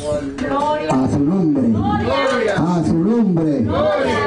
A 0.00 1.08
su 1.12 1.18
nombre. 1.18 1.62
A 2.56 2.82
su 2.86 2.94
nombre. 2.94 3.66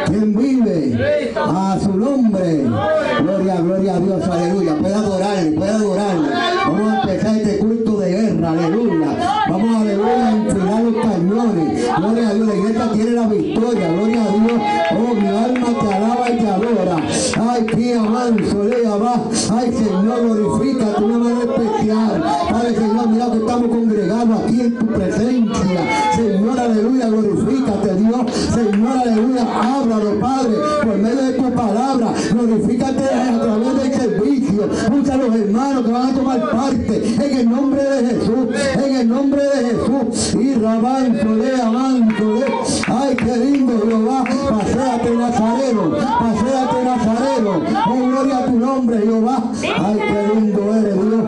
¿Quién 0.05 0.35
vive? 0.35 1.33
A 1.35 1.79
su 1.81 1.97
nombre. 1.97 2.63
Gloria, 3.21 3.55
gloria 3.55 3.95
a 3.95 3.99
Dios, 3.99 4.23
aleluya. 4.23 4.75
Puede 4.75 4.93
adorarle, 4.93 5.51
puede 5.53 5.71
adorarle. 5.71 6.29
Vamos 6.65 6.91
a 6.93 7.01
empezar 7.01 7.35
este 7.37 7.57
culto 7.57 7.99
de 7.99 8.11
guerra, 8.11 8.49
aleluya. 8.51 9.43
Vamos, 9.49 9.81
aleluya, 9.81 10.27
a 10.27 10.31
enfilar 10.31 10.83
los 10.83 10.95
cañones. 11.03 11.87
Gloria 11.97 12.29
a 12.29 12.33
Dios, 12.33 12.47
la 12.47 12.55
iglesia 12.55 12.91
tiene 12.93 13.11
la 13.11 13.27
victoria. 13.27 13.91
Gloria 13.91 14.23
a 14.23 14.27
Dios. 14.27 14.61
Oh, 14.91 15.15
mi 15.15 15.27
alma 15.27 15.79
te 15.79 15.93
alaba 15.95 16.29
y 16.29 16.37
te 16.37 16.47
adora. 16.49 16.97
Ay, 17.49 17.65
qué 17.65 17.95
amanso, 17.95 18.63
le 18.63 18.83
va. 18.83 19.23
Ay, 19.51 19.73
Señor, 19.73 20.21
glorifica 20.21 20.85
una 20.99 21.17
manera 21.17 21.51
especial. 21.51 22.23
Mira 23.07 23.31
que 23.31 23.37
estamos 23.37 23.69
congregados 23.69 24.39
aquí 24.41 24.61
en 24.61 24.77
tu 24.77 24.85
presencia. 24.87 26.13
Señor, 26.15 26.59
aleluya, 26.59 27.07
glorifícate, 27.07 27.95
Dios. 27.95 28.31
Señor, 28.53 28.97
aleluya, 28.97 29.47
háblalo, 29.61 30.19
Padre, 30.19 30.53
por 30.83 30.97
medio 30.97 31.21
de 31.21 31.33
tu 31.33 31.51
palabra. 31.51 32.13
Glorifícate 32.31 33.03
a 33.03 33.39
través 33.39 33.75
del 33.75 33.93
servicio. 33.93 34.69
Usa 34.93 35.13
a 35.13 35.17
los 35.17 35.35
hermanos 35.35 35.85
que 35.85 35.91
van 35.91 36.09
a 36.09 36.13
tomar 36.13 36.51
parte. 36.51 37.15
En 37.15 37.37
el 37.39 37.49
nombre 37.49 37.83
de 37.83 38.09
Jesús. 38.09 38.47
En 38.75 38.95
el 38.95 39.09
nombre 39.09 39.41
de 39.41 39.65
Jesús. 39.65 40.35
Y 40.35 40.53
rabanzo, 40.55 41.35
le 41.35 41.61
amanso, 41.61 42.23
le. 42.35 42.45
Ay, 42.87 43.15
qué 43.15 43.37
lindo, 43.37 43.73
Jehová. 43.85 44.23
Paseate, 44.49 45.09
Nazareno. 45.11 45.91
Paseate, 45.91 46.83
Nazareno. 46.85 47.61
Oh, 47.87 48.07
gloria 48.07 48.37
a 48.37 48.45
tu 48.45 48.59
nombre, 48.59 48.99
Jehová. 48.99 49.43
Ay, 49.61 49.99
qué 50.07 50.35
lindo 50.35 50.75
eres, 50.75 50.93
Dios. 50.93 51.25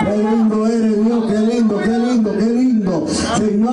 Qué 0.00 0.16
lindo 0.18 0.66
eres, 0.66 1.04
Dios. 1.04 1.24
Qué 1.28 1.38
lindo, 1.38 1.78
qué 1.78 1.98
lindo, 1.98 2.32
qué 2.32 2.46
lindo. 2.46 3.06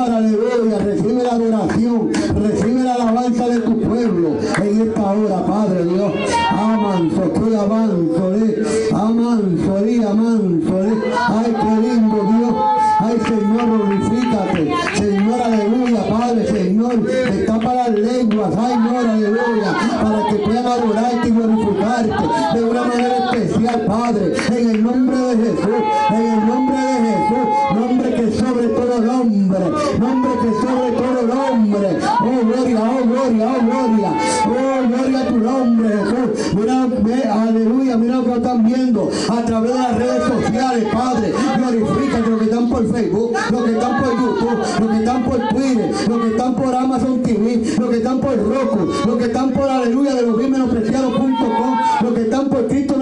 Señor, 0.09 0.17
aleluya. 0.17 0.79
Recibe 0.79 1.23
la 1.23 1.29
adoración. 1.29 2.09
Recibe 2.35 2.83
la 2.83 2.93
alabanza 2.95 3.47
de 3.47 3.59
tu 3.59 3.79
pueblo. 3.79 4.29
En 4.57 4.81
esta 4.81 5.11
hora, 5.11 5.45
Padre 5.45 5.85
Dios. 5.85 6.13
Amanso, 6.51 7.33
que 7.33 7.55
amanso, 7.55 8.31
le. 8.31 8.95
Amanso, 8.95 9.85
le, 9.85 10.05
amanso, 10.05 10.81
le. 10.81 10.93
Ay, 11.27 11.55
qué 11.61 11.87
lindo, 11.87 12.17
Dios. 12.27 12.55
Ay, 13.01 13.17
Señor, 13.27 13.65
glorifícate. 13.77 14.73
Señor, 14.95 15.41
aleluya, 15.41 16.09
Padre, 16.09 16.47
Señor. 16.47 17.03
Destapa 17.03 17.73
las 17.75 17.91
lenguas. 17.91 18.53
Ay, 18.57 18.73
Señor, 18.73 19.07
aleluya. 19.07 19.75
Para 20.01 20.29
que 20.29 20.35
puedan 20.43 20.65
adorarte 20.65 21.27
y 21.27 21.31
glorificarte 21.31 22.57
de 22.57 22.63
una 22.63 22.83
manera 22.83 23.31
especial, 23.31 23.85
Padre. 23.85 24.33
En 24.49 24.69
el 24.71 24.83
nombre 24.83 25.17
de 25.17 25.35
Jesús. 25.37 25.83
En 26.09 26.25
el 26.25 26.47
nombre 26.47 26.68
gloria, 33.29 34.13
gloria, 34.45 35.21
oh, 35.21 35.29
tu 35.29 35.37
nombre, 35.37 35.89
Jesús. 35.89 36.53
Mira, 36.55 37.43
aleluya, 37.43 37.97
mira 37.97 38.15
lo 38.17 38.25
que 38.25 38.33
están 38.33 38.65
viendo 38.65 39.09
a 39.29 39.45
través 39.45 39.73
de 39.73 39.79
las 39.79 39.97
redes 39.97 40.23
sociales, 40.23 40.87
Padre. 40.91 41.33
Glorifícate 41.57 42.29
los 42.29 42.39
que 42.39 42.45
están 42.45 42.69
por 42.69 42.91
Facebook, 42.91 43.33
los 43.51 43.63
que 43.63 43.71
están 43.71 44.03
por 44.03 44.21
YouTube, 44.21 44.59
los 44.79 44.89
que 44.89 44.97
están 44.97 45.23
por 45.23 45.49
Twitter, 45.49 45.91
los 46.07 46.19
que 46.21 46.27
están 46.29 46.55
por 46.55 46.75
Amazon 46.75 47.21
TV, 47.49 47.79
los 47.79 47.89
que 47.89 47.97
están 47.97 48.19
por 48.19 48.37
Roku, 48.37 48.85
los 49.07 49.17
que 49.17 49.25
están 49.25 49.51
por 49.51 49.69
aleluya 49.69 50.15
de 50.15 50.21
los 50.23 50.37
bien 50.37 50.59
los 50.59 52.13
que 52.13 52.21
están 52.21 52.49
por 52.49 52.67
Cristo 52.67 52.95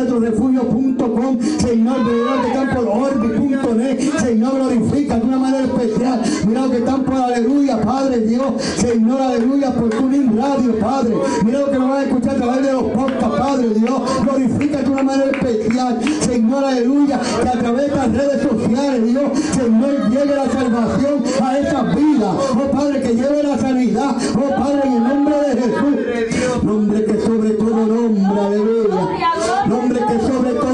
Señor, 1.60 1.98
mira 2.04 2.36
los 2.36 2.42
que 2.42 2.48
están 2.48 2.70
por 2.76 2.88
orbi.net, 2.88 4.00
Señor, 4.20 4.56
glorifica 4.56 5.18
de 5.18 5.26
una 5.26 5.38
manera 5.38 5.66
especial. 5.66 6.22
Mira 6.48 6.62
los 6.62 6.72
que 6.72 6.78
están 6.78 7.04
por 7.04 7.16
aleluya, 7.16 7.82
Padre 7.82 8.20
Dios, 8.22 8.62
Señor, 8.78 9.22
aleluya, 9.22 9.74
por 9.74 9.90
tu 9.90 10.08
radio, 10.08 10.80
Padre. 10.80 11.16
Mira 11.46 11.60
lo 11.60 11.72
que 11.72 11.80
nos 11.80 11.90
van 11.90 11.98
a 11.98 12.04
escuchar 12.04 12.36
a 12.36 12.38
través 12.38 12.66
de 12.66 12.72
los 12.72 12.84
podcasts, 12.84 13.40
Padre 13.40 13.70
Dios, 13.70 14.02
glorifica 14.24 14.82
de 14.82 14.90
una 14.90 15.04
manera 15.04 15.32
especial, 15.32 16.00
Señor, 16.22 16.64
aleluya, 16.64 17.20
que 17.42 17.50
a 17.50 17.60
través 17.60 17.82
de 17.82 17.88
estas 17.88 18.12
redes 18.12 18.42
sociales, 18.42 19.06
Dios, 19.06 19.24
Señor, 19.54 20.10
llegue 20.10 20.36
la 20.36 20.50
salvación 20.50 21.24
a 21.42 21.58
esas 21.60 21.96
vidas. 21.96 22.36
Oh 22.54 22.72
Padre, 22.72 23.02
que 23.02 23.16
lleve 23.16 23.44
la 23.44 23.58
sanidad. 23.58 24.16
Oh 24.40 24.50
Padre, 24.56 24.82
en 24.86 24.94
el 24.94 25.04
nombre 25.04 25.36
de 25.36 25.62
Jesús. 25.62 26.64
Nombre 26.64 27.06
que 27.06 27.20
sobre 27.22 27.50
todo 27.52 27.88
nombre, 27.88 28.40
aleluya. 28.40 29.66
Nombre 29.66 30.00
que 30.00 30.20
sobre 30.20 30.52
todo 30.52 30.67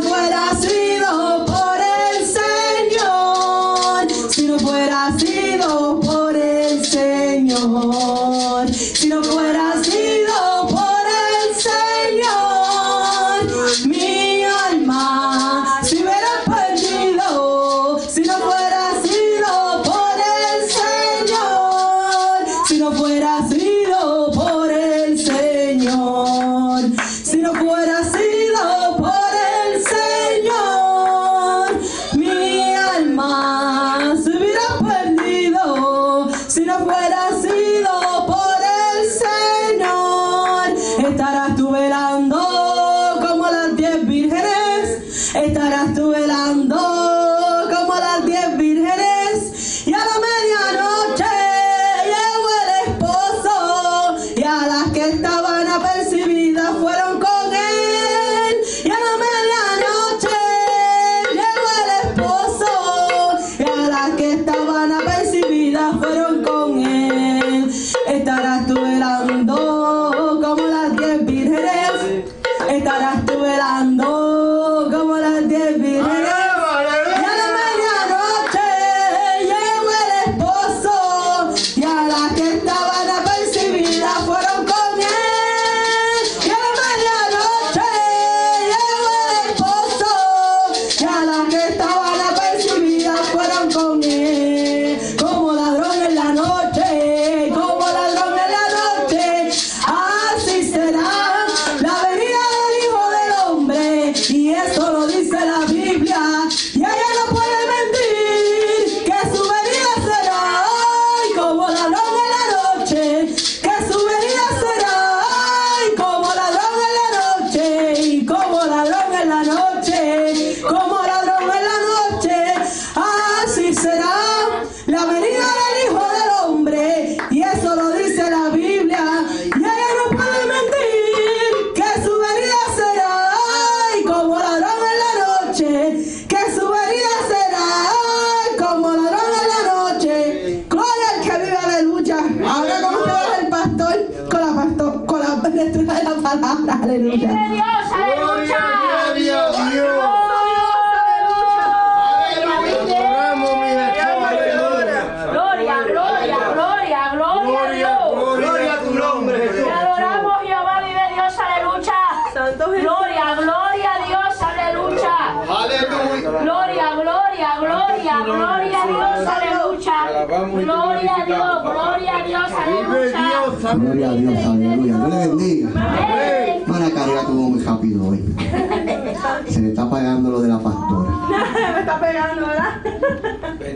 perdido. 0.00 0.56
Si 0.60 0.76
no 0.80 0.85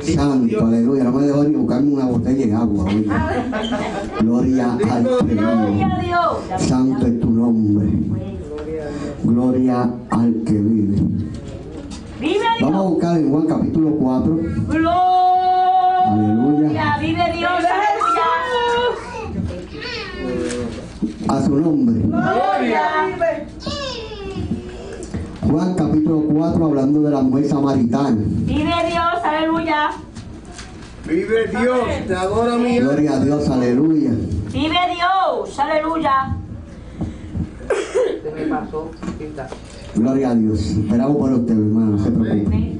Santo, 0.02 0.66
aleluya. 0.66 1.04
No 1.04 1.12
me 1.12 1.26
dejó 1.26 1.44
ni 1.44 1.54
buscarme 1.56 1.92
una 1.92 2.04
botella 2.06 2.46
de 2.46 2.54
agua. 2.54 2.84
Gloria 4.20 4.72
al 4.72 5.02
Gloria 5.02 5.18
Señor. 5.20 5.92
a 5.92 5.98
Dios. 6.00 6.38
Santo 6.62 7.06
es 7.06 7.20
tu 7.20 7.30
nombre. 7.30 7.86
Gloria 9.24 9.90
al 10.10 10.34
que 10.46 10.52
vive. 10.52 10.96
Vamos 12.60 12.80
a 12.80 12.88
buscar 12.88 13.16
en 13.18 13.30
Juan 13.30 13.46
capítulo 13.46 13.90
4. 13.96 14.36
Gloria. 14.68 14.90
Aleluya. 16.12 16.96
Vive 17.00 17.32
Dios, 17.36 17.50
aleluya. 17.50 18.26
A 21.28 21.42
su 21.42 21.56
nombre. 21.56 22.00
Gloria. 22.02 22.82
Juan 25.50 25.74
capítulo 25.90 26.22
4 26.32 26.64
hablando 26.66 27.02
de 27.02 27.10
la 27.10 27.20
mujer 27.20 27.48
samaritana. 27.48 28.16
Vive 28.16 28.74
Dios, 28.88 29.24
aleluya. 29.24 29.90
Vive 31.06 31.46
Dios. 31.48 32.06
Te 32.06 32.14
adora 32.14 32.56
mi. 32.56 32.78
Gloria 32.78 33.16
a 33.16 33.24
Dios, 33.24 33.48
aleluya. 33.48 34.10
Vive 34.52 34.78
Dios, 34.94 35.58
aleluya. 35.58 36.36
Gloria 39.96 40.30
a 40.30 40.34
Dios. 40.36 40.60
Esperamos 40.60 41.16
por 41.16 41.32
usted, 41.32 41.52
hermano. 41.54 41.96
No 41.96 42.04
se 42.04 42.10
preocupe. 42.10 42.78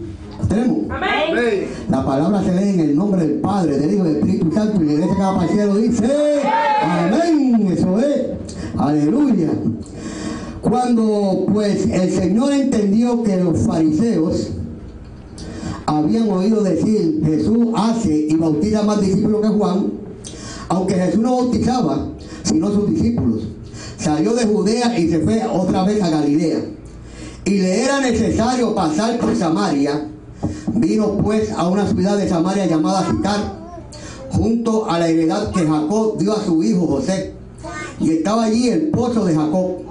Tenemos. 0.48 0.90
Amén. 0.90 1.12
Amén. 1.30 1.68
La 1.88 2.04
palabra 2.04 2.42
se 2.42 2.52
lee 2.54 2.70
en 2.70 2.80
el 2.80 2.96
nombre 2.96 3.26
del 3.26 3.40
Padre, 3.40 3.78
del 3.78 3.92
Hijo 3.92 4.04
y 4.04 4.08
del 4.08 4.16
Espíritu 4.18 4.52
Santo 4.52 4.82
y 4.82 4.86
la 4.86 4.92
iglesia 4.92 5.16
que 5.16 5.22
va 5.22 5.34
para 5.34 5.46
el 5.46 5.52
cielo 5.52 5.76
dice 5.76 6.42
Amén. 6.82 7.72
Eso 7.72 7.98
es. 7.98 8.26
Aleluya. 8.78 9.50
Cuando 10.62 11.46
pues 11.52 11.86
el 11.86 12.10
Señor 12.12 12.52
entendió 12.52 13.22
que 13.22 13.36
los 13.36 13.60
fariseos 13.60 14.50
habían 15.86 16.30
oído 16.30 16.62
decir 16.62 17.22
Jesús 17.24 17.68
hace 17.74 18.26
y 18.28 18.36
bautiza 18.36 18.82
más 18.82 19.00
discípulos 19.00 19.40
que 19.40 19.48
Juan, 19.48 19.92
aunque 20.68 20.94
Jesús 20.94 21.20
no 21.20 21.36
bautizaba, 21.36 22.08
sino 22.42 22.70
sus 22.70 22.90
discípulos, 22.90 23.48
salió 23.98 24.34
de 24.34 24.44
Judea 24.44 24.98
y 24.98 25.08
se 25.08 25.20
fue 25.20 25.42
otra 25.46 25.84
vez 25.84 26.02
a 26.02 26.10
Galilea. 26.10 26.60
Y 27.44 27.58
le 27.58 27.82
era 27.82 28.00
necesario 28.00 28.74
pasar 28.74 29.18
por 29.18 29.34
Samaria. 29.34 30.06
Vino 30.74 31.18
pues 31.18 31.50
a 31.52 31.68
una 31.68 31.86
ciudad 31.86 32.16
de 32.16 32.28
Samaria 32.28 32.66
llamada 32.66 33.10
Sicar, 33.10 33.58
junto 34.30 34.88
a 34.88 34.98
la 34.98 35.08
heredad 35.08 35.50
que 35.50 35.66
Jacob 35.66 36.18
dio 36.18 36.36
a 36.36 36.44
su 36.44 36.62
hijo 36.62 36.86
José. 36.86 37.34
Y 37.98 38.10
estaba 38.12 38.44
allí 38.44 38.68
el 38.68 38.90
pozo 38.90 39.24
de 39.24 39.34
Jacob. 39.34 39.89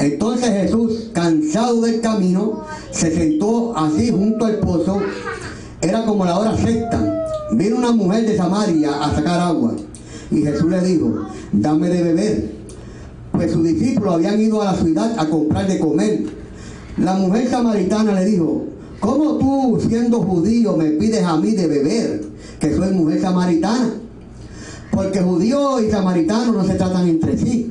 Entonces 0.00 0.48
Jesús, 0.48 1.10
cansado 1.12 1.82
del 1.82 2.00
camino, 2.00 2.62
se 2.90 3.14
sentó 3.14 3.76
así 3.76 4.10
junto 4.10 4.46
al 4.46 4.58
pozo. 4.58 4.98
Era 5.82 6.06
como 6.06 6.24
la 6.24 6.38
hora 6.38 6.56
sexta. 6.56 7.26
Vino 7.52 7.76
una 7.76 7.92
mujer 7.92 8.26
de 8.26 8.34
Samaria 8.34 8.92
a 8.98 9.14
sacar 9.14 9.40
agua. 9.40 9.74
Y 10.30 10.42
Jesús 10.42 10.70
le 10.70 10.80
dijo, 10.80 11.26
dame 11.52 11.90
de 11.90 12.02
beber. 12.02 12.50
Pues 13.32 13.52
sus 13.52 13.62
discípulos 13.62 14.14
habían 14.14 14.40
ido 14.40 14.62
a 14.62 14.72
la 14.72 14.74
ciudad 14.74 15.18
a 15.18 15.28
comprar 15.28 15.68
de 15.68 15.78
comer. 15.78 16.24
La 16.96 17.14
mujer 17.14 17.48
samaritana 17.48 18.12
le 18.14 18.24
dijo, 18.24 18.64
¿cómo 19.00 19.36
tú, 19.36 19.78
siendo 19.86 20.20
judío, 20.22 20.78
me 20.78 20.92
pides 20.92 21.24
a 21.24 21.36
mí 21.36 21.52
de 21.52 21.66
beber, 21.66 22.24
que 22.58 22.74
soy 22.74 22.90
mujer 22.92 23.20
samaritana? 23.20 23.90
Porque 24.90 25.20
judío 25.20 25.80
y 25.80 25.90
samaritano 25.90 26.52
no 26.52 26.64
se 26.64 26.74
tratan 26.74 27.06
entre 27.06 27.36
sí. 27.36 27.70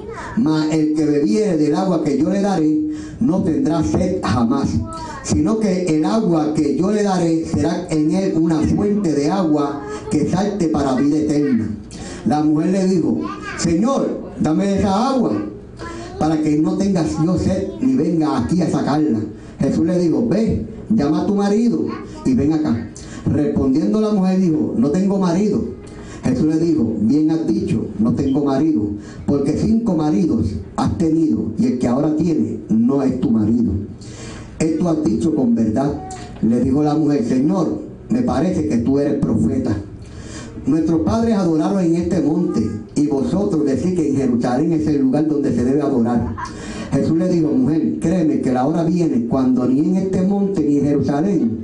mas 0.37 0.71
el 0.71 0.93
que 0.93 1.05
bebiere 1.05 1.57
del 1.57 1.75
agua 1.75 2.03
que 2.03 2.17
yo 2.17 2.29
le 2.29 2.41
daré 2.41 2.79
no 3.19 3.43
tendrá 3.43 3.83
sed 3.83 4.21
jamás, 4.23 4.69
sino 5.23 5.59
que 5.59 5.85
el 5.85 6.05
agua 6.05 6.53
que 6.53 6.75
yo 6.75 6.91
le 6.91 7.03
daré 7.03 7.45
será 7.45 7.87
en 7.89 8.11
él 8.11 8.33
una 8.37 8.59
fuente 8.61 9.13
de 9.13 9.29
agua 9.29 9.81
que 10.09 10.29
salte 10.29 10.67
para 10.69 10.95
vida 10.95 11.17
eterna. 11.17 11.69
La 12.25 12.43
mujer 12.43 12.71
le 12.71 12.85
dijo, 12.87 13.21
Señor, 13.57 14.31
dame 14.39 14.79
esa 14.79 15.09
agua 15.09 15.31
para 16.19 16.41
que 16.41 16.57
no 16.57 16.77
tengas 16.77 17.07
yo 17.23 17.37
sed 17.37 17.69
ni 17.79 17.95
venga 17.95 18.37
aquí 18.37 18.61
a 18.61 18.69
sacarla. 18.69 19.19
Jesús 19.59 19.85
le 19.85 19.99
dijo, 19.99 20.27
ve, 20.27 20.65
llama 20.89 21.21
a 21.21 21.25
tu 21.25 21.35
marido 21.35 21.85
y 22.25 22.33
ven 22.33 22.53
acá. 22.53 22.89
Respondiendo 23.25 24.01
la 24.01 24.11
mujer 24.11 24.39
dijo, 24.39 24.73
no 24.77 24.89
tengo 24.89 25.19
marido. 25.19 25.80
Jesús 26.23 26.45
le 26.45 26.59
dijo, 26.59 26.95
bien 27.01 27.31
has 27.31 27.47
dicho, 27.47 27.87
no 27.97 28.13
tengo 28.13 28.45
marido, 28.45 28.83
porque 29.25 29.57
cinco 29.57 29.95
maridos 29.95 30.47
has 30.75 30.97
tenido 30.97 31.51
y 31.57 31.65
el 31.65 31.79
que 31.79 31.87
ahora 31.87 32.15
tiene 32.15 32.59
no 32.69 33.01
es 33.01 33.19
tu 33.19 33.31
marido. 33.31 33.71
Esto 34.59 34.89
has 34.89 35.03
dicho 35.03 35.35
con 35.35 35.55
verdad. 35.55 36.09
Le 36.41 36.59
dijo 36.59 36.83
la 36.83 36.93
mujer, 36.93 37.25
Señor, 37.25 37.79
me 38.09 38.21
parece 38.21 38.67
que 38.67 38.77
tú 38.77 38.99
eres 38.99 39.15
profeta. 39.15 39.75
Nuestros 40.67 41.01
padres 41.01 41.35
adoraron 41.35 41.83
en 41.83 41.95
este 41.95 42.21
monte 42.21 42.61
y 42.95 43.07
vosotros 43.07 43.65
decís 43.65 43.95
que 43.95 44.09
en 44.09 44.15
Jerusalén 44.15 44.73
es 44.73 44.85
el 44.85 45.01
lugar 45.01 45.27
donde 45.27 45.55
se 45.55 45.63
debe 45.63 45.81
adorar. 45.81 46.35
Jesús 46.91 47.17
le 47.17 47.29
dijo, 47.29 47.47
mujer, 47.47 47.99
créeme 47.99 48.41
que 48.41 48.51
la 48.51 48.67
hora 48.67 48.83
viene 48.83 49.25
cuando 49.27 49.67
ni 49.67 49.79
en 49.79 49.95
este 49.95 50.21
monte 50.21 50.61
ni 50.61 50.77
en 50.77 50.85
Jerusalén 50.85 51.63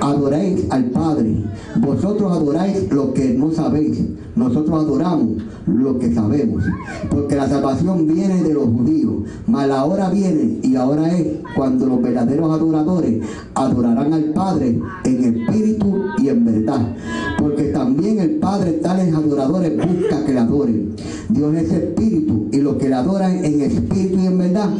adoréis 0.00 0.66
al 0.70 0.84
Padre. 0.86 1.44
Vosotros 1.76 2.32
adoráis 2.32 2.90
lo 2.90 3.12
que 3.12 3.34
no 3.34 3.52
sabéis. 3.52 4.02
Nosotros 4.36 4.84
adoramos 4.84 5.42
lo 5.66 5.98
que 5.98 6.12
sabemos. 6.12 6.64
Porque 7.10 7.36
la 7.36 7.48
salvación 7.48 8.06
viene 8.06 8.42
de 8.42 8.54
los 8.54 8.64
judíos. 8.64 9.14
Mas 9.46 9.68
la 9.68 9.84
hora 9.84 10.10
viene 10.10 10.58
y 10.62 10.76
ahora 10.76 11.16
es 11.16 11.26
cuando 11.54 11.86
los 11.86 12.02
verdaderos 12.02 12.50
adoradores 12.52 13.24
adorarán 13.54 14.12
al 14.12 14.24
Padre 14.32 14.80
en 15.04 15.24
espíritu 15.24 16.02
y 16.18 16.28
en 16.28 16.44
verdad. 16.44 16.94
Porque 17.38 17.68
también 17.94 18.18
el 18.18 18.30
Padre 18.36 18.72
tales 18.82 19.14
adoradores 19.14 19.72
busca 19.76 20.24
que 20.24 20.32
le 20.32 20.40
adoren. 20.40 20.96
Dios 21.28 21.54
es 21.54 21.72
espíritu 21.72 22.48
y 22.50 22.56
los 22.58 22.74
que 22.76 22.88
le 22.88 22.94
adoran 22.94 23.44
en 23.44 23.60
espíritu 23.60 24.18
y 24.18 24.26
en 24.26 24.38
verdad 24.38 24.70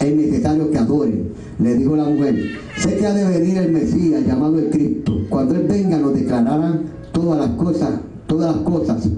es 0.00 0.16
necesario 0.16 0.70
que 0.70 0.78
adoren. 0.78 1.32
Le 1.58 1.74
dijo 1.74 1.96
la 1.96 2.04
mujer, 2.04 2.36
sé 2.78 2.96
que 2.96 3.06
ha 3.06 3.14
de 3.14 3.38
venir 3.38 3.58
el 3.58 3.72
Mesías 3.72 4.24
llamado 4.24 4.60
el 4.60 4.70
Cristo. 4.70 5.12
Cuando 5.28 5.56
Él 5.56 5.66
venga 5.68 5.98
nos 5.98 6.14
declarará 6.14 6.80
todas 7.10 7.40
las 7.40 7.56
cosas, 7.56 7.90
todas 8.28 8.54
las 8.54 8.64
cosas. 8.64 9.08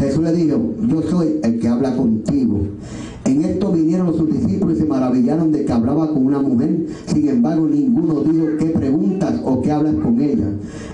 Jesús 0.00 0.24
le 0.24 0.32
dijo, 0.32 0.74
yo 0.88 1.02
soy 1.02 1.38
el 1.44 1.60
que 1.60 1.68
habla 1.68 1.94
contigo. 1.94 2.58
En 3.28 3.44
esto 3.44 3.70
vinieron 3.70 4.16
sus 4.16 4.32
discípulos 4.32 4.78
y 4.78 4.80
se 4.80 4.86
maravillaron 4.86 5.52
de 5.52 5.62
que 5.66 5.70
hablaba 5.70 6.08
con 6.08 6.24
una 6.24 6.40
mujer. 6.40 6.86
Sin 7.08 7.28
embargo, 7.28 7.68
ninguno 7.68 8.22
dijo 8.22 8.46
qué 8.58 8.66
preguntas 8.70 9.34
o 9.44 9.60
qué 9.60 9.70
hablas 9.70 9.96
con 9.96 10.18
ella. 10.18 10.46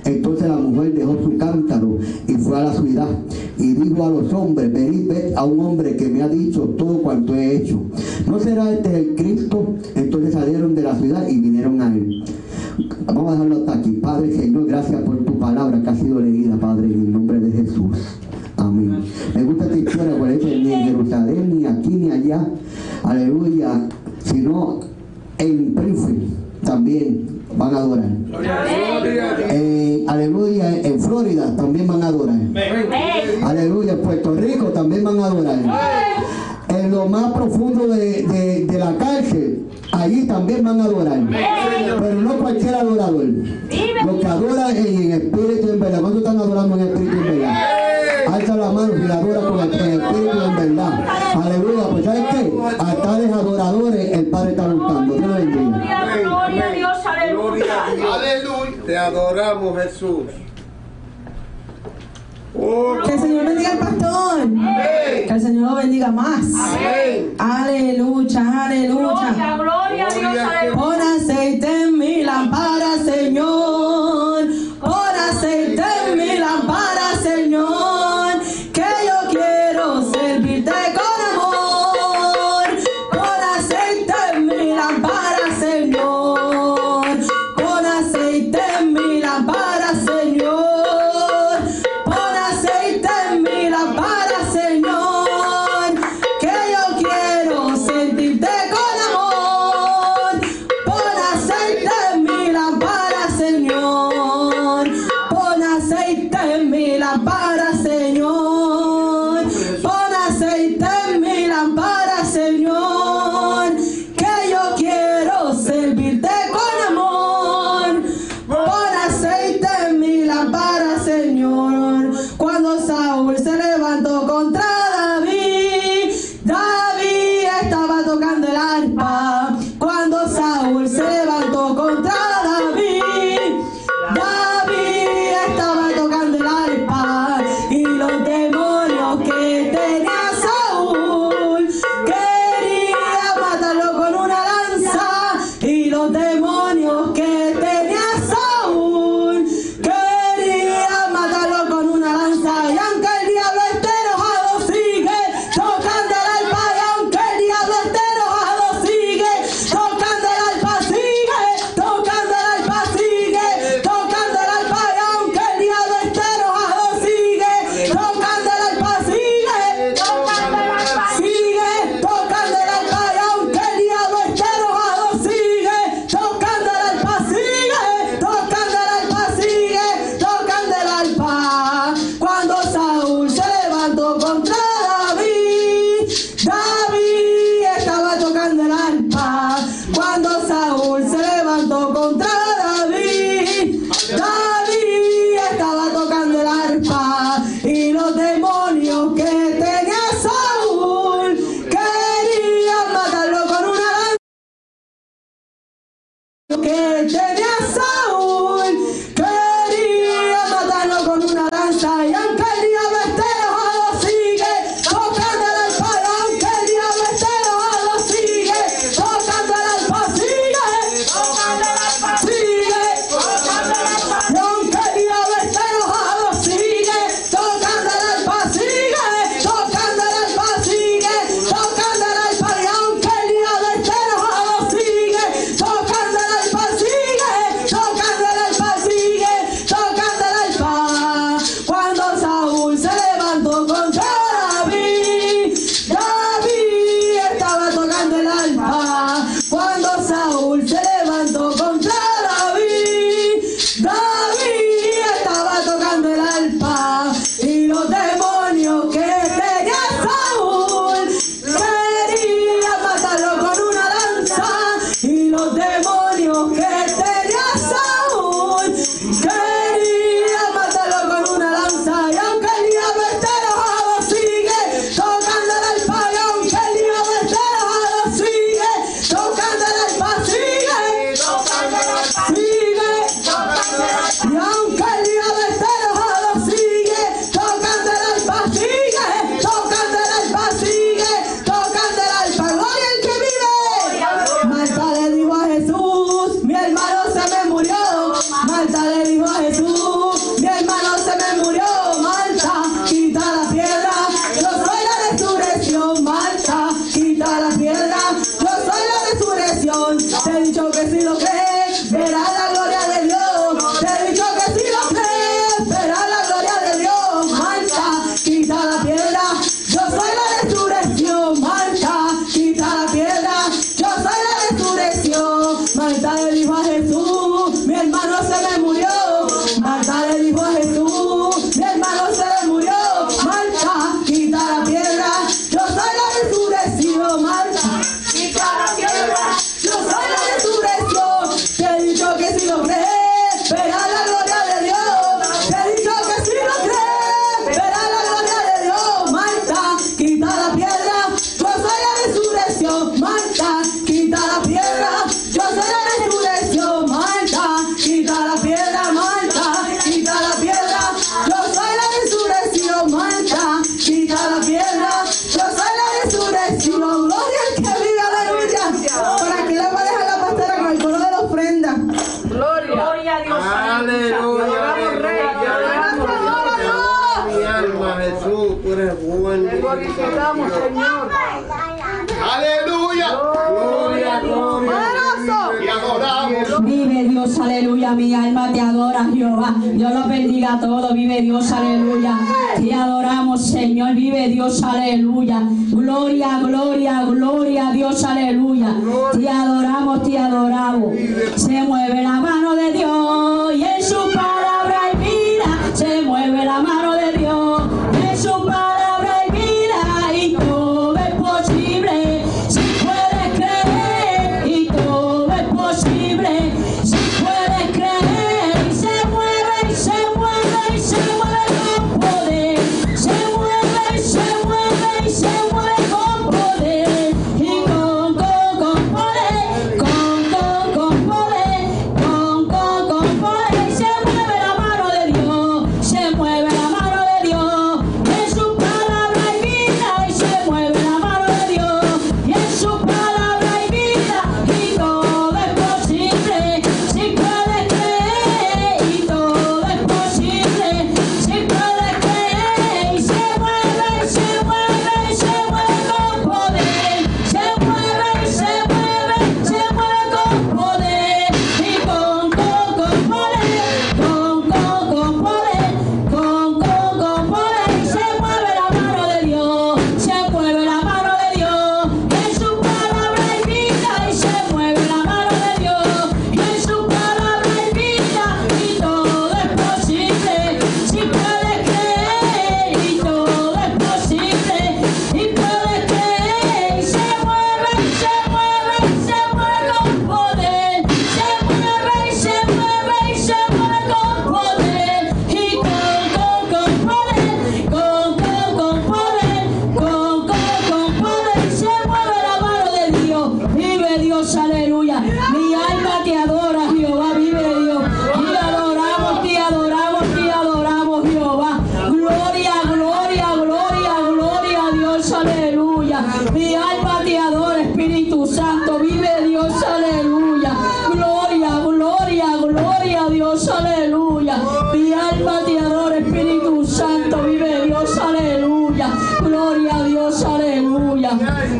Entonces 0.04 0.48
la 0.48 0.56
mujer 0.56 0.94
dejó 0.94 1.16
su 1.22 1.38
cántaro 1.38 1.96
y 2.26 2.32
fue 2.32 2.58
a 2.58 2.64
la 2.64 2.74
ciudad 2.74 3.06
y 3.56 3.74
dijo 3.74 4.04
a 4.04 4.10
los 4.10 4.32
hombres, 4.32 4.72
venid 4.72 5.12
a 5.36 5.44
un 5.44 5.60
hombre 5.60 5.96
que 5.96 6.08
me 6.08 6.22
ha 6.22 6.28
dicho 6.28 6.62
todo 6.76 6.98
cuanto 7.02 7.36
he 7.36 7.56
hecho. 7.56 7.80
¿No 8.26 8.40
será 8.40 8.72
este 8.72 8.98
el 8.98 9.14
Cristo? 9.14 9.66
Entonces 9.94 10.34
salieron 10.34 10.74
de 10.74 10.82
la 10.82 10.98
ciudad 10.98 11.28
y 11.28 11.38
vinieron 11.38 11.80
a 11.82 11.94
él. 11.94 12.24
Vamos 13.06 13.28
a 13.28 13.32
dejarlo 13.32 13.56
hasta 13.58 13.78
aquí. 13.78 13.90
Padre 14.02 14.36
Señor, 14.36 14.66
gracias 14.66 15.00
por 15.02 15.18
tu 15.18 15.38
palabra 15.38 15.80
que 15.80 15.88
ha 15.88 15.94
sido 15.94 16.18
leída, 16.18 16.56
Padre, 16.56 16.86
en 16.86 16.94
el 16.94 17.12
nombre 17.12 17.38
de 17.38 17.52
Jesús. 17.52 17.96
Amén. 18.56 19.04
Me 19.34 19.44
gusta 19.44 19.64
esta 19.64 19.76
historia, 19.76 20.18
por 20.18 20.30
eso 20.30 20.46
ni 20.46 20.72
ni 21.20 21.66
aquí 21.66 21.90
ni 21.90 22.10
allá, 22.10 22.46
aleluya, 23.02 23.88
sino 24.24 24.80
en 25.38 25.74
Prince 25.74 26.14
también 26.64 27.34
van 27.56 27.74
a 27.74 27.78
adorar. 27.78 28.10
Eh, 29.50 30.04
aleluya, 30.08 30.76
en 30.82 31.00
Florida 31.00 31.54
también 31.56 31.86
van 31.86 32.02
a 32.02 32.06
adorar. 32.08 32.36
Aleluya, 33.42 33.92
en 33.92 34.00
Puerto 34.00 34.34
Rico 34.34 34.66
también 34.66 35.04
van 35.04 35.20
a 35.20 35.26
adorar. 35.26 35.58
En 36.68 36.90
lo 36.90 37.06
más 37.06 37.32
profundo 37.32 37.86
de, 37.88 38.66
la 38.78 38.96
cárcel, 38.96 39.66
allí 39.92 40.26
también 40.26 40.64
van 40.64 40.80
a 40.80 40.84
adorar. 40.84 41.20
Pero 42.00 42.20
no 42.20 42.34
cualquier 42.38 42.74
adorador. 42.74 43.26
Los 44.04 44.20
que 44.20 44.26
adoran 44.26 44.76
en, 44.76 45.12
espíritu 45.12 45.70
en 45.72 45.80
verdad. 45.80 46.00
¿Cuántos 46.00 46.22
están 46.22 46.38
adorando 46.38 46.76
en 46.76 46.82
espíritu 46.88 47.16
en 47.16 47.24
verdad? 47.24 47.54
Alza 48.26 48.56
la 48.56 48.72
mano 48.72 48.92
y 48.96 49.10
adora 49.10 49.40
con 49.40 49.60
el 49.60 50.00
espíritu 50.00 50.42
en 50.42 50.56
verdad. 50.56 51.03
adoramos, 59.04 59.82
Jesús. 59.82 60.24
Oh, 62.56 62.98
que 63.04 63.12
el 63.14 63.20
Señor 63.20 63.44
bendiga 63.46 63.72
al 63.72 63.78
pastor. 63.78 64.48
Que 65.26 65.32
el 65.32 65.40
Señor 65.40 65.70
lo 65.70 65.76
bendiga 65.76 66.12
más. 66.12 66.44
Amén. 66.54 67.34
Aleluya, 67.38 68.64
aleluya. 68.66 69.32
Gloria, 69.32 69.56
gloria 69.56 70.06
a 70.06 70.62
Dios. 70.62 70.74
Pon 70.74 71.00
aceite 71.00 71.82
en 71.82 71.98
mi 71.98 72.22
lámpara, 72.22 72.96
Señor. 73.04 73.53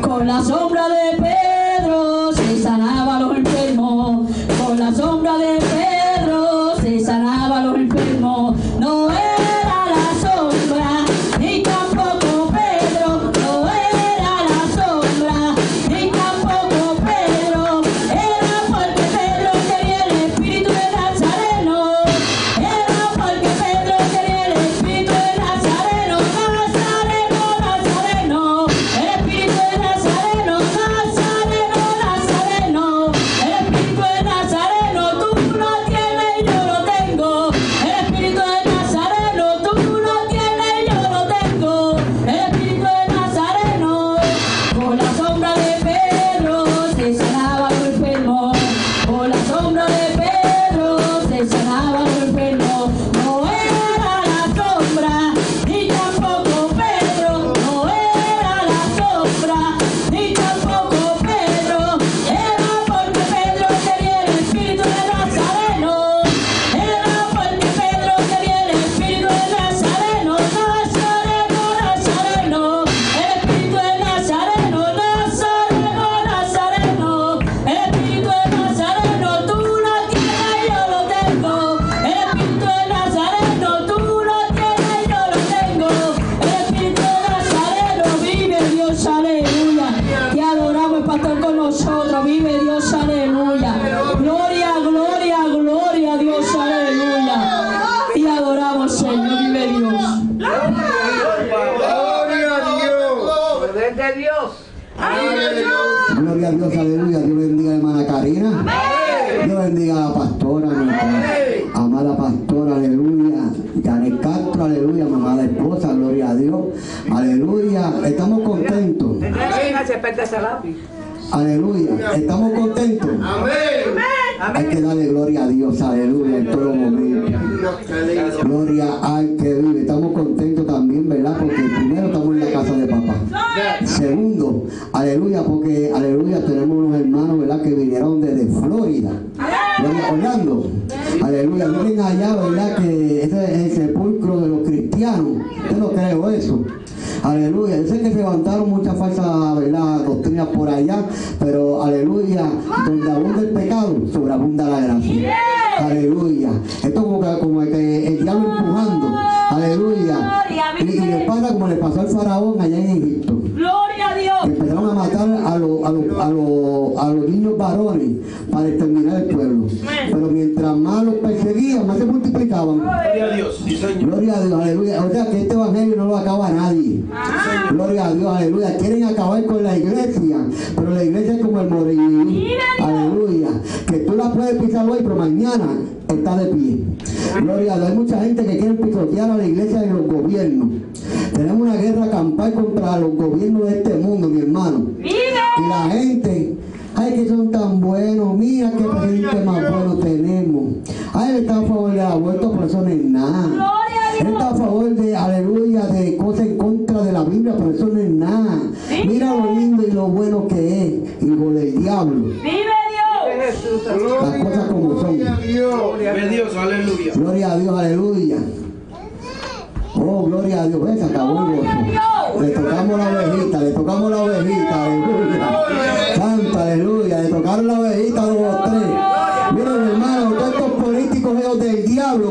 Con 0.01 0.27
la 0.27 0.43
sombra 0.43 0.89
de 0.89 1.17
Pedro 1.17 1.44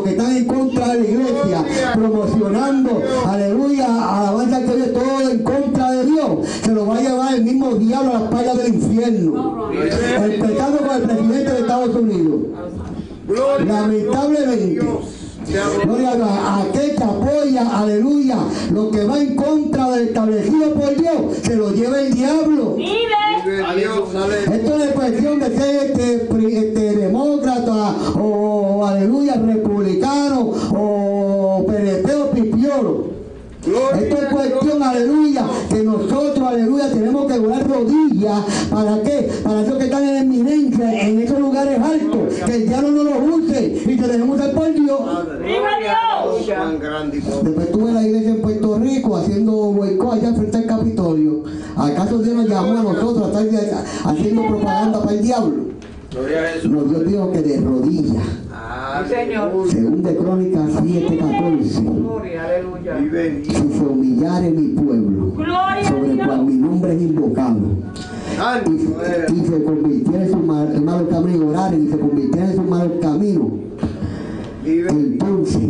que 0.02 0.11
están 0.11 0.37
en 0.37 0.44
contra 0.44 0.88
de 0.88 1.00
la 1.00 1.07
iglesia, 1.07 1.92
promocionando, 1.94 3.02
aleluya, 3.26 3.87
alabanza 3.87 4.61
que 4.61 4.76
Dios, 4.76 4.92
todo 4.92 5.30
en 5.30 5.42
contra 5.42 5.90
de 5.92 6.07
Dios, 6.07 6.28
se 6.62 6.72
lo 6.72 6.87
va 6.87 6.96
a 6.96 7.00
llevar 7.00 7.35
el 7.35 7.44
mismo 7.44 7.74
diablo 7.74 8.11
a 8.11 8.20
las 8.20 8.30
payas 8.30 8.59
del 8.59 8.74
infierno. 8.74 9.70
Empezando 9.72 10.78
con 10.78 10.96
el 10.96 11.02
presidente 11.02 11.52
de 11.52 11.61
Estados 11.61 11.94
Unidos. 11.94 12.40
Lamentablemente. 13.66 14.80
Gloria 15.85 16.12
a 16.12 16.62
aquel 16.62 16.96
que 16.96 17.04
apoya, 17.04 17.78
aleluya, 17.78 18.38
lo 18.72 18.90
que 18.90 19.04
va 19.04 19.18
en 19.18 19.37
contra 19.37 19.90
del 19.90 20.09
establecido 20.09 20.72
por 20.72 20.96
Dios, 20.96 21.37
se 21.42 21.57
lo 21.57 21.70
lleva 21.70 22.00
el 22.00 22.14
diablo. 22.14 22.76
Esto 22.78 24.78
no 24.78 24.85
es 24.85 24.92
cuestión 24.92 25.38
de 25.38 25.57
ser 25.57 25.90
este, 25.90 26.28
este, 26.59 26.96
demócrata 26.96 27.94
o, 28.18 28.87
aleluya, 28.87 29.35
republicano 29.35 30.50
o 30.74 31.64
PNP 31.66 32.14
o 32.14 32.30
pipiolo. 32.30 33.14
Esto 33.94 34.16
es 34.16 34.24
cuestión, 34.26 34.83
aleluya, 34.83 35.46
que 35.68 35.83
nosotros, 35.83 36.48
aleluya, 36.48 36.90
tenemos 36.90 37.26
que 37.26 37.38
doblar 37.38 37.68
rodillas. 37.68 38.40
¿Para 38.70 39.02
qué? 39.02 39.30
Para 39.42 39.62
esos 39.62 39.78
que 39.78 39.85
están 39.85 40.04
en 40.04 40.16
eminencia, 40.16 41.09
en 41.09 41.20
esos 41.20 41.38
lugares 41.38 41.78
altos, 41.80 42.35
que 42.46 42.54
el 42.54 42.68
diablo 42.68 42.90
no 42.90 43.04
los 43.04 43.16
use 43.38 43.83
y 43.87 43.96
que 43.96 44.07
dejemos 44.07 44.38
usar 44.38 44.52
por 44.52 44.72
Dios. 44.72 45.00
Después 47.42 47.72
tuve 47.72 47.92
la 47.92 48.02
iglesia 48.02 48.30
en 48.30 48.42
Puerto 48.42 48.78
Rico 48.78 49.16
haciendo 49.16 49.52
boicot 49.52 50.14
allá 50.14 50.35
frente 50.35 50.57
al 50.57 50.66
Capitolio. 50.66 51.42
¿Acaso 51.76 52.18
Dios 52.18 52.37
nos 52.37 52.48
llamó 52.48 52.78
a 52.78 52.83
nosotros 52.83 53.35
a 53.35 53.42
estar 53.42 53.85
haciendo 54.04 54.46
propaganda 54.46 55.00
para 55.00 55.12
el 55.12 55.22
diablo? 55.22 55.64
Gloria 56.11 56.42
a 56.42 56.48
Jesús. 56.48 56.70
Nos 56.70 56.90
Dios 56.90 57.07
dijo 57.07 57.33
que 57.33 57.42
de 57.42 57.61
rodillas. 57.61 58.43
Según 59.70 60.02
de 60.02 60.16
Crónicas 60.16 60.70
7:14. 60.82 61.82
Gloria, 61.82 62.44
aleluya. 62.44 62.94
Vive 62.96 63.44
Si 63.44 63.52
se 63.52 63.84
humillare 63.84 64.50
mi 64.50 64.68
pueblo, 64.68 65.34
sobre 65.88 66.12
Dios. 66.14 66.26
cual 66.26 66.44
mi 66.44 66.54
nombre 66.54 66.94
es 66.96 67.02
invocado, 67.02 67.58
eres. 68.37 69.30
y, 69.30 69.34
y 69.34 69.46
se 69.46 69.64
convirtiera 69.64 70.24
en 70.24 70.30
su 70.30 70.37
mal, 70.38 70.80
malo 70.82 71.08
camino, 71.08 71.48
orar 71.48 71.74
y 71.74 71.88
se 71.88 71.98
convirtiera 71.98 72.50
en 72.50 72.56
su 72.56 72.62
mal 72.62 72.98
camino, 73.00 73.50
entonces 74.64 75.60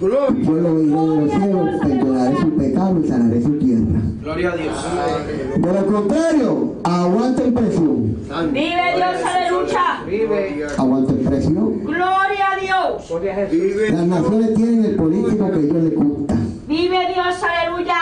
yo 0.00 0.08
lo 0.08 0.26
oiré 0.28 0.90
de 0.90 1.26
los 1.26 1.30
cielos, 1.30 1.68
perdonaré 1.82 2.36
su 2.40 2.50
pecado 2.56 3.00
y 3.04 3.08
sanaré 3.08 3.42
su 3.42 3.52
tierra. 3.58 4.00
Gloria 4.22 4.52
a 4.52 4.56
Dios. 4.56 4.76
De 5.56 5.72
lo 5.72 5.86
contrario, 5.86 6.74
aguanten 6.84 7.54
presión. 7.54 8.16
Santo. 8.28 8.52
Vive 8.52 8.96
Dios. 8.96 9.16
Aleluya. 9.24 10.02
Vive. 10.06 10.66
Aguanten 10.76 11.24
presión. 11.24 11.84
Gloria 11.84 12.52
a 12.52 12.60
Dios. 12.60 13.08
Gloria 13.08 13.36
a. 13.36 13.44
Vive. 13.46 13.90
Las 13.90 14.06
naciones 14.06 14.54
tienen 14.54 14.84
el 14.84 14.96
político 14.96 15.50
que 15.50 15.60
ellos 15.60 15.82
les 15.82 15.94
gusta. 15.94 16.36
Vive 16.68 16.98
Dios. 17.14 17.36
Aleluya. 17.42 17.96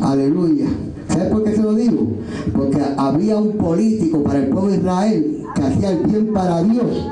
Aleluya. 0.00 0.66
¿Sabes 1.08 1.28
por 1.30 1.44
qué 1.44 1.56
se 1.56 1.62
lo 1.62 1.74
digo? 1.74 2.06
Porque 2.54 2.78
había 2.96 3.36
un 3.36 3.56
político 3.56 4.22
para 4.22 4.38
el 4.38 4.48
pueblo 4.48 4.70
de 4.70 4.76
Israel 4.76 5.42
que 5.54 5.62
hacía 5.62 5.90
el 5.90 5.98
bien 5.98 6.32
para 6.32 6.62
Dios 6.62 7.08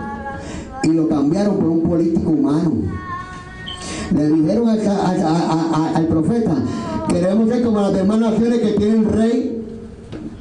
y 0.85 0.88
lo 0.88 1.09
cambiaron 1.09 1.57
por 1.57 1.69
un 1.69 1.83
político 1.83 2.31
humano. 2.31 2.73
Le 4.12 4.29
dijeron 4.29 4.69
al, 4.69 4.81
al- 4.81 5.23
a- 5.23 5.71
a- 5.75 5.97
al 5.97 6.07
profeta, 6.07 6.55
queremos 7.09 7.49
ser 7.49 7.62
como 7.62 7.81
las 7.81 7.93
demás 7.95 8.19
naciones 8.19 8.59
que 8.61 8.73
tienen 8.73 9.11
rey. 9.12 9.51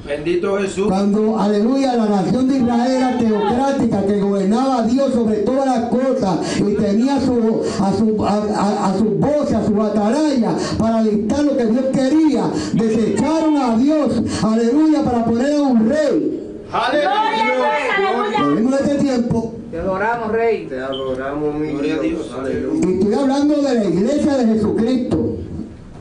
Bendito 0.06 0.58
Jesús. 0.58 0.88
Cuando, 0.90 1.40
aleluya, 1.40 1.96
la 1.96 2.06
nación 2.08 2.50
de 2.50 2.58
Israel 2.58 2.92
era 2.92 3.18
teocrática, 3.18 4.06
que 4.06 4.20
gobernaba 4.20 4.80
a 4.80 4.84
Dios 4.88 5.14
sobre 5.14 5.38
todas 5.38 5.66
las 5.66 5.90
cosas 5.90 6.40
y 6.60 6.74
tenía 6.74 7.22
su, 7.22 7.62
a, 7.82 7.94
su, 7.94 8.26
a, 8.26 8.34
a- 8.34 8.88
a 8.90 8.98
sus 8.98 9.18
voces, 9.18 9.54
a 9.56 9.66
su 9.66 9.82
atalaya 9.82 10.56
para 10.78 11.04
dictar 11.04 11.44
lo 11.46 11.56
que 11.56 11.66
Dios 11.68 11.86
quería. 11.94 12.44
Desecharon 12.74 13.56
a 13.58 13.78
Dios, 13.78 14.22
aleluya, 14.44 15.04
para 15.04 15.24
poner 15.24 15.56
a 15.56 15.62
un 15.62 15.90
rey. 15.90 16.40
Aleluya. 16.72 18.40
Lo 18.42 18.48
mismo 18.56 18.70
de 18.72 18.84
este 18.84 18.96
tiempo. 18.96 19.54
Te 19.74 19.80
adoramos, 19.80 20.32
Rey. 20.32 20.68
Te 20.68 20.80
adoramos, 20.80 21.56
mi 21.56 21.72
Gloria 21.72 21.96
a 21.96 22.00
Dios. 22.00 22.28
Dios. 22.28 22.40
Aleluya. 22.40 22.88
Y 22.88 22.94
estoy 22.94 23.14
hablando 23.16 23.56
de 23.56 23.74
la 23.74 23.86
iglesia 23.86 24.38
de 24.38 24.46
Jesucristo. 24.54 25.38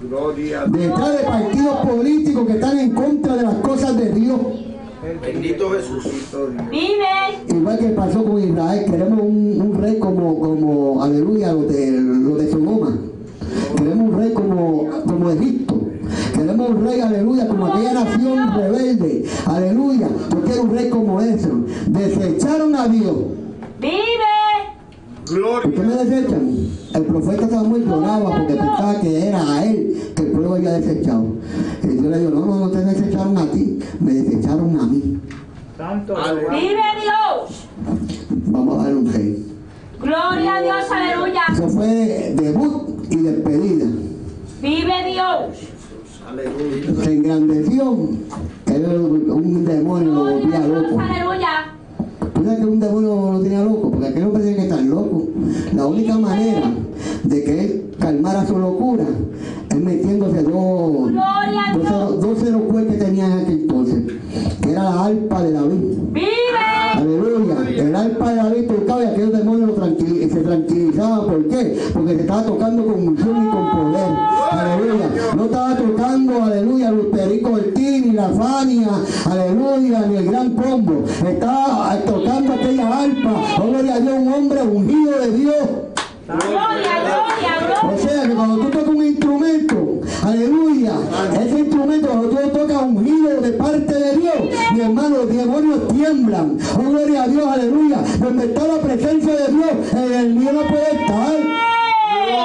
Gloria 0.02 0.60
a 0.60 0.66
Dios. 0.66 0.78
Detrás 0.78 1.16
de 1.16 1.24
partidos 1.24 1.76
políticos 1.76 2.46
que 2.48 2.52
están 2.52 2.78
en 2.78 2.90
contra 2.90 3.34
de 3.34 3.42
las 3.44 3.54
cosas 3.54 3.96
de 3.96 4.12
Dios. 4.12 4.40
Bendito 5.22 5.70
Jesús. 5.70 6.04
Vive. 6.70 7.48
Igual 7.48 7.78
que 7.78 7.88
pasó 7.88 8.22
con 8.22 8.46
Israel, 8.46 8.84
queremos 8.90 9.20
un, 9.22 9.62
un 9.62 9.80
rey 9.80 9.98
como, 9.98 10.38
como, 10.38 11.02
aleluya, 11.02 11.54
lo 11.54 11.62
de, 11.62 11.92
lo 11.92 12.36
de 12.36 12.50
Sodoma. 12.50 12.98
Queremos 13.78 14.12
un 14.12 14.18
rey 14.18 14.32
como, 14.34 14.90
como 15.06 15.30
Egipto. 15.30 15.80
Queremos 16.34 16.68
un 16.68 16.84
rey, 16.84 17.00
aleluya, 17.00 17.48
como 17.48 17.68
aquella 17.68 17.94
nación 17.94 18.54
rebelde. 18.54 19.24
Aleluya. 19.46 20.08
Yo 20.30 20.42
quiero 20.42 20.62
un 20.64 20.76
rey 20.76 20.90
como 20.90 21.22
eso. 21.22 21.48
Desecharon 21.86 22.76
a 22.76 22.86
Dios. 22.86 23.16
Vive. 23.82 25.42
¿Por 25.42 25.74
qué 25.74 25.80
me 25.80 25.94
desechan? 25.96 26.68
El 26.94 27.02
profeta 27.02 27.48
Samuel 27.48 27.84
lloraba 27.84 28.30
porque 28.30 28.54
pensaba 28.54 29.00
que 29.00 29.28
era 29.28 29.42
a 29.42 29.64
él 29.64 30.12
que 30.14 30.22
el 30.22 30.30
pueblo 30.30 30.54
había 30.54 30.72
desechado. 30.74 31.24
Y 31.82 31.86
Dios 31.88 32.04
le 32.04 32.18
dijo, 32.20 32.30
no, 32.30 32.46
no, 32.46 32.56
no 32.60 32.70
te 32.70 32.78
desecharon 32.78 33.36
a 33.38 33.46
ti, 33.50 33.80
me 33.98 34.12
desecharon 34.12 34.78
a 34.78 34.84
mí. 34.84 35.20
Santo. 35.76 36.14
Vive 36.14 36.82
Dios. 37.02 37.66
Vamos 38.46 38.78
a 38.78 38.84
dar 38.84 38.94
un 38.94 39.12
rey. 39.12 39.52
Gloria 40.00 40.56
a 40.56 40.62
Dios. 40.62 40.84
Aleluya. 40.88 41.42
Eso 41.52 41.68
fue 41.68 42.34
debut 42.36 43.04
y 43.10 43.16
despedida. 43.16 43.86
Vive 44.60 45.12
Dios. 45.12 45.58
Aleluya. 46.28 47.04
Se 47.04 47.12
engrandeció, 47.14 48.08
era 48.66 48.88
un 48.88 49.64
demonio 49.64 50.12
lo 50.12 50.20
volvía 50.20 50.60
loco. 50.60 51.00
Aleluya. 51.00 51.71
¿Tú 52.34 52.44
sabes 52.44 52.60
que 52.60 52.66
un 52.66 52.80
demonio 52.80 53.32
lo 53.32 53.40
tenía 53.40 53.62
loco? 53.62 53.90
Porque 53.90 54.06
aquel 54.08 54.24
hombre 54.24 54.42
tenía 54.42 54.56
que 54.56 54.62
estar 54.62 54.82
loco. 54.82 55.28
La 55.74 55.86
única 55.86 56.18
manera 56.18 56.72
de 57.24 57.44
que 57.44 57.60
él 57.60 57.90
calmara 57.98 58.46
su 58.46 58.58
locura 58.58 59.04
es 59.70 59.76
metiéndose 59.76 60.42
dos, 60.42 61.12
dos, 61.12 62.20
dos 62.20 62.38
que 62.88 62.96
tenía 62.96 63.26
en 63.26 63.32
aquel 63.32 63.60
entonces, 63.60 64.04
que 64.60 64.70
era 64.70 64.82
la 64.84 65.04
alpa 65.04 65.42
de 65.42 65.52
David. 65.52 65.80
Vive. 66.12 66.91
Aleluya. 67.02 67.54
el 67.68 67.96
arpa 67.96 68.30
de 68.30 68.36
David 68.36 68.66
tocaba 68.68 69.02
y 69.02 69.06
aquellos 69.06 69.32
demonios 69.32 69.70
lo 69.70 69.84
se 69.84 70.40
tranquilizaban. 70.40 71.26
¿Por 71.26 71.48
qué? 71.48 71.78
Porque 71.92 72.14
se 72.14 72.20
estaba 72.20 72.42
tocando 72.44 72.86
con 72.86 73.08
unción 73.08 73.46
y 73.46 73.50
con 73.50 73.70
poder. 73.70 74.16
Aleluya. 74.52 75.08
No 75.36 75.44
estaba 75.44 75.76
tocando, 75.76 76.42
aleluya, 76.44 76.90
Luis 76.92 77.06
Perico 77.12 77.50
Ortiz, 77.52 78.06
ni 78.06 78.12
la 78.12 78.28
Fania, 78.28 78.88
aleluya, 79.28 80.06
ni 80.06 80.16
el 80.16 80.26
gran 80.26 80.50
combo. 80.54 81.04
Estaba 81.26 81.96
tocando 82.06 82.52
aquella 82.54 83.02
arpa. 83.02 83.42
Oh, 83.60 83.66
gloria 83.68 83.94
a 83.94 84.00
Dios, 84.00 84.14
un 84.18 84.32
hombre 84.32 84.62
ungido 84.62 85.18
de 85.18 85.30
Dios. 85.32 85.54
Gloria, 86.26 86.52
gloria, 86.52 87.82
O 87.82 87.86
gloria. 87.88 87.98
sea 88.08 88.22
que 88.28 88.34
cuando 88.34 88.56
tú 88.58 88.70
tocas 88.70 88.88
un 88.88 89.04
instrumento, 89.06 89.81
aleluya, 90.22 90.92
ese 91.44 91.58
instrumento 91.60 92.08
cuando 92.08 92.28
tú 92.28 92.48
tocas 92.58 92.82
ungido 92.82 93.40
de 93.40 93.52
parte 93.52 93.94
de 93.94 94.16
Dios, 94.16 94.34
mi 94.74 94.80
hermano, 94.80 95.16
los 95.18 95.28
demonios 95.28 95.88
tiemblan. 95.88 96.58
Oh, 96.78 96.90
gloria 96.90 97.22
a 97.24 97.28
Dios, 97.28 97.46
aleluya. 97.46 97.98
Donde 98.20 98.44
está 98.46 98.66
la 98.66 98.78
presencia 98.78 99.32
de 99.34 99.52
Dios, 99.52 99.70
en 99.92 100.12
el 100.12 100.34
mío 100.34 100.52
no 100.52 100.60
puede 100.62 100.92
estar. 100.92 101.32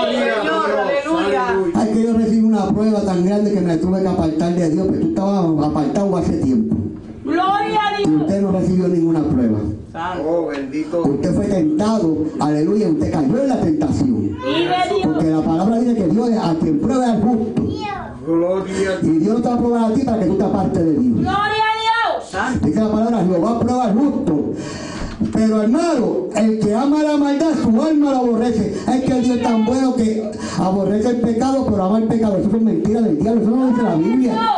Señor, 0.09 0.71
aleluya. 0.79 1.45
Ay, 1.75 1.89
que 1.93 2.03
yo 2.03 2.13
recibí 2.13 2.45
una 2.45 2.67
prueba 2.69 3.01
tan 3.01 3.25
grande 3.25 3.53
que 3.53 3.61
me 3.61 3.77
tuve 3.77 4.01
que 4.01 4.07
apartar 4.07 4.53
de 4.55 4.69
Dios, 4.69 4.87
pero 4.89 5.01
tú 5.01 5.07
estabas 5.09 5.67
apartado 5.69 6.17
hace 6.17 6.33
tiempo. 6.37 6.75
Gloria 7.23 7.79
a 7.95 8.01
Y 8.01 8.05
Dios. 8.05 8.21
usted 8.21 8.41
no 8.41 8.51
recibió 8.51 8.87
ninguna 8.87 9.21
prueba. 9.23 9.59
Oh, 9.99 10.47
bendito. 10.47 11.01
Usted 11.01 11.33
fue 11.33 11.45
tentado, 11.45 12.17
aleluya, 12.39 12.89
usted 12.89 13.11
cayó 13.11 13.41
en 13.41 13.47
la 13.47 13.61
tentación. 13.61 14.37
Porque 15.03 15.25
la 15.25 15.41
palabra 15.41 15.79
dice 15.79 15.95
que 15.95 16.07
Dios 16.07 16.29
a 16.39 16.55
quien 16.55 16.79
prueba 16.79 17.11
al 17.13 17.21
justo. 17.21 17.63
Gloria 18.25 18.91
a 18.91 19.05
Y 19.05 19.09
Dios 19.19 19.35
no 19.35 19.41
te 19.41 19.47
va 19.47 19.55
a 19.55 19.57
probar 19.57 19.91
a 19.91 19.93
ti 19.95 20.01
para 20.03 20.19
que 20.19 20.25
tú 20.25 20.35
te 20.35 20.43
apartes 20.43 20.85
de 20.85 20.91
Dios. 20.91 21.15
Gloria 21.15 21.33
a 21.33 22.41
Dios. 22.51 22.61
Dice 22.61 22.79
la 22.79 22.91
palabra, 22.91 23.25
Jehová 23.25 23.59
prueba 23.59 23.83
al 23.85 23.93
justo. 23.95 24.53
Pero 25.33 25.61
hermano, 25.63 26.27
el 26.35 26.59
que 26.59 26.75
ama 26.75 27.01
la 27.01 27.17
maldad, 27.17 27.53
su 27.63 27.81
alma 27.81 28.11
lo 28.11 28.17
aborrece. 28.17 28.75
Es 28.87 29.01
que 29.01 29.13
Dios 29.21 29.37
es 29.37 29.43
tan 29.43 29.65
bueno 29.65 29.95
que 29.95 30.31
aborrece 30.59 31.09
el 31.09 31.21
pecado, 31.21 31.65
pero 31.65 31.83
ama 31.83 31.97
el 31.97 32.03
pecado. 32.03 32.37
Eso 32.37 32.51
son 32.51 32.63
mentiras 32.65 33.03
del 33.03 33.17
diablo, 33.17 33.41
eso 33.41 33.49
no 33.49 33.63
lo 33.63 33.67
dice 33.69 33.83
la 33.83 33.95
Biblia. 33.95 34.51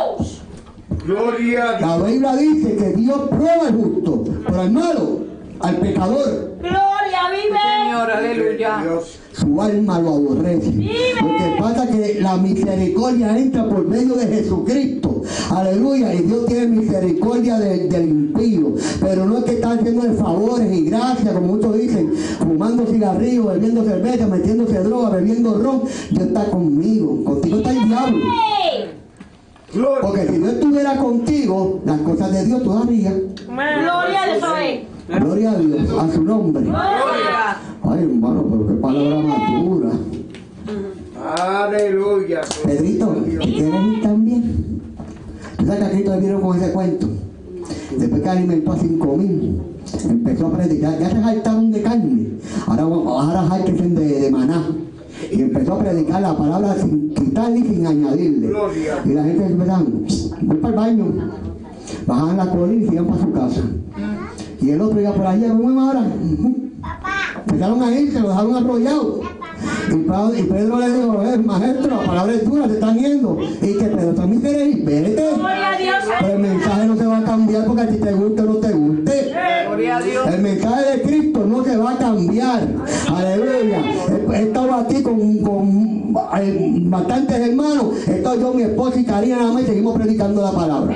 Gloria 1.06 1.64
a 1.64 1.78
Dios. 1.78 1.80
La 1.80 2.06
Biblia 2.06 2.36
dice 2.36 2.76
que 2.76 2.92
Dios 2.92 3.20
prueba 3.30 3.66
al 3.68 3.74
justo, 3.74 4.24
pero 4.46 4.70
malo, 4.70 5.29
al 5.60 5.76
pecador, 5.76 6.50
Gloria, 6.60 7.30
vive. 7.30 7.58
Señor, 7.84 8.10
aleluya. 8.10 8.78
Dios. 8.82 9.18
su 9.32 9.60
alma 9.62 9.98
lo 10.00 10.08
aborrece. 10.10 10.70
Lo 10.72 11.28
que 11.36 11.56
pasa 11.58 11.84
es 11.84 11.90
que 11.90 12.20
la 12.20 12.36
misericordia 12.36 13.38
entra 13.38 13.68
por 13.68 13.86
medio 13.86 14.14
de 14.14 14.26
Jesucristo. 14.26 15.22
Aleluya. 15.50 16.12
Y 16.14 16.18
Dios 16.22 16.46
tiene 16.46 16.66
misericordia 16.66 17.58
de- 17.58 17.88
del 17.88 18.08
impío. 18.08 18.74
Pero 19.00 19.24
no 19.26 19.38
es 19.38 19.44
que 19.44 19.52
está 19.52 19.72
haciendo 19.72 20.02
favores 20.14 20.70
y 20.72 20.84
gracias, 20.86 21.32
como 21.32 21.46
muchos 21.56 21.78
dicen, 21.78 22.12
fumando 22.38 22.86
cigarrillos, 22.86 23.46
bebiendo 23.46 23.84
cerveza, 23.84 24.26
metiéndose 24.26 24.78
droga, 24.82 25.10
bebiendo 25.10 25.58
ron. 25.58 25.82
Dios 26.10 26.26
está 26.28 26.44
conmigo. 26.50 27.24
Contigo 27.24 27.58
está 27.58 27.70
el 27.70 27.88
diablo. 27.88 28.24
Porque 30.02 30.26
si 30.26 30.32
Dios 30.38 30.52
estuviera 30.54 30.96
contigo, 30.96 31.80
las 31.86 32.00
cosas 32.00 32.32
de 32.32 32.44
Dios 32.44 32.62
tú 32.62 32.72
harías. 32.76 33.14
Gloria 33.46 34.22
a 34.22 34.26
Dios. 34.36 34.89
Gloria 35.18 35.50
a 35.50 35.58
Dios, 35.58 35.90
a 35.98 36.12
su 36.12 36.22
nombre. 36.22 36.62
Gloria. 36.62 37.56
Ay, 37.82 38.02
hermano, 38.04 38.46
pero 38.48 38.66
qué 38.68 38.74
palabra 38.74 39.18
más 39.20 39.64
dura. 39.64 39.90
Aleluya. 41.38 42.40
Pedrito, 42.64 43.16
¿quieres 43.24 43.48
ir 43.48 44.02
también? 44.02 44.82
Tú 45.58 45.66
sabes 45.66 45.80
que 45.80 45.84
a 45.84 45.90
Cristo 45.90 46.14
le 46.14 46.20
dieron 46.20 46.42
con 46.42 46.56
ese 46.56 46.72
cuento. 46.72 47.08
Después 47.98 48.22
que 48.22 48.28
alimentó 48.28 48.72
a 48.72 48.78
cinco 48.78 49.16
mil, 49.16 49.60
empezó 50.08 50.46
a 50.46 50.52
predicar. 50.52 50.98
Ya 50.98 51.10
se 51.10 51.20
saltaron 51.20 51.72
de 51.72 51.82
carne. 51.82 52.26
Ahora, 52.66 52.82
ahora 52.82 53.42
jáltense 53.48 53.88
de, 53.88 54.20
de 54.20 54.30
maná. 54.30 54.68
Y 55.30 55.42
empezó 55.42 55.74
a 55.74 55.78
predicar 55.80 56.22
la 56.22 56.36
palabra 56.36 56.74
sin 56.76 57.12
quitarle 57.14 57.58
y 57.58 57.64
sin 57.64 57.86
añadirle. 57.86 58.48
Gloria. 58.48 59.02
Y 59.04 59.08
la 59.10 59.24
gente 59.24 59.46
empezaba, 59.46 59.84
voy 60.40 60.56
para 60.56 60.68
el 60.68 60.80
baño. 60.80 61.04
Bajaban 62.06 62.36
la 62.36 62.50
colina 62.50 62.84
y 62.84 62.88
se 62.88 62.94
iban 62.94 63.06
para 63.06 63.20
su 63.20 63.32
casa. 63.32 63.62
Y 64.60 64.70
el 64.70 64.80
otro 64.80 65.00
iba 65.00 65.12
por 65.12 65.26
allá, 65.26 65.48
¿cómo 65.48 65.80
ahora? 65.80 66.04
Empezaron 67.46 67.82
a 67.82 67.98
ir, 67.98 68.12
se 68.12 68.20
lo 68.20 68.28
dejaron 68.28 68.56
arrollado. 68.56 69.20
Y, 69.90 70.42
Pedro 70.44 70.78
le 70.78 70.90
dijo, 70.90 71.22
eh, 71.22 71.38
maestro, 71.38 71.96
la 71.96 72.06
palabra 72.06 72.32
es 72.32 72.44
dura, 72.44 72.66
se 72.66 72.74
están 72.74 72.98
yendo. 72.98 73.38
Y 73.40 73.78
que 73.78 73.84
Pedro 73.84 74.14
también 74.14 74.42
quiere 74.42 74.64
ir, 74.66 74.84
vete. 74.84 75.34
Gloria 75.34 75.70
a 75.70 75.78
Dios. 75.78 76.04
Pero 76.20 76.32
el 76.32 76.38
mensaje 76.38 76.86
no 76.86 76.96
se 76.96 77.06
va 77.06 77.18
a 77.18 77.24
cambiar 77.24 77.64
porque 77.64 77.82
a 77.82 77.88
ti 77.88 77.96
te 77.96 78.12
guste 78.12 78.42
o 78.42 78.44
no 78.44 78.54
te 78.56 78.72
guste. 78.72 79.34
Gloria 79.66 79.96
a 79.96 80.02
Dios. 80.02 80.26
El 80.28 80.42
mensaje 80.42 80.90
de 80.90 81.02
Cristo 81.02 81.46
no 81.46 81.64
se 81.64 81.76
va 81.76 81.92
a 81.92 81.98
cambiar. 81.98 82.68
Aleluya. 83.08 83.78
He, 83.80 84.36
he 84.36 84.42
estado 84.42 84.74
aquí 84.74 85.02
con, 85.02 85.38
con 85.38 86.14
eh, 86.36 86.78
bastantes 86.84 87.36
hermanos. 87.36 88.08
Estoy 88.08 88.40
yo, 88.40 88.54
mi 88.54 88.62
esposa 88.62 89.00
y 89.00 89.04
Karina 89.04 89.36
nada 89.38 89.52
más 89.52 89.62
y 89.62 89.66
seguimos 89.66 89.96
predicando 89.96 90.42
la 90.42 90.52
palabra. 90.52 90.94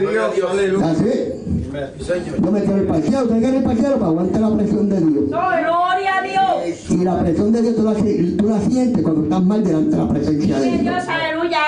Dios. 0.00 0.50
Aleluya. 0.50 0.90
Así. 0.90 1.45
Yo 2.42 2.52
me 2.52 2.62
quiero 2.62 2.78
ir 2.78 2.86
para 2.86 2.98
el 2.98 3.04
cielo, 3.04 3.22
usted 3.24 3.38
quiere 3.38 3.56
ir 3.56 3.62
para 3.62 3.72
el 3.72 3.78
cielo 3.78 3.94
para 3.96 4.06
aguantar 4.06 4.40
la 4.40 4.56
presión 4.56 4.88
de 4.88 5.00
Dios. 5.00 5.24
Gloria 5.26 6.18
a 6.18 6.22
Dios. 6.22 6.90
Y 6.90 7.04
la 7.04 7.20
presión 7.20 7.52
de 7.52 7.62
Dios 7.62 7.76
tú 7.76 7.82
la, 7.82 7.94
tú 7.94 8.48
la 8.48 8.60
sientes 8.60 9.02
cuando 9.02 9.22
estás 9.24 9.42
mal 9.42 9.64
delante 9.64 9.90
de 9.90 9.96
la 9.96 10.08
presencia 10.08 10.58
de 10.58 10.70
Dios. 10.70 10.80
Dios. 10.80 11.04
Aleluya. 11.08 11.58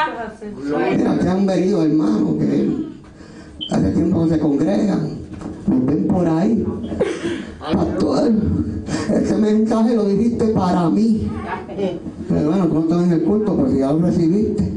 Mira, 0.97 1.19
que 1.19 1.29
han 1.29 1.47
venido 1.47 1.83
hermanos 1.83 2.37
que 2.39 2.89
hace 3.71 3.91
tiempo 3.93 4.25
no 4.25 4.29
se 4.29 4.39
congregan, 4.39 5.19
nos 5.67 5.87
ven 5.87 6.07
por 6.07 6.27
ahí. 6.27 6.65
Pastor, 7.61 8.33
ese 9.15 9.37
mensaje 9.37 9.95
lo 9.95 10.05
dijiste 10.07 10.49
para 10.49 10.89
mí. 10.89 11.31
Pero 12.29 12.49
bueno, 12.49 12.67
tú 12.67 12.75
no 12.75 12.81
estás 12.81 13.03
en 13.05 13.13
el 13.13 13.23
culto, 13.25 13.57
pero 13.57 13.71
si 13.71 13.79
ya 13.79 13.93
lo 13.93 13.99
recibiste. 14.01 14.73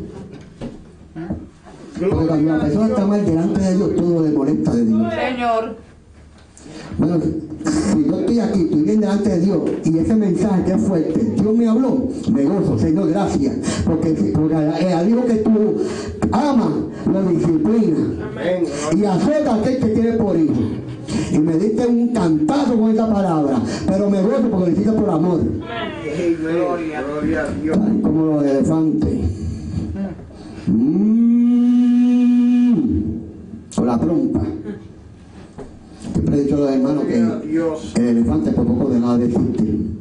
Porque 2.10 2.28
cuando 2.28 2.52
la 2.52 2.60
persona 2.60 2.88
está 2.88 3.06
mal 3.06 3.26
delante 3.26 3.62
de 3.62 3.76
Dios, 3.76 3.96
todo 3.96 4.24
le 4.24 4.32
molesta 4.32 4.74
de 4.74 4.86
Dios. 4.86 5.14
Señor. 5.14 5.76
Bueno, 6.98 7.20
si 7.66 8.06
yo 8.06 8.20
estoy 8.20 8.40
aquí, 8.40 8.62
estoy 8.62 8.82
bien 8.82 9.02
delante 9.02 9.30
de 9.30 9.40
Dios 9.40 9.60
y 9.86 9.98
ese 9.98 10.16
mensaje 10.16 10.64
que 10.64 10.72
es 10.74 10.82
fuerte, 10.82 11.20
Dios 11.36 11.56
me 11.56 11.68
habló, 11.68 12.08
me 12.32 12.46
gozo, 12.46 12.78
Señor, 12.78 13.10
gracias. 13.10 13.84
Porque, 13.86 14.12
porque 14.34 14.56
el 14.56 15.10
hijo 15.10 15.26
que 15.26 15.36
tú 15.36 15.52
amas, 16.32 16.72
lo 17.12 17.24
disciplina 17.24 17.98
Amén. 18.32 18.64
y 18.96 19.06
azota 19.06 19.52
a 19.52 19.56
aquel 19.56 19.78
que 19.80 19.88
tiene 19.88 20.12
por 20.14 20.38
hijo. 20.38 20.54
Y 21.32 21.40
me 21.40 21.58
diste 21.58 21.86
un 21.88 22.10
cantazo 22.10 22.80
con 22.80 22.92
esa 22.92 23.12
palabra, 23.12 23.62
pero 23.88 24.10
me 24.10 24.22
gozo 24.22 24.50
porque 24.50 24.66
lo 24.66 24.72
hiciste 24.72 24.92
por 24.92 25.10
amor, 25.10 25.40
Amén. 25.40 26.38
Gloria 26.42 27.00
a 27.00 27.52
Dios. 27.62 27.78
Ay, 27.82 28.02
como 28.02 28.26
los 28.26 28.46
elefantes. 28.46 29.14
Mm. 30.68 31.21
La 33.92 33.98
trompa. 34.00 34.40
Siempre 36.14 36.38
he 36.38 36.44
dicho 36.44 36.56
a 36.56 36.60
los 36.60 36.70
hermanos 36.72 37.04
que 37.04 37.18
el 38.02 38.08
elefante 38.08 38.52
por 38.52 38.66
poco 38.66 38.90
dejaba 38.90 39.18
de 39.18 39.26
existir. 39.26 39.98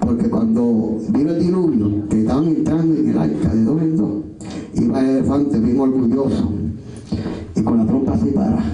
Porque 0.00 0.30
cuando 0.30 0.98
vino 1.10 1.30
el 1.32 1.38
diluvio, 1.38 2.08
que 2.08 2.20
estaban 2.22 2.46
entrando 2.46 2.94
en 2.98 3.10
el 3.10 3.18
arca 3.18 3.54
de 3.54 3.62
dos 3.62 3.82
en 3.82 3.96
dos, 3.98 4.10
iba 4.72 5.00
el 5.00 5.06
elefante 5.18 5.58
bien 5.60 5.78
orgulloso 5.80 6.50
y 7.54 7.60
con 7.60 7.76
la 7.76 7.84
trompa 7.86 8.12
así 8.14 8.30
para. 8.30 8.64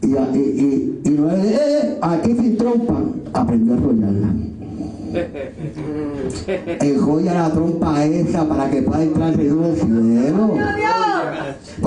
Y, 0.00 0.16
a- 0.16 0.34
y, 0.34 0.38
y, 0.38 1.00
y 1.04 1.10
no 1.10 1.30
eh, 1.30 1.36
eh, 1.54 1.98
aquí 2.00 2.32
sin 2.34 2.56
trompa, 2.56 2.98
aprendió 3.34 3.74
a 3.74 3.76
enrollarla. 3.76 4.28
Enjolla 6.80 7.34
la 7.34 7.50
trompa 7.52 8.04
esa 8.04 8.48
para 8.48 8.70
que 8.70 8.82
pueda 8.82 9.02
entrar 9.02 9.30
el 9.30 9.36
Señor 9.36 9.62
del 9.62 9.76
cielo. 9.76 10.54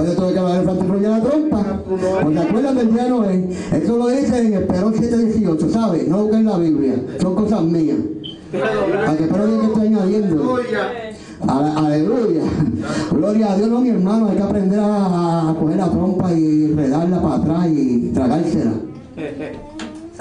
Eso 0.04 0.14
tuve 0.16 0.34
que 0.34 0.40
haber 0.40 0.56
elefante 0.58 0.84
enrollar 0.86 1.12
la 1.12 1.22
trompa. 1.30 1.82
Porque 2.24 2.40
acuerdan 2.40 2.76
del 2.78 2.94
día 2.94 3.08
no 3.10 3.24
es. 3.30 3.74
Eso 3.74 3.98
lo 3.98 4.08
dice 4.08 4.38
en 4.40 4.54
el 4.54 4.64
Perón 4.64 4.94
718, 4.94 5.70
¿sabe? 5.70 6.06
No 6.08 6.18
busquen 6.24 6.40
en 6.40 6.46
la 6.46 6.58
Biblia. 6.58 6.96
Son 7.22 7.36
cosas 7.36 7.62
mías. 7.64 7.98
Para 8.52 9.18
que 9.18 9.24
espero 9.24 9.60
que 9.62 9.66
estoy 9.68 9.88
añadiendo. 9.88 10.56
Aleluya. 10.56 10.90
Ale- 11.48 11.72
Aleluya. 11.88 12.42
Gloria 13.12 13.52
a 13.52 13.58
Dios, 13.58 13.70
no, 13.70 13.82
mi 13.82 13.90
hermano. 13.90 14.30
Hay 14.30 14.38
que 14.38 14.44
aprender 14.44 14.80
a 14.82 15.56
coger 15.60 15.78
la 15.78 15.90
trompa 15.90 16.32
y 16.34 16.68
redarla 16.74 17.22
para 17.22 17.36
atrás 17.36 17.68
y 17.70 18.12
tragársela. 18.14 18.72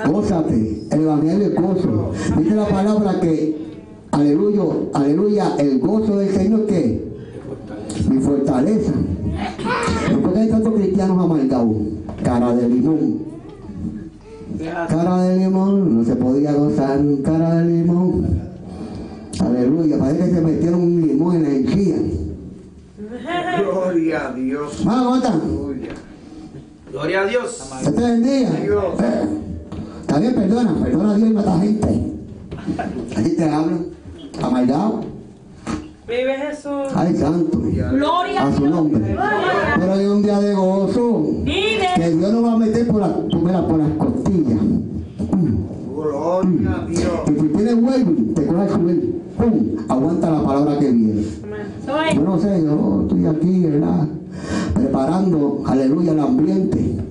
Gózate, 0.07 0.86
el 0.90 1.01
evangelio 1.03 1.49
es 1.49 1.55
gozo. 1.55 2.12
Dice 2.38 2.55
la 2.55 2.66
palabra 2.66 3.20
que, 3.20 3.57
aleluya, 4.11 4.62
aleluya, 4.95 5.57
el 5.59 5.78
gozo 5.80 6.16
del 6.16 6.30
Señor 6.30 6.66
que 6.66 7.12
mi 8.09 8.20
fortaleza. 8.20 8.93
¿Por 10.22 10.32
qué 10.32 10.38
hay 10.40 10.49
tantos 10.49 10.74
cristianos 10.74 11.18
amargados? 11.22 11.76
Cara 12.22 12.55
de 12.55 12.68
limón. 12.68 13.18
Cara 14.88 15.22
de 15.24 15.36
limón, 15.38 15.99
no 15.99 16.05
se 16.05 16.16
podía 16.16 16.53
gozar, 16.55 17.01
cara 17.22 17.57
de 17.57 17.64
limón. 17.76 18.40
Aleluya, 19.40 19.99
parece 19.99 20.24
que 20.24 20.34
se 20.34 20.40
metieron 20.40 20.80
un 20.80 21.07
limón 21.07 21.36
en 21.36 21.43
la 21.43 21.49
encía. 21.51 21.97
Gloria 23.59 24.28
a 24.28 24.32
Dios. 24.32 24.84
Vamos. 24.84 25.24
Aleluya. 25.24 25.90
Gloria 26.90 27.20
a 27.22 27.26
Dios. 27.26 27.68
Dios 27.82 27.95
te 27.95 28.01
bendiga. 28.01 28.51
Eh, 28.51 29.43
Está 30.12 30.20
bien, 30.20 30.34
perdona, 30.34 30.74
perdona 30.74 31.12
a 31.12 31.16
Dios 31.16 31.30
y 31.30 31.32
mata 31.32 31.58
gente. 31.58 32.02
Aquí 33.16 33.30
te 33.30 33.44
hablo, 33.48 33.78
amargado. 34.42 35.00
Vive 36.06 36.36
Jesús. 36.36 36.92
Ay, 36.94 37.16
santo. 37.16 37.58
Gloria 37.58 38.46
A 38.46 38.54
su 38.54 38.68
nombre. 38.68 39.16
Pero 39.80 39.92
hay 39.94 40.04
un 40.04 40.22
día 40.22 40.38
de 40.38 40.54
gozo. 40.54 41.22
Vive. 41.44 41.88
Que 41.96 42.10
Dios 42.10 42.30
nos 42.30 42.44
va 42.44 42.52
a 42.52 42.56
meter 42.58 42.88
por, 42.88 43.00
la, 43.00 43.16
mira, 43.42 43.66
por 43.66 43.78
las 43.78 43.90
costillas. 43.92 44.60
Gloria 45.96 46.74
a 46.74 46.86
Dios. 46.86 47.12
Y 47.28 47.40
si 47.40 47.48
tienes 47.48 47.74
huevo, 47.76 48.12
te 48.34 48.46
coges 48.46 48.70
su 48.70 48.78
huevo. 48.80 49.02
¡Pum! 49.38 49.76
Aguanta 49.88 50.30
la 50.30 50.44
palabra 50.44 50.78
que 50.78 50.90
viene. 50.90 51.24
Soy. 51.86 52.16
Yo 52.16 52.20
no 52.20 52.38
sé, 52.38 52.62
yo 52.62 53.00
estoy 53.00 53.26
aquí, 53.28 53.60
¿verdad? 53.64 54.08
Preparando, 54.74 55.62
aleluya, 55.64 56.12
el 56.12 56.20
ambiente 56.20 57.02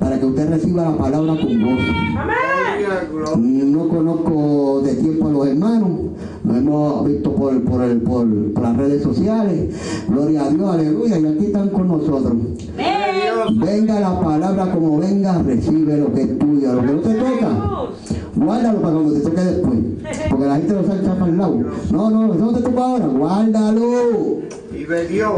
para 0.00 0.18
que 0.18 0.26
usted 0.26 0.48
reciba 0.50 0.82
la 0.84 0.96
palabra 0.96 1.36
con 1.36 1.62
gozo. 1.62 1.92
No 3.36 3.88
conozco 3.88 4.80
de 4.84 4.94
tiempo 4.94 5.28
a 5.28 5.30
los 5.30 5.46
hermanos, 5.46 5.90
lo 6.44 6.56
hemos 6.56 7.06
visto 7.06 7.32
por, 7.34 7.62
por, 7.64 7.82
el- 7.82 8.00
por, 8.00 8.26
por 8.52 8.62
las 8.62 8.76
redes 8.76 9.02
sociales. 9.02 9.74
Gloria 10.08 10.44
a 10.46 10.50
Dios, 10.50 10.68
aleluya, 10.74 11.18
y 11.18 11.26
aquí 11.26 11.46
están 11.46 11.68
con 11.68 11.88
nosotros. 11.88 12.32
Ven. 12.76 13.60
Venga 13.60 14.00
la 14.00 14.20
palabra 14.20 14.70
como 14.72 14.98
venga, 14.98 15.42
recibe 15.42 15.96
lo 15.98 16.12
que 16.12 16.22
es 16.22 16.38
tuyo. 16.38 16.72
Lo 16.74 16.80
que 16.82 16.86
no 16.92 17.00
te 17.00 17.14
toca, 17.14 17.88
guárdalo 18.36 18.80
para 18.80 18.94
cuando 18.94 19.12
te 19.12 19.20
toque 19.20 19.40
después. 19.40 19.78
Porque 20.30 20.46
la 20.46 20.56
gente 20.56 20.72
lo 20.74 20.84
saca 20.84 21.14
para 21.14 21.30
el 21.30 21.38
lado. 21.38 21.58
No, 21.92 22.10
no, 22.10 22.34
eso 22.34 22.44
no 22.46 22.52
te 22.52 22.62
toca 22.62 22.84
ahora, 22.84 23.06
guárdalo. 23.06 23.82
Vive 24.72 25.06
Dios. 25.08 25.32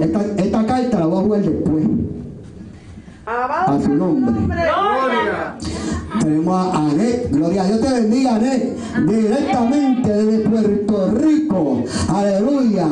Esta, 0.00 0.20
esta- 0.36 0.66
carta 0.66 1.00
la 1.00 1.06
voy 1.06 1.18
a 1.18 1.22
jugar 1.22 1.42
después, 1.42 1.84
a 3.32 3.80
su 3.80 3.94
nombre. 3.94 4.34
Gloria. 4.46 5.56
Tenemos 6.20 6.54
a 6.54 6.88
Anet, 6.90 7.30
gloria 7.30 7.62
a 7.62 7.66
Dios. 7.66 7.80
Te 7.80 7.92
bendiga, 7.92 8.34
Anet, 8.36 8.76
directamente 9.06 10.12
desde 10.12 10.48
Puerto 10.48 11.10
Rico, 11.12 11.84
aleluya, 12.08 12.86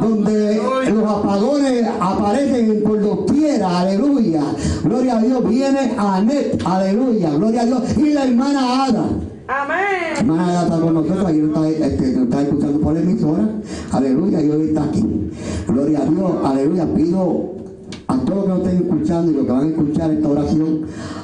donde 0.00 0.62
los 0.90 1.10
apagones 1.10 1.86
aparecen 2.00 2.82
por 2.82 3.00
doquiera, 3.00 3.80
aleluya, 3.80 4.42
gloria 4.82 5.18
a 5.18 5.22
Dios, 5.22 5.48
viene 5.48 5.94
Anet, 5.98 6.62
aleluya, 6.64 7.30
gloria 7.30 7.60
a 7.60 7.66
Dios, 7.66 7.96
y 7.98 8.12
la 8.14 8.24
hermana 8.24 8.84
Ada. 8.84 9.04
Amén. 9.48 10.16
Hermana 10.16 10.48
Ada 10.48 10.62
está 10.62 10.80
con 10.80 10.94
nosotros, 10.94 11.26
ayer 11.26 11.44
está, 11.44 11.68
este, 11.68 12.12
nos 12.12 12.24
está 12.24 12.42
escuchando 12.42 12.80
por 12.80 12.94
la 12.94 13.00
emisora, 13.00 13.48
aleluya, 13.92 14.40
y 14.40 14.50
hoy 14.50 14.68
está 14.68 14.84
aquí. 14.84 15.30
Gloria 15.68 16.00
a 16.00 16.06
Dios, 16.06 16.32
aleluya, 16.42 16.86
pido 16.94 17.61
a 18.08 18.18
todos 18.18 18.36
los 18.36 18.44
que 18.44 18.48
nos 18.48 18.58
estén 18.66 18.82
escuchando 18.86 19.30
y 19.30 19.34
los 19.34 19.46
que 19.46 19.52
van 19.52 19.62
a 19.62 19.68
escuchar 19.68 20.10
esta 20.10 20.28
oración, 20.28 20.80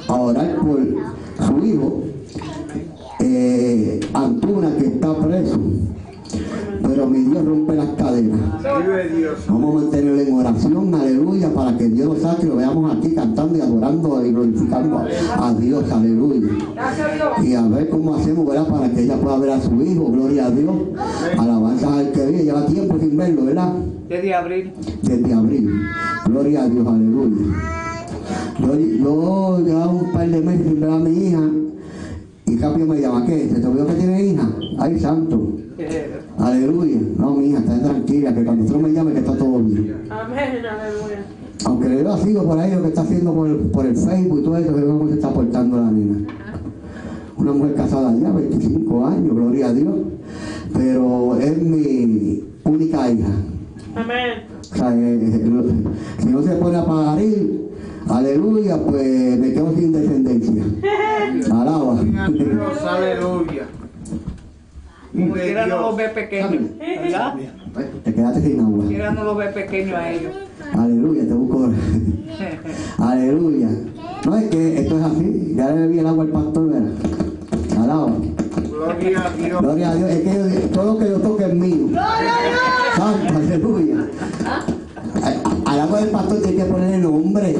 a 0.07 0.13
orar 0.13 0.55
por 0.57 0.79
su 1.45 1.65
hijo, 1.65 2.03
eh, 3.19 3.99
Antuna, 4.13 4.75
que 4.77 4.85
está 4.87 5.13
preso. 5.15 5.59
Pero 6.89 7.05
mi 7.05 7.19
Dios 7.19 7.45
rompe 7.45 7.75
las 7.75 7.89
cadenas. 7.89 8.39
Vamos 9.47 9.75
a 9.75 9.79
mantenerlo 9.79 10.21
en 10.21 10.33
oración, 10.33 10.95
aleluya, 10.95 11.53
para 11.53 11.77
que 11.77 11.87
Dios 11.87 12.07
lo 12.07 12.19
saque 12.19 12.47
y 12.47 12.49
lo 12.49 12.55
veamos 12.55 12.97
aquí 12.97 13.13
cantando 13.13 13.57
y 13.57 13.61
adorando 13.61 14.25
y 14.25 14.31
glorificando 14.31 14.97
a, 15.37 15.53
Dios, 15.53 15.91
aleluya. 15.91 16.49
Gracias 16.73 17.11
a 17.11 17.13
Dios. 17.13 17.47
Y 17.47 17.53
a 17.53 17.61
ver 17.67 17.89
cómo 17.89 18.15
hacemos, 18.15 18.47
¿verdad? 18.47 18.67
Para 18.67 18.89
que 18.89 19.03
ella 19.03 19.17
pueda 19.17 19.37
ver 19.37 19.51
a 19.51 19.61
su 19.61 19.81
hijo, 19.83 20.11
gloria 20.11 20.47
a 20.47 20.51
Dios. 20.51 20.75
Alabanza 21.37 21.99
al 21.99 22.11
que 22.11 22.25
vive, 22.25 22.43
lleva 22.45 22.65
tiempo 22.65 22.97
sin 22.99 23.15
verlo, 23.15 23.45
¿verdad? 23.45 23.73
Desde 24.07 24.33
abril. 24.33 24.73
Desde 25.03 25.33
abril. 25.33 25.81
Gloria 26.25 26.63
a 26.63 26.69
Dios, 26.69 26.87
aleluya. 26.87 27.35
Yo, 28.59 28.79
yo 28.79 29.59
llevaba 29.59 29.91
un 29.91 30.11
par 30.11 30.27
de 30.27 30.41
meses 30.41 30.65
sin 30.65 30.81
ver 30.81 30.89
a 30.89 30.97
mi 30.97 31.11
hija 31.11 31.41
y 32.47 32.55
Capio 32.57 32.87
me 32.87 32.99
llama, 32.99 33.27
¿qué? 33.27 33.47
¿Se 33.47 33.59
te 33.59 33.67
olvidó 33.67 33.85
que 33.85 33.93
tiene 33.93 34.23
hija? 34.23 34.49
Ay, 34.79 34.99
santo. 34.99 35.68
Aleluya. 36.37 36.97
No, 37.17 37.35
mi 37.35 37.49
hija, 37.49 37.59
está 37.59 37.79
tranquila, 37.81 38.33
que 38.33 38.43
cuando 38.43 38.71
tú 38.71 38.79
me 38.79 38.91
llames 38.91 39.13
que 39.13 39.19
está 39.19 39.37
todo 39.37 39.59
bien. 39.59 40.03
Amén. 40.09 40.65
Aleluya. 40.65 41.25
Aunque 41.65 41.89
le 41.89 42.03
veo 42.03 42.17
sigo 42.17 42.43
por 42.43 42.59
ahí 42.59 42.73
lo 42.73 42.81
que 42.81 42.87
está 42.87 43.01
haciendo 43.01 43.33
por, 43.33 43.71
por 43.71 43.85
el 43.85 43.95
Facebook 43.95 44.39
y 44.39 44.43
todo 44.43 44.57
eso, 44.57 44.75
que 44.75 44.81
cómo 44.81 45.07
se 45.07 45.15
está 45.15 45.29
portando 45.29 45.77
la 45.77 45.91
nena. 45.91 46.27
Una 47.37 47.51
mujer 47.53 47.75
casada 47.75 48.13
ya, 48.15 48.31
25 48.31 49.07
años, 49.07 49.35
gloria 49.35 49.67
a 49.67 49.73
Dios. 49.73 49.95
Pero 50.73 51.37
es 51.37 51.57
mi 51.61 52.43
única 52.63 53.11
hija. 53.11 53.29
Amén. 53.95 54.43
O 54.71 54.75
sea, 54.75 54.91
si 54.91 56.27
no 56.27 56.43
se 56.43 56.55
pone 56.55 56.77
a 56.77 56.85
parir, 56.85 57.69
aleluya, 58.07 58.77
pues 58.77 59.39
me 59.39 59.53
quedo 59.53 59.73
sin 59.75 59.91
descendencia. 59.91 60.63
Alaba. 61.51 61.99
Aleluya. 61.99 63.67
Como 65.11 65.25
Vive 65.33 65.41
quiera 65.41 65.65
no 65.65 65.75
los 65.81 65.97
Dios. 65.97 65.97
ve 65.97 66.09
pequeños. 66.21 66.63
¿Verdad? 66.79 67.33
Te 68.03 68.13
quedaste 68.13 68.41
sin 68.41 68.59
agua. 68.59 68.85
Quiera 68.87 69.11
no 69.11 69.23
los 69.23 69.37
ve 69.37 69.45
pequeños 69.47 69.95
a 69.97 70.11
ellos. 70.11 70.31
Aleluya, 70.73 71.23
te 71.27 71.33
busco. 71.33 71.69
Aleluya. 72.99 73.69
No 74.25 74.37
es 74.37 74.45
que 74.49 74.79
esto 74.81 74.97
es 74.99 75.03
así. 75.05 75.53
Ya 75.55 75.67
le 75.71 75.81
bebí 75.81 75.99
el 75.99 76.07
agua 76.07 76.23
al 76.25 76.29
pastor, 76.29 76.69
¿verdad? 76.71 76.91
Alaba. 77.81 78.11
Gloria 78.69 79.25
a 79.25 79.29
Dios. 79.31 79.61
Gloria 79.61 79.89
a 79.91 79.95
Dios. 79.95 80.09
Es 80.11 80.19
que 80.21 80.33
yo- 80.61 80.69
todo 80.69 80.93
lo 80.93 80.99
que 80.99 81.05
yo 81.09 81.17
toque 81.19 81.45
es 81.45 81.53
mío. 81.55 81.87
Santo, 82.95 83.35
aleluya. 83.35 83.95
A- 85.23 85.71
Al 85.71 85.79
agua 85.81 85.99
del 86.01 86.09
pastor 86.09 86.41
tiene 86.41 86.57
que 86.57 86.65
ponerle 86.65 86.97
nombre. 86.99 87.55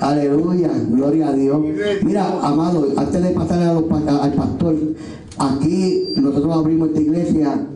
Aleluya. 0.00 0.70
Gloria 0.90 1.28
a 1.28 1.32
Dios. 1.32 1.58
Mira, 2.02 2.26
amado, 2.42 2.86
antes 2.96 3.22
de 3.22 3.30
pasarle 3.30 3.64
a 3.64 3.72
los 3.74 3.84
a- 3.90 4.24
al 4.24 4.32
pastor, 4.34 4.74
aquí 5.38 6.08
nosotros 6.16 6.56
abrimos 6.56 6.88
esta 6.88 7.00
iglesia 7.00 7.66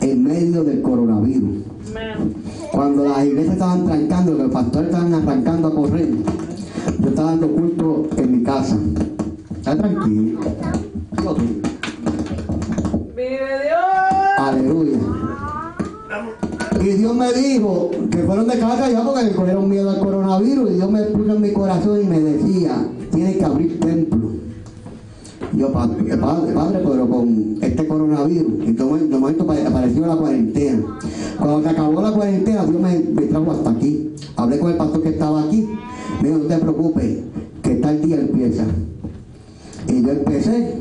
en 0.00 0.24
medio 0.24 0.64
del 0.64 0.82
coronavirus. 0.82 1.64
Cuando 2.72 3.04
las 3.04 3.24
iglesias 3.24 3.54
estaban 3.54 3.86
trancando, 3.86 4.32
los 4.34 4.50
pastores 4.50 4.90
estaban 4.90 5.14
arrancando 5.14 5.68
a 5.68 5.74
correr, 5.74 6.08
yo 7.00 7.08
estaba 7.08 7.30
dando 7.30 7.50
culto 7.50 8.08
en 8.16 8.32
mi 8.32 8.42
casa. 8.42 8.76
Está 9.56 9.76
tranquilo. 9.76 10.40
Vive 13.16 13.38
Dios. 13.64 14.38
Aleluya. 14.38 14.98
Y 16.80 16.88
Dios 16.90 17.16
me 17.16 17.32
dijo 17.32 17.90
que 18.10 18.18
fueron 18.18 18.46
de 18.46 18.58
casa 18.58 18.90
ya 18.90 19.02
porque 19.02 19.24
le 19.24 19.32
cogieron 19.32 19.68
miedo 19.68 19.90
al 19.90 19.98
coronavirus. 19.98 20.70
Y 20.70 20.74
Dios 20.74 20.90
me 20.90 21.02
puso 21.02 21.34
en 21.34 21.42
mi 21.42 21.52
corazón 21.52 22.00
y 22.00 22.04
me 22.04 22.20
decía, 22.20 22.86
tienes 23.10 23.38
que 23.38 23.44
abrir 23.44 23.80
templo. 23.80 24.25
Yo, 25.56 25.72
padre, 25.72 26.16
padre, 26.18 26.80
pero 26.84 27.08
con 27.08 27.56
este 27.62 27.86
coronavirus. 27.88 28.52
Y 28.66 28.72
de 28.72 28.84
momento- 28.84 29.50
apareció 29.50 30.06
la 30.06 30.16
cuarentena. 30.16 30.98
Cuando 31.38 31.62
se 31.62 31.68
acabó 31.70 32.02
la 32.02 32.12
cuarentena, 32.12 32.64
Dios 32.66 32.80
me, 32.80 32.98
me 32.98 33.22
trajo 33.22 33.52
hasta 33.52 33.70
aquí. 33.70 34.10
Hablé 34.36 34.58
con 34.58 34.70
el 34.72 34.76
pastor 34.76 35.02
que 35.02 35.08
estaba 35.08 35.44
aquí. 35.44 35.66
Me 36.20 36.28
dijo, 36.28 36.40
no 36.40 36.44
te 36.46 36.58
preocupes, 36.58 37.18
que 37.62 37.74
tal 37.76 38.02
día 38.02 38.20
empieza. 38.20 38.64
Y 39.88 40.02
yo 40.02 40.10
empecé. 40.10 40.74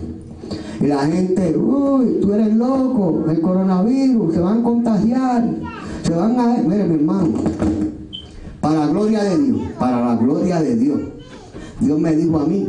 Y 0.81 0.87
la 0.87 1.05
gente, 1.05 1.55
uy, 1.57 2.19
tú 2.21 2.33
eres 2.33 2.53
loco, 2.53 3.23
el 3.29 3.39
coronavirus, 3.39 4.33
se 4.33 4.39
van 4.41 4.59
a 4.59 4.63
contagiar, 4.63 5.55
se 6.03 6.13
van 6.13 6.37
a... 6.37 6.57
Mire, 6.57 6.83
mi 6.83 6.95
hermano, 6.95 7.29
para 8.59 8.79
la 8.81 8.87
gloria 8.87 9.23
de 9.23 9.37
Dios, 9.37 9.57
para 9.79 10.05
la 10.05 10.15
gloria 10.17 10.61
de 10.61 10.75
Dios, 10.75 10.99
Dios 11.79 11.97
me 11.97 12.13
dijo 12.15 12.39
a 12.39 12.45
mí 12.45 12.67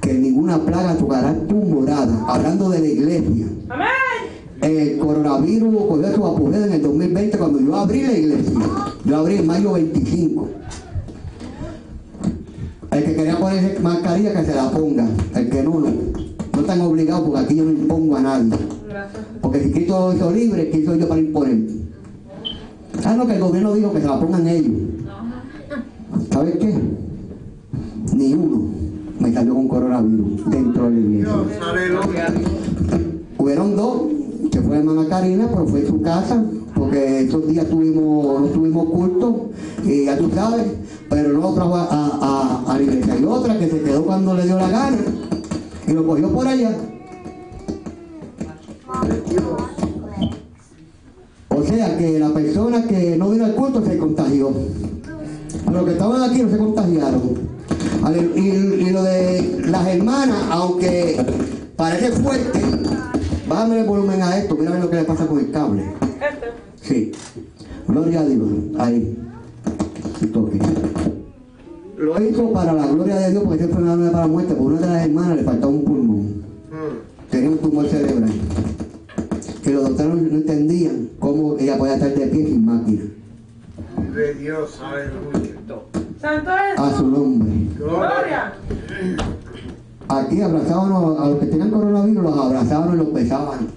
que 0.00 0.14
ninguna 0.14 0.58
plaga 0.58 0.96
tocará 0.96 1.34
tu 1.46 1.56
morada, 1.56 2.24
hablando 2.26 2.70
de 2.70 2.80
la 2.80 2.86
iglesia. 2.86 3.46
Amén. 3.68 3.88
El 4.62 4.98
coronavirus 4.98 5.74
cogió 5.86 6.14
su 6.14 6.26
apogeo 6.26 6.64
en 6.64 6.72
el 6.72 6.82
2020 6.82 7.38
cuando 7.38 7.60
yo 7.60 7.76
abrí 7.76 8.02
la 8.02 8.12
iglesia. 8.12 8.60
Yo 9.04 9.16
abrí 9.16 9.36
en 9.36 9.46
mayo 9.46 9.72
25. 9.72 10.48
El 12.90 13.04
que 13.04 13.14
quería 13.14 13.38
ponerse 13.38 13.80
mascarilla 13.80 14.34
que 14.34 14.44
se 14.44 14.54
la 14.54 14.70
ponga. 14.70 15.08
El 15.34 15.48
que 15.48 15.62
no, 15.62 15.80
no. 15.80 15.90
No 16.52 16.60
están 16.60 16.80
obligados 16.80 17.22
porque 17.22 17.40
aquí 17.40 17.56
yo 17.56 17.64
no 17.64 17.70
impongo 17.70 18.16
a 18.16 18.20
nadie. 18.20 18.52
Porque 19.40 19.62
si 19.62 19.70
Cristo 19.70 20.12
hizo 20.14 20.30
libre, 20.30 20.70
¿quién 20.70 20.84
soy 20.84 20.98
yo 20.98 21.08
para 21.08 21.20
imponer? 21.20 21.58
¿Sabes 23.00 23.18
lo 23.18 23.26
que 23.26 23.34
el 23.34 23.40
gobierno 23.40 23.72
dijo? 23.74 23.92
Que 23.92 24.00
se 24.00 24.06
la 24.06 24.20
pongan 24.20 24.46
ellos. 24.46 24.72
¿Sabes 26.30 26.56
qué? 26.58 26.74
Ni 28.14 28.34
uno 28.34 28.79
me 29.20 29.32
salió 29.32 29.54
con 29.54 29.68
coronavirus 29.68 30.50
dentro 30.50 30.84
de 30.84 30.90
la 30.90 30.98
iglesia. 30.98 31.32
Dios. 31.34 31.46
Aleluya. 31.68 32.34
Hubieron 33.38 33.76
dos, 33.76 34.02
que 34.50 34.60
fue 34.60 34.78
hermana 34.78 35.08
Karina, 35.08 35.46
pero 35.50 35.66
fue 35.66 35.80
en 35.80 35.86
su 35.86 36.02
casa, 36.02 36.42
porque 36.74 37.20
esos 37.20 37.46
días 37.46 37.66
tuvimos, 37.68 38.40
no 38.40 38.46
tuvimos 38.48 38.86
culto, 38.90 39.50
y 39.84 40.06
ya 40.06 40.16
tú 40.18 40.30
sabes, 40.34 40.66
pero 41.08 41.32
no 41.38 41.52
trajo 41.54 41.76
a, 41.76 41.84
a, 41.84 42.18
a- 42.66 42.72
a 42.72 42.76
la 42.76 42.82
iglesia. 42.82 43.16
Y 43.18 43.24
otra 43.24 43.58
que 43.58 43.68
se 43.68 43.80
quedó 43.82 44.04
cuando 44.04 44.34
le 44.34 44.44
dio 44.46 44.56
la 44.58 44.68
gana, 44.68 44.96
y 45.86 45.92
lo 45.92 46.06
cogió 46.06 46.28
por 46.30 46.46
allá. 46.46 46.76
O 51.48 51.62
sea 51.64 51.96
que 51.98 52.18
la 52.18 52.30
persona 52.30 52.84
que 52.86 53.16
no 53.16 53.30
vino 53.30 53.44
al 53.44 53.54
culto 53.54 53.84
se 53.84 53.98
contagió. 53.98 54.50
Los 55.70 55.84
que 55.84 55.92
estaban 55.92 56.22
aquí 56.22 56.42
no 56.42 56.50
se 56.50 56.58
contagiaron. 56.58 57.49
Y, 58.36 58.40
y 58.40 58.90
lo 58.90 59.02
de 59.02 59.62
las 59.66 59.86
hermanas, 59.86 60.42
aunque 60.50 61.24
parece 61.76 62.10
fuerte, 62.12 62.60
bájame 63.48 63.80
el 63.80 63.86
volumen 63.86 64.22
a 64.22 64.38
esto, 64.38 64.56
mira 64.56 64.78
lo 64.78 64.88
que 64.88 64.96
le 64.96 65.04
pasa 65.04 65.26
con 65.26 65.38
el 65.38 65.50
cable. 65.50 65.84
Sí. 66.80 67.12
Gloria 67.86 68.20
a 68.20 68.24
Dios. 68.24 68.48
Ahí. 68.78 69.16
Toque. 70.32 70.58
Lo 71.98 72.22
hizo 72.22 72.52
para 72.52 72.72
la 72.72 72.86
gloria 72.86 73.16
de 73.16 73.30
Dios, 73.30 73.42
porque 73.44 73.64
enfermedad 73.64 73.96
no 73.96 74.10
para 74.12 74.26
la 74.26 74.32
muerte, 74.32 74.54
porque 74.54 74.74
una 74.74 74.86
de 74.86 74.92
las 74.92 75.04
hermanas 75.04 75.36
le 75.36 75.44
faltaba 75.44 75.72
un 75.72 75.84
pulmón. 75.84 76.42
Tenía 77.30 77.50
un 77.50 77.58
tumor 77.58 77.86
cerebral. 77.88 78.30
Que 79.62 79.72
los 79.72 79.88
doctores 79.88 80.14
no 80.14 80.36
entendían 80.36 81.10
cómo 81.18 81.56
ella 81.58 81.76
podía 81.78 81.94
estar 81.94 82.14
de 82.14 82.26
pie 82.26 82.46
sin 82.46 82.64
máquina. 82.64 83.02
Vive 83.98 84.34
Dios, 84.34 84.80
aleluya. 84.80 85.49
Santo 86.20 86.50
A 86.76 86.96
su 86.96 87.06
nombre. 87.06 87.52
Gloria. 87.78 88.52
Aquí 90.08 90.42
abrazábamos 90.42 91.20
a 91.20 91.28
los 91.28 91.38
que 91.38 91.46
tenían 91.46 91.70
coronavirus, 91.70 92.22
los 92.24 92.36
abrazábamos 92.38 92.94
y 92.94 92.98
los 92.98 93.12
besaban. 93.12 93.68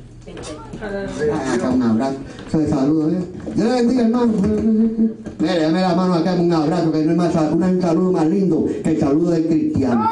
Acá 1.53 1.69
un 1.69 1.81
abrazo. 1.83 2.15
Eso 2.47 2.57
de 2.59 2.67
saludo, 2.69 3.09
¿eh? 3.11 3.23
Dios 3.55 3.67
le 3.67 3.73
bendiga, 3.75 4.01
hermano. 4.03 4.33
Mire, 5.39 5.59
dame 5.61 5.81
la 5.81 5.95
mano 5.95 6.13
acá, 6.15 6.33
un 6.33 6.51
abrazo, 6.51 6.91
que 6.91 7.03
no 7.05 7.11
es 7.11 7.17
más, 7.17 7.35
un 7.51 7.81
saludo 7.81 8.11
más 8.11 8.27
lindo 8.27 8.65
que 8.83 8.89
el 8.91 8.99
saludo 8.99 9.31
del 9.31 9.45
cristiano. 9.47 10.09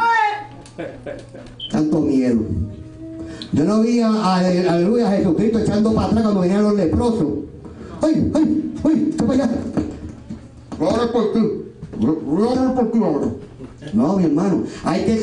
Tanto 1.71 1.99
miedo. 2.01 2.41
Yo 3.51 3.63
no 3.65 3.81
vi 3.81 3.99
a, 3.99 4.09
a- 4.09 4.37
aleluya, 4.37 5.09
a 5.09 5.11
Jesucristo 5.17 5.59
echando 5.59 5.93
para 5.93 6.07
atrás 6.07 6.23
cuando 6.23 6.41
venían 6.41 6.63
los 6.63 6.75
leprosos. 6.75 7.27
¡Ay, 8.01 8.31
ay, 8.35 8.73
ay! 8.85 9.15
¡Qué 9.17 9.23
para 9.23 9.43
allá! 9.43 9.49
Ahora 10.79 11.11
por 11.11 11.33
ti. 11.33 11.39
Por 12.01 13.03
ahora. 13.03 13.27
No, 13.93 14.15
mi 14.17 14.25
hermano, 14.25 14.63
hay 14.83 15.03
que 15.05 15.17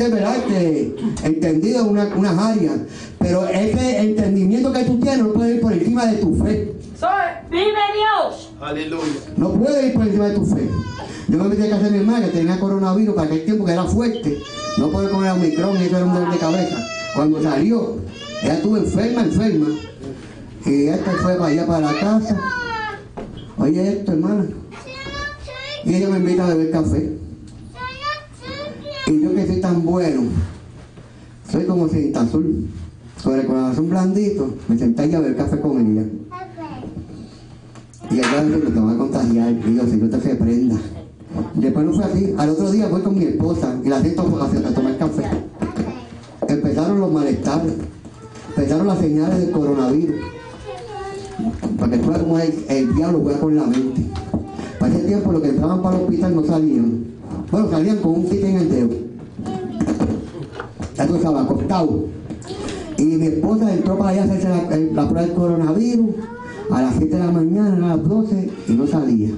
que 0.49 0.95
entendido 1.25 1.81
en 1.83 1.89
una- 1.91 2.09
unas 2.17 2.39
áreas, 2.39 2.75
pero 3.19 3.47
ese 3.49 3.99
entendimiento 3.99 4.73
que 4.73 4.85
tú 4.85 4.99
tienes 4.99 5.19
no 5.21 5.33
puede 5.33 5.57
ir 5.57 5.61
por 5.61 5.73
encima 5.73 6.07
de 6.07 6.17
tu 6.19 6.35
fe. 6.37 6.75
Soy. 6.99 7.09
¡Vive 7.51 7.65
Dios! 7.65 8.51
Aleluya. 8.61 9.03
No 9.37 9.51
puede 9.53 9.87
ir 9.89 9.95
por 9.95 10.07
encima 10.07 10.29
de 10.29 10.35
tu 10.35 10.45
fe. 10.47 10.69
Yo 11.29 11.39
me 11.39 11.49
metí 11.49 11.63
a 11.63 11.71
casa 11.71 11.85
de 11.85 11.91
mi 11.91 11.99
hermana 11.99 12.27
que 12.27 12.33
tenía 12.33 12.59
coronavirus 12.59 13.15
para 13.15 13.27
aquel 13.29 13.45
tiempo 13.45 13.65
que 13.65 13.73
era 13.73 13.85
fuerte. 13.85 14.39
No 14.79 14.89
puede 14.91 15.11
comer 15.11 15.31
omicron 15.33 15.77
y 15.81 15.85
eso 15.85 15.97
era 15.97 16.07
un 16.07 16.15
dolor 16.15 16.33
de 16.33 16.39
cabeza. 16.39 16.77
Cuando 17.15 17.43
salió, 17.43 17.97
ella 18.43 18.55
estuvo 18.55 18.77
enferma, 18.77 19.23
enferma. 19.23 19.67
Y 20.67 20.87
esta 20.89 21.11
fue 21.13 21.35
para 21.35 21.47
allá, 21.47 21.67
para 21.67 21.93
la 21.93 22.01
casa. 22.01 22.41
Oye 23.59 23.89
esto, 23.93 24.13
hermana. 24.13 24.47
Y 25.89 25.95
ella 25.95 26.11
me 26.11 26.19
invita 26.19 26.45
a 26.45 26.49
beber 26.49 26.71
café. 26.71 27.17
Y 29.07 29.23
yo 29.23 29.35
que 29.35 29.47
soy 29.47 29.61
tan 29.63 29.83
bueno, 29.87 30.25
soy 31.51 31.65
como 31.65 31.89
cinta 31.89 32.21
azul. 32.21 32.67
Con 33.25 33.41
el 33.41 33.47
corazón 33.47 33.89
blandito, 33.89 34.55
me 34.69 34.79
senté 34.79 35.05
a 35.17 35.21
beber 35.21 35.37
café 35.37 35.59
con 35.59 35.81
ella. 35.81 36.07
Y 38.11 38.19
ella 38.19 38.45
dijo, 38.45 38.71
te 38.71 38.81
va 38.81 38.93
a 38.93 38.99
contagiar. 38.99 39.53
Y 39.67 39.75
yo, 39.77 39.87
Señor, 39.87 40.11
te 40.11 40.21
se 40.21 40.35
prenda. 40.35 40.77
Después 41.55 41.87
no 41.87 41.95
fue 41.95 42.05
así. 42.05 42.35
Al 42.37 42.51
otro 42.51 42.71
día 42.71 42.89
fui 42.89 43.01
con 43.01 43.19
mi 43.19 43.25
esposa 43.25 43.75
y 43.83 43.89
la 43.89 44.03
siento 44.03 44.23
a, 44.23 44.75
tomar 44.75 44.99
café. 44.99 45.25
Empezaron 46.49 47.01
los 47.01 47.11
malestares. 47.11 47.73
Empezaron 48.51 48.87
las 48.87 48.99
señales 48.99 49.39
del 49.39 49.51
coronavirus. 49.53 50.17
Para 51.79 51.93
que 51.93 51.99
tú 51.99 52.09
veas 52.09 52.21
cómo 52.21 52.39
el, 52.39 52.65
el 52.69 52.95
diablo 52.95 53.21
juega 53.21 53.41
con 53.41 53.57
la 53.57 53.65
mente. 53.65 54.03
Para 54.89 55.01
ese 55.01 55.09
tiempo 55.09 55.33
los 55.33 55.43
que 55.43 55.49
entraban 55.51 55.83
para 55.83 55.97
el 55.97 56.03
hospital 56.05 56.35
no 56.35 56.45
salían. 56.45 57.05
Bueno, 57.51 57.71
salían 57.71 57.99
con 57.99 58.13
un 58.13 58.25
kit 58.25 58.43
en 58.43 58.57
el 58.57 58.71
dedo. 58.71 58.89
Ya 60.97 61.07
sabes, 61.07 61.25
acostado. 61.25 62.05
Y 62.97 63.05
mi 63.05 63.27
esposa 63.27 63.71
entró 63.71 63.99
para 63.99 64.11
allá 64.11 64.23
a 64.23 64.25
hacerse 64.25 64.49
la, 64.49 65.03
la 65.03 65.09
prueba 65.11 65.27
del 65.27 65.35
coronavirus 65.35 66.11
a 66.71 66.83
las 66.83 66.95
7 66.97 67.17
de 67.17 67.23
la 67.23 67.31
mañana, 67.31 67.93
a 67.93 67.97
las 67.97 68.09
12 68.09 68.51
y 68.67 68.73
no 68.73 68.87
salía. 68.87 69.29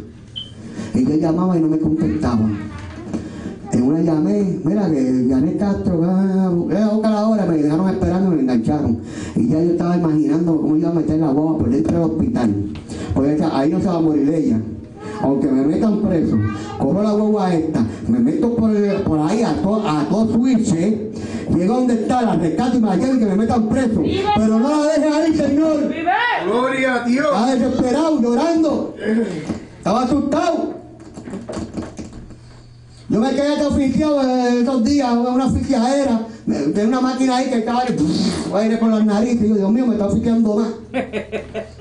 Y 0.95 1.05
yo 1.05 1.17
llamaba 1.17 1.59
y 1.59 1.61
no 1.61 1.67
me 1.67 1.79
contestaban. 1.79 2.57
En 3.73 3.83
una 3.83 4.03
llamé, 4.03 4.61
mira 4.65 4.89
que 4.89 5.27
Janet 5.29 5.59
Castro, 5.59 6.01
ah, 6.05 6.53
la 7.03 7.27
hora, 7.27 7.47
me 7.47 7.57
dejaron 7.57 7.89
esperando 7.89 8.31
me 8.31 8.43
engancharon. 8.43 9.01
Y 9.35 9.49
ya 9.49 9.61
yo 9.65 9.73
estaba 9.73 9.97
imaginando 9.97 10.61
cómo 10.61 10.77
iba 10.77 10.91
a 10.91 10.95
meter 10.95 11.19
la 11.19 11.33
guagua 11.33 11.59
por 11.59 11.71
dentro 11.71 11.99
del 11.99 12.11
hospital. 12.11 12.55
Porque 13.15 13.45
ahí 13.53 13.71
no 13.71 13.81
se 13.81 13.87
va 13.87 13.97
a 13.97 14.01
morir 14.01 14.29
ella. 14.33 14.61
Aunque 15.23 15.47
me 15.49 15.63
metan 15.67 16.01
preso, 16.01 16.39
cojo 16.79 17.03
la 17.03 17.13
guagua 17.13 17.55
esta, 17.55 17.85
me 18.09 18.19
meto 18.21 18.55
por, 18.57 18.71
el- 18.75 19.03
por 19.03 19.19
ahí 19.21 19.43
a 19.43 19.53
todo 19.63 19.87
a 19.87 20.05
todo 20.09 20.33
switch, 20.33 20.73
¿eh? 20.75 21.11
llego 21.55 21.75
donde 21.75 21.95
está, 21.95 22.23
la 22.23 22.37
rescato 22.37 22.79
y 22.79 22.81
me 22.81 22.97
y 22.97 23.01
que 23.19 23.27
me 23.27 23.37
metan 23.37 23.69
preso. 23.69 24.03
Pero 24.37 24.59
no 24.59 24.69
la 24.69 24.93
dejes 24.93 25.13
ahí, 25.15 25.35
Señor. 25.37 25.89
Vive. 25.89 26.11
Gloria 26.47 26.95
a 26.95 27.05
Dios. 27.05 27.27
Estaba 27.27 27.55
desesperado, 27.55 28.21
llorando. 28.23 28.95
Estaba 29.79 30.03
asustado. 30.05 30.75
Yo 33.09 33.19
me 33.19 33.31
quedé 33.31 33.55
hasta 33.55 33.69
oficiado 33.69 34.23
eh, 34.23 34.61
esos 34.63 34.85
días, 34.85 35.13
una 35.13 35.47
oficiadera. 35.47 36.27
Tenía 36.47 36.85
una 36.87 37.01
máquina 37.01 37.37
ahí 37.39 37.51
que 37.51 37.59
estaba 37.59 37.83
aire 38.55 38.77
por 38.77 38.89
las 38.89 39.05
narices. 39.05 39.43
Y 39.45 39.49
yo, 39.49 39.55
Dios 39.57 39.73
mío, 39.73 39.87
me 39.87 39.95
está 39.95 40.07
oficiando 40.07 40.55
más. 40.57 40.69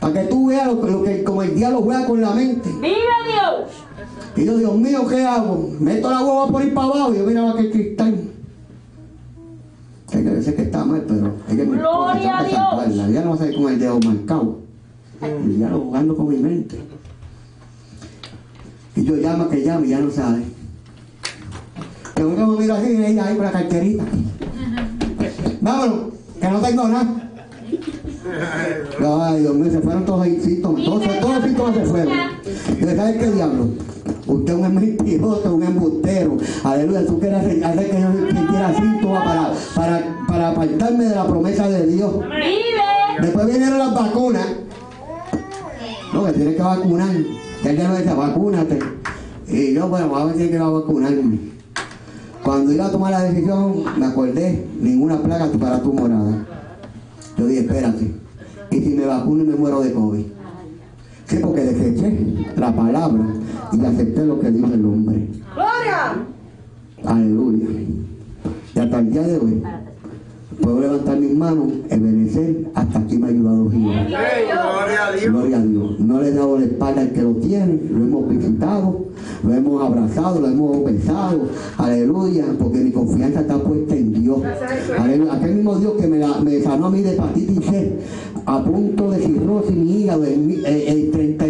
Para 0.00 0.12
que 0.12 0.20
tú 0.28 0.46
veas 0.48 0.66
lo, 0.66 0.80
que- 0.80 0.90
lo 0.90 1.02
que 1.02 1.24
como 1.24 1.42
el 1.42 1.54
diablo 1.54 1.80
juega 1.82 2.06
con 2.06 2.20
la 2.20 2.30
mente. 2.32 2.68
¡Vive 2.80 2.94
Dios! 3.26 3.70
Y 4.36 4.44
yo, 4.44 4.58
Dios 4.58 4.76
mío, 4.76 5.06
¿qué 5.08 5.24
hago? 5.24 5.70
Meto 5.80 6.10
la 6.10 6.20
hueva 6.22 6.48
por 6.48 6.62
ir 6.62 6.74
para 6.74 6.86
abajo 6.88 7.14
y 7.14 7.18
yo 7.18 7.24
miraba 7.24 7.52
aquel 7.52 7.70
cristal. 7.70 8.20
Que 10.10 10.22
yo 10.24 10.42
sé 10.42 10.54
que 10.54 10.62
está 10.62 10.84
mal, 10.84 11.04
pero 11.08 11.32
ella 11.48 11.64
me 11.64 11.78
Gloria 11.78 12.38
a 12.38 12.42
que 12.44 12.48
Dios. 12.50 12.60
salvarla. 12.60 13.08
Ya 13.08 13.22
no 13.22 13.30
va 13.30 13.34
a 13.34 13.38
salir 13.38 13.56
con 13.56 13.72
el 13.72 13.78
dedo 13.78 13.98
marcado. 14.00 14.58
Y 15.46 15.58
ya 15.58 15.68
lo 15.70 15.80
jugando 15.80 16.16
con 16.16 16.28
mi 16.28 16.36
mente. 16.36 16.78
Y 18.94 19.04
yo 19.04 19.16
llamo 19.16 19.48
que 19.48 19.62
llame 19.64 19.86
y 19.86 19.90
ya 19.90 19.98
no 20.00 20.10
sabe. 20.10 20.42
Que 22.14 22.24
uno 22.24 22.46
me 22.48 22.58
mira 22.60 22.76
así 22.76 22.92
y 22.92 23.04
ella 23.04 23.26
ahí 23.26 23.36
con 23.36 23.44
la 23.46 23.52
carterita. 23.52 24.04
Vámonos, 25.60 25.98
que 26.40 26.48
no 26.48 26.58
tengo 26.60 26.88
nada. 26.88 27.30
No, 29.00 29.24
ay, 29.24 29.40
Dios 29.40 29.54
mío, 29.54 29.70
se 29.70 29.80
fueron 29.80 30.04
todos 30.04 30.26
los 30.26 30.42
síntomas, 30.42 30.84
todos, 30.84 31.02
todos 31.20 31.34
los 31.34 31.44
síntomas 31.44 31.74
se 31.74 31.84
fueron. 31.84 32.14
¿Y 32.80 32.96
sabes 32.96 33.16
qué 33.16 33.30
diablo? 33.30 33.68
Usted 34.26 34.52
es 34.52 34.58
un 34.58 34.74
mentiroso, 34.74 35.54
un 35.54 35.62
embustero. 35.62 36.36
Aleluya, 36.64 37.06
tú 37.06 37.20
quieres 37.20 37.64
hacer 37.64 37.90
que 37.90 38.00
yo 38.00 38.28
sintiera 38.28 38.74
síntomas 38.74 39.24
para, 39.24 39.52
para, 39.74 40.26
para 40.26 40.48
apartarme 40.48 41.04
de 41.04 41.14
la 41.14 41.26
promesa 41.26 41.68
de 41.68 41.86
Dios. 41.86 42.12
Después 43.20 43.46
vinieron 43.46 43.78
las 43.78 43.94
vacunas. 43.94 44.46
No, 46.12 46.24
que 46.24 46.32
tienes 46.32 46.56
que 46.56 46.62
vacunar. 46.62 47.16
Ya 47.62 47.72
ya 47.72 47.88
no 47.88 47.94
decía, 47.94 48.14
vacúnate. 48.14 48.78
Y 49.48 49.74
yo, 49.74 49.88
bueno, 49.88 50.08
vamos 50.08 50.22
a 50.22 50.34
ver 50.34 50.36
si 50.36 50.50
que 50.50 50.58
va 50.58 50.66
a 50.66 50.70
vacunarme. 50.70 51.38
Cuando 52.42 52.72
iba 52.72 52.86
a 52.86 52.90
tomar 52.90 53.10
la 53.10 53.22
decisión, 53.22 53.84
me 53.96 54.06
acordé, 54.06 54.66
ninguna 54.80 55.18
plaga 55.18 55.46
para 55.58 55.80
tu 55.80 55.92
morada. 55.92 56.46
Yo 57.36 57.46
dije, 57.46 57.60
espérate. 57.60 58.10
Y 58.70 58.80
si 58.80 58.88
me 58.90 59.06
vacuno 59.06 59.44
y 59.44 59.46
me 59.46 59.56
muero 59.56 59.80
de 59.80 59.92
COVID. 59.92 60.24
Sí, 61.26 61.38
porque 61.42 61.60
deseché 61.62 62.52
la 62.56 62.74
palabra 62.74 63.26
y 63.72 63.84
acepté 63.84 64.24
lo 64.24 64.38
que 64.38 64.50
dijo 64.50 64.66
el 64.66 64.84
hombre. 64.84 65.28
Gloria. 65.54 66.26
Aleluya. 67.04 67.66
Y 68.74 68.78
hasta 68.78 68.98
el 69.00 69.10
día 69.10 69.22
de 69.22 69.38
hoy 69.38 69.62
puedo 70.60 70.80
levantar 70.80 71.18
mis 71.18 71.34
manos, 71.34 71.66
obedecer, 71.90 72.68
hasta 72.74 72.98
aquí 72.98 73.16
me 73.18 73.26
ha 73.26 73.30
ayudado 73.30 73.70
Jehová. 73.70 74.06
Gloria 74.06 75.06
a 75.06 75.12
Dios. 75.12 75.24
Gloria 75.32 75.58
a 75.58 75.62
Dios. 75.64 76.00
No 76.00 76.20
le 76.20 76.28
he 76.28 76.32
dado 76.32 76.58
la 76.58 76.64
espalda 76.64 77.00
al 77.02 77.10
que 77.12 77.22
lo 77.22 77.32
tiene, 77.34 77.80
lo 77.90 77.96
hemos 78.04 78.28
visitado, 78.28 79.04
lo 79.44 79.54
hemos 79.54 79.82
abrazado, 79.82 80.40
lo 80.40 80.48
hemos 80.48 80.84
besado. 80.84 81.48
Aleluya, 81.78 82.44
porque 82.58 82.78
mi 82.78 82.90
confianza 82.92 83.40
está 83.40 83.58
puesta 83.58 83.94
en 83.96 84.12
Dios. 84.12 84.38
Aleluya. 84.98 85.32
Aquel 85.34 85.54
mismo 85.56 85.76
Dios 85.78 85.92
que 86.00 86.06
me, 86.06 86.18
la- 86.18 86.40
me 86.40 86.60
sanó 86.60 86.86
a 86.86 86.90
mí 86.90 87.02
de 87.02 87.12
hepatitis 87.12 87.64
C, 87.66 87.92
a 88.46 88.62
punto 88.64 89.10
de 89.10 89.18
cirrosis 89.26 89.76
mi 89.76 90.02
hígado 90.02 90.24
en, 90.24 90.46
mi- 90.46 90.54
eh, 90.64 90.84
en 90.88 91.10
30 91.10 91.46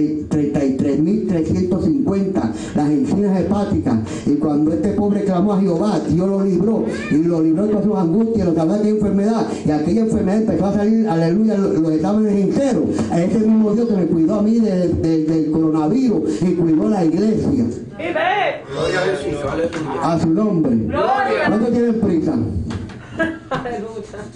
33.350, 2.06 2.52
las 2.74 2.88
encinas 2.88 3.40
hepáticas. 3.40 3.98
Y 4.26 4.34
cuando 4.36 4.72
este 4.72 4.90
pobre 4.90 5.24
clamó 5.24 5.54
a 5.54 5.60
Jehová, 5.60 6.00
Dios 6.08 6.28
lo 6.28 6.44
libró 6.44 6.84
y 7.10 7.16
lo 7.24 7.42
libró 7.42 7.64
de 7.64 7.70
todas 7.72 7.84
sus 7.84 7.96
angustias, 7.96 8.46
lo 8.46 8.54
que 8.54 8.60
hablaba 8.60 8.82
de 8.82 8.90
enfermedad. 8.90 9.46
Y 9.64 9.70
aquella 9.70 10.00
enfermedad 10.02 10.40
empezó 10.42 10.66
a 10.66 10.72
salir, 10.74 11.08
aleluya, 11.08 11.56
los, 11.58 11.92
exámenes 11.92 12.44
enteros. 12.44 12.84
A 13.10 13.20
ese 13.20 13.38
mismo 13.40 13.72
Dios 13.74 13.88
que 13.88 13.96
me 13.96 14.06
cuidó 14.06 14.34
a 14.36 14.42
mí 14.42 14.60
de- 14.60 14.88
de- 14.88 15.24
del 15.24 15.50
coronavirus 15.50 16.42
y 16.42 16.54
cuidó 16.54 16.88
la 16.88 17.04
iglesia. 17.04 17.48
Gloria 17.48 19.00
a 19.00 19.02
Jesús. 19.16 19.44
Aleluya. 19.50 20.02
A 20.02 20.18
su 20.20 20.28
nombre. 20.30 20.76
Gloria. 20.76 21.46
¿Cuánto 21.48 21.66
tienen 21.70 22.00
prisa? 22.00 22.34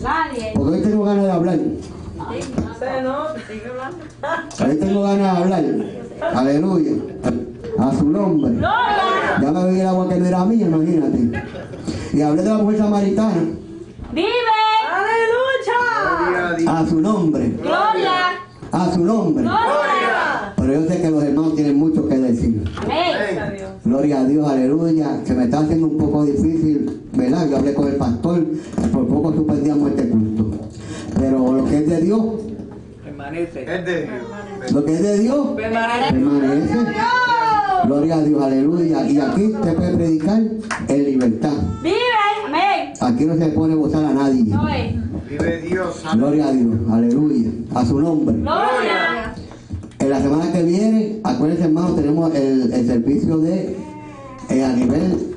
Nadie. 0.02 0.52
Porque 0.54 0.76
hoy 0.76 0.82
tengo 0.82 1.04
ganas 1.04 1.24
de 1.24 1.30
hablar. 1.30 1.58
Hoy 4.66 4.76
tengo 4.76 5.02
ganas 5.02 5.18
de 5.18 5.42
hablar. 5.42 5.64
Aleluya. 6.34 6.92
A 7.80 7.92
su 7.96 8.04
nombre. 8.08 8.50
Gloria. 8.52 9.38
Ya 9.40 9.50
me 9.52 9.64
bebí 9.64 9.80
el 9.80 9.86
agua 9.86 10.08
que 10.08 10.16
no 10.16 10.26
era 10.26 10.44
mía, 10.44 10.66
imagínate. 10.66 11.42
Y 12.12 12.20
hablé 12.20 12.42
de 12.42 12.48
la 12.48 12.58
mujer 12.58 12.78
samaritana. 12.78 13.42
Vive. 14.12 14.28
Aleluya. 14.92 16.72
A 16.78 16.86
su 16.86 17.00
nombre. 17.00 17.48
Gloria. 17.62 18.12
A 18.72 18.92
su 18.92 19.04
nombre. 19.04 19.42
Gloria. 19.44 20.52
Pero 20.56 20.74
yo 20.74 20.88
sé 20.88 21.00
que 21.00 21.10
los 21.10 21.22
hermanos 21.24 21.54
tienen 21.54 21.76
mucho 21.78 22.06
que 22.08 22.18
decir. 22.18 22.64
Amén. 22.82 23.54
Dios. 23.56 23.70
Gloria 23.84 24.20
a 24.20 24.24
Dios, 24.24 24.48
aleluya. 24.50 25.20
Se 25.24 25.34
me 25.34 25.44
está 25.44 25.60
haciendo 25.60 25.86
un 25.86 25.96
poco 25.98 26.24
difícil, 26.24 27.00
¿verdad? 27.14 27.48
Yo 27.48 27.56
hablé 27.56 27.72
con 27.74 27.88
el 27.88 27.96
pastor, 27.96 28.44
por 28.92 29.06
poco 29.08 29.32
suspendíamos 29.32 29.90
este 29.90 30.08
culto. 30.10 30.50
Pero 31.18 31.52
lo 31.52 31.64
que 31.64 31.78
es 31.78 31.88
de 31.88 32.00
Dios, 32.02 32.20
Permanece. 33.04 33.62
Es 33.62 33.84
de 33.86 34.02
Dios. 34.02 34.72
lo 34.72 34.84
que 34.84 34.92
es 34.94 35.02
de 35.02 35.18
Dios, 35.18 35.48
Permanece. 35.56 36.12
permanece. 36.12 36.74
Gloria 37.86 38.16
a 38.16 38.22
Dios, 38.22 38.42
aleluya. 38.42 39.10
Y 39.10 39.18
aquí 39.18 39.52
se 39.62 39.72
puede 39.72 39.94
predicar 39.94 40.42
en 40.88 41.04
libertad. 41.04 41.52
Vive. 41.82 41.96
Amén. 42.46 42.92
Aquí 43.00 43.24
no 43.24 43.36
se 43.36 43.46
pone 43.50 43.74
gozar 43.74 44.04
a 44.04 44.12
nadie. 44.12 44.44
No 44.44 44.68
es. 44.68 44.94
Vive 45.28 45.62
Dios. 45.62 46.02
Gloria 46.14 46.48
a 46.48 46.52
Dios, 46.52 46.74
aleluya. 46.90 47.50
A 47.74 47.84
su 47.84 48.00
nombre. 48.00 48.36
Gloria. 48.36 49.34
En 49.98 50.10
la 50.10 50.20
semana 50.20 50.52
que 50.52 50.62
viene, 50.62 51.20
acuérdense 51.24 51.64
hermano, 51.64 51.94
tenemos 51.94 52.34
el, 52.34 52.72
el 52.72 52.86
servicio 52.86 53.38
de 53.38 53.76
eh, 54.48 54.64
a 54.64 54.72
nivel 54.72 55.36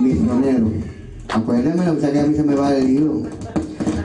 misionero. 0.00 0.66
Acuérdense, 1.28 1.90
o 1.90 2.00
sea 2.00 2.12
que 2.12 2.20
a 2.20 2.26
mí 2.26 2.34
se 2.34 2.42
me 2.42 2.54
va 2.54 2.74
el 2.74 2.90
hilo. 2.90 3.22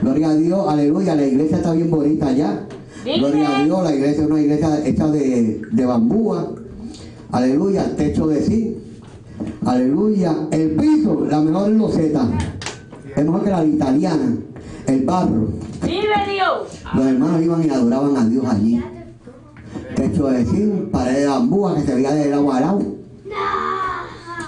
Gloria 0.00 0.30
a 0.30 0.34
Dios, 0.34 0.68
aleluya, 0.68 1.14
la 1.14 1.26
iglesia 1.26 1.58
está 1.58 1.72
bien 1.72 1.90
bonita 1.90 2.28
allá. 2.28 2.66
Gloria 3.04 3.58
a 3.58 3.64
Dios, 3.64 3.82
la 3.82 3.94
iglesia 3.94 4.22
es 4.22 4.30
una 4.30 4.40
iglesia 4.40 4.86
hecha 4.86 5.06
de, 5.08 5.60
de 5.70 5.86
bambúa. 5.86 6.54
Aleluya, 7.32 7.96
techo 7.96 8.26
de 8.28 8.40
zinc. 8.42 8.76
Aleluya, 9.64 10.34
el 10.50 10.72
piso, 10.76 11.24
la 11.28 11.40
mejor 11.40 11.68
loseta. 11.70 12.28
Es 13.16 13.24
mejor 13.24 13.42
que 13.44 13.50
la 13.50 13.64
italiana. 13.64 14.36
El 14.86 15.04
barro. 15.04 15.48
Vive 15.82 16.32
Dios. 16.32 16.80
Los 16.94 17.06
hermanos 17.06 17.42
iban 17.42 17.64
y 17.64 17.70
adoraban 17.70 18.16
a 18.16 18.24
Dios 18.28 18.44
allí. 18.46 18.82
Techo 19.96 20.26
de 20.26 20.44
zinc, 20.44 20.90
pared 20.90 21.20
de 21.20 21.26
bambúa 21.26 21.74
que 21.76 21.82
se 21.82 21.94
veía 21.94 22.12
del 22.12 22.34
agua 22.34 22.56
al 22.58 22.64
agua. 22.64 22.84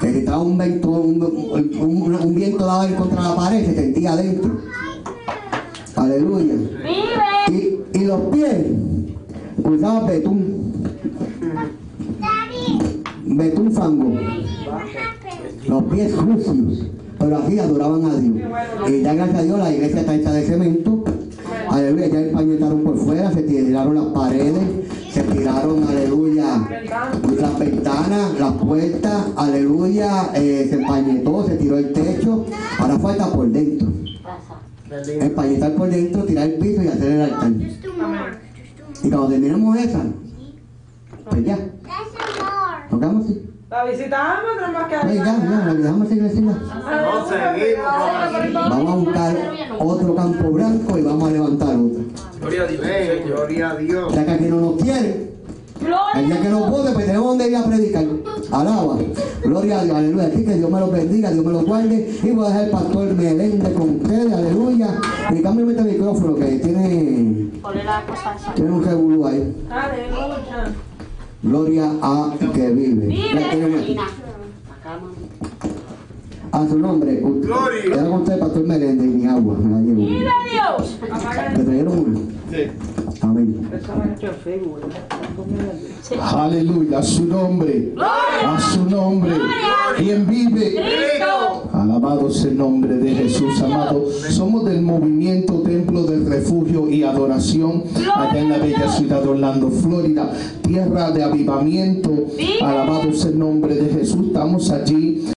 Que 0.00 0.12
si 0.12 0.18
estaba 0.18 0.42
un 0.42 0.58
viento, 0.58 0.90
un, 0.90 1.22
un- 1.22 2.14
un 2.20 2.34
viento 2.34 2.84
en 2.84 2.94
contra 2.94 3.22
la 3.22 3.36
pared, 3.36 3.64
se 3.64 3.74
sentía 3.74 4.12
adentro. 4.12 4.58
Aleluya. 5.96 6.54
Vive. 6.54 7.80
Y, 7.94 7.98
y 7.98 8.04
los 8.04 8.20
pies 8.32 8.66
usaban 9.64 10.06
betún. 10.06 10.54
Betún 13.26 13.72
fango. 13.84 14.18
Los 15.68 15.82
pies 15.84 16.12
sucios. 16.12 16.86
Pero 17.18 17.38
así 17.38 17.58
adoraban 17.58 18.04
a 18.06 18.14
Dios. 18.16 18.48
Y 18.88 19.02
ya 19.02 19.14
gracias 19.14 19.38
a 19.38 19.42
Dios 19.42 19.58
la 19.58 19.72
iglesia 19.72 20.00
está 20.00 20.14
hecha 20.14 20.32
de 20.32 20.42
cemento. 20.42 21.04
Aleluya, 21.70 22.06
ya 22.08 22.20
empañetaron 22.20 22.84
por 22.84 22.96
fuera, 22.96 23.32
se 23.32 23.42
tiraron 23.42 23.94
las 23.94 24.06
paredes, 24.06 24.62
se 25.10 25.22
tiraron, 25.22 25.84
aleluya, 25.84 26.68
las 27.38 27.58
ventanas, 27.58 28.38
las 28.38 28.52
puertas, 28.52 29.26
aleluya, 29.36 30.30
eh, 30.34 30.66
se 30.68 30.76
empañetó, 30.76 31.46
se 31.46 31.56
tiró 31.56 31.78
el 31.78 31.92
techo. 31.92 32.44
Ahora 32.78 32.98
falta 32.98 33.26
por 33.32 33.48
dentro. 33.48 33.88
Empañetar 35.20 35.74
por 35.74 35.90
dentro, 35.90 36.24
tirar 36.24 36.48
el 36.48 36.54
piso 36.54 36.82
y 36.82 36.88
hacer 36.88 37.12
el 37.12 37.20
altar. 37.22 37.52
Y 39.02 39.08
cuando 39.08 39.28
terminemos 39.28 39.76
esa, 39.78 40.02
pues 41.30 41.44
ya, 41.44 41.58
tocamos 42.90 43.24
así. 43.24 43.43
La 43.74 43.82
visitamos, 43.82 44.52
que 44.88 44.96
Pues 45.02 45.16
ya, 45.16 45.24
ya, 45.24 45.64
la 45.66 45.74
dejamos 45.74 46.06
así, 46.06 46.20
así, 46.20 46.36
ya. 46.36 46.42
No 46.42 47.26
seguimos. 47.26 48.70
Vamos 48.70 48.92
a 48.92 48.96
buscar 48.96 49.36
otro 49.80 50.14
campo 50.14 50.50
blanco 50.52 50.96
y 50.96 51.02
vamos 51.02 51.28
a 51.28 51.32
levantar 51.32 51.68
otro. 51.70 52.04
Gloria 52.40 52.62
a 52.62 52.66
Dios. 52.68 53.26
Gloria 53.26 53.70
a 53.70 53.74
Dios. 53.74 54.14
Ya 54.14 54.24
que 54.26 54.30
aquí 54.30 54.44
no 54.44 54.60
nos 54.60 54.80
quiere, 54.80 55.30
el 56.14 56.26
día 56.26 56.40
que 56.40 56.48
no 56.50 56.70
puede, 56.70 56.92
pues 56.92 57.06
tenemos 57.06 57.26
donde 57.26 57.48
ir 57.48 57.56
a 57.56 57.64
predicar. 57.64 58.04
Alaba. 58.52 58.96
Gloria 59.42 59.80
a 59.80 59.84
Dios, 59.84 59.96
aleluya. 59.96 60.26
Así 60.28 60.44
que 60.44 60.54
Dios 60.54 60.70
me 60.70 60.78
lo 60.78 60.90
bendiga, 60.92 61.30
Dios 61.32 61.44
me 61.44 61.52
lo 61.52 61.62
guarde. 61.62 62.18
Y 62.22 62.30
voy 62.30 62.46
a 62.46 62.48
dejar 62.50 62.64
el 62.66 62.70
pastor 62.70 63.14
Meléndez 63.14 63.72
con 63.74 63.90
ustedes, 63.96 64.32
aleluya. 64.32 65.00
Y 65.32 65.42
cámbiame 65.42 65.72
este 65.72 65.82
micrófono 65.82 66.36
que 66.36 66.44
tiene, 66.44 67.50
tiene 68.54 68.70
un 68.70 68.84
revolú 68.84 69.26
ahí. 69.26 69.66
Aleluya. 69.68 70.72
Gloria 71.44 71.92
a 72.00 72.34
que 72.38 72.70
vive. 72.70 73.06
Vive. 73.06 73.98
A 76.50 76.68
su 76.68 76.78
nombre. 76.78 77.20
Gloria. 77.20 77.82
Queda 77.82 78.08
con 78.08 78.22
usted, 78.22 78.38
pastor 78.38 78.64
Meléndez, 78.64 79.06
y 79.06 79.10
mi 79.10 79.26
agua. 79.26 79.54
Me 79.58 79.70
la 79.70 79.78
llevo. 79.80 79.96
Vive 80.06 80.30
Dios. 80.50 80.98
¿Te 81.00 81.64
trajeron 81.64 81.98
una? 81.98 82.18
Sí. 82.50 83.03
Amén. 83.20 83.70
Aleluya, 86.20 86.98
a 86.98 87.02
su 87.02 87.24
nombre. 87.26 87.94
A 87.98 88.60
su 88.60 88.84
nombre. 88.84 89.34
¿Quién 89.96 90.26
vive? 90.26 90.76
Alabado 91.72 92.30
sea 92.30 92.50
el 92.50 92.58
nombre 92.58 92.96
de 92.96 93.14
Jesús, 93.14 93.60
amado. 93.60 94.04
Somos 94.30 94.64
del 94.64 94.82
movimiento 94.82 95.60
Templo 95.62 96.04
del 96.04 96.26
Refugio 96.26 96.88
y 96.88 97.02
Adoración, 97.02 97.84
allá 98.14 98.38
en 98.38 98.48
la 98.50 98.58
bella 98.58 98.88
ciudad 98.88 99.22
de 99.22 99.28
Orlando, 99.28 99.70
Florida, 99.70 100.32
tierra 100.62 101.10
de 101.10 101.24
avivamiento. 101.24 102.10
Alabado 102.62 103.12
sea 103.12 103.30
el 103.30 103.38
nombre 103.38 103.74
de 103.74 103.92
Jesús. 103.92 104.28
Estamos 104.28 104.70
allí. 104.70 105.33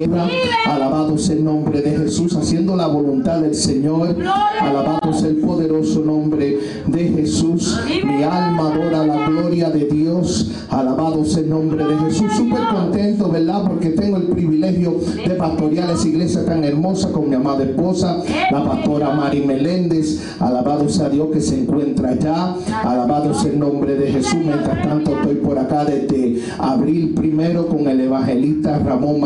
Alabado 0.00 1.18
sea 1.18 1.34
el 1.34 1.44
nombre 1.44 1.82
de 1.82 1.90
Jesús, 1.90 2.36
haciendo 2.36 2.76
la 2.76 2.86
voluntad 2.86 3.40
del 3.40 3.56
Señor. 3.56 4.14
Alabado 4.60 5.12
sea 5.12 5.28
el 5.28 5.38
poderoso 5.38 6.02
nombre 6.04 6.56
de 6.86 7.08
Jesús. 7.08 7.76
Mi 8.06 8.22
alma 8.22 8.70
adora 8.72 9.04
la 9.04 9.28
gloria 9.28 9.70
de 9.70 9.86
Dios. 9.86 10.52
Alabado 10.70 11.24
sea 11.24 11.42
el 11.42 11.50
nombre 11.50 11.84
de 11.84 11.98
Jesús. 11.98 12.30
Súper 12.32 12.68
contento, 12.68 13.28
¿verdad? 13.28 13.64
Porque 13.66 13.88
tengo 13.88 14.18
el 14.18 14.28
privilegio 14.28 15.00
de 15.16 15.34
pastorear 15.34 15.90
esa 15.90 16.06
iglesia 16.06 16.46
tan 16.46 16.62
hermosa 16.62 17.10
con 17.10 17.28
mi 17.28 17.34
amada 17.34 17.64
esposa, 17.64 18.22
la 18.52 18.64
pastora 18.64 19.10
Mari 19.10 19.40
Meléndez. 19.40 20.38
Alabado 20.38 20.88
sea 20.88 21.08
Dios 21.08 21.26
que 21.32 21.40
se 21.40 21.62
encuentra 21.62 22.10
allá. 22.10 22.54
Alabado 22.84 23.34
sea 23.34 23.50
el 23.50 23.58
nombre 23.58 23.96
de 23.96 24.12
Jesús. 24.12 24.38
Mientras 24.44 24.80
tanto, 24.80 25.16
estoy 25.16 25.34
por 25.34 25.58
acá 25.58 25.84
desde 25.84 26.40
abril 26.56 27.14
primero 27.16 27.66
con 27.66 27.88
el 27.88 28.00
evangelista 28.00 28.78
Ramón 28.78 29.20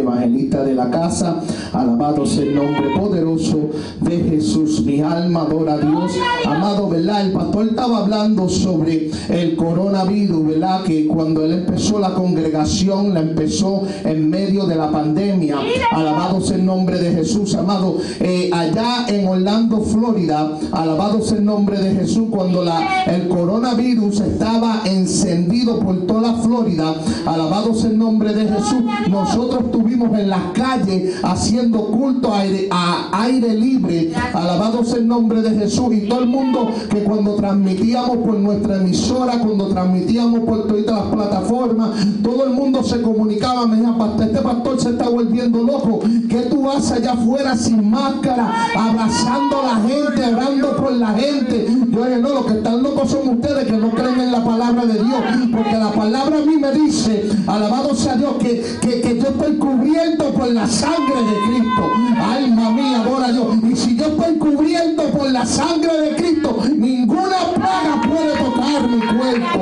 Evangelista 0.00 0.62
de 0.64 0.74
la 0.74 0.90
casa. 0.90 1.40
Alabado 1.72 2.26
sea 2.26 2.44
el 2.44 2.54
nombre 2.54 2.90
poderoso 2.96 3.70
de 4.00 4.18
Jesús. 4.18 4.84
Mi 4.84 5.00
alma 5.00 5.42
adora 5.42 5.74
a 5.74 5.78
Dios. 5.78 6.12
Amado, 6.46 6.88
¿verdad? 6.88 7.26
El 7.26 7.32
pastor 7.32 7.66
estaba 7.66 7.98
hablando 7.98 8.48
sobre 8.48 9.10
el 9.28 9.56
coronavirus, 9.56 10.46
¿verdad? 10.46 10.82
Que 10.82 11.06
cuando 11.06 11.44
él 11.44 11.52
empezó 11.52 11.98
la 11.98 12.14
congregación, 12.14 13.14
la 13.14 13.20
empezó 13.20 13.82
en 14.04 14.28
medio 14.30 14.66
de 14.66 14.76
la 14.76 14.90
pandemia. 14.90 15.56
Alabado 15.90 16.40
sea 16.40 16.56
el 16.56 16.66
nombre 16.66 16.98
de 16.98 17.12
Jesús, 17.12 17.54
amado. 17.54 17.98
Eh, 18.20 18.50
allá 18.52 19.06
en 19.08 19.26
Orlando, 19.26 19.80
Florida, 19.80 20.58
alabado 20.72 21.22
sea 21.22 21.38
el 21.38 21.44
nombre 21.44 21.78
de 21.78 21.94
Jesús, 21.94 22.28
cuando 22.30 22.64
la, 22.64 23.04
el 23.04 23.28
coronavirus 23.28 24.20
estaba 24.20 24.82
encendido 24.84 25.78
por 25.78 26.06
toda 26.06 26.22
la 26.22 26.34
Florida, 26.34 26.94
alabado 27.26 27.74
sea 27.74 27.90
el 27.90 27.98
nombre 27.98 28.32
de 28.32 28.48
Jesús, 28.48 28.82
nosotros 29.10 29.70
estuvimos 29.82 30.16
en 30.16 30.30
las 30.30 30.52
calles 30.52 31.16
haciendo 31.24 31.86
culto 31.86 32.32
a 32.32 32.40
aire, 32.40 32.68
a 32.70 33.24
aire 33.24 33.54
libre, 33.54 34.12
alabado 34.32 34.84
sea 34.84 34.98
el 34.98 35.08
nombre 35.08 35.42
de 35.42 35.50
Jesús, 35.58 35.92
y 35.92 36.08
todo 36.08 36.20
el 36.20 36.28
mundo 36.28 36.70
que 36.88 37.02
cuando 37.02 37.34
transmitíamos 37.34 38.18
por 38.18 38.38
nuestra 38.38 38.76
emisora, 38.76 39.40
cuando 39.40 39.66
transmitíamos 39.68 40.40
por 40.40 40.68
todas 40.68 40.86
las 40.86 41.12
plataformas, 41.12 41.90
todo 42.22 42.44
el 42.44 42.50
mundo 42.50 42.84
se 42.84 43.02
comunicaba, 43.02 43.66
me 43.66 43.76
decía, 43.76 43.98
pastor, 43.98 44.26
este 44.26 44.38
pastor 44.38 44.80
se 44.80 44.90
está 44.90 45.08
volviendo 45.08 45.62
loco, 45.64 46.00
que 46.28 46.42
tú 46.42 46.70
haces 46.70 46.92
allá 46.92 47.12
afuera 47.14 47.56
sin 47.56 47.90
máscara, 47.90 48.68
abrazando 48.76 49.62
a 49.62 49.64
la 49.64 49.88
gente, 49.88 50.24
orando 50.24 50.76
por 50.76 50.92
la 50.92 51.08
gente. 51.14 51.66
Yo 51.90 52.04
dije, 52.04 52.18
no, 52.20 52.28
los 52.30 52.46
que 52.46 52.52
están 52.54 52.82
locos 52.82 53.10
son 53.10 53.28
ustedes 53.28 53.66
que 53.66 53.76
no 53.76 53.90
creen 53.90 54.20
en 54.20 54.32
la 54.32 54.44
palabra 54.44 54.86
de 54.86 54.94
Dios, 54.94 55.22
porque 55.52 55.76
la 55.76 55.90
palabra 55.90 56.38
a 56.38 56.46
mí 56.46 56.56
me 56.56 56.72
dice, 56.72 57.28
alabado 57.46 57.94
sea 57.94 58.16
Dios, 58.16 58.34
que, 58.38 58.62
que, 58.80 59.00
que 59.00 59.18
yo 59.18 59.28
estoy 59.28 59.56
cubierto 59.72 60.32
por 60.32 60.48
la 60.48 60.66
sangre 60.66 61.14
de 61.14 61.36
Cristo. 61.46 61.90
Alma 62.20 62.70
mía, 62.70 63.00
adora 63.00 63.26
a 63.26 63.32
Dios. 63.32 63.46
Y 63.70 63.76
si 63.76 63.96
yo 63.96 64.06
estoy 64.06 64.34
cubierto 64.36 65.04
por 65.10 65.30
la 65.30 65.46
sangre 65.46 66.00
de 66.00 66.16
Cristo, 66.16 66.58
ninguna 66.76 67.38
plaga 67.54 68.00
puede 68.02 68.32
tocar 68.44 68.88
mi 68.88 69.00
cuerpo. 69.00 69.60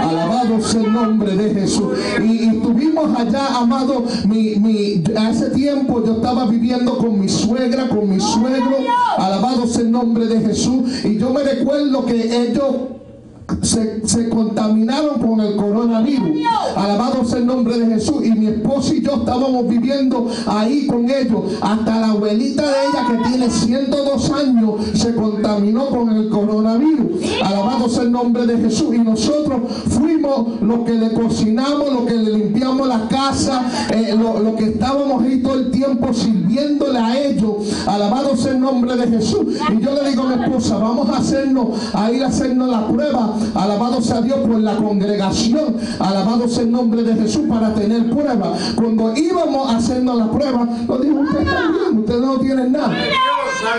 Alabado 0.00 0.60
sea 0.60 0.80
el 0.80 0.92
nombre 0.92 1.36
de 1.36 1.60
Jesús. 1.60 1.98
Y, 2.22 2.24
y 2.24 2.48
estuvimos 2.48 3.18
allá, 3.18 3.56
amado, 3.56 4.04
mi, 4.26 4.56
mi, 4.56 5.02
hace 5.16 5.50
tiempo 5.50 6.04
yo 6.04 6.16
estaba 6.16 6.46
viviendo 6.46 6.98
con 6.98 7.18
mi 7.20 7.28
suegra, 7.28 7.88
con 7.88 8.08
mi 8.08 8.20
suegro. 8.20 8.76
Alabado 9.18 9.66
sea 9.66 9.82
el 9.82 9.90
nombre 9.90 10.26
de 10.26 10.40
Jesús. 10.40 11.04
Y 11.04 11.18
yo 11.18 11.30
me 11.30 11.42
recuerdo 11.42 12.04
que 12.04 12.50
ellos 12.50 12.95
se, 13.62 14.28
contaminaron 14.28 15.20
con 15.20 15.40
el 15.40 15.56
coronavirus. 15.56 16.28
Alabado 16.76 17.24
sea 17.24 17.38
el 17.38 17.46
nombre 17.46 17.78
de 17.78 17.86
Jesús. 17.94 18.24
Y 18.24 18.32
mi 18.32 18.46
esposo 18.46 18.94
y 18.94 19.02
yo 19.02 19.16
estábamos 19.16 19.68
viviendo 19.68 20.28
ahí 20.46 20.86
con 20.86 21.08
ellos. 21.10 21.42
Hasta 21.60 22.00
la 22.00 22.08
abuelita 22.08 22.62
de 22.62 22.88
ella 22.88 23.06
que 23.08 23.28
tiene 23.28 23.50
102 23.50 24.30
años 24.30 24.74
se 24.94 25.14
contaminó 25.14 25.86
con 25.88 26.10
el 26.10 26.28
coronavirus. 26.28 27.06
Alabado 27.42 27.88
sea 27.88 28.02
el 28.02 28.12
nombre 28.12 28.46
de 28.46 28.58
Jesús. 28.58 28.94
Y 28.94 28.98
nosotros 28.98 29.60
fuimos 29.88 30.60
los 30.60 30.80
que 30.80 30.92
le 30.92 31.12
cocinamos, 31.12 31.92
los 31.92 32.02
que 32.06 32.14
le 32.14 32.38
limpiamos 32.38 32.88
la 32.88 33.08
casa, 33.08 33.88
eh, 33.90 34.14
lo, 34.16 34.40
lo 34.40 34.56
que 34.56 34.64
estábamos 34.64 35.22
ahí 35.22 35.40
todo 35.42 35.54
el 35.54 35.70
tiempo 35.70 36.12
sirviéndole 36.12 36.98
a 36.98 37.20
ellos. 37.20 37.54
Alabado 37.86 38.36
sea 38.36 38.52
el 38.52 38.60
nombre 38.60 38.96
de 38.96 39.08
Jesús. 39.08 39.56
Y 39.72 39.80
yo 39.80 39.94
le 39.94 40.10
digo 40.10 40.22
a 40.22 40.36
mi 40.36 40.44
esposa, 40.44 40.78
vamos 40.78 41.08
a 41.08 41.18
hacernos, 41.18 41.68
a 41.94 42.10
ir 42.10 42.24
a 42.24 42.28
hacernos 42.28 42.68
la 42.68 42.88
prueba. 42.88 43.35
Alabado 43.54 44.00
sea 44.00 44.20
Dios 44.20 44.38
por 44.40 44.60
la 44.60 44.76
congregación. 44.76 45.76
Alabado 45.98 46.48
sea 46.48 46.62
el 46.62 46.70
nombre 46.70 47.02
de 47.02 47.14
Jesús 47.14 47.42
para 47.48 47.74
tener 47.74 48.10
prueba. 48.10 48.52
Cuando 48.76 49.16
íbamos 49.16 49.70
a 49.70 49.76
hacernos 49.76 50.16
la 50.16 50.30
prueba, 50.30 50.64
nos 50.64 51.02
dijo, 51.02 51.22
no 52.20 52.38
tiene 52.38 52.68
nada. 52.70 52.96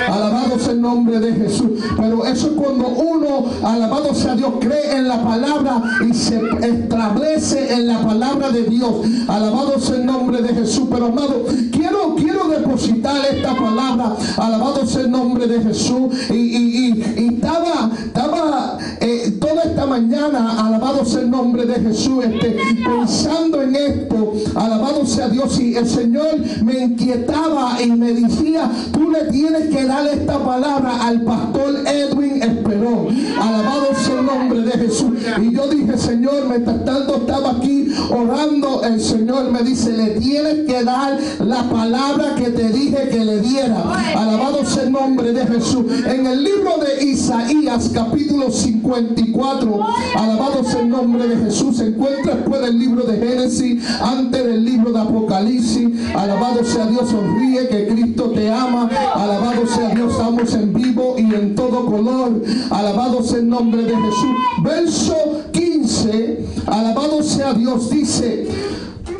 Alabado 0.07 0.59
sea 0.59 0.71
el 0.73 0.81
nombre 0.81 1.19
de 1.19 1.33
Jesús. 1.33 1.69
Pero 1.95 2.25
eso 2.25 2.47
es 2.47 2.53
cuando 2.53 2.87
uno, 2.87 3.45
alabado 3.63 4.13
sea 4.13 4.35
Dios, 4.35 4.53
cree 4.59 4.95
en 4.97 5.07
la 5.07 5.21
palabra 5.23 5.81
y 6.09 6.13
se 6.13 6.39
establece 6.61 7.73
en 7.73 7.87
la 7.87 7.99
palabra 8.01 8.49
de 8.51 8.63
Dios. 8.63 8.91
Alabado 9.27 9.79
sea 9.79 9.95
el 9.97 10.05
nombre 10.05 10.41
de 10.41 10.49
Jesús. 10.53 10.87
Pero 10.91 11.07
amado, 11.07 11.45
quiero, 11.71 12.15
quiero 12.15 12.47
depositar 12.47 13.15
esta 13.31 13.55
palabra. 13.55 14.15
Alabado 14.37 14.85
sea 14.85 15.01
el 15.01 15.11
nombre 15.11 15.47
de 15.47 15.61
Jesús. 15.61 16.13
Y, 16.29 16.33
y- 16.33 16.87
y- 17.17 17.27
estaba, 17.37 17.91
estaba 18.05 18.77
eh, 18.99 19.37
toda 19.39 19.63
esta 19.63 19.85
mañana, 19.85 20.65
alabado 20.67 21.05
sea 21.05 21.21
el 21.21 21.29
nombre 21.29 21.65
de 21.65 21.75
Jesús, 21.75 22.23
este, 22.25 22.57
pensando 22.83 23.61
en 23.61 23.75
esto. 23.75 24.33
Alabado 24.55 25.05
sea 25.05 25.29
Dios. 25.29 25.59
Y 25.59 25.75
el 25.75 25.87
Señor 25.87 26.37
me 26.63 26.79
inquietaba 26.79 27.81
y 27.81 27.91
me 27.91 28.13
decía, 28.13 28.69
tú 28.91 29.11
le 29.11 29.25
tienes 29.31 29.66
que 29.69 29.85
dar 29.85 30.07
esta 30.07 30.39
palabra 30.39 31.07
al 31.07 31.21
pastor 31.21 31.75
Edwin 31.87 32.41
Esperón. 32.41 33.07
Alabado 33.39 33.87
sea 33.95 34.19
el 34.19 34.25
nombre 34.25 34.61
de 34.61 34.71
Jesús. 34.71 35.11
Y 35.41 35.53
yo 35.53 35.67
dije, 35.67 35.97
Señor, 35.97 36.47
mientras 36.49 36.83
tanto 36.85 37.17
estaba 37.17 37.51
aquí 37.51 37.87
orando, 38.09 38.83
el 38.83 39.01
Señor 39.01 39.51
me 39.51 39.61
dice, 39.63 39.91
le 39.93 40.19
tienes 40.19 40.65
que 40.65 40.83
dar 40.83 41.17
la 41.39 41.63
palabra 41.69 42.35
que 42.35 42.49
te 42.49 42.69
dije 42.69 43.09
que 43.09 43.23
le 43.23 43.41
diera. 43.41 43.77
Alabado 44.15 44.65
sea 44.65 44.83
el 44.83 44.91
nombre 44.91 45.33
de 45.33 45.45
Jesús. 45.45 45.85
En 46.05 46.25
el 46.25 46.43
libro 46.43 46.77
de 46.77 47.05
Isaías, 47.05 47.91
capítulo 47.93 48.51
54, 48.51 49.85
alabado 50.15 50.63
sea 50.63 50.81
el 50.81 50.89
nombre 50.89 51.27
de 51.27 51.37
Jesús. 51.45 51.77
Se 51.77 51.87
encuentra 51.87 52.35
después 52.35 52.61
del 52.61 52.79
libro 52.79 53.03
de 53.03 53.17
Génesis, 53.17 53.83
antes 54.01 54.45
del 54.45 54.65
libro 54.65 54.91
de 54.91 54.99
Apocalipsis. 54.99 55.89
Alabado 56.15 56.63
sea 56.63 56.87
Dios, 56.87 57.09
sonríe 57.09 57.67
que 57.67 57.87
Cristo 57.87 58.31
te 58.31 58.51
ama. 58.51 58.89
Alabado 59.15 59.56
sea 59.65 59.89
Dios, 59.89 60.11
estamos 60.11 60.53
en 60.53 60.73
vivo 60.73 61.15
y 61.17 61.33
en 61.33 61.55
todo 61.55 61.85
color. 61.85 62.43
Alabado 62.69 63.23
sea 63.23 63.39
el 63.39 63.49
nombre 63.49 63.83
de 63.83 63.95
Jesús. 63.95 64.35
Verso 64.63 65.15
15, 65.51 66.45
alabado 66.67 67.23
sea 67.23 67.53
Dios, 67.53 67.89
dice. 67.89 68.47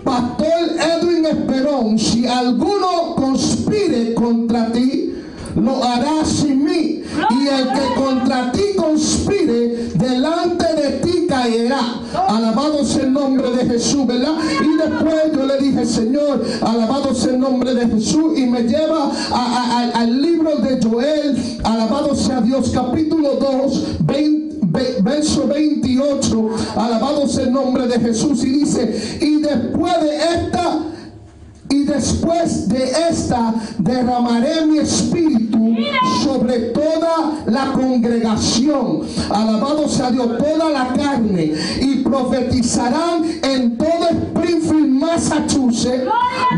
Pastor 0.04 0.48
Edwin 0.80 1.26
Esperón, 1.26 1.98
si 1.98 2.28
alguno 2.28 3.16
conspire 3.16 4.14
contra 4.14 4.72
ti, 4.72 5.14
lo 5.56 5.84
hará 5.84 6.24
sin 6.24 6.64
mí. 6.64 7.02
Y 7.30 7.48
el 7.48 7.68
que 7.74 8.02
contra 8.02 8.52
ti 8.52 8.62
conspire, 8.78 9.90
delante 9.96 10.67
caerá. 11.28 11.80
Alabado 12.28 12.84
sea 12.86 13.04
el 13.04 13.14
nombre 13.14 13.50
de 13.52 13.66
Jesús, 13.66 14.06
¿verdad? 14.08 14.34
Y 14.62 14.78
después 14.78 15.16
yo 15.34 15.46
le 15.46 15.58
dije, 15.60 15.86
Señor, 15.86 16.44
alabado 16.62 17.14
sea 17.14 17.32
el 17.34 17.40
nombre 17.40 17.74
de 17.74 17.88
Jesús. 17.88 18.38
Y 18.38 18.46
me 18.46 18.64
lleva 18.64 19.12
al 19.94 20.22
libro 20.22 20.58
de 20.58 20.80
Joel, 20.82 21.38
alabado 21.64 22.16
sea 22.16 22.42
Dios, 22.42 22.72
capítulo 22.74 23.36
2, 23.36 23.84
20 24.06 24.58
ve- 24.70 24.98
verso 25.02 25.48
28, 25.48 26.50
alabado 26.76 27.28
sea 27.28 27.44
el 27.46 27.54
nombre 27.54 27.88
de 27.88 28.00
Jesús, 28.00 28.44
y 28.44 28.50
dice, 28.50 29.20
y 29.22 29.40
después 29.42 29.94
de 30.02 30.16
esta, 30.18 30.80
y 31.70 31.84
después 31.84 32.68
de 32.70 32.92
esta, 33.10 33.54
derramaré 33.78 34.66
mi 34.66 34.80
espíritu 34.80 35.76
sobre 36.24 36.60
toda 36.72 37.44
la 37.46 37.72
congregación, 37.74 39.02
alabado 39.30 39.88
sea 39.88 40.12
Dios, 40.12 40.38
toda 40.38 40.70
la 40.70 40.88
carne, 40.94 41.54
y 41.82 41.96
profetizarán 41.98 43.24
en 43.44 43.78
todo 43.78 44.10
Springfield, 44.10 44.88
Massachusetts, 44.88 46.10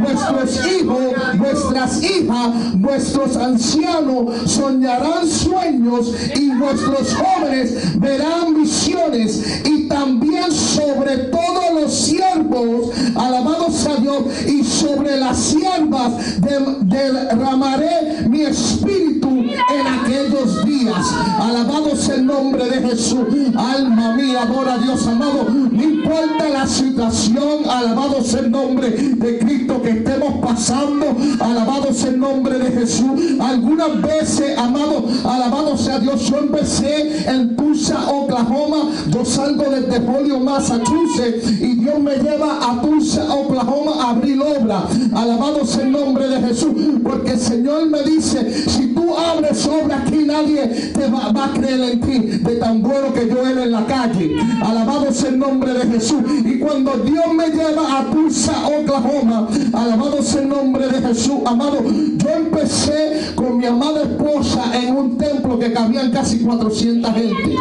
vuestros 0.02 0.66
hijos, 0.68 1.04
vuestras 1.38 2.04
hijas, 2.04 2.80
vuestros 2.80 3.38
ancianos 3.38 4.34
soñarán 4.46 5.28
sueños 5.28 6.14
y 6.36 6.50
vuestros 6.52 7.16
jóvenes 7.16 8.00
verán 8.00 8.56
visiones. 8.56 9.62
Y 9.66 9.88
también 9.88 10.52
sobre 10.52 11.18
todos 11.18 11.82
los 11.82 11.94
siervos, 11.94 12.92
alabado 13.16 13.72
sea 13.72 13.96
Dios, 13.96 14.24
y 14.48 14.64
sobre 14.64 14.99
las 15.08 15.38
siervas 15.38 16.42
de- 16.42 16.86
derramaré 16.86 18.28
mi 18.30 18.42
espíritu 18.42 19.30
en 19.30 19.88
aquellos 19.88 20.66
días. 20.66 21.06
Alabado 21.40 21.96
sea 21.96 22.16
el 22.16 22.26
nombre 22.26 22.66
de 22.66 22.88
Jesús. 22.90 23.26
Alma 23.56 24.14
mía, 24.16 24.42
adora 24.44 24.74
a 24.76 24.78
Dios 24.78 25.06
amado. 25.08 25.46
No 25.72 25.84
importa 25.84 26.50
la 26.52 26.68
situación, 26.68 27.70
alabado 27.70 28.24
sea 28.24 28.42
el 28.42 28.52
nombre 28.52 28.90
de 28.92 29.40
Cristo 29.40 29.82
que 29.82 29.90
estemos 29.92 30.34
pasando. 30.46 31.16
Alabado 31.40 31.94
sea 31.94 32.10
el 32.10 32.20
nombre 32.20 32.58
de 32.60 32.72
Jesús. 32.72 33.20
Algunas 33.40 34.02
veces, 34.02 34.58
amado, 34.58 35.06
alabado 35.26 35.78
sea 35.78 36.00
Dios. 36.00 36.22
Yo 36.30 36.38
empecé 36.40 37.30
en 37.30 37.56
Tulsa, 37.56 38.10
Oklahoma. 38.10 38.90
Yo 39.10 39.24
salgo 39.26 39.64
desde 39.70 40.00
Polio, 40.02 40.40
Massachusetts. 40.40 41.50
Y 41.62 41.76
Dios 41.76 42.00
me 42.00 42.16
lleva 42.18 42.60
a 42.72 42.82
Tulsa, 42.82 43.34
Oklahoma 43.34 43.92
a 44.04 44.10
abrir 44.12 44.40
obra. 44.42 44.84
Alabado 45.14 45.66
sea 45.66 45.84
el 45.84 45.92
nombre 45.92 46.28
de 46.28 46.42
Jesús. 46.48 46.74
Porque 47.04 47.32
el 47.32 47.40
Señor 47.40 47.88
me 47.88 48.04
dice, 48.04 48.70
si 48.70 48.88
tú 48.88 49.16
abres 49.16 49.66
obra 49.66 50.04
aquí, 50.06 50.24
nadie 50.26 50.68
te 50.68 51.08
va, 51.10 51.32
va 51.32 51.46
a 51.46 51.54
creer 51.54 51.82
en 51.82 52.02
ti. 52.02 52.20
De 52.20 52.56
tan 52.56 52.82
bueno 52.82 53.14
que 53.14 53.28
yo 53.28 53.46
era 53.48 53.64
en 53.64 53.72
la 53.72 53.86
calle. 53.86 54.36
Alabado 54.62 55.12
sea 55.12 55.30
el 55.30 55.40
nombre 55.40 55.74
de 55.74 55.88
Jesús. 55.88 56.22
Y 56.46 56.60
cuando 56.60 56.92
Dios 56.98 57.26
me 57.34 57.50
lleva 57.50 58.00
a 58.00 58.06
Tulsa, 58.12 58.54
Oklahoma, 58.68 59.48
alabado 59.74 60.22
sea 60.22 60.42
el 60.42 60.50
nombre 60.50 60.88
de 60.88 61.02
Jesús. 61.02 61.40
Amado, 61.46 61.80
yo 61.84 62.30
empecé 62.30 63.34
con 63.36 63.58
mi 63.58 63.66
amada 63.66 64.04
esposa 64.04 64.72
en 64.74 64.96
un 64.96 65.18
templo 65.18 65.60
que 65.60 65.74
cabían 65.74 66.12
casi 66.12 66.40
400 66.40 67.14
gente. 67.14 67.56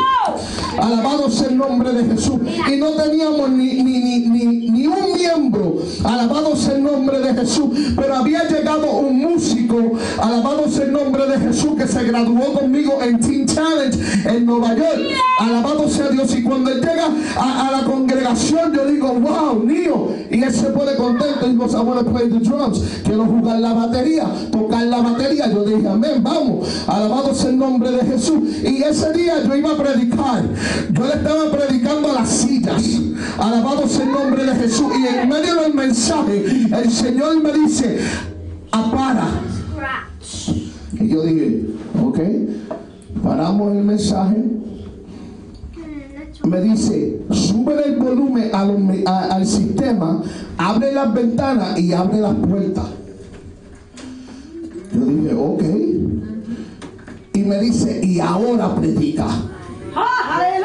Alabado 0.78 1.30
sea 1.30 1.48
el 1.48 1.56
nombre 1.56 1.92
de 1.92 2.04
Jesús. 2.14 2.38
Y 2.70 2.76
no 2.76 2.90
teníamos 2.90 3.50
ni, 3.50 3.82
ni, 3.82 3.98
ni, 4.00 4.18
ni, 4.20 4.70
ni 4.70 4.86
un 4.86 5.12
miembro. 5.14 5.78
Alabado 6.04 6.56
sea 6.56 6.74
el 6.74 6.82
nombre 6.82 7.17
de 7.20 7.34
Jesús. 7.34 7.70
Pero 7.96 8.14
había 8.14 8.48
llegado 8.48 8.90
un 8.92 9.18
músico. 9.18 9.92
Alabado 10.20 10.68
sea 10.68 10.84
el 10.84 10.92
nombre 10.92 11.26
de 11.26 11.38
Jesús 11.38 11.74
que 11.76 11.86
se 11.86 12.04
graduó 12.04 12.52
conmigo 12.52 12.98
en 13.02 13.20
Teen 13.20 13.46
Challenge 13.46 13.98
en 14.24 14.46
Nueva 14.46 14.74
York. 14.74 15.00
Alabado 15.40 15.88
sea 15.88 16.08
Dios. 16.08 16.34
Y 16.34 16.42
cuando 16.42 16.70
él 16.70 16.80
llega 16.80 17.08
a, 17.36 17.70
la 17.70 17.84
congregación, 17.84 18.72
yo 18.74 18.86
digo, 18.86 19.12
wow, 19.14 19.64
niño. 19.64 20.08
Y 20.30 20.42
él 20.42 20.52
se 20.52 20.66
pone 20.68 20.94
contento. 20.94 21.46
Y 21.46 21.50
digo, 21.50 21.66
I 21.66 22.04
play 22.04 22.28
the 22.28 22.40
drums. 22.40 22.82
Quiero 23.04 23.24
jugar 23.24 23.60
la 23.60 23.72
batería, 23.72 24.26
tocar 24.50 24.84
la 24.84 24.98
batería. 24.98 25.50
Yo 25.50 25.64
dije, 25.64 25.88
amén, 25.88 26.22
vamos. 26.22 26.68
Alabado 26.86 27.34
sea 27.34 27.50
el 27.50 27.58
nombre 27.58 27.90
de 27.90 28.04
Jesús. 28.04 28.40
Y 28.62 28.82
ese 28.82 29.12
día 29.12 29.42
yo 29.44 29.56
iba 29.56 29.70
a 29.72 29.76
predicar. 29.76 30.44
Yo 30.92 31.04
le 31.04 31.14
estaba 31.14 31.50
predicando 31.50 32.10
a 32.10 32.14
las 32.14 32.28
sillas. 32.28 32.82
Alabado 33.38 33.88
sea 33.88 34.04
el 34.04 34.12
nombre 34.12 34.44
de 34.44 34.54
Jesús. 34.54 34.86
Y 34.98 35.06
en 35.06 35.28
medio 35.28 35.54
del 35.56 35.74
mensaje, 35.74 36.44
el 36.72 36.90
Señor 36.90 37.07
me 37.12 37.52
dice, 37.52 37.98
apara. 38.70 39.26
Y 40.92 41.08
yo 41.08 41.22
dije, 41.22 41.66
ok, 42.02 42.18
paramos 43.22 43.76
el 43.76 43.84
mensaje. 43.84 44.44
Me 46.44 46.60
dice, 46.62 47.20
sube 47.30 47.82
el 47.84 47.96
volumen 47.96 48.50
al 48.54 49.46
sistema, 49.46 50.22
abre 50.56 50.92
las 50.92 51.12
ventanas 51.12 51.78
y 51.78 51.92
abre 51.92 52.20
las 52.20 52.34
puertas. 52.34 52.86
Yo 54.92 55.04
dije, 55.04 55.34
ok. 55.34 55.62
Y 57.34 57.40
me 57.40 57.60
dice, 57.60 58.00
y 58.02 58.20
ahora 58.20 58.74
predica. 58.74 59.26
¡Aleluya! 59.94 60.57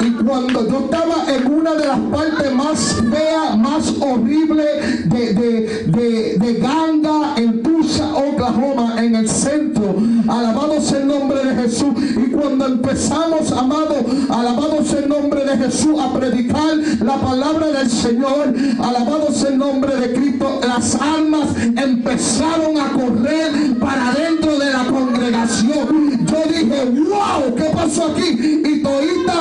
Y 0.00 0.10
cuando 0.24 0.68
yo 0.68 0.78
estaba 0.84 1.24
en 1.32 1.52
una 1.52 1.74
de 1.74 1.86
las 1.86 1.98
partes 1.98 2.52
más 2.52 3.02
feas, 3.10 3.56
más 3.56 3.94
horribles 4.00 5.08
de, 5.08 5.34
de, 5.34 5.84
de, 5.86 6.36
de 6.38 6.54
ganga 6.54 7.34
en 7.36 7.62
Tulsa, 7.62 8.12
Oklahoma, 8.14 8.96
en 9.02 9.14
el 9.14 9.28
centro. 9.28 9.94
Alabado 10.28 10.80
sea 10.80 10.98
el 10.98 11.06
nombre 11.06 11.44
de 11.44 11.62
Jesús. 11.62 11.94
Y 12.16 12.30
cuando 12.30 12.66
empezamos, 12.66 13.52
amado, 13.52 13.96
alabado 14.30 14.84
sea 14.84 15.00
el 15.00 15.08
nombre 15.08 15.44
de 15.44 15.56
Jesús 15.58 16.00
a 16.00 16.12
predicar 16.18 16.76
la 17.00 17.16
palabra 17.16 17.68
del 17.68 17.90
Señor, 17.90 18.54
alabado 18.82 19.30
sea 19.32 19.50
el 19.50 19.58
nombre 19.58 19.94
de 19.96 20.12
Cristo, 20.14 20.60
las 20.66 20.94
almas 20.96 21.48
empezaron 21.76 22.78
a 22.80 22.92
correr 22.92 23.78
para 23.78 24.12
dentro 24.12 24.58
de 24.58 24.72
la 24.72 24.84
congregación. 24.84 26.26
Yo 26.26 26.42
dije, 26.48 26.84
wow, 26.84 27.54
¿qué 27.54 27.70
pasó 27.74 28.12
aquí? 28.12 28.62
Y 28.64 28.82
todita 28.82 29.34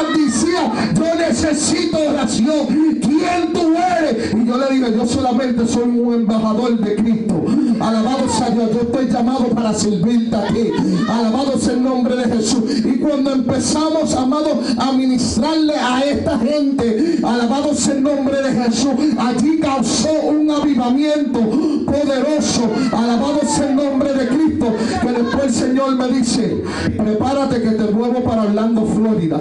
yo 0.51 1.15
necesito 1.15 1.97
oración. 1.97 2.67
¿Quién 3.01 3.53
tú 3.53 3.73
eres? 3.75 4.33
Y 4.33 4.45
yo 4.45 4.57
le 4.57 4.75
dije, 4.75 4.93
yo 4.95 5.05
solamente 5.05 5.67
soy 5.67 5.83
un 5.83 6.13
embajador 6.13 6.77
de 6.79 6.95
Cristo. 6.95 7.45
Alabado 7.79 8.29
sea 8.29 8.49
Dios, 8.49 8.69
yo 8.73 8.81
estoy 8.81 9.07
llamado 9.07 9.47
para 9.49 9.73
servirte 9.73 10.35
a 10.35 10.47
ti. 10.47 10.71
Alabado 11.09 11.57
sea 11.57 11.73
el 11.73 11.83
nombre 11.83 12.15
de 12.15 12.35
Jesús. 12.35 12.63
Y 12.85 12.99
cuando 12.99 13.33
empezamos, 13.33 14.13
amado, 14.15 14.61
a 14.77 14.91
ministrarle 14.93 15.73
a 15.75 16.01
esta 16.01 16.39
gente, 16.39 17.19
alabado 17.23 17.73
sea 17.73 17.95
el 17.95 18.03
nombre 18.03 18.41
de 18.41 18.63
Jesús, 18.63 18.93
allí 19.17 19.59
causó 19.59 20.11
un 20.29 20.49
avivamiento 20.49 21.39
poderoso. 21.85 22.69
Alabado 22.91 23.41
sea 23.47 23.69
el 23.69 23.75
nombre 23.75 24.13
de 24.13 24.27
Cristo. 24.27 24.73
Que 25.01 25.11
después 25.11 25.43
el 25.45 25.53
Señor 25.53 25.95
me 25.95 26.07
dice, 26.07 26.63
prepárate 26.97 27.61
que 27.61 27.71
te 27.71 27.91
muevo 27.91 28.23
para 28.23 28.43
Orlando, 28.43 28.85
Florida. 28.85 29.39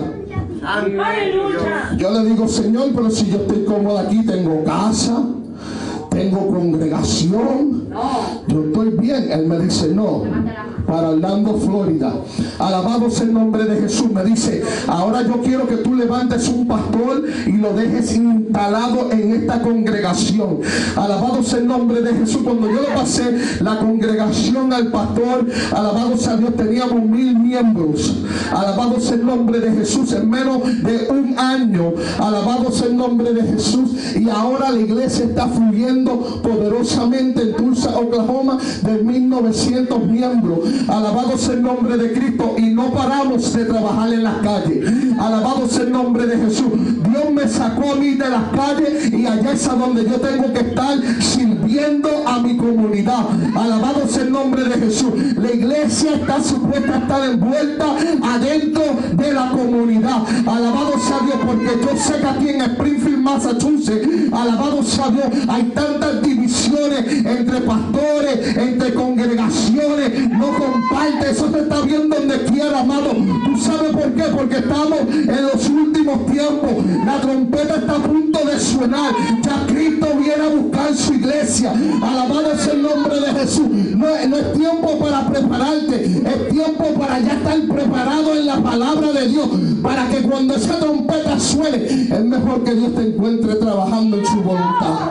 Aleluya. 0.64 1.96
Yo 1.96 2.10
le 2.10 2.28
digo, 2.28 2.48
Señor, 2.48 2.90
pero 2.94 3.10
si 3.10 3.26
yo 3.26 3.38
estoy 3.38 3.64
cómodo 3.64 3.98
aquí, 3.98 4.24
tengo 4.24 4.62
casa, 4.64 5.22
tengo 6.10 6.46
congregación, 6.48 7.88
yo 8.46 8.64
estoy 8.64 8.90
bien. 8.90 9.30
Él 9.30 9.46
me 9.46 9.58
dice, 9.58 9.88
no, 9.88 10.22
para 10.92 11.08
Orlando, 11.08 11.54
Florida. 11.54 12.12
Alabado 12.58 13.10
sea 13.10 13.24
el 13.24 13.32
nombre 13.32 13.64
de 13.64 13.80
Jesús. 13.80 14.12
Me 14.12 14.22
dice, 14.24 14.62
ahora 14.86 15.22
yo 15.22 15.40
quiero 15.40 15.66
que 15.66 15.76
tú 15.76 15.94
levantes 15.94 16.46
un 16.50 16.66
pastor 16.66 17.24
y 17.46 17.52
lo 17.52 17.72
dejes 17.72 18.14
instalado 18.14 19.10
en 19.10 19.36
esta 19.36 19.62
congregación. 19.62 20.58
Alabado 20.94 21.42
sea 21.42 21.60
el 21.60 21.66
nombre 21.66 22.02
de 22.02 22.12
Jesús. 22.12 22.42
Cuando 22.44 22.70
yo 22.70 22.82
le 22.82 22.88
pasé 22.88 23.24
la 23.60 23.78
congregación 23.78 24.70
al 24.70 24.88
pastor, 24.88 25.46
alabado 25.74 26.18
sea 26.18 26.36
Dios, 26.36 26.54
teníamos 26.56 27.02
mil 27.06 27.38
miembros. 27.38 28.18
Alabado 28.50 29.00
sea 29.00 29.14
el 29.14 29.24
nombre 29.24 29.60
de 29.60 29.72
Jesús 29.72 30.12
en 30.12 30.28
menos 30.28 30.60
de 30.82 31.06
un 31.08 31.38
año. 31.38 31.94
Alabado 32.18 32.70
sea 32.70 32.88
el 32.88 32.98
nombre 32.98 33.32
de 33.32 33.42
Jesús. 33.44 34.14
Y 34.14 34.28
ahora 34.28 34.70
la 34.70 34.80
iglesia 34.80 35.24
está 35.24 35.48
fluyendo 35.48 36.42
poderosamente 36.42 37.40
en 37.40 37.56
Tulsa, 37.56 37.98
Oklahoma, 37.98 38.58
de 38.82 38.98
1900 38.98 40.06
miembros. 40.06 40.58
Alabado 40.88 41.36
sea 41.38 41.54
el 41.54 41.62
nombre 41.62 41.96
de 41.96 42.12
Cristo. 42.12 42.54
Y 42.58 42.66
no 42.70 42.90
paramos 42.92 43.52
de 43.52 43.64
trabajar 43.64 44.12
en 44.12 44.22
las 44.24 44.36
calles. 44.36 44.92
Alabado 45.18 45.68
sea 45.68 45.84
el 45.84 45.92
nombre 45.92 46.26
de 46.26 46.36
Jesús. 46.38 46.72
Dios 47.08 47.30
me 47.32 47.48
sacó 47.48 47.92
a 47.92 47.96
mí 47.96 48.14
de 48.14 48.28
las 48.28 48.44
calles 48.54 49.12
y 49.12 49.26
allá 49.26 49.52
es 49.52 49.68
a 49.68 49.74
donde 49.74 50.04
yo 50.04 50.20
tengo 50.20 50.52
que 50.52 50.60
estar 50.60 50.98
sirviendo 51.20 52.08
a 52.26 52.38
mi 52.40 52.56
comunidad. 52.56 53.26
Alabado 53.54 54.08
sea 54.08 54.22
el 54.22 54.32
nombre 54.32 54.64
de 54.64 54.78
Jesús. 54.78 55.12
La 55.36 55.52
iglesia 55.52 56.14
está 56.14 56.42
supuesta 56.42 56.94
a 56.94 56.98
estar 56.98 57.30
envuelta 57.30 57.84
adentro 58.22 58.82
de 59.12 59.32
la 59.32 59.50
comunidad. 59.50 60.22
Alabado 60.46 60.92
sea 60.98 61.20
Dios, 61.24 61.36
porque 61.44 61.70
yo 61.84 61.96
sé 61.96 62.20
que 62.20 62.26
aquí 62.26 62.48
en 62.48 62.60
Springfield, 62.62 63.18
Massachusetts, 63.18 64.08
alabado 64.32 64.82
sea 64.82 65.10
Dios, 65.10 65.26
hay 65.48 65.64
tantas 65.74 66.22
divisiones 66.22 67.24
entre 67.24 67.60
pastores, 67.60 68.56
entre 68.56 68.94
congregaciones, 68.94 70.30
no 70.30 70.52
comparte, 70.72 71.30
eso 71.30 71.50
se 71.52 71.58
está 71.60 71.80
viendo 71.82 72.16
donde 72.16 72.44
quiera, 72.44 72.80
amado. 72.80 73.10
¿Tú 73.44 73.56
sabes 73.60 73.92
por 73.92 74.12
qué? 74.14 74.22
Porque 74.24 74.56
estamos 74.56 74.98
en 75.10 75.42
los 75.42 75.68
últimos 75.68 76.26
tiempos. 76.26 76.70
La 77.04 77.20
trompeta 77.20 77.76
está 77.76 77.92
a 77.96 78.02
punto 78.02 78.38
de 78.46 78.58
sonar. 78.58 79.14
Ya 79.42 79.66
Cristo 79.66 80.06
viene 80.18 80.44
a 80.44 80.48
buscar 80.48 80.94
su 80.94 81.14
iglesia. 81.14 81.72
Alabado 82.02 82.56
sea 82.56 82.72
el 82.74 82.82
nombre 82.82 83.20
de 83.20 83.32
Jesús. 83.40 83.68
No, 83.96 84.08
es- 84.08 84.28
no 84.28 84.36
es 84.36 84.52
tiempo 84.54 84.98
para 84.98 85.26
prepararte, 85.28 86.04
es 86.04 86.48
tiempo 86.48 86.84
para 86.98 87.18
ya 87.20 87.32
estar 87.34 87.60
preparado 87.68 88.34
en 88.34 88.46
la 88.46 88.56
palabra 88.62 89.12
de 89.12 89.28
Dios. 89.28 89.48
Para 89.82 90.08
que 90.08 90.22
cuando 90.22 90.54
esa 90.54 90.78
trompeta 90.78 91.38
suene, 91.38 91.84
es 91.86 92.24
mejor 92.24 92.64
que 92.64 92.74
Dios 92.74 92.94
te 92.94 93.02
encuentre 93.08 93.54
trabajando 93.56 94.16
en 94.18 94.26
su 94.26 94.36
voluntad. 94.42 95.10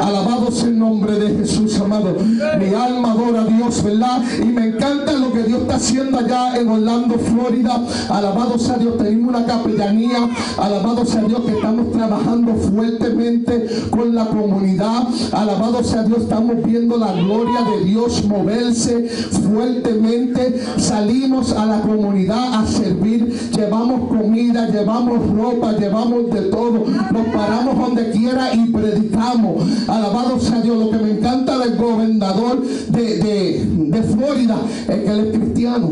Alabado 0.00 0.50
sea 0.50 0.68
el 0.68 0.78
nombre 0.78 1.18
de 1.18 1.38
Jesús, 1.38 1.78
amado. 1.80 2.16
Mi 2.58 2.74
alma 2.74 3.12
adora 3.12 3.42
a 3.42 3.44
Dios, 3.44 3.82
¿verdad? 3.82 4.22
Y 4.38 4.49
me 4.50 4.68
encanta 4.68 5.12
lo 5.12 5.32
que 5.32 5.42
Dios 5.42 5.62
está 5.62 5.76
haciendo 5.76 6.18
allá 6.18 6.56
en 6.56 6.68
Orlando, 6.68 7.16
Florida. 7.18 7.80
Alabado 8.08 8.58
sea 8.58 8.76
Dios, 8.76 8.96
tenemos 8.98 9.34
una 9.34 9.46
capellanía. 9.46 10.28
Alabado 10.58 11.04
sea 11.04 11.22
Dios 11.22 11.40
que 11.42 11.52
estamos 11.52 11.92
trabajando 11.92 12.54
fuertemente 12.54 13.66
con 13.90 14.14
la 14.14 14.26
comunidad. 14.26 15.08
Alabado 15.32 15.82
sea 15.84 16.02
Dios, 16.02 16.22
estamos 16.22 16.56
viendo 16.64 16.96
la 16.96 17.12
gloria 17.12 17.62
de 17.62 17.84
Dios 17.84 18.24
moverse 18.24 19.08
fuertemente. 19.08 20.62
Salimos 20.76 21.52
a 21.52 21.66
la 21.66 21.80
comunidad 21.80 22.54
a 22.54 22.66
servir. 22.66 23.50
Llevamos 23.52 24.08
comida, 24.08 24.68
llevamos 24.68 25.30
ropa, 25.36 25.72
llevamos 25.72 26.30
de 26.30 26.42
todo. 26.42 26.84
Nos 27.10 27.26
paramos 27.34 27.78
donde 27.78 28.10
quiera 28.10 28.54
y 28.54 28.66
predicamos. 28.66 29.64
Alabado 29.88 30.38
sea 30.40 30.60
Dios. 30.60 30.78
Lo 30.78 30.90
que 30.90 30.98
me 30.98 31.10
encanta 31.12 31.58
del 31.58 31.76
gobernador 31.76 32.62
de, 32.62 34.04
Florida 34.14 34.39
es 34.48 35.00
que 35.00 35.10
él 35.10 35.20
es 35.20 35.38
cristiano. 35.38 35.90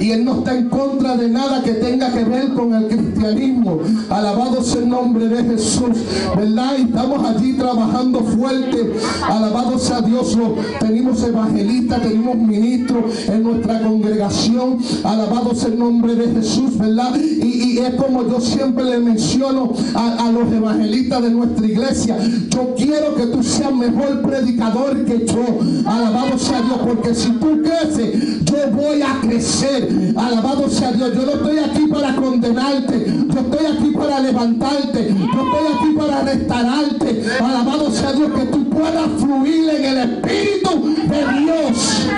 Y 0.00 0.10
él 0.10 0.24
no 0.24 0.38
está 0.38 0.56
en 0.56 0.68
contra 0.68 1.16
de 1.16 1.28
nada 1.28 1.62
que 1.62 1.72
tenga 1.72 2.12
que 2.12 2.24
ver 2.24 2.52
con 2.54 2.74
el 2.74 2.88
cristianismo. 2.88 3.80
Alabado 4.10 4.62
sea 4.62 4.82
el 4.82 4.88
nombre 4.88 5.28
de 5.28 5.44
Jesús. 5.44 5.90
¿Verdad? 6.36 6.72
Y 6.78 6.82
estamos 6.82 7.24
allí 7.24 7.52
trabajando 7.54 8.20
fuerte. 8.20 8.92
Alabado 9.22 9.78
sea 9.78 10.00
Dios. 10.00 10.36
Tenemos 10.80 11.22
evangelistas, 11.22 12.02
tenemos 12.02 12.36
ministros 12.36 13.28
en 13.28 13.42
nuestra 13.42 13.80
congregación. 13.80 14.78
Alabado 15.04 15.54
sea 15.54 15.68
el 15.68 15.78
nombre 15.78 16.14
de 16.14 16.34
Jesús. 16.34 16.76
¿Verdad? 16.76 17.14
Y, 17.16 17.74
y 17.74 17.78
es 17.78 17.94
como 17.94 18.28
yo 18.28 18.40
siempre 18.40 18.84
le 18.84 18.98
menciono 18.98 19.72
a, 19.94 20.26
a 20.26 20.32
los 20.32 20.52
evangelistas 20.52 21.22
de 21.22 21.30
nuestra 21.30 21.66
iglesia. 21.66 22.18
Yo 22.48 22.74
quiero 22.76 23.14
que 23.14 23.26
tú 23.26 23.42
seas 23.42 23.72
mejor 23.74 24.22
predicador 24.22 25.04
que 25.04 25.26
yo. 25.26 25.44
Alabado 25.86 26.35
sea 26.38 26.60
Dios. 26.60 26.78
Porque 26.84 27.14
si 27.14 27.30
tú 27.32 27.62
creces, 27.62 28.44
yo 28.44 28.70
voy 28.72 29.02
a 29.02 29.20
crecer. 29.20 30.14
Alabado 30.16 30.68
sea 30.68 30.92
Dios. 30.92 31.12
Yo 31.14 31.22
no 31.22 31.32
estoy 31.32 31.58
aquí 31.58 31.86
para 31.86 32.14
condenarte. 32.16 33.06
Yo 33.06 33.40
estoy 33.40 33.66
aquí 33.66 33.90
para 33.90 34.20
levantarte. 34.20 35.08
Yo 35.08 35.24
estoy 35.24 35.74
aquí 35.74 35.96
para 35.96 36.22
restaurarte. 36.22 37.22
Alabado 37.40 37.90
sea 37.90 38.12
Dios 38.12 38.30
que 38.32 38.46
tú 38.46 38.70
puedas 38.70 39.08
fluir 39.18 39.70
en 39.70 39.84
el 39.84 39.98
Espíritu 39.98 40.94
de 41.08 41.40
Dios. 41.40 42.08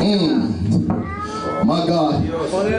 Mm. 0.00 0.54
My 1.64 1.80
God. 1.88 2.14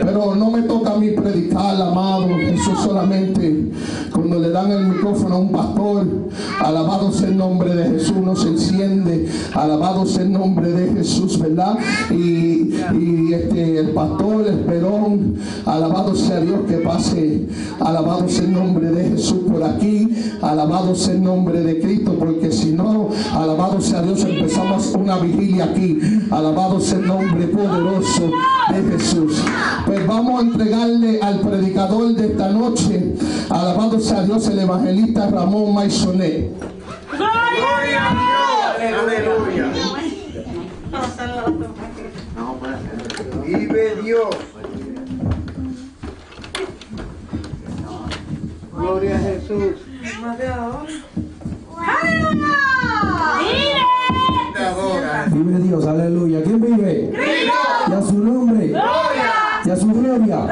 Pero 0.03 0.35
no 0.35 0.51
me 0.51 0.61
toca 0.63 0.93
a 0.93 0.97
mí 0.97 1.09
predicar, 1.11 1.81
amado. 1.81 2.29
Eso 2.29 2.75
solamente 2.75 3.71
cuando 4.27 4.39
le 4.39 4.51
dan 4.51 4.71
el 4.71 4.87
micrófono 4.87 5.35
a 5.35 5.37
un 5.37 5.51
pastor. 5.51 6.07
Alabado 6.59 7.11
sea 7.11 7.27
el 7.27 7.37
nombre 7.37 7.75
de 7.75 7.91
Jesús, 7.91 8.17
no 8.17 8.35
se 8.35 8.49
enciende. 8.49 9.29
Alabado 9.53 10.05
sea 10.05 10.23
el 10.23 10.31
nombre 10.31 10.71
de 10.71 10.93
Jesús, 10.93 11.39
¿verdad? 11.39 11.77
Y, 12.09 12.73
este, 13.33 13.79
el 13.79 13.89
pastor 13.89 14.47
Esperón, 14.47 15.35
alabado 15.65 16.15
sea 16.15 16.39
Dios 16.39 16.61
que 16.67 16.77
pase. 16.77 17.47
Alabado 17.79 18.27
sea 18.27 18.45
el 18.45 18.53
nombre 18.53 18.89
de 18.89 19.09
Jesús 19.09 19.41
por 19.47 19.63
aquí. 19.63 20.09
Alabado 20.41 20.95
sea 20.95 21.13
el 21.13 21.23
nombre 21.23 21.61
de 21.61 21.79
Cristo, 21.79 22.15
porque 22.17 22.51
si 22.51 22.71
no, 22.71 23.09
alabado 23.33 23.79
sea 23.79 24.01
Dios, 24.01 24.23
empezamos 24.23 24.93
una 24.95 25.17
vigilia 25.17 25.65
aquí. 25.65 25.99
Alabado 26.31 26.79
sea 26.79 26.97
el 26.97 27.07
nombre 27.07 27.47
poderoso 27.47 28.31
de 28.73 28.91
Jesús. 28.91 29.43
Pues 29.85 30.05
vamos 30.07 30.39
a 30.41 30.45
entregarle 30.45 31.19
al 31.21 31.41
predicador 31.41 32.15
de 32.15 32.27
esta 32.27 32.49
noche, 32.49 33.13
alabado 33.49 33.99
sea 33.99 34.14
Dios, 34.23 34.47
el 34.47 34.59
evangelista 34.59 35.29
Ramón 35.29 35.73
Maisonet. 35.73 36.51
Gloria 37.11 38.09
a 38.09 38.77
Dios. 38.79 38.95
Aleluya. 38.99 39.71
Vive 43.45 43.95
Dios. 44.03 44.35
Gloria 48.73 49.15
a 49.15 49.19
Jesús. 49.19 49.75
Vive. 49.85 50.45
Te 54.53 54.63
adora. 54.63 55.25
Vive 55.31 55.59
Dios, 55.59 55.85
aleluya. 55.85 56.43
¿Quién 56.43 56.61
vive? 56.61 57.11
Y 57.87 57.91
a 57.93 58.01
su 58.01 58.17
nombre. 58.17 58.67
Y 58.67 58.73
a 59.75 59.79
su 59.79 59.87
gloria. 59.87 60.47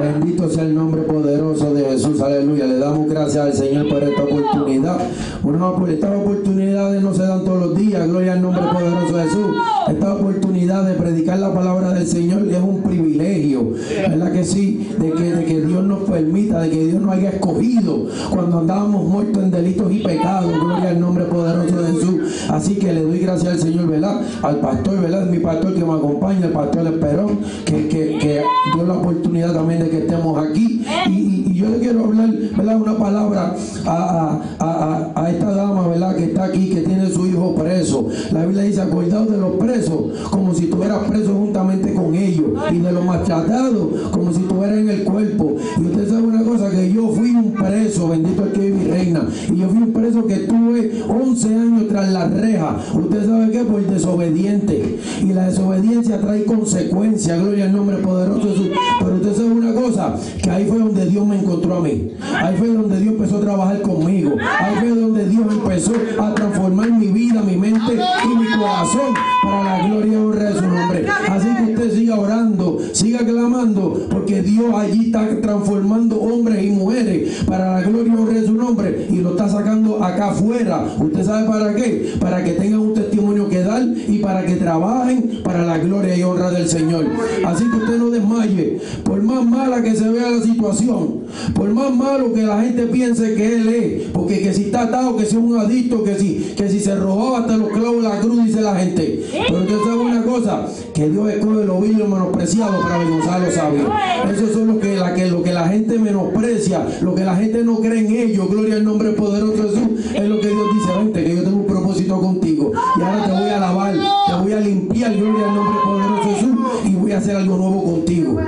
Bendito 0.00 0.48
sea 0.48 0.64
el 0.64 0.74
nombre 0.74 1.02
poderoso 1.02 1.72
de 1.74 1.84
Jesús, 1.84 2.20
aleluya. 2.20 2.66
Le 2.66 2.78
damos 2.78 3.08
gracias 3.08 3.44
al 3.46 3.52
Señor 3.52 3.88
por 3.88 4.02
esta 4.02 4.22
oportunidad. 4.22 4.96
op- 5.42 5.88
estas 5.88 6.16
oportunidades 6.16 7.02
no 7.02 7.12
se 7.14 7.22
dan 7.22 7.44
todos 7.44 7.60
los 7.60 7.76
días, 7.76 8.06
gloria 8.08 8.32
al 8.34 8.42
nombre 8.42 8.62
poderoso 8.72 9.16
de 9.16 9.22
Jesús. 9.24 9.46
Esta 9.88 10.14
oportunidad 10.14 10.84
de 10.86 10.94
predicar 10.94 11.38
la 11.38 11.52
palabra 11.52 11.92
del 11.92 12.06
Señor 12.06 12.46
es 12.48 12.56
un 12.62 12.82
privilegio, 12.82 13.72
¿verdad 14.08 14.32
que 14.32 14.44
sí? 14.44 14.88
De 14.98 15.10
que, 15.12 15.34
de 15.34 15.44
que 15.44 15.60
Dios 15.60 15.84
nos 15.84 16.00
permita, 16.08 16.60
de 16.60 16.70
que 16.70 16.86
Dios 16.86 17.02
nos 17.02 17.12
haya 17.14 17.30
escogido 17.30 18.06
cuando 18.32 18.58
andábamos 18.60 19.04
muertos 19.06 19.42
en 19.42 19.50
delitos 19.50 19.92
y 19.92 19.98
pecados, 19.98 20.52
gloria 20.52 20.90
al 20.90 21.00
nombre 21.00 21.24
poderoso 21.24 21.82
de 21.82 21.92
Jesús. 21.92 22.46
Así 22.48 22.74
que 22.76 22.92
le 22.92 23.02
doy 23.02 23.18
gracias 23.18 23.52
al 23.54 23.58
Señor, 23.60 23.88
¿verdad? 23.88 24.20
Al 24.42 24.56
pastor, 24.60 25.00
¿verdad? 25.00 25.26
Mi 25.26 25.38
pastor 25.38 25.74
que 25.74 25.84
me 25.84 25.92
acompaña, 25.94 26.46
el 26.46 26.52
pastor 26.52 26.86
Esperón, 26.86 27.38
que, 27.64 27.88
que, 27.88 28.18
que 28.18 28.41
dio 28.74 28.86
la 28.86 28.94
oportunidad 28.94 29.52
también 29.54 29.80
de 29.80 29.90
que 29.90 29.98
estemos 29.98 30.44
aquí. 30.46 30.84
Y, 31.08 31.42
yo 31.52 31.68
le 31.68 31.78
quiero 31.78 32.04
hablar, 32.06 32.28
¿verdad? 32.56 32.80
Una 32.80 32.96
palabra 32.98 33.54
a, 33.86 33.90
a- 33.92 34.42
a- 34.58 35.12
a- 35.14 35.30
esta 35.30 35.50
dama, 35.54 35.86
¿verdad? 35.86 36.16
Que 36.16 36.24
está 36.24 36.44
aquí, 36.44 36.70
que 36.70 36.80
tiene 36.80 37.08
su 37.08 37.24
hijo 37.26 37.54
preso. 37.54 38.08
La 38.32 38.44
Biblia 38.46 38.64
dice, 38.64 38.80
acordaos 38.80 39.30
de 39.30 39.38
los 39.38 39.52
presos, 39.56 40.00
como 40.30 40.52
si 40.54 40.64
estuvieras 40.64 40.98
preso 41.08 41.34
juntamente 41.34 41.94
con 41.94 42.14
ellos. 42.16 42.46
Y 42.72 42.78
de 42.78 42.90
los 42.90 43.04
maltratados, 43.04 44.10
como 44.10 44.32
si 44.32 44.40
estuvieras 44.40 44.76
en 44.78 44.88
el 44.88 45.04
cuerpo. 45.04 45.54
Y 45.78 45.84
usted 45.86 46.08
sabe 46.08 46.22
una 46.22 46.42
cosa, 46.42 46.68
que 46.70 46.92
yo 46.92 47.08
fui 47.10 47.30
un 47.30 47.52
preso, 47.52 48.08
bendito 48.08 48.44
el 48.44 48.52
que 48.52 48.60
vive 48.70 48.92
reina. 48.92 49.22
Y 49.52 49.56
yo 49.58 49.68
fui 49.68 49.78
un 49.82 49.92
preso 49.92 50.26
que 50.26 50.34
estuve 50.34 51.02
11 51.08 51.46
años 51.54 51.88
tras 51.88 52.10
la 52.12 52.26
reja. 52.26 52.76
¿Usted 52.94 53.26
sabe 53.26 53.50
qué? 53.52 53.60
Por 53.60 53.82
desobediente. 53.86 54.98
Y 55.22 55.32
la 55.32 55.46
desobediencia 55.48 56.20
trae 56.20 56.44
consecuencias, 56.44 57.40
gloria 57.40 57.66
al 57.66 57.72
nombre 57.76 57.98
poderoso. 57.98 58.31
Pero 58.40 59.14
usted 59.16 59.34
sabe 59.34 59.50
una 59.50 59.74
cosa, 59.74 60.14
que 60.42 60.50
ahí 60.50 60.64
fue 60.66 60.78
donde 60.78 61.06
Dios 61.06 61.26
me 61.26 61.38
encontró 61.38 61.76
a 61.76 61.80
mí. 61.80 62.12
Ahí 62.34 62.56
fue 62.56 62.68
donde 62.68 63.00
Dios 63.00 63.14
empezó 63.14 63.38
a 63.38 63.40
trabajar 63.40 63.82
conmigo. 63.82 64.32
Ahí 64.60 64.76
fue 64.80 64.88
donde 64.88 65.28
Dios 65.28 65.44
empezó 65.50 65.92
a 66.20 66.34
transformar 66.34 66.90
mi 66.92 67.08
vida, 67.08 67.42
mi 67.42 67.56
mente 67.56 67.94
y 67.94 68.36
mi 68.36 68.46
corazón 68.58 69.14
para 69.42 69.78
la 69.78 69.88
gloria 69.88 70.12
y 70.12 70.16
honra 70.16 70.44
de 70.50 70.54
su 70.54 70.66
nombre. 70.66 71.06
Así 71.28 71.48
que 71.56 71.72
usted 71.72 71.94
siga 71.94 72.18
orando, 72.18 72.78
siga 72.92 73.18
clamando, 73.18 74.06
porque 74.10 74.42
Dios 74.42 74.74
allí 74.74 75.06
está 75.06 75.40
transformando 75.40 76.20
hombres 76.20 76.64
y 76.64 76.70
mujeres 76.70 77.44
para 77.46 77.74
la 77.74 77.82
gloria 77.82 78.12
y 78.12 78.16
honra 78.16 78.34
de 78.34 78.46
su 78.46 78.54
nombre 78.54 79.06
y 79.10 79.16
lo 79.16 79.30
está 79.30 79.48
sacando 79.48 80.02
acá 80.02 80.30
afuera. 80.30 80.86
¿Usted 80.98 81.24
sabe 81.24 81.48
para 81.48 81.74
qué? 81.74 82.14
Para 82.20 82.44
que 82.44 82.52
tengan 82.52 82.80
un 82.80 82.94
testimonio 82.94 83.48
que 83.48 83.62
dar 83.62 83.82
y 83.82 84.18
para 84.18 84.44
que 84.44 84.56
trabajen 84.56 85.40
para 85.42 85.64
la 85.64 85.78
gloria 85.78 86.16
y 86.16 86.22
honra 86.22 86.50
del 86.50 86.68
Señor. 86.68 87.06
Así 87.44 87.64
que 87.68 87.76
usted 87.76 87.98
no 87.98 88.10
desmaye. 88.22 88.78
Por 89.04 89.22
más 89.22 89.44
mala 89.44 89.82
que 89.82 89.94
se 89.94 90.08
vea 90.08 90.30
la 90.30 90.42
situación, 90.42 91.20
por 91.54 91.68
más 91.70 91.94
malo 91.94 92.32
que 92.32 92.42
la 92.42 92.62
gente 92.62 92.86
piense 92.86 93.34
que 93.34 93.56
él 93.56 93.68
es, 93.68 94.02
porque 94.12 94.40
que 94.40 94.54
si 94.54 94.64
está 94.64 94.82
atado, 94.82 95.16
que 95.16 95.24
si 95.24 95.36
es 95.36 95.42
un 95.42 95.58
adicto, 95.58 96.02
que 96.04 96.16
si, 96.16 96.54
que 96.56 96.68
si 96.68 96.80
se 96.80 96.94
robaba 96.94 97.40
hasta 97.40 97.56
los 97.56 97.68
clavos 97.70 98.02
de 98.02 98.08
la 98.08 98.20
cruz, 98.20 98.44
dice 98.44 98.60
la 98.60 98.76
gente. 98.76 99.24
Pero 99.32 99.60
usted 99.60 99.78
sabe 99.84 99.98
una 99.98 100.22
cosa, 100.22 100.66
que 100.94 101.08
Dios 101.08 101.30
escoge 101.30 101.64
los 101.64 101.80
viles 101.80 102.08
menospreciados 102.08 102.82
para 102.82 102.94
avergonzar 102.96 103.34
a 103.34 103.38
los. 103.38 104.36
Eso 104.36 104.52
son 104.52 104.68
lo 104.68 104.80
que, 104.80 104.96
la, 104.96 105.14
que, 105.14 105.26
lo 105.26 105.42
que 105.42 105.52
la 105.52 105.68
gente 105.68 105.98
menosprecia, 105.98 106.86
lo 107.00 107.14
que 107.14 107.24
la 107.24 107.36
gente 107.36 107.64
no 107.64 107.80
cree 107.80 108.00
en 108.00 108.10
ellos. 108.10 108.48
Gloria 108.48 108.76
al 108.76 108.84
nombre 108.84 109.10
poderoso 109.10 109.62
de 109.62 109.68
Jesús. 109.68 110.14
Es 110.14 110.28
lo 110.28 110.40
que 110.40 110.48
Dios 110.48 110.66
dice, 110.74 110.98
vente, 110.98 111.24
que 111.24 111.36
yo 111.36 111.42
tengo 111.42 111.56
un 111.56 111.66
propósito 111.66 112.20
contigo. 112.20 112.61
Y 112.98 113.02
ahora 113.02 113.24
te 113.24 113.32
voy 113.32 113.50
a 113.50 113.60
lavar, 113.60 113.94
te 113.94 114.34
voy 114.34 114.52
a 114.52 114.60
limpiar, 114.60 115.14
gloria 115.14 115.48
al 115.48 115.54
nombre 115.54 115.78
poderoso 115.84 116.28
de 116.28 116.34
Jesús. 116.34 116.58
Y 116.84 116.94
voy 116.94 117.12
a 117.12 117.18
hacer 117.18 117.36
algo 117.36 117.56
nuevo 117.56 117.84
contigo. 117.84 118.40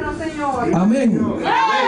Amén. 0.73 1.21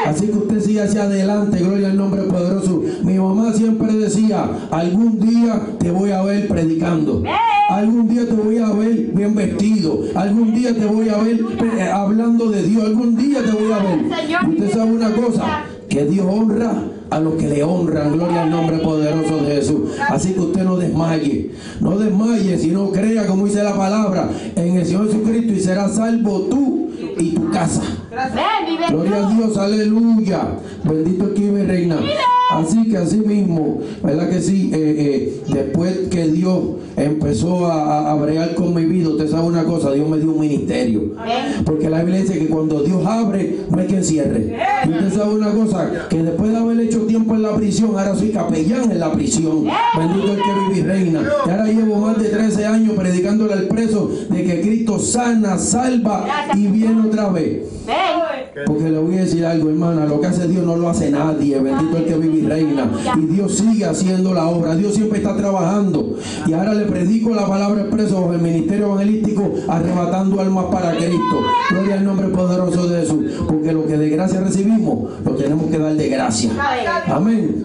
Así 0.06 0.26
que 0.26 0.38
usted 0.38 0.60
sigue 0.60 0.82
hacia 0.82 1.04
adelante, 1.04 1.58
gloria 1.58 1.88
al 1.88 1.96
nombre 1.96 2.22
poderoso. 2.22 2.82
Mi 3.02 3.18
mamá 3.18 3.52
siempre 3.52 3.92
decía, 3.92 4.48
algún 4.70 5.20
día 5.20 5.60
te 5.78 5.90
voy 5.90 6.12
a 6.12 6.22
ver 6.22 6.48
predicando. 6.48 7.22
Algún 7.68 8.08
día 8.08 8.26
te 8.26 8.34
voy 8.34 8.58
a 8.58 8.70
ver 8.70 8.94
bien 9.12 9.34
vestido. 9.34 10.00
Algún 10.14 10.54
día 10.54 10.72
te 10.74 10.86
voy 10.86 11.08
a 11.08 11.16
ver 11.16 11.40
eh, 11.78 11.82
hablando 11.82 12.48
de 12.50 12.62
Dios. 12.62 12.84
Algún 12.84 13.16
día 13.16 13.42
te 13.42 13.50
voy 13.50 13.72
a 13.72 13.78
ver. 13.78 14.50
Usted 14.50 14.72
sabe 14.72 14.92
una 14.92 15.10
cosa, 15.10 15.64
que 15.88 16.04
Dios 16.04 16.26
honra 16.28 16.72
a 17.10 17.20
los 17.20 17.34
que 17.34 17.48
le 17.48 17.62
honran. 17.62 18.12
Gloria 18.12 18.42
al 18.42 18.50
nombre 18.50 18.78
poderoso 18.78 19.36
de 19.38 19.54
Jesús. 19.56 19.90
Así 20.08 20.32
que 20.32 20.40
usted 20.40 20.64
no 20.64 20.76
desmaye. 20.76 21.50
No 21.80 21.98
desmaye, 21.98 22.58
sino 22.58 22.90
crea, 22.90 23.26
como 23.26 23.46
dice 23.46 23.62
la 23.62 23.76
palabra, 23.76 24.30
en 24.54 24.76
el 24.76 24.86
Señor 24.86 25.06
Jesucristo 25.06 25.52
y 25.52 25.60
será 25.60 25.88
salvo 25.88 26.40
tú 26.42 26.90
y 27.18 27.30
tu 27.30 27.50
casa. 27.50 27.82
Gloria 28.90 29.26
a 29.26 29.32
Dios, 29.32 29.56
aleluya. 29.56 30.42
Bendito 30.84 31.26
vive 31.34 31.62
y 31.62 31.66
reina. 31.66 31.98
Así 32.56 32.88
que 32.88 32.96
así 32.96 33.18
mismo, 33.18 33.80
¿verdad 34.02 34.28
que 34.30 34.40
sí? 34.40 34.70
Eh, 34.72 34.94
eh, 34.98 35.40
después 35.52 36.08
que 36.10 36.28
Dios 36.28 36.58
empezó 36.96 37.66
a, 37.66 38.10
a, 38.10 38.14
bregar 38.14 38.54
con 38.54 38.74
mi 38.74 38.84
vida, 38.84 39.10
usted 39.10 39.28
sabe 39.28 39.46
una 39.46 39.64
cosa, 39.64 39.92
Dios 39.92 40.08
me 40.08 40.18
dio 40.18 40.32
un 40.32 40.40
ministerio. 40.40 41.12
Porque 41.64 41.90
la 41.90 42.02
Biblia 42.02 42.22
dice 42.22 42.38
que 42.38 42.46
cuando 42.48 42.82
Dios 42.82 43.04
abre, 43.04 43.58
no 43.70 43.78
hay 43.78 43.86
quien 43.86 44.04
cierre. 44.04 44.56
Y 44.86 44.90
usted 44.90 45.12
sabe 45.12 45.34
una 45.34 45.50
cosa, 45.50 45.90
que 46.08 46.22
después 46.22 46.50
de 46.50 46.56
haber 46.56 46.80
hecho 46.80 47.00
tiempo 47.00 47.34
en 47.34 47.42
la 47.42 47.54
prisión, 47.54 47.90
ahora 47.90 48.14
soy 48.14 48.30
capellán 48.30 48.90
en 48.90 49.00
la 49.00 49.12
prisión. 49.12 49.66
Bendito 49.96 50.32
el 50.32 50.36
que 50.36 50.74
vive 50.74 50.78
y 50.78 50.82
reina. 50.82 51.22
Y 51.46 51.50
ahora 51.50 51.66
llevo 51.66 51.96
más 51.96 52.18
de 52.18 52.28
13 52.28 52.66
años 52.66 52.94
predicándole 52.96 53.52
al 53.52 53.68
preso 53.68 54.10
de 54.30 54.44
que 54.44 54.60
Cristo 54.60 54.98
sana, 54.98 55.58
salva 55.58 56.26
y 56.54 56.66
viene 56.66 57.02
otra 57.06 57.28
vez. 57.28 57.62
Porque 58.64 58.88
le 58.88 58.98
voy 58.98 59.16
a 59.16 59.20
decir 59.20 59.44
algo, 59.44 59.68
hermana, 59.68 60.06
lo 60.06 60.20
que 60.20 60.28
hace 60.28 60.48
Dios 60.48 60.64
no 60.64 60.76
lo 60.76 60.88
hace 60.88 61.10
nadie, 61.10 61.58
bendito 61.60 61.96
el 61.98 62.04
que 62.04 62.14
vive 62.16 62.38
y 62.38 62.45
reina. 62.48 62.90
Y 63.16 63.26
Dios 63.26 63.56
sigue 63.56 63.84
haciendo 63.84 64.32
la 64.32 64.46
obra, 64.48 64.74
Dios 64.74 64.94
siempre 64.94 65.18
está 65.18 65.36
trabajando. 65.36 66.16
Y 66.46 66.52
ahora 66.52 66.74
le 66.74 66.84
predico 66.86 67.34
la 67.34 67.46
palabra 67.46 67.82
expreso 67.82 68.20
bajo 68.20 68.34
el 68.34 68.40
ministerio 68.40 68.86
evangelístico, 68.86 69.54
arrebatando 69.68 70.40
almas 70.40 70.66
para 70.66 70.96
Cristo. 70.96 71.40
Gloria 71.70 71.94
al 71.94 72.04
nombre 72.04 72.28
poderoso 72.28 72.88
de 72.88 73.00
Jesús. 73.00 73.24
Porque 73.46 73.72
lo 73.72 73.86
que 73.86 73.96
de 73.96 74.10
gracia 74.10 74.40
recibimos, 74.40 75.10
lo 75.24 75.32
tenemos 75.32 75.70
que 75.70 75.78
dar 75.78 75.94
de 75.94 76.08
gracia. 76.08 76.50
Amén. 77.08 77.64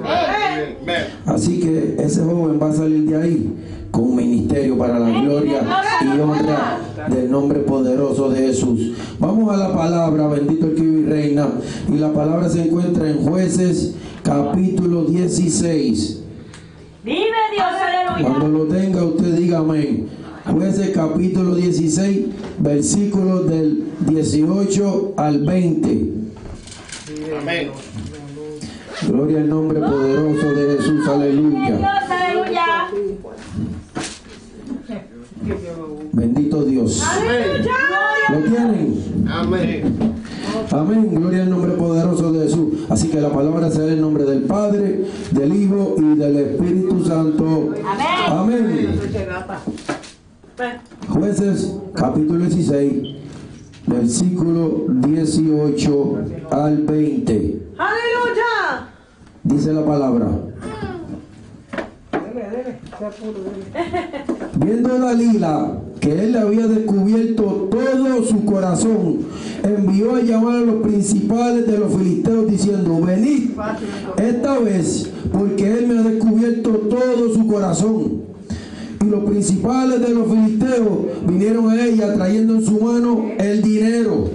Así 1.26 1.60
que 1.60 1.96
ese 2.00 2.22
joven 2.24 2.60
va 2.62 2.70
a 2.70 2.74
salir 2.74 3.10
de 3.10 3.22
ahí 3.22 3.56
con 3.92 4.04
un 4.06 4.16
ministerio 4.16 4.78
para 4.78 4.98
la 4.98 5.10
gloria 5.22 5.62
y 6.02 6.20
honra 6.20 6.80
del 7.10 7.30
nombre 7.30 7.60
poderoso 7.60 8.30
de 8.30 8.48
Jesús. 8.48 8.94
Vamos 9.20 9.54
a 9.54 9.58
la 9.58 9.74
palabra, 9.74 10.28
bendito 10.28 10.68
el 10.68 10.76
que 10.76 10.82
vive 10.82 11.02
y 11.02 11.06
reina. 11.06 11.48
Y 11.90 11.98
la 11.98 12.12
palabra 12.14 12.50
se 12.50 12.64
encuentra 12.64 13.10
en 13.10 13.18
jueces 13.18 13.96
capítulo 14.24 15.06
16. 15.06 16.24
Vive 17.04 17.26
Dios, 17.54 17.66
aleluya. 17.66 18.38
Cuando 18.38 18.48
lo 18.48 18.66
tenga 18.66 19.04
usted 19.04 19.36
diga 19.36 19.60
amén. 19.60 20.08
Jueces 20.46 20.90
capítulo 20.90 21.56
16, 21.56 22.28
versículos 22.60 23.48
del 23.48 23.84
18 24.08 25.14
al 25.18 25.46
20. 25.46 26.14
Amén. 27.40 27.72
Gloria 29.08 29.40
al 29.40 29.50
nombre 29.50 29.80
poderoso 29.80 30.52
de 30.52 30.78
Jesús, 30.78 31.08
aleluya. 31.08 31.80
Bendito 36.12 36.64
Dios. 36.64 37.04
¿Lo 38.30 38.38
tienen? 38.40 39.28
Amén. 39.28 40.01
Amén, 40.72 41.10
gloria 41.14 41.44
al 41.44 41.50
nombre 41.50 41.72
poderoso 41.74 42.32
de 42.32 42.48
Jesús. 42.48 42.86
Así 42.90 43.10
que 43.10 43.22
la 43.22 43.30
palabra 43.30 43.70
será 43.70 43.92
en 43.94 44.02
nombre 44.02 44.24
del 44.24 44.44
Padre, 44.44 45.06
del 45.32 45.56
Hijo 45.56 45.96
y 45.98 46.16
del 46.16 46.38
Espíritu 46.38 47.04
Santo. 47.06 47.70
Amén. 48.28 49.00
Jueces 51.10 51.76
capítulo 51.94 52.46
16, 52.46 53.16
versículo 53.88 54.86
18 54.90 56.20
al 56.52 56.78
20. 56.78 57.62
Aleluya. 57.78 58.88
Dice 59.44 59.74
la 59.74 59.86
palabra. 59.86 60.28
Viendo 64.56 65.00
Dalila 65.00 65.82
que 66.00 66.24
él 66.24 66.36
había 66.36 66.68
descubierto 66.68 67.70
todo 67.70 68.24
su 68.24 68.44
corazón, 68.44 69.20
envió 69.64 70.16
a 70.16 70.22
llamar 70.22 70.56
a 70.58 70.62
los 70.62 70.82
principales 70.82 71.68
de 71.68 71.78
los 71.78 71.94
filisteos 71.94 72.50
diciendo, 72.50 73.00
venid 73.02 73.52
esta 74.18 74.58
vez, 74.58 75.10
porque 75.32 75.78
él 75.78 75.88
me 75.88 76.00
ha 76.00 76.04
descubierto 76.04 76.72
todo 76.72 77.34
su 77.34 77.46
corazón. 77.48 78.24
Y 79.00 79.06
los 79.06 79.24
principales 79.26 80.02
de 80.02 80.10
los 80.10 80.28
filisteos 80.28 80.90
vinieron 81.28 81.70
a 81.70 81.86
ella 81.86 82.14
trayendo 82.16 82.56
en 82.56 82.66
su 82.66 82.80
mano 82.80 83.26
el 83.38 83.62
dinero. 83.62 84.30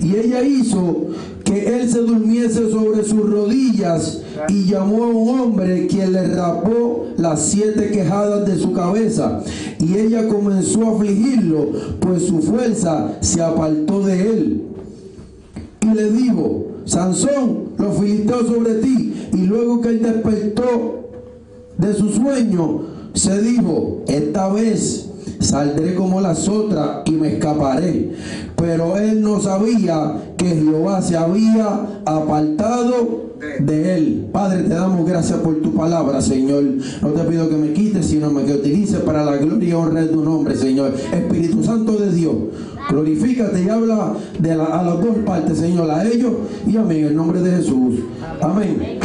Y 0.00 0.16
ella 0.16 0.42
hizo 0.42 1.08
que 1.44 1.80
él 1.80 1.90
se 1.90 1.98
durmiese 1.98 2.70
sobre 2.70 3.02
sus 3.04 3.28
rodillas 3.28 4.21
y 4.48 4.64
llamó 4.64 5.04
a 5.04 5.08
un 5.08 5.40
hombre 5.40 5.86
quien 5.86 6.12
le 6.12 6.26
rapó 6.28 7.06
las 7.16 7.40
siete 7.42 7.90
quejadas 7.90 8.46
de 8.46 8.58
su 8.58 8.72
cabeza. 8.72 9.40
Y 9.78 9.96
ella 9.96 10.28
comenzó 10.28 10.86
a 10.88 10.96
afligirlo, 10.96 11.68
pues 12.00 12.26
su 12.26 12.40
fuerza 12.40 13.16
se 13.20 13.42
apartó 13.42 14.00
de 14.02 14.30
él. 14.30 14.62
Y 15.80 15.94
le 15.94 16.10
dijo, 16.12 16.66
Sansón, 16.84 17.70
los 17.78 17.98
filisteos 17.98 18.46
sobre 18.46 18.74
ti. 18.74 19.28
Y 19.32 19.46
luego 19.46 19.80
que 19.80 19.88
él 19.88 20.02
despertó 20.02 21.08
de 21.78 21.94
su 21.94 22.10
sueño, 22.10 22.82
se 23.14 23.40
dijo, 23.42 24.02
esta 24.06 24.48
vez 24.48 25.08
saldré 25.40 25.94
como 25.94 26.20
las 26.20 26.48
otras 26.48 27.02
y 27.06 27.12
me 27.12 27.34
escaparé. 27.34 28.12
Pero 28.56 28.96
él 28.96 29.22
no 29.22 29.40
sabía 29.40 30.34
que 30.36 30.46
Jehová 30.46 31.02
se 31.02 31.16
había 31.16 31.86
apartado 32.04 33.21
de 33.60 33.94
él. 33.96 34.26
Padre, 34.32 34.62
te 34.62 34.74
damos 34.74 35.06
gracias 35.08 35.38
por 35.40 35.56
tu 35.56 35.74
palabra, 35.74 36.20
Señor. 36.20 36.62
No 37.02 37.08
te 37.08 37.24
pido 37.24 37.48
que 37.48 37.56
me 37.56 37.72
quites, 37.72 38.06
sino 38.06 38.32
que 38.44 38.52
utilices 38.54 39.00
para 39.00 39.24
la 39.24 39.36
gloria 39.36 39.68
y 39.68 39.72
honra 39.72 40.02
de 40.02 40.08
tu 40.08 40.22
nombre, 40.22 40.56
Señor. 40.56 40.92
Espíritu 41.12 41.62
Santo 41.62 41.92
de 41.96 42.12
Dios, 42.12 42.34
glorifícate 42.88 43.62
y 43.62 43.68
habla 43.68 44.14
de 44.38 44.54
la- 44.54 44.64
a 44.64 44.82
las 44.84 45.00
dos 45.00 45.16
partes, 45.26 45.58
Señor, 45.58 45.90
a 45.90 46.04
ellos 46.06 46.32
y 46.66 46.76
a 46.76 46.82
mí, 46.82 46.98
en 46.98 47.06
el 47.06 47.16
nombre 47.16 47.40
de 47.40 47.50
Jesús. 47.56 48.00
Amén. 48.40 48.98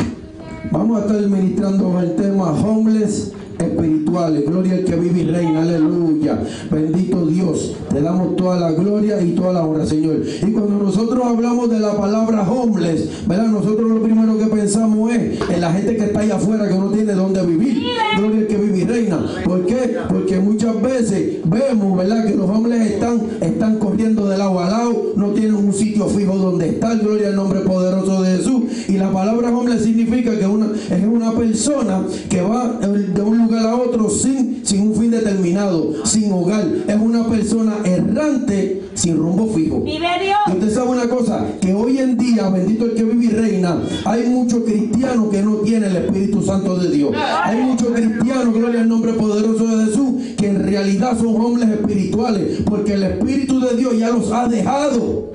Vamos 0.72 1.02
a 1.02 1.06
estar 1.06 1.22
ministrando 1.30 2.00
el 2.00 2.16
tema 2.16 2.52
homeless 2.52 3.32
espirituales. 3.60 4.46
Gloria 4.46 4.74
al 4.76 4.84
que 4.84 4.96
vive 4.96 5.22
y 5.22 5.26
reina. 5.26 5.62
Aleluya. 5.62 6.40
Bendito 6.72 7.26
Dios. 7.26 7.76
Te 7.90 8.02
damos 8.02 8.36
toda 8.36 8.60
la 8.60 8.72
gloria 8.72 9.22
y 9.22 9.32
toda 9.32 9.54
la 9.54 9.66
honra, 9.66 9.86
Señor. 9.86 10.22
Y 10.42 10.52
cuando 10.52 10.84
nosotros 10.84 11.24
hablamos 11.26 11.70
de 11.70 11.80
la 11.80 11.96
palabra 11.96 12.42
homeless, 12.50 13.28
¿verdad? 13.28 13.48
Nosotros 13.48 13.90
lo 13.90 14.02
primero 14.02 14.38
que 14.38 14.46
pensamos 14.46 15.12
es 15.12 15.40
en 15.50 15.62
la 15.62 15.72
gente 15.72 15.96
que 15.96 16.06
está 16.06 16.20
allá 16.20 16.36
afuera 16.36 16.68
que 16.68 16.76
no 16.76 16.90
tiene 16.90 17.14
dónde 17.14 17.46
vivir. 17.46 17.84
Gloria 18.18 18.40
al 18.40 18.48
que 18.48 18.58
vive 18.58 18.78
y 18.80 18.86
reina. 18.86 19.20
¿Por 19.44 19.66
qué? 19.66 19.98
Porque 20.10 20.40
muchas 20.40 20.82
veces 20.82 21.40
vemos, 21.46 21.98
¿verdad? 21.98 22.26
Que 22.26 22.36
los 22.36 22.50
hombres 22.50 22.92
están, 22.92 23.22
están 23.42 23.78
corriendo 23.80 24.28
de 24.28 24.38
lado 24.38 24.60
a 24.60 24.70
lado, 24.70 25.14
no 25.16 25.30
tienen 25.30 25.56
un 25.56 25.74
sitio 25.74 26.08
fijo 26.08 26.36
donde 26.36 26.70
estar. 26.70 26.98
Gloria 26.98 27.30
al 27.30 27.36
nombre 27.36 27.62
poderoso 27.62 28.22
de 28.22 28.38
Jesús. 28.38 28.64
Y 28.88 28.94
la 28.94 29.12
palabra 29.12 29.50
homeless 29.50 29.84
significa 29.84 30.38
que 30.38 30.46
una, 30.46 30.68
es 30.90 31.06
una 31.06 31.32
persona 31.32 32.04
que 32.30 32.42
va 32.42 32.80
de 32.80 33.22
un 33.22 33.38
lugar 33.38 33.47
a 33.56 33.76
otro 33.76 34.10
sin, 34.10 34.66
sin 34.66 34.82
un 34.90 34.96
fin 34.96 35.12
determinado, 35.12 36.06
sin 36.06 36.32
hogar. 36.32 36.66
Es 36.88 36.96
una 37.00 37.28
persona 37.28 37.78
errante 37.84 38.84
sin 38.98 39.18
rumbo 39.18 39.48
fijo. 39.54 39.84
Y 39.86 40.52
usted 40.52 40.74
sabe 40.74 40.90
una 40.90 41.08
cosa, 41.08 41.46
que 41.62 41.74
hoy 41.74 42.00
en 42.00 42.18
día, 42.18 42.50
bendito 42.50 42.86
el 42.86 42.96
que 42.96 43.04
vive 43.04 43.26
y 43.26 43.30
reina, 43.30 43.78
hay 44.06 44.24
muchos 44.24 44.64
cristianos 44.64 45.30
que 45.30 45.42
no 45.44 45.58
tienen 45.58 45.92
el 45.92 45.98
Espíritu 45.98 46.42
Santo 46.42 46.78
de 46.78 46.90
Dios. 46.90 47.12
Hay 47.16 47.62
muchos 47.62 47.90
cristianos, 47.90 48.54
gloria 48.54 48.82
al 48.82 48.90
nombre 48.90 49.14
poderoso 49.14 49.68
de 49.68 49.86
Jesús, 49.86 50.14
que 50.38 50.48
en 50.48 50.64
realidad 50.64 51.18
son 51.18 51.40
hombres 51.40 51.70
espirituales, 51.70 52.62
porque 52.66 52.94
el 52.94 53.04
Espíritu 53.04 53.60
de 53.60 53.76
Dios 53.76 53.98
ya 53.98 54.10
los 54.10 54.32
ha 54.32 54.48
dejado. 54.48 55.32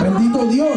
Bendito 0.00 0.46
Dios. 0.46 0.70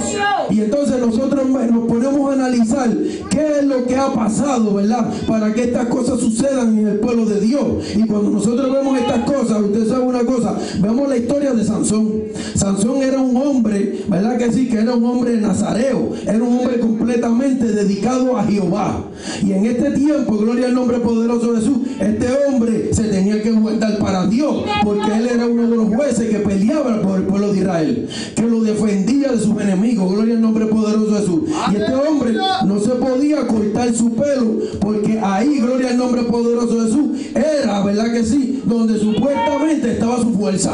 Y 0.50 0.62
entonces 0.62 1.00
nosotros 1.00 1.48
nos 1.48 1.88
ponemos 1.88 2.30
a 2.30 2.34
analizar 2.34 2.90
qué 3.30 3.60
es 3.60 3.66
lo 3.66 3.86
que 3.86 3.96
ha 3.96 4.12
pasado, 4.12 4.74
¿verdad? 4.74 5.12
Para 5.28 5.54
que 5.54 5.64
estas 5.64 5.88
cosas 5.88 6.20
sucedan 6.20 6.73
en 6.80 6.88
el 6.88 7.00
pueblo 7.00 7.26
de 7.26 7.40
Dios. 7.40 7.64
Y 7.96 8.06
cuando 8.06 8.30
nosotros 8.32 8.72
vemos 8.72 9.00
estas 9.00 9.20
cosas, 9.30 9.62
usted 9.62 9.88
sabe 9.88 10.04
una 10.04 10.24
cosa, 10.24 10.58
vemos 10.80 11.10
la 11.10 11.18
historia 11.18 11.54
de 11.54 11.64
Sansón. 11.64 12.24
Sansón 12.56 13.02
era 13.02 13.20
un 13.20 13.36
hombre, 13.38 14.04
¿verdad 14.08 14.38
que 14.38 14.52
sí? 14.52 14.68
Que 14.68 14.80
era 14.80 14.96
un 14.96 15.06
hombre 15.06 15.38
nazareo, 15.38 16.12
era 16.26 16.44
un 16.44 16.60
hombre 16.60 16.80
completamente 16.80 17.66
dedicado 17.66 18.38
a 18.38 18.44
Jehová. 18.44 19.06
Y 19.44 19.52
en 19.52 19.66
este 19.66 19.92
tiempo, 19.92 20.38
gloria 20.38 20.68
al 20.68 20.74
nombre 20.74 21.00
poderoso 21.00 21.54
de 21.54 21.60
Jesús, 21.60 21.78
este 22.00 22.28
hombre 22.48 22.94
se 22.94 23.04
tenía 23.04 23.42
que 23.42 23.52
guardar 23.52 23.98
para 23.98 24.28
Dios, 24.28 24.64
porque 24.84 25.12
él 25.18 25.30
era 25.34 25.48
uno 25.48 25.70
de 25.70 25.76
los 25.76 25.88
jueces 25.88 26.30
que 26.30 26.40
peleaba 26.40 27.02
por 27.02 27.18
el 27.18 27.24
pueblo 27.24 27.54
de 27.54 27.60
Israel, 27.60 28.08
que 28.36 28.44
lo 28.44 28.62
defendía 28.62 29.32
de 29.32 29.40
sus 29.40 29.60
enemigos, 29.62 30.12
gloria 30.12 30.36
al 30.36 30.42
nombre 30.42 30.66
poderoso 30.66 31.12
de 31.12 31.20
Jesús. 31.20 31.42
Y 31.72 31.76
este 31.76 31.96
hombre 31.96 32.34
no 32.66 32.80
se 32.80 32.92
podía 32.92 33.48
cortar 33.48 33.94
su 33.94 34.12
pelo, 34.14 34.60
porque 34.80 35.20
ahí, 35.20 35.60
gloria 35.60 35.90
al 35.90 35.98
nombre 35.98 36.24
poderoso 36.24 36.63
Jesús, 36.70 37.36
era, 37.36 37.84
¿verdad 37.84 38.12
que 38.12 38.24
sí? 38.24 38.62
Donde 38.66 39.00
supuestamente 39.00 39.94
estaba 39.94 40.22
su 40.22 40.32
fuerza. 40.34 40.74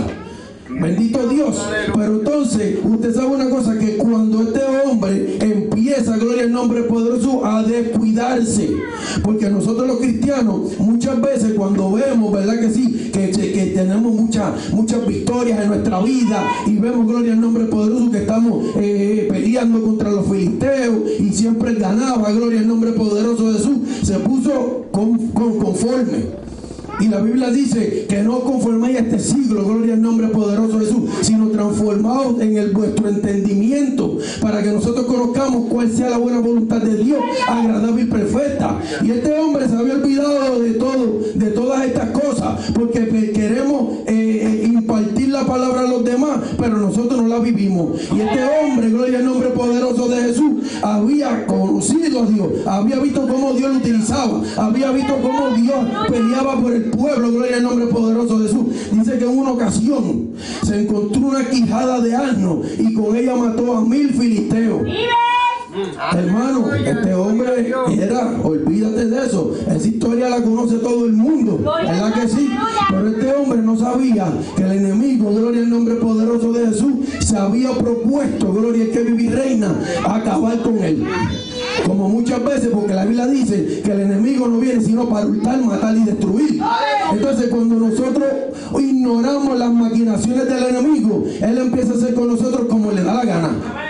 Bendito 0.82 1.28
Dios. 1.28 1.62
Pero 1.96 2.14
entonces, 2.20 2.78
usted 2.84 3.14
sabe 3.14 3.28
una 3.28 3.50
cosa, 3.50 3.78
que 3.78 3.98
cuando 3.98 4.42
este 4.44 4.62
hombre 4.86 5.38
empieza, 5.42 6.18
gloria 6.18 6.44
al 6.44 6.52
nombre 6.52 6.84
poderoso, 6.84 7.46
a 7.46 7.64
descuidarse, 7.64 8.70
porque 9.24 9.50
nosotros 9.50 9.88
los 9.88 9.98
cristianos, 9.98 10.80
muchas 10.80 11.20
veces 11.22 11.54
cuando 11.56 11.92
vemos, 11.92 12.32
¿verdad 12.32 12.60
que 12.60 12.70
sí? 12.70 13.10
Que, 13.14 13.30
tenemos 13.76 14.14
muchas, 14.14 14.72
muchas 14.74 15.06
victorias 15.08 15.62
en 15.62 15.70
nuestra 15.70 16.02
vida 16.02 16.44
y 16.66 16.76
vemos, 16.78 17.08
gloria 17.08 17.34
al 17.34 17.42
nombre 17.42 17.66
poderoso, 17.66 18.12
que 18.12 18.20
estamos 18.20 18.66
eh, 18.76 19.28
peleando 19.30 19.82
contra 19.82 20.12
los 20.12 20.28
filisteos 20.28 20.96
y 21.20 21.30
siempre 21.34 21.76
ganaba, 21.76 22.32
gloria 22.32 22.60
al 22.60 22.68
nombre 22.68 22.92
poderoso 22.92 23.52
de 23.52 23.58
Jesús, 23.58 23.78
se 24.04 24.20
puso 24.20 24.86
con, 24.92 25.18
con- 25.30 25.58
conforme. 25.60 26.49
Y 27.00 27.08
la 27.08 27.22
Biblia 27.22 27.50
dice 27.50 28.06
que 28.10 28.22
no 28.24 28.42
conforméis 28.42 28.98
este 28.98 29.20
siglo, 29.20 29.66
gloria 29.66 29.94
al 29.94 30.02
nombre 30.02 30.28
poderoso 30.28 30.80
de 30.80 30.86
Jesús, 30.86 31.10
sino 31.22 31.48
transformados 31.48 32.42
en 32.42 32.58
el 32.58 32.72
vuestro 32.72 33.08
entendimiento, 33.08 34.18
para 34.42 34.62
que 34.62 34.72
nosotros 34.72 35.06
conozcamos 35.06 35.68
cuál 35.70 35.92
sea 35.92 36.10
la 36.10 36.18
buena 36.18 36.40
voluntad 36.40 36.82
de 36.82 37.02
Dios, 37.02 37.20
agradable 37.48 38.02
y 38.02 38.06
perfecta. 38.06 38.80
Y 39.04 39.12
este 39.12 39.34
hombre 39.40 39.68
se 39.68 39.76
había 39.76 39.94
olvidado 39.94 40.60
de 40.60 40.72
todo, 40.72 41.20
de 41.36 41.52
todas 41.52 41.86
estas 41.86 42.10
cosas, 42.10 42.72
porque 42.74 43.32
queremos 43.32 44.00
eh, 44.06 44.59
la 45.30 45.46
palabra 45.46 45.82
a 45.82 45.88
los 45.88 46.04
demás, 46.04 46.40
pero 46.58 46.78
nosotros 46.78 47.22
no 47.22 47.28
la 47.28 47.40
vivimos. 47.40 48.00
Y 48.16 48.22
este 48.22 48.40
hombre, 48.44 48.90
gloria 48.90 49.20
al 49.20 49.26
nombre 49.26 49.50
poderoso 49.50 50.08
de 50.08 50.22
Jesús, 50.24 50.64
había 50.82 51.46
conocido 51.46 52.24
a 52.24 52.26
Dios, 52.26 52.48
había 52.66 53.00
visto 53.00 53.28
cómo 53.28 53.54
Dios 53.54 53.72
lo 53.72 53.78
utilizaba, 53.78 54.42
había 54.58 54.92
visto 54.92 55.16
cómo 55.22 55.50
Dios 55.50 55.78
peleaba 56.10 56.60
por 56.60 56.74
el 56.74 56.84
pueblo, 56.92 57.32
gloria 57.32 57.58
al 57.58 57.64
nombre 57.64 57.88
poderoso 57.88 58.40
de 58.40 58.48
Jesús. 58.48 58.66
Dice 58.92 59.18
que 59.18 59.26
en 59.26 59.38
una 59.38 59.52
ocasión 59.52 60.30
se 60.64 60.82
encontró 60.82 61.22
una 61.22 61.50
quijada 61.50 62.02
de 62.02 62.16
asno 62.16 62.62
y 62.78 62.94
con 62.94 63.16
ella 63.16 63.36
mató 63.36 63.78
a 63.78 63.82
mil 63.82 64.10
filisteos. 64.14 64.82
Hermano, 66.12 66.74
este 66.74 67.14
hombre 67.14 67.72
era, 67.92 68.42
olvídate 68.44 69.06
de 69.06 69.26
eso, 69.26 69.56
esa 69.68 69.88
historia 69.88 70.30
la 70.30 70.42
conoce 70.42 70.78
todo 70.78 71.06
el 71.06 71.14
mundo, 71.14 71.60
¿verdad 71.64 72.14
que 72.14 72.28
sí? 72.28 72.50
Pero 72.90 73.08
este 73.08 73.34
hombre 73.36 73.62
no 73.62 73.78
sabía 73.78 74.32
que 74.56 74.64
el 74.64 74.72
enemigo, 74.72 75.32
gloria 75.32 75.62
al 75.62 75.70
nombre 75.70 75.96
poderoso 75.96 76.52
de 76.52 76.68
Jesús, 76.68 76.94
se 77.20 77.38
había 77.38 77.72
propuesto, 77.72 78.52
gloria 78.52 78.86
al 78.86 78.92
que 78.92 79.04
vive 79.04 79.24
y 79.24 79.30
reina, 79.30 79.80
acabar 80.04 80.60
con 80.62 80.78
él. 80.80 81.06
Como 81.86 82.10
muchas 82.10 82.44
veces, 82.44 82.70
porque 82.74 82.94
la 82.94 83.06
Biblia 83.06 83.28
dice 83.28 83.82
que 83.84 83.92
el 83.92 84.02
enemigo 84.02 84.48
no 84.48 84.60
viene 84.60 84.82
sino 84.82 85.08
para 85.08 85.28
hurtar, 85.28 85.64
matar 85.64 85.96
y 85.96 86.04
destruir. 86.04 86.62
Entonces, 87.12 87.50
cuando 87.50 87.76
nosotros 87.76 88.26
ignoramos 88.80 89.58
las 89.58 89.72
maquinaciones 89.72 90.48
del 90.48 90.64
enemigo, 90.64 91.24
él 91.42 91.58
empieza 91.58 91.94
a 91.94 91.96
hacer 91.96 92.14
con 92.16 92.28
nosotros 92.28 92.68
como 92.70 92.92
le 92.92 93.04
da 93.04 93.14
la 93.14 93.26
gana. 93.26 93.89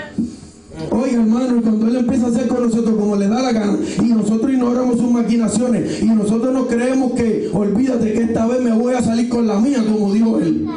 Oiga, 0.92 1.22
hermano, 1.22 1.62
cuando 1.62 1.88
Él 1.88 1.98
empieza 1.98 2.28
a 2.28 2.30
hacer 2.30 2.48
con 2.48 2.64
nosotros 2.64 2.96
como 2.96 3.16
le 3.16 3.28
da 3.28 3.42
la 3.42 3.52
gana, 3.52 3.78
y 4.02 4.10
nosotros 4.10 4.52
ignoramos 4.52 4.98
sus 4.98 5.12
maquinaciones, 5.12 6.02
y 6.02 6.06
nosotros 6.06 6.54
no 6.54 6.68
creemos 6.68 7.14
que, 7.14 7.50
olvídate 7.54 8.14
que 8.14 8.22
esta 8.24 8.48
vez 8.48 8.62
me 8.62 8.72
voy 8.72 8.94
a 8.94 9.02
salir 9.02 9.30
con 9.30 9.46
la 9.46 9.60
mía, 9.60 9.84
como 9.88 10.14
dijo 10.14 10.40
Él. 10.40 10.68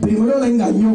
Primero 0.00 0.40
le 0.40 0.48
engañó. 0.48 0.94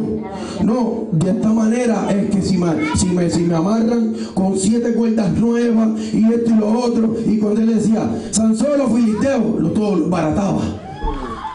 No, 0.63 1.07
de 1.11 1.31
esta 1.31 1.49
manera 1.49 2.07
es 2.11 2.29
que 2.29 2.41
si 2.41 2.57
me, 2.57 2.67
si 2.95 3.07
me, 3.07 3.29
si 3.29 3.41
me 3.41 3.55
amarran 3.55 4.13
con 4.33 4.57
siete 4.57 4.93
cuerdas 4.93 5.33
nuevas, 5.33 5.89
y 6.13 6.23
esto 6.25 6.51
y 6.51 6.59
lo 6.59 6.79
otro, 6.79 7.15
y 7.25 7.37
cuando 7.37 7.61
Él 7.61 7.75
decía, 7.75 8.09
Sansón 8.31 8.77
los 8.77 8.91
filisteos, 8.91 9.59
lo 9.59 9.69
todo 9.71 9.95
lo 9.95 10.09
barataba. 10.09 10.61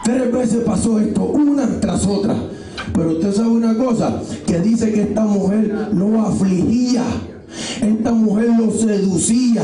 Tres 0.03 0.31
veces 0.31 0.63
pasó 0.65 0.99
esto, 0.99 1.23
una 1.23 1.79
tras 1.79 2.05
otra. 2.05 2.35
Pero 2.97 3.11
usted 3.11 3.31
sabe 3.31 3.49
una 3.49 3.77
cosa, 3.77 4.19
que 4.47 4.59
dice 4.59 4.91
que 4.91 5.03
esta 5.03 5.23
mujer 5.23 5.89
lo 5.93 6.19
afligía. 6.19 7.03
Esta 7.81 8.11
mujer 8.11 8.49
lo 8.59 8.71
seducía. 8.71 9.61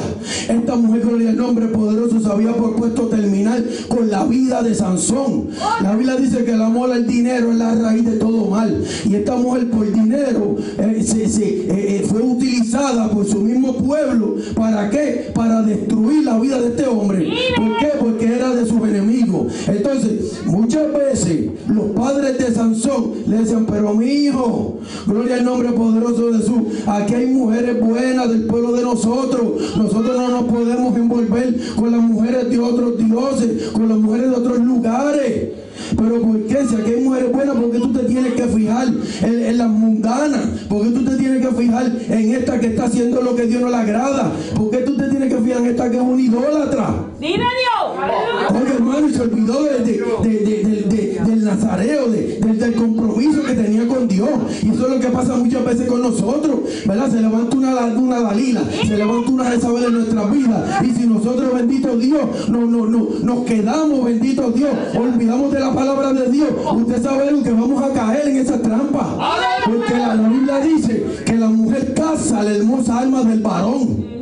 Esta 0.50 0.76
mujer, 0.76 1.02
gloria 1.02 1.30
al 1.32 1.38
nombre 1.38 1.68
poderoso, 1.68 2.20
se 2.20 2.28
había 2.28 2.54
propuesto 2.56 3.04
terminar 3.08 3.64
con 3.88 4.10
la 4.10 4.24
vida 4.26 4.62
de 4.64 4.74
Sansón. 4.76 5.50
La 5.82 5.96
Biblia 5.96 6.16
dice 6.16 6.44
que 6.44 6.52
el 6.52 6.62
amor 6.62 6.92
al 6.92 7.06
dinero 7.08 7.52
es 7.52 7.58
la 7.58 7.76
raíz 7.76 8.06
de 8.06 8.18
todo 8.18 8.50
mal. 8.50 8.84
Y 9.06 9.16
esta 9.16 9.36
mujer 9.36 9.70
por 9.70 9.92
dinero 9.92 10.56
eh, 10.78 11.04
se- 11.04 11.28
se, 11.28 11.46
eh, 11.46 11.66
eh, 11.70 12.06
fue 12.08 12.22
utilizada 12.22 13.10
por 13.10 13.26
su 13.26 13.40
mismo 13.42 13.76
pueblo. 13.78 14.36
¿Para 14.56 14.90
qué? 14.90 15.32
Para 15.34 15.62
destruir 15.62 16.24
la 16.24 16.40
vida 16.40 16.60
de 16.62 16.68
este 16.68 16.86
hombre. 16.88 17.30
¿Por 17.56 17.78
qué? 17.80 17.88
Porque 18.00 18.26
era 18.28 18.54
de 18.56 18.66
sus 18.66 18.82
enemigos. 18.88 19.54
Entonces, 19.68 20.42
muchas 20.46 20.92
veces 20.94 21.48
los 21.68 21.92
padres 21.92 22.38
de 22.38 22.54
Sansón 22.54 23.12
le 23.28 23.38
decían, 23.40 23.66
pero 23.66 23.94
mi 23.94 24.06
hijo, 24.08 24.80
gloria 25.08 25.36
al 25.36 25.46
nombre 25.46 25.70
poderoso 25.72 26.32
de 26.32 26.38
Jesús, 26.40 26.62
aquí 26.86 27.14
hay 27.16 27.26
mujeres 27.28 27.73
buenas 27.80 28.30
del 28.30 28.44
pueblo 28.46 28.72
de 28.74 28.82
nosotros. 28.84 29.78
Nosotros 29.78 30.16
no 30.18 30.30
nos 30.30 30.44
podemos 30.46 30.96
envolver 30.96 31.56
con 31.76 31.92
las 31.92 32.02
mujeres 32.02 32.50
de 32.50 32.60
otros 32.60 32.98
dioses, 32.98 33.70
con 33.74 33.90
las 33.90 33.98
mujeres 33.98 34.30
de 34.32 34.36
otros 34.36 34.60
lugares. 34.60 35.50
Pero 35.98 36.22
¿por 36.22 36.40
qué? 36.44 36.66
Si 36.68 36.76
aquí 36.76 36.92
hay 36.92 37.02
mujeres 37.04 37.32
buenas, 37.32 37.56
¿por 37.56 37.72
qué 37.72 37.80
tú 37.80 37.92
te 37.94 38.04
tienes 38.04 38.34
que 38.34 38.44
fijar 38.44 38.88
en, 39.22 39.44
en 39.46 39.58
las 39.58 39.70
mundanas? 39.70 40.42
¿Por 40.70 40.84
qué 40.84 40.90
tú 40.90 41.04
te 41.06 41.16
tienes 41.18 41.46
que 41.48 41.54
fijar 41.56 41.92
en 42.10 42.32
esta 42.36 42.60
que 42.60 42.68
está 42.68 42.86
haciendo 42.86 43.22
lo 43.22 43.36
que 43.36 43.44
Dios 43.48 43.62
no 43.62 43.70
le 43.70 43.76
agrada? 43.76 44.32
¿Por 44.56 44.70
qué 44.72 44.78
tú 44.80 44.96
te 44.96 45.08
tienes 45.10 45.34
que 45.34 45.40
fijar 45.42 45.62
en 45.62 45.68
esta 45.68 45.90
que 45.90 45.98
es 45.98 46.04
un 46.04 46.20
idólatra? 46.20 46.94
Vive 47.20 47.34
Dios. 47.38 48.62
Oye, 48.62 48.74
hermano, 48.76 49.08
y 49.10 49.14
se 49.14 49.22
olvidó 49.22 49.64
de- 49.64 49.80
de- 49.80 50.04
de- 50.24 50.40
de- 50.40 50.64
de- 50.64 50.82
de- 50.84 51.03
nazareo, 51.44 52.10
de- 52.10 52.40
del- 52.40 52.74
compromiso 52.74 53.44
que 53.44 53.54
tenía 53.54 53.88
con 53.88 54.08
Dios. 54.08 54.30
Y 54.62 54.70
eso 54.70 54.86
es 54.88 54.94
lo 54.94 55.00
que 55.00 55.08
pasa 55.08 55.36
muchas 55.36 55.64
veces 55.66 55.88
con 55.88 56.02
nosotros, 56.02 56.60
¿verdad? 56.86 57.10
Se 57.12 57.22
levanta 57.22 57.56
una, 57.58 57.76
una 57.98 58.20
Dalila, 58.22 58.62
se 58.86 58.98
levanta 58.98 59.32
una 59.32 59.46
Jezabel 59.52 59.84
en 59.86 59.94
nuestras 59.94 60.32
vidas. 60.32 60.84
Y 60.84 60.92
si 60.92 61.08
nosotros, 61.08 61.54
bendito 61.54 61.96
Dios, 61.98 62.50
no, 62.50 62.66
no, 62.66 62.86
no, 62.88 63.08
nos 63.22 63.46
quedamos, 63.46 64.06
bendito 64.06 64.52
Dios, 64.52 64.72
olvidamos 64.98 65.52
de 65.52 65.60
la 65.60 65.74
palabra 65.74 66.14
de 66.14 66.30
Dios, 66.32 66.50
usted 66.76 67.02
sabe 67.04 67.24
que 67.44 67.52
vamos 67.52 67.82
a 67.84 67.90
caer 67.94 68.28
en 68.30 68.38
esa 68.38 68.62
trampa. 68.62 69.18
Porque 69.66 69.94
la, 69.98 70.16
la 70.16 70.28
Biblia 70.30 70.60
dice 70.60 71.06
que 71.26 71.36
la 71.36 71.50
mujer 71.50 71.94
caza 71.94 72.44
la 72.44 72.52
hermosa 72.52 73.00
alma 73.00 73.24
del 73.24 73.40
varón. 73.42 74.13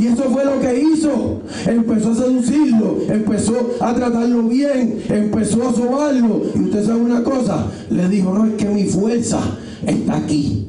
Y 0.00 0.06
eso 0.06 0.24
fue 0.24 0.44
lo 0.44 0.60
que 0.60 0.80
hizo. 0.80 1.42
Empezó 1.66 2.12
a 2.12 2.14
seducirlo, 2.14 2.98
empezó 3.08 3.70
a 3.80 3.94
tratarlo 3.94 4.42
bien, 4.44 5.02
empezó 5.08 5.68
a 5.68 5.72
sobarlo. 5.72 6.42
Y 6.54 6.60
usted 6.60 6.86
sabe 6.86 7.00
una 7.00 7.22
cosa, 7.22 7.66
le 7.90 8.08
dijo, 8.08 8.32
no, 8.32 8.46
es 8.46 8.54
que 8.54 8.66
mi 8.66 8.84
fuerza 8.84 9.40
está 9.86 10.16
aquí. 10.16 10.68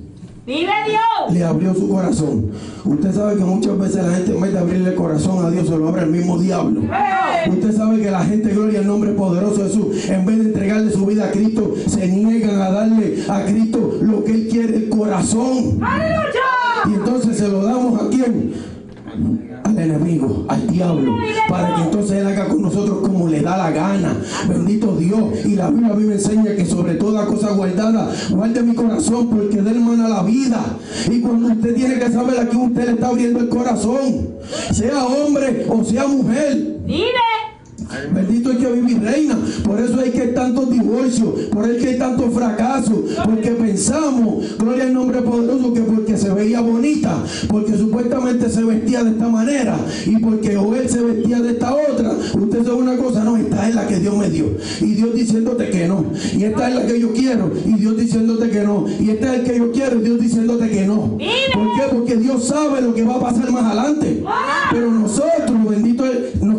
¡Vive 0.50 0.72
Dios! 0.88 1.32
Le 1.32 1.44
abrió 1.44 1.76
su 1.76 1.88
corazón. 1.88 2.48
Usted 2.84 3.14
sabe 3.14 3.36
que 3.36 3.44
muchas 3.44 3.78
veces 3.78 4.04
la 4.04 4.16
gente 4.16 4.32
en 4.32 4.42
vez 4.42 4.52
de 4.52 4.58
abrirle 4.58 4.90
el 4.90 4.96
corazón 4.96 5.46
a 5.46 5.52
Dios 5.52 5.68
se 5.68 5.78
lo 5.78 5.90
abre 5.90 6.02
el 6.02 6.10
mismo 6.10 6.40
diablo. 6.40 6.82
Usted 7.52 7.78
sabe 7.78 8.02
que 8.02 8.10
la 8.10 8.24
gente, 8.24 8.50
gloria 8.50 8.80
al 8.80 8.88
nombre 8.88 9.12
poderoso 9.12 9.64
de 9.64 9.70
Jesús, 9.70 10.10
en 10.10 10.26
vez 10.26 10.40
de 10.40 10.46
entregarle 10.46 10.92
su 10.92 11.06
vida 11.06 11.26
a 11.26 11.32
Cristo, 11.32 11.76
se 11.86 12.08
niegan 12.08 12.60
a 12.60 12.72
darle 12.72 13.24
a 13.28 13.46
Cristo 13.46 14.00
lo 14.02 14.24
que 14.24 14.32
Él 14.32 14.48
quiere, 14.50 14.76
el 14.76 14.90
corazón. 14.90 15.80
Y 16.90 16.94
entonces 16.96 17.38
se 17.38 17.48
lo 17.48 17.62
damos 17.62 18.02
a 18.02 18.10
quién? 18.10 18.52
Al 19.64 19.78
enemigo, 19.78 20.46
al 20.48 20.68
diablo, 20.68 21.16
para 21.48 21.76
que 21.76 21.82
entonces 21.84 22.18
Él 22.18 22.28
haga 22.28 22.48
con 22.48 22.62
nosotros 22.62 23.00
como 23.00 23.28
le 23.28 23.42
da 23.42 23.58
la 23.58 23.72
gana. 23.72 24.16
Bendito 24.48 24.96
Dios. 24.96 25.46
Y 25.46 25.56
la 25.56 25.70
Biblia 25.70 25.94
a 25.94 25.96
mí 25.96 26.04
me 26.06 26.14
enseña 26.16 26.56
que 26.56 26.66
sobre 26.66 26.96
toda 26.96 27.26
cosa 27.26 27.52
guardada, 27.52 28.12
guarde 28.32 28.64
mi 28.64 28.76
corazón 28.76 29.30
porque 29.30 29.62
de 29.62 29.72
hermana 29.72 30.10
la 30.10 30.24
vida. 30.24 30.64
Y 31.10 31.22
cuando 31.22 31.48
usted 31.48 31.76
tiene 31.76 32.00
que 32.00 32.12
saber 32.12 32.40
a 32.40 32.48
quién 32.48 32.62
usted 32.64 32.86
le 32.86 32.92
está 32.92 33.08
abriendo 33.08 33.40
el 33.40 33.50
corazón, 33.50 34.30
sea 34.72 35.06
hombre 35.06 35.66
o 35.70 35.84
sea 35.84 36.08
mujer. 36.08 36.78
¡Vive! 36.86 37.39
Bendito 38.14 38.52
hay 38.52 38.58
que 38.58 38.72
vivir 38.72 39.02
reina. 39.02 39.38
Por 39.64 39.80
eso 39.80 40.00
hay 40.00 40.12
que 40.12 40.22
hay 40.22 40.34
tantos 40.34 40.70
divorcios, 40.70 41.30
por 41.52 41.66
eso 41.66 41.74
hay 41.74 41.80
que 41.80 41.90
hay 41.90 41.98
tantos 41.98 42.34
fracasos, 42.34 42.98
porque 43.26 43.52
pensamos, 43.52 44.58
gloria 44.58 44.84
al 44.84 44.94
nombre 44.94 45.22
poderoso, 45.22 45.74
que 45.74 45.82
porque 45.82 46.18
se 46.18 46.30
veía 46.32 46.62
bonita, 46.62 47.24
porque 47.48 47.78
supuestamente 47.78 48.50
se 48.50 48.64
vestía 48.64 49.04
de 49.04 49.12
esta 49.12 49.28
manera 49.28 49.78
y 50.06 50.18
porque 50.18 50.58
o 50.58 50.76
él 50.76 50.88
se 50.90 51.02
vestía 51.02 51.40
de 51.42 51.52
esta 51.52 51.74
otra. 51.74 52.12
Usted 52.12 52.64
sabe 52.64 52.76
una 52.76 52.98
cosa, 52.98 53.24
no, 53.24 53.38
esta 53.38 53.68
es 53.68 53.76
la 53.76 53.88
que 53.88 54.00
Dios 54.00 54.16
me 54.18 54.30
dio. 54.30 54.46
Y 54.82 54.94
Dios 54.94 55.14
diciéndote 55.14 55.70
que 55.70 55.88
no. 55.88 56.06
Y 56.38 56.44
esta 56.44 56.70
es 56.70 56.76
la 56.76 56.86
que 56.86 57.00
yo 57.00 57.14
quiero. 57.14 57.52
Y 57.66 57.74
Dios 57.74 57.98
diciéndote 57.98 58.50
que 58.50 58.64
no. 58.64 58.86
Y 59.00 59.10
esta 59.10 59.34
es 59.34 59.40
el 59.40 59.46
que 59.46 59.58
yo 59.58 59.72
quiero. 59.72 60.00
Y 60.00 60.04
Dios 60.04 60.20
diciéndote 60.20 60.70
que 60.70 60.86
no. 60.86 61.18
¿Por 61.18 61.20
qué? 61.76 61.84
Porque 61.92 62.16
Dios 62.18 62.46
sabe 62.46 62.82
lo 62.82 62.94
que 62.94 63.04
va 63.04 63.16
a 63.16 63.20
pasar 63.20 63.52
más 63.52 63.64
adelante. 63.64 64.24
Pero 64.72 64.92
nosotros, 64.92 65.70
bendito 65.70 66.04
que 66.04 66.59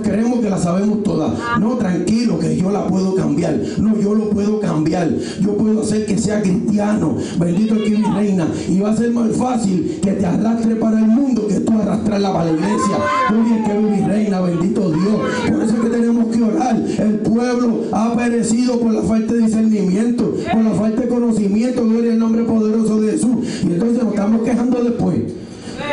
la 0.51 0.59
sabemos 0.59 1.02
toda. 1.02 1.32
No, 1.59 1.77
tranquilo, 1.77 2.39
que 2.39 2.56
yo 2.56 2.70
la 2.70 2.86
puedo 2.86 3.14
cambiar. 3.14 3.59
No, 3.78 3.97
yo 3.98 4.14
lo 4.14 4.31
puedo 4.31 4.60
cambiar. 4.60 5.09
Yo 5.40 5.56
puedo 5.56 5.81
hacer 5.82 6.05
que 6.06 6.18
sea 6.18 6.43
cristiano. 6.43 7.16
Bendito 7.39 7.77
que 7.77 7.90
mi 7.90 8.02
reina. 8.02 8.47
Y 8.68 8.81
va 8.81 8.90
a 8.90 8.97
ser 8.97 9.12
más 9.12 9.35
fácil 9.36 10.01
que 10.02 10.12
te 10.12 10.27
arrastre 10.27 10.77
para 10.77 10.98
el 10.98 11.06
mundo 11.06 11.47
que 11.47 11.60
tú 11.60 11.72
arrastrarla 11.81 12.32
para 12.32 12.44
la 12.47 12.51
iglesia. 12.52 12.97
Gloria 13.31 13.56
al 13.56 13.64
que 13.64 13.78
mi 13.78 14.06
reina, 14.06 14.40
bendito 14.40 14.90
Dios. 14.90 15.20
Por 15.48 15.62
eso 15.62 15.74
es 15.74 15.81
que 15.81 15.89
tenemos 15.89 16.36
que 16.36 16.43
orar. 16.43 16.77
El 16.77 17.18
pueblo 17.20 17.85
ha 17.93 18.16
perecido 18.16 18.81
por 18.81 18.93
la 18.93 19.02
falta 19.02 19.32
de 19.32 19.40
discernimiento, 19.40 20.35
por 20.52 20.62
la 20.62 20.70
falta 20.72 21.02
de 21.02 21.09
conocimiento. 21.09 21.85
Gloria 21.85 22.12
al 22.12 22.18
nombre 22.18 22.43
poderoso 22.43 23.01
de 23.01 23.12
Jesús. 23.12 23.36
Y 23.62 23.66
entonces 23.72 24.02
nos 24.02 24.12
estamos 24.12 24.43
quejando 24.43 24.82
después. 24.82 25.18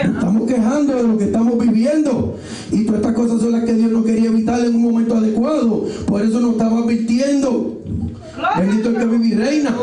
Nos 0.05 0.15
estamos 0.15 0.47
quejando 0.47 0.95
de 0.95 1.03
lo 1.03 1.17
que 1.17 1.23
estamos 1.25 1.57
viviendo. 1.57 2.35
Y 2.71 2.83
todas 2.83 3.01
estas 3.01 3.15
cosas 3.15 3.41
son 3.41 3.51
las 3.53 3.63
que 3.63 3.73
Dios 3.73 3.91
no 3.91 4.03
quería 4.03 4.29
evitar 4.29 4.59
en 4.65 4.75
un 4.75 4.81
momento 4.81 5.15
adecuado. 5.15 5.85
Por 6.05 6.21
eso 6.21 6.39
nos 6.39 6.51
estaba 6.51 6.79
advirtiendo. 6.79 7.81
Bendito 8.57 8.89
el 8.89 8.97
que 8.97 9.05
vive 9.05 9.27
y 9.27 9.33
reina. 9.33 9.75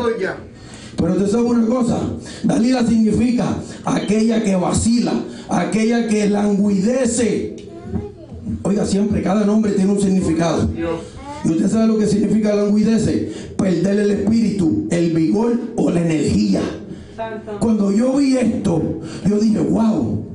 Pero 0.96 1.12
usted 1.12 1.28
sabe 1.28 1.42
una 1.44 1.66
cosa, 1.66 1.98
Dalila 2.44 2.86
significa 2.86 3.56
aquella 3.84 4.42
que 4.42 4.54
vacila, 4.54 5.12
aquella 5.48 6.08
que 6.08 6.28
languidece. 6.28 7.56
Oiga, 8.62 8.86
siempre 8.86 9.22
cada 9.22 9.44
nombre 9.44 9.72
tiene 9.72 9.92
un 9.92 10.00
significado. 10.00 10.70
Y 11.44 11.50
usted 11.50 11.68
sabe 11.68 11.88
lo 11.88 11.98
que 11.98 12.06
significa 12.06 12.54
languidece, 12.54 13.32
perder 13.56 13.98
el 13.98 14.10
espíritu, 14.12 14.86
el 14.90 15.10
vigor 15.12 15.58
o 15.76 15.90
la 15.90 16.00
energía. 16.00 16.62
Cuando 17.58 17.92
yo 17.92 18.16
vi 18.16 18.36
esto, 18.36 19.00
yo 19.28 19.38
dije, 19.38 19.58
wow. 19.58 20.33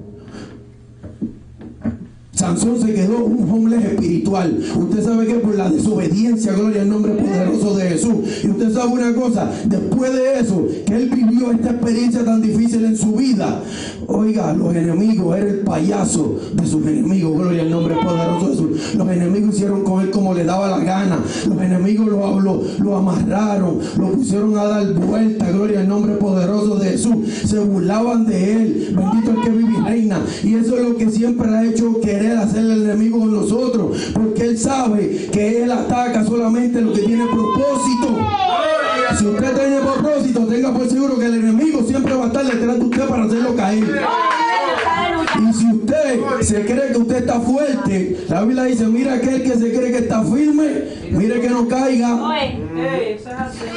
Sansón 2.40 2.80
se 2.80 2.94
quedó 2.94 3.26
un 3.26 3.52
homeless 3.52 3.84
espiritual. 3.84 4.60
Usted 4.74 5.04
sabe 5.04 5.28
que 5.28 5.34
por 5.36 5.56
la 5.56 5.70
desobediencia, 5.70 6.54
gloria 6.54 6.84
al 6.84 6.90
nombre 6.90 7.12
poderoso 7.12 7.76
de 7.76 7.90
Jesús. 7.90 8.14
Y 8.46 8.48
usted 8.48 8.72
sabe 8.72 8.94
una 8.94 9.14
cosa, 9.14 9.52
después 9.66 10.14
de 10.14 10.40
eso, 10.40 10.66
que 10.86 10.96
él 10.96 11.10
vivió 11.10 11.52
esta 11.52 11.72
experiencia 11.72 12.24
tan 12.24 12.42
difícil 12.42 12.86
en 12.86 12.96
su 12.96 13.12
vida. 13.12 13.62
Oiga, 14.08 14.54
los 14.54 14.74
enemigos, 14.74 15.38
era 15.38 15.50
el 15.50 15.60
payaso 15.60 16.40
de 16.54 16.66
sus 16.66 16.88
enemigos, 16.88 17.38
gloria 17.38 17.62
al 17.64 17.72
nombre 17.72 17.96
poderoso 17.96 18.46
de 18.46 18.52
Jesús. 18.54 18.96
Los 18.96 19.10
enemigos 19.10 19.56
hicieron 19.56 19.84
con 19.84 20.02
él 20.02 20.10
como 20.10 20.34
le 20.34 20.46
daba 20.46 20.70
la 20.70 20.80
gana. 20.80 21.20
Los 21.46 21.62
enemigos 21.62 22.08
lo, 22.08 22.96
amarraron, 22.96 23.80
lo 23.98 24.12
pusieron 24.12 24.58
a 24.58 24.64
dar 24.64 24.94
vuelta, 24.94 25.52
gloria 25.52 25.82
al 25.82 25.90
nombre 25.90 26.14
poderoso 26.14 26.78
de 26.78 26.92
Jesús. 26.92 27.18
Se 27.44 27.60
burlaban 27.60 28.26
de 28.26 28.54
él. 28.54 28.96
Bendito 28.96 29.32
el 29.32 29.42
que 29.42 29.50
vive 29.50 29.74
y 29.78 29.82
reina. 29.82 30.22
Y 30.42 30.56
eso 30.56 30.78
es 30.78 30.88
lo 30.88 30.96
que 30.96 31.10
siempre 31.10 31.50
ha 31.50 31.66
hecho 31.66 32.00
querer 32.00 32.29
hacerle 32.38 32.74
el 32.74 32.84
enemigo 32.84 33.20
con 33.20 33.34
nosotros. 33.34 33.98
Porque 34.14 34.44
él 34.44 34.58
sabe 34.58 35.30
que 35.32 35.64
él 35.64 35.72
ataca 35.72 36.24
solamente 36.26 36.82
lo 36.82 36.94
que 36.94 37.02
tiene 37.02 37.26
propósito. 37.26 38.18
Si 39.18 39.26
usted 39.26 39.56
tiene 39.56 39.80
propósito, 39.80 40.46
tenga 40.46 40.74
por 40.74 40.88
seguro 40.88 41.18
que 41.18 41.26
el 41.26 41.36
enemigo 41.36 41.82
siempre 41.84 42.14
va 42.14 42.26
a 42.26 42.28
estar 42.28 42.46
detrás 42.46 42.78
de 42.78 42.86
usted 42.86 43.08
para 43.08 43.24
hacerlo 43.24 43.56
caer. 43.56 43.84
Y 45.40 45.54
si 45.54 45.72
usted 45.72 46.20
se 46.42 46.66
cree 46.66 46.92
que 46.92 46.98
usted 46.98 47.18
está 47.18 47.40
fuerte, 47.40 48.26
la 48.28 48.42
Biblia 48.44 48.64
dice, 48.64 48.86
mira 48.88 49.14
aquel 49.14 49.42
que 49.42 49.52
se 49.52 49.72
cree 49.72 49.92
que 49.92 50.00
está 50.00 50.24
firme, 50.24 50.68
mire 51.12 51.40
que 51.40 51.50
no 51.50 51.68
caiga. 51.68 52.20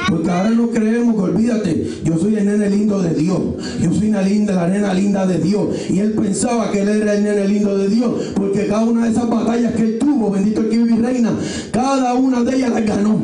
Porque 0.09 0.29
ahora 0.29 0.49
no 0.49 0.69
creemos 0.69 1.15
que 1.15 1.21
olvídate, 1.21 1.87
yo 2.03 2.17
soy 2.17 2.35
el 2.35 2.45
nene 2.45 2.69
lindo 2.69 3.01
de 3.01 3.13
Dios. 3.13 3.39
Yo 3.81 3.93
soy 3.93 4.09
una 4.09 4.21
linda, 4.21 4.53
la 4.53 4.67
nena 4.67 4.93
linda 4.93 5.25
de 5.25 5.39
Dios. 5.39 5.89
Y 5.89 5.99
él 5.99 6.11
pensaba 6.13 6.71
que 6.71 6.81
él 6.81 6.89
era 6.89 7.13
el 7.13 7.23
nene 7.23 7.47
lindo 7.47 7.77
de 7.77 7.87
Dios. 7.87 8.33
Porque 8.35 8.67
cada 8.67 8.83
una 8.83 9.05
de 9.05 9.11
esas 9.11 9.29
batallas 9.29 9.73
que 9.73 9.83
él 9.83 9.99
tuvo, 9.99 10.31
bendito 10.31 10.61
el 10.61 10.69
que 10.69 10.77
vive 10.77 10.95
y 10.95 11.01
reina, 11.01 11.31
cada 11.71 12.13
una 12.13 12.43
de 12.43 12.55
ellas 12.55 12.71
las 12.71 12.85
ganó. 12.85 13.19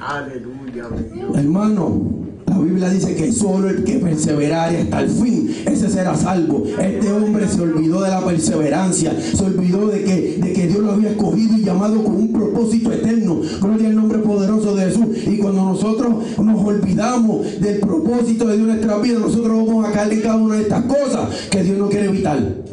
Aleluya. 0.00 0.88
Hermano, 1.34 2.21
Biblia 2.62 2.88
dice 2.88 3.14
que 3.14 3.32
solo 3.32 3.68
el 3.68 3.84
que 3.84 3.98
perseverare 3.98 4.82
hasta 4.82 5.00
el 5.00 5.10
fin, 5.10 5.54
ese 5.66 5.88
será 5.88 6.16
salvo. 6.16 6.64
Este 6.80 7.12
hombre 7.12 7.48
se 7.48 7.60
olvidó 7.60 8.02
de 8.02 8.10
la 8.10 8.24
perseverancia, 8.24 9.14
se 9.20 9.44
olvidó 9.44 9.88
de 9.88 10.04
que, 10.04 10.38
de 10.42 10.52
que 10.52 10.68
Dios 10.68 10.80
lo 10.80 10.92
había 10.92 11.10
escogido 11.10 11.56
y 11.56 11.64
llamado 11.64 12.02
con 12.02 12.16
un 12.16 12.32
propósito 12.32 12.92
eterno. 12.92 13.40
Gloria 13.60 13.88
al 13.88 13.96
nombre 13.96 14.18
poderoso 14.18 14.74
de 14.74 14.84
Jesús. 14.86 15.06
Y 15.26 15.38
cuando 15.38 15.64
nosotros 15.64 16.14
nos 16.38 16.64
olvidamos 16.64 17.60
del 17.60 17.80
propósito 17.80 18.46
de 18.46 18.56
Dios 18.56 18.68
en 18.68 18.74
nuestra 18.76 18.98
vida, 18.98 19.18
nosotros 19.18 19.66
vamos 19.66 19.86
a 19.86 19.92
caer 19.92 20.12
en 20.12 20.20
cada 20.20 20.36
una 20.36 20.56
de 20.56 20.62
estas 20.62 20.84
cosas 20.84 21.28
que 21.50 21.62
Dios 21.62 21.78
no 21.78 21.88
quiere 21.88 22.06
evitar. 22.06 22.71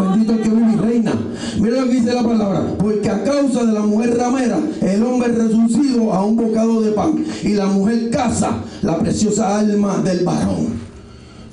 Bendito 0.00 0.32
el 0.32 0.42
que 0.42 0.48
vive 0.48 0.76
reina. 0.80 1.12
Mira 1.60 1.80
lo 1.80 1.86
que 1.86 1.92
dice 1.92 2.14
la 2.14 2.22
palabra. 2.22 2.62
Porque 2.78 3.10
a 3.10 3.22
causa 3.24 3.64
de 3.64 3.72
la 3.72 3.80
mujer 3.80 4.16
ramera, 4.16 4.58
el 4.80 5.02
hombre 5.02 5.28
reducido 5.28 6.12
a 6.12 6.24
un 6.24 6.36
bocado 6.36 6.80
de 6.80 6.92
pan. 6.92 7.24
Y 7.42 7.54
la 7.54 7.66
mujer 7.66 8.10
caza 8.10 8.58
la 8.82 8.98
preciosa 8.98 9.58
alma 9.58 9.98
del 9.98 10.24
varón. 10.24 10.93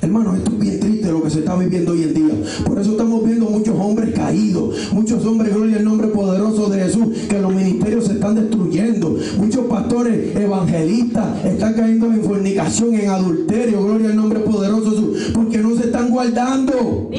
Hermano, 0.01 0.35
esto 0.35 0.51
es 0.53 0.59
bien 0.59 0.79
triste 0.79 1.11
lo 1.11 1.21
que 1.21 1.29
se 1.29 1.39
está 1.39 1.55
viviendo 1.55 1.91
hoy 1.91 2.01
en 2.01 2.13
día. 2.15 2.33
Por 2.65 2.79
eso 2.79 2.91
estamos 2.91 3.23
viendo 3.23 3.45
muchos 3.45 3.75
hombres 3.77 4.15
caídos, 4.15 4.91
muchos 4.93 5.23
hombres, 5.27 5.53
gloria 5.53 5.77
al 5.77 5.83
nombre 5.83 6.07
poderoso 6.07 6.69
de 6.69 6.83
Jesús, 6.83 7.15
que 7.29 7.39
los 7.39 7.53
ministerios 7.53 8.05
se 8.05 8.13
están 8.13 8.33
destruyendo. 8.33 9.15
Muchos 9.37 9.65
pastores 9.67 10.35
evangelistas 10.35 11.45
están 11.45 11.75
cayendo 11.75 12.07
en 12.07 12.23
fornicación, 12.23 12.95
en 12.95 13.09
adulterio, 13.09 13.83
gloria 13.83 14.09
al 14.09 14.15
nombre 14.15 14.39
poderoso 14.39 14.89
de 14.89 14.97
Jesús, 14.97 15.31
porque 15.35 15.59
no 15.59 15.77
se 15.77 15.83
están 15.83 16.09
guardando. 16.09 17.11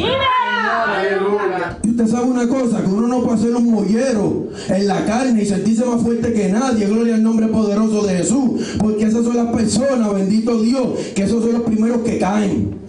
Aleluya. 0.72 1.78
Y 1.82 1.90
usted 1.90 2.06
sabe 2.06 2.26
una 2.26 2.48
cosa, 2.48 2.80
que 2.80 2.88
uno 2.88 3.06
no 3.06 3.22
puede 3.22 3.38
ser 3.38 3.54
un 3.54 3.70
mollero 3.70 4.48
en 4.68 4.86
la 4.86 5.04
carne 5.04 5.42
y 5.42 5.46
sentirse 5.46 5.84
más 5.84 6.00
fuerte 6.00 6.32
que 6.32 6.48
nadie, 6.48 6.86
gloria 6.86 7.16
al 7.16 7.22
nombre 7.22 7.46
poderoso 7.48 8.06
de 8.06 8.16
Jesús, 8.16 8.76
porque 8.78 9.04
esas 9.04 9.24
son 9.24 9.36
las 9.36 9.54
personas, 9.54 10.14
bendito 10.14 10.60
Dios, 10.62 10.98
que 11.14 11.24
esos 11.24 11.42
son 11.42 11.52
los 11.52 11.62
primeros 11.62 11.98
que 11.98 12.18
caen. 12.18 12.82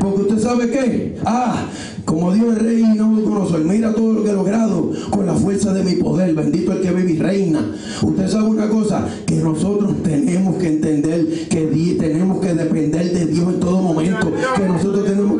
Porque 0.00 0.22
usted 0.22 0.38
sabe 0.38 0.70
qué, 0.70 1.18
ah, 1.24 1.66
Como 2.04 2.32
Dios 2.32 2.56
es 2.56 2.62
rey 2.62 2.80
y 2.80 2.96
no 2.96 3.08
me 3.08 3.22
conoce, 3.22 3.58
mira 3.58 3.92
todo 3.92 4.14
lo 4.14 4.24
que 4.24 4.30
he 4.30 4.32
logrado 4.32 4.92
con 5.10 5.26
la 5.26 5.34
fuerza 5.34 5.74
de 5.74 5.84
mi 5.84 5.96
poder. 5.96 6.34
Bendito 6.34 6.72
el 6.72 6.80
que 6.80 6.90
vive 6.90 7.12
y 7.12 7.18
reina. 7.18 7.60
Usted 8.02 8.28
sabe 8.28 8.48
una 8.48 8.68
cosa, 8.68 9.06
que 9.26 9.34
nosotros 9.36 10.02
tenemos 10.02 10.56
que 10.56 10.68
entender 10.68 11.48
que 11.48 11.66
tenemos 11.98 12.40
que 12.40 12.54
depender 12.54 13.12
de 13.12 13.26
Dios 13.26 13.48
en 13.48 13.60
todo 13.60 13.82
momento. 13.82 14.32
Que 14.56 14.66
nosotros 14.66 15.04
tenemos 15.04 15.37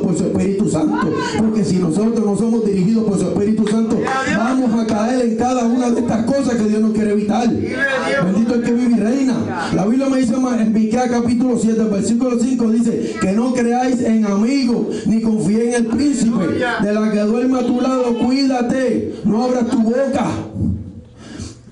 por 0.00 0.16
su 0.16 0.24
Espíritu 0.24 0.68
Santo. 0.68 0.96
Porque 1.38 1.64
si 1.64 1.76
nosotros 1.76 2.24
no 2.24 2.36
somos 2.36 2.64
dirigidos 2.64 3.04
por 3.04 3.18
su 3.18 3.28
Espíritu 3.28 3.66
Santo, 3.66 3.98
vamos 4.36 4.80
a 4.80 4.86
caer 4.86 5.26
en 5.26 5.36
cada 5.36 5.64
una 5.64 5.90
de 5.90 6.00
estas 6.00 6.24
cosas 6.24 6.54
que 6.54 6.64
Dios 6.64 6.80
nos 6.80 6.92
quiere 6.92 7.12
evitar. 7.12 7.48
Bendito 7.48 8.54
el 8.54 8.62
que 8.62 8.72
vive 8.72 8.96
y 8.96 9.00
reina. 9.00 9.70
La 9.74 9.86
Biblia 9.86 10.08
me 10.08 10.18
dice 10.18 10.36
más 10.36 10.60
en 10.60 10.72
Miqueas 10.72 11.10
capítulo 11.10 11.58
7, 11.58 11.84
versículo 11.84 12.38
5 12.38 12.70
dice 12.70 13.14
que 13.20 13.32
no 13.32 13.52
creáis 13.52 14.00
en 14.02 14.24
amigos 14.26 15.06
ni 15.06 15.20
confíe 15.20 15.68
en 15.68 15.74
el 15.74 15.86
príncipe 15.86 16.44
de 16.82 16.92
la 16.92 17.10
que 17.10 17.20
duerme 17.20 17.60
a 17.60 17.66
tu 17.66 17.80
lado, 17.80 18.18
cuídate, 18.18 19.14
no 19.24 19.44
abras 19.44 19.68
tu 19.68 19.82
boca. 19.82 20.26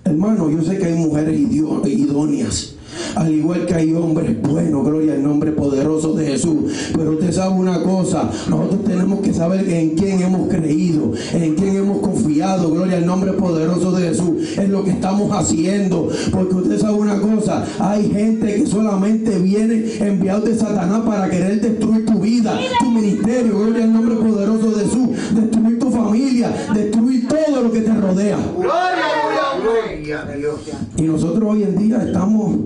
Hermano, 0.05 0.51
yo 0.51 0.63
sé 0.63 0.79
que 0.79 0.87
hay 0.87 0.95
mujeres 0.95 1.39
idóneas. 1.39 2.78
Al 3.15 3.33
igual 3.33 3.66
que 3.66 3.75
hay 3.75 3.95
hombres 3.95 4.41
buenos, 4.41 4.85
gloria 4.85 5.15
al 5.15 5.23
nombre 5.23 5.53
poderoso 5.53 6.15
de 6.15 6.27
Jesús. 6.27 6.91
Pero 6.95 7.12
usted 7.12 7.33
sabe 7.33 7.55
una 7.55 7.83
cosa, 7.83 8.31
nosotros 8.49 8.85
tenemos 8.85 9.20
que 9.20 9.33
saber 9.33 9.69
en 9.69 9.91
quién 9.91 10.23
hemos 10.23 10.49
creído, 10.49 11.12
en 11.33 11.55
quién 11.55 11.77
hemos 11.77 11.99
confiado, 11.99 12.70
gloria 12.70 12.99
al 12.99 13.07
nombre 13.07 13.33
poderoso 13.33 13.93
de 13.93 14.09
Jesús. 14.09 14.59
Es 14.59 14.69
lo 14.69 14.85
que 14.85 14.91
estamos 14.91 15.31
haciendo. 15.33 16.09
Porque 16.31 16.55
usted 16.55 16.79
sabe 16.79 16.99
una 16.99 17.20
cosa, 17.20 17.65
hay 17.79 18.11
gente 18.11 18.55
que 18.55 18.66
solamente 18.66 19.39
viene 19.39 19.85
enviado 20.01 20.43
de 20.43 20.57
Satanás 20.57 21.03
para 21.07 21.29
querer 21.29 21.61
destruir 21.61 22.07
tu 22.07 22.20
vida, 22.20 22.59
tu 22.79 22.91
ministerio, 22.91 23.59
gloria 23.59 23.85
al 23.85 23.93
nombre 23.93 24.16
poderoso 24.16 24.70
de 24.70 24.85
Jesús, 24.85 25.09
destruir 25.35 25.79
tu 25.79 25.91
familia, 25.91 26.53
destruir 26.75 27.29
todo 27.29 27.62
lo 27.62 27.73
que 27.73 27.81
te 27.81 27.95
rodea. 27.95 28.39
Gloria 28.57 29.28
a 29.59 30.36
Dios. 30.36 30.60
Y 30.97 31.02
nosotros 31.02 31.44
hoy 31.51 31.62
en 31.64 31.76
día 31.76 32.02
estamos 32.02 32.56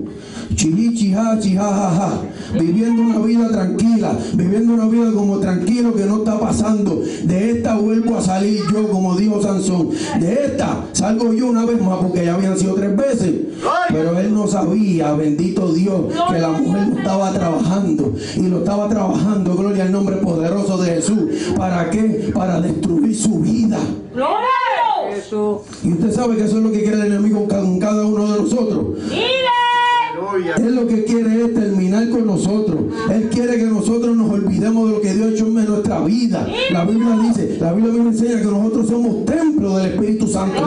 chihi, 0.55 0.93
chija, 0.93 1.39
chija, 1.39 1.63
ja, 1.63 1.91
ja, 1.91 2.59
viviendo 2.59 3.01
una 3.01 3.19
vida 3.19 3.49
tranquila, 3.49 4.15
viviendo 4.33 4.73
una 4.73 4.85
vida 4.87 5.11
como 5.11 5.39
tranquilo 5.39 5.93
que 5.93 6.05
no 6.05 6.17
está 6.17 6.39
pasando. 6.39 7.01
De 7.23 7.51
esta 7.51 7.77
vuelvo 7.77 8.17
a 8.17 8.21
salir 8.21 8.61
yo, 8.71 8.89
como 8.89 9.15
dijo 9.15 9.41
Sansón. 9.41 9.89
De 10.19 10.45
esta 10.45 10.85
salgo 10.91 11.33
yo 11.33 11.47
una 11.47 11.65
vez 11.65 11.81
más 11.81 11.97
porque 11.97 12.25
ya 12.25 12.35
habían 12.35 12.57
sido 12.57 12.75
tres 12.75 12.95
veces. 12.95 13.33
Pero 13.89 14.19
él 14.19 14.33
no 14.33 14.47
sabía, 14.47 15.13
bendito 15.13 15.71
Dios, 15.71 16.13
que 16.29 16.39
la 16.39 16.49
mujer 16.49 16.87
lo 16.87 16.97
estaba 16.97 17.31
trabajando. 17.31 18.13
Y 18.35 18.47
lo 18.47 18.59
estaba 18.59 18.89
trabajando, 18.89 19.55
gloria 19.55 19.83
al 19.83 19.91
nombre 19.91 20.17
poderoso 20.17 20.77
de 20.77 20.95
Jesús. 20.95 21.19
¿Para 21.57 21.89
qué? 21.89 22.31
Para 22.33 22.59
destruir 22.59 23.15
su 23.15 23.39
vida. 23.39 23.79
Y 25.83 25.93
usted 25.93 26.11
sabe 26.11 26.35
que 26.35 26.45
eso 26.45 26.57
es 26.57 26.63
lo 26.63 26.71
que 26.71 26.81
quiere 26.81 26.97
el 26.97 27.05
enemigo 27.13 27.47
con 27.47 27.79
cada 27.79 28.05
uno 28.05 28.33
de 28.33 28.41
nosotros. 28.41 28.85
Él 30.57 30.75
lo 30.75 30.87
que 30.87 31.03
quiere 31.03 31.45
es 31.45 31.53
terminar 31.53 32.09
con 32.09 32.25
nosotros. 32.25 32.79
Él 33.11 33.29
quiere 33.29 33.57
que 33.57 33.65
nosotros 33.65 34.15
nos 34.15 34.31
olvidemos 34.31 34.89
de 34.89 34.95
lo 34.95 35.01
que 35.01 35.13
Dios 35.13 35.27
ha 35.27 35.29
hecho 35.31 35.45
en 35.45 35.53
nuestra 35.53 35.99
vida. 36.01 36.47
La 36.71 36.85
Biblia 36.85 37.17
dice, 37.21 37.57
la 37.59 37.73
Biblia 37.73 38.03
me 38.03 38.09
enseña 38.09 38.39
que 38.39 38.45
nosotros 38.45 38.87
somos 38.87 39.25
templo 39.25 39.77
del 39.77 39.93
Espíritu 39.93 40.27
Santo. 40.27 40.61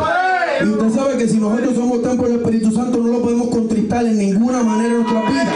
Y 0.64 0.68
usted 0.68 0.90
sabe 0.90 1.16
que 1.18 1.28
si 1.28 1.39
nosotros 1.39 1.74
somos 1.74 2.02
templo 2.02 2.28
del 2.28 2.40
Espíritu 2.40 2.70
Santo 2.70 2.98
no 2.98 3.09
lo 3.09 3.23
podemos 3.23 3.48
contristar 3.48 4.06
en 4.06 4.18
ninguna 4.18 4.62
manera 4.62 4.94
en 4.94 5.02
nuestra 5.02 5.31
vida. 5.31 5.52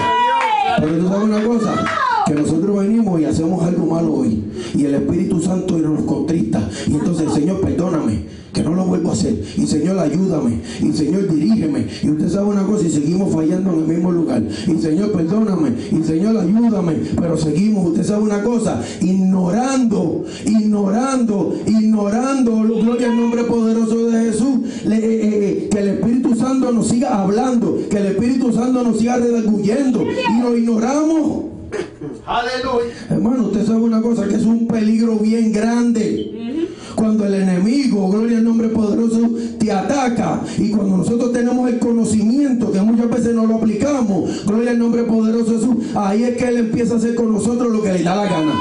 Pero 0.78 0.98
tú 0.98 1.08
sabes 1.08 1.24
una 1.24 1.44
cosa, 1.44 1.84
que 2.26 2.34
nosotros 2.34 2.78
venimos 2.78 3.20
y 3.20 3.24
hacemos 3.24 3.62
algo 3.64 3.86
malo 3.86 4.14
hoy. 4.14 4.44
Y 4.74 4.84
el 4.84 4.94
Espíritu 4.94 5.40
Santo 5.40 5.78
nos 5.78 6.02
contrista. 6.02 6.68
Y 6.86 6.94
entonces 6.94 7.32
Señor, 7.32 7.60
perdóname, 7.60 8.24
no 8.64 8.74
lo 8.74 8.84
vuelvo 8.86 9.10
a 9.10 9.12
hacer. 9.12 9.34
Y 9.56 9.66
Señor, 9.66 9.98
ayúdame. 9.98 10.60
Y 10.82 10.92
Señor, 10.92 11.28
dirígeme. 11.32 11.86
Y 12.02 12.08
usted 12.10 12.28
sabe 12.28 12.46
una 12.48 12.64
cosa, 12.64 12.86
y 12.86 12.90
seguimos 12.90 13.32
fallando 13.34 13.72
en 13.72 13.78
el 13.80 13.86
mismo 13.86 14.10
lugar. 14.12 14.42
Y 14.66 14.78
Señor, 14.80 15.12
perdóname. 15.12 15.72
Y 15.90 16.02
Señor, 16.04 16.36
ayúdame. 16.38 16.94
Pero 17.20 17.36
seguimos, 17.36 17.88
usted 17.88 18.04
sabe 18.04 18.22
una 18.22 18.42
cosa, 18.42 18.80
ignorando, 19.00 20.24
ignorando, 20.46 21.56
ignorando, 21.66 22.52
gloria 22.62 23.10
al 23.10 23.16
nombre 23.16 23.44
poderoso 23.44 24.06
de 24.10 24.24
Jesús. 24.24 24.58
Le- 24.84 24.96
eh, 24.96 25.02
eh, 25.02 25.68
que 25.70 25.78
el 25.78 25.88
Espíritu 25.88 26.34
Santo 26.34 26.72
nos 26.72 26.88
siga 26.88 27.22
hablando, 27.22 27.78
que 27.90 27.96
el 27.98 28.06
Espíritu 28.06 28.52
Santo 28.52 28.82
nos 28.82 28.98
siga 28.98 29.16
redarguyendo. 29.16 30.02
Y 30.02 30.42
lo 30.42 30.56
ignoramos. 30.56 31.49
Aleluya. 32.26 32.94
Hermano, 33.08 33.46
usted 33.46 33.66
sabe 33.66 33.80
una 33.80 34.02
cosa, 34.02 34.26
que 34.26 34.34
es 34.34 34.44
un 34.44 34.66
peligro 34.66 35.16
bien 35.16 35.52
grande. 35.52 36.68
Cuando 36.94 37.24
el 37.24 37.34
enemigo, 37.34 38.10
gloria 38.10 38.38
al 38.38 38.44
nombre 38.44 38.68
poderoso, 38.68 39.30
te 39.58 39.72
ataca. 39.72 40.42
Y 40.58 40.70
cuando 40.70 40.98
nosotros 40.98 41.32
tenemos 41.32 41.68
el 41.68 41.78
conocimiento, 41.78 42.72
que 42.72 42.80
muchas 42.80 43.10
veces 43.10 43.34
no 43.34 43.46
lo 43.46 43.56
aplicamos, 43.56 44.44
gloria 44.44 44.72
al 44.72 44.78
nombre 44.78 45.04
poderoso 45.04 45.52
de 45.52 45.58
Jesús, 45.58 45.76
ahí 45.94 46.24
es 46.24 46.36
que 46.36 46.48
Él 46.48 46.56
empieza 46.58 46.94
a 46.94 46.96
hacer 46.98 47.14
con 47.14 47.32
nosotros 47.32 47.72
lo 47.72 47.82
que 47.82 47.92
le 47.92 48.02
da 48.02 48.16
la 48.16 48.24
gana. 48.24 48.52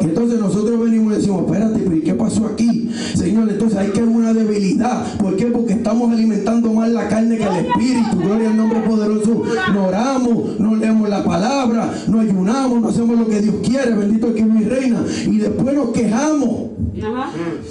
Y 0.00 0.04
entonces 0.04 0.40
nosotros 0.40 0.78
venimos 0.80 1.12
y 1.12 1.16
decimos, 1.16 1.44
espérate, 1.46 1.78
pero 1.78 1.96
¿y 1.96 2.00
qué 2.00 2.14
pasó 2.14 2.46
aquí? 2.46 2.90
Señor, 3.24 3.48
entonces 3.48 3.78
hay 3.78 3.88
que 3.88 4.02
una 4.02 4.34
debilidad. 4.34 5.16
¿Por 5.16 5.34
qué? 5.36 5.46
Porque 5.46 5.72
estamos 5.72 6.12
alimentando 6.12 6.72
más 6.74 6.90
la 6.90 7.08
carne 7.08 7.38
que 7.38 7.44
el 7.44 7.66
espíritu. 7.66 8.18
Gloria 8.18 8.50
al 8.50 8.56
nombre 8.58 8.80
poderoso. 8.80 9.42
No 9.72 9.86
oramos, 9.86 10.60
no 10.60 10.76
leemos 10.76 11.08
la 11.08 11.24
palabra, 11.24 11.90
no 12.06 12.20
ayunamos, 12.20 12.82
no 12.82 12.88
hacemos 12.88 13.18
lo 13.18 13.26
que 13.26 13.40
Dios 13.40 13.54
quiere. 13.64 13.94
Bendito 13.94 14.26
el 14.26 14.34
que 14.34 14.44
mi 14.44 14.64
reina. 14.64 15.02
Y 15.24 15.38
después 15.38 15.74
nos 15.74 15.88
quejamos. 15.90 16.64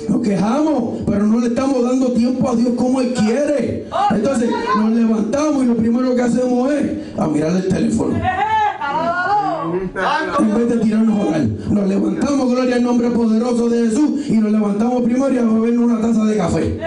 Nos 0.10 0.22
quejamos, 0.22 1.02
pero 1.06 1.28
no 1.28 1.40
le 1.40 1.48
estamos 1.48 1.84
dando 1.84 2.12
tiempo 2.14 2.50
a 2.50 2.56
Dios 2.56 2.74
como 2.76 3.00
Él 3.02 3.14
quiere. 3.14 3.88
Entonces 4.12 4.50
nos 4.76 4.92
levantamos 4.92 5.64
y 5.64 5.68
lo 5.68 5.76
primero 5.76 6.16
que 6.16 6.22
hacemos 6.24 6.72
es 6.72 6.92
a 7.18 7.28
mirar 7.28 7.56
el 7.56 7.68
teléfono. 7.68 8.16
En 10.40 10.56
vez 10.56 10.70
de 10.70 10.78
tirarnos 10.78 11.20
a 11.20 11.30
orar, 11.30 11.48
nos 11.70 11.88
levantamos, 11.88 12.52
gloria 12.52 12.76
al 12.76 12.84
nombre 12.84 13.10
poderoso 13.10 13.70
de 13.70 13.90
Jesús, 13.90 14.28
y 14.28 14.38
nos 14.38 14.52
levantamos 14.52 15.02
primero 15.04 15.34
y 15.34 15.38
a 15.38 15.44
bebernos 15.44 15.92
una 15.92 16.02
taza 16.02 16.26
de 16.26 16.38
café. 16.38 16.80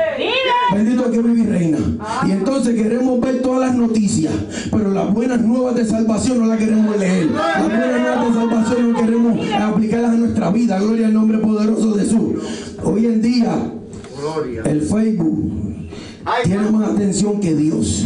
Bendito 0.72 1.10
que 1.10 1.18
vive 1.20 1.40
y 1.40 1.46
reina. 1.46 1.78
Y 2.26 2.30
entonces 2.32 2.74
queremos 2.74 3.20
ver 3.20 3.42
todas 3.42 3.68
las 3.68 3.76
noticias, 3.76 4.32
pero 4.70 4.90
las 4.90 5.12
buenas 5.12 5.40
nuevas 5.40 5.74
de 5.74 5.84
salvación 5.84 6.40
no 6.40 6.46
las 6.46 6.58
queremos 6.58 6.96
leer. 6.98 7.30
Las 7.30 7.68
buenas 7.68 8.00
nuevas 8.00 8.26
de 8.26 8.34
salvación 8.40 8.92
no 8.92 8.98
queremos 8.98 9.38
aplicarlas 9.60 10.10
a 10.12 10.14
nuestra 10.14 10.50
vida. 10.50 10.78
Gloria 10.78 11.06
al 11.06 11.14
nombre 11.14 11.38
poderoso 11.38 11.92
de 11.94 12.04
Jesús. 12.04 12.20
Hoy 12.82 13.06
en 13.06 13.22
día, 13.22 13.72
el 14.64 14.82
Facebook 14.82 15.76
tiene 16.44 16.70
más 16.70 16.90
atención 16.90 17.40
que 17.40 17.54
Dios. 17.54 18.04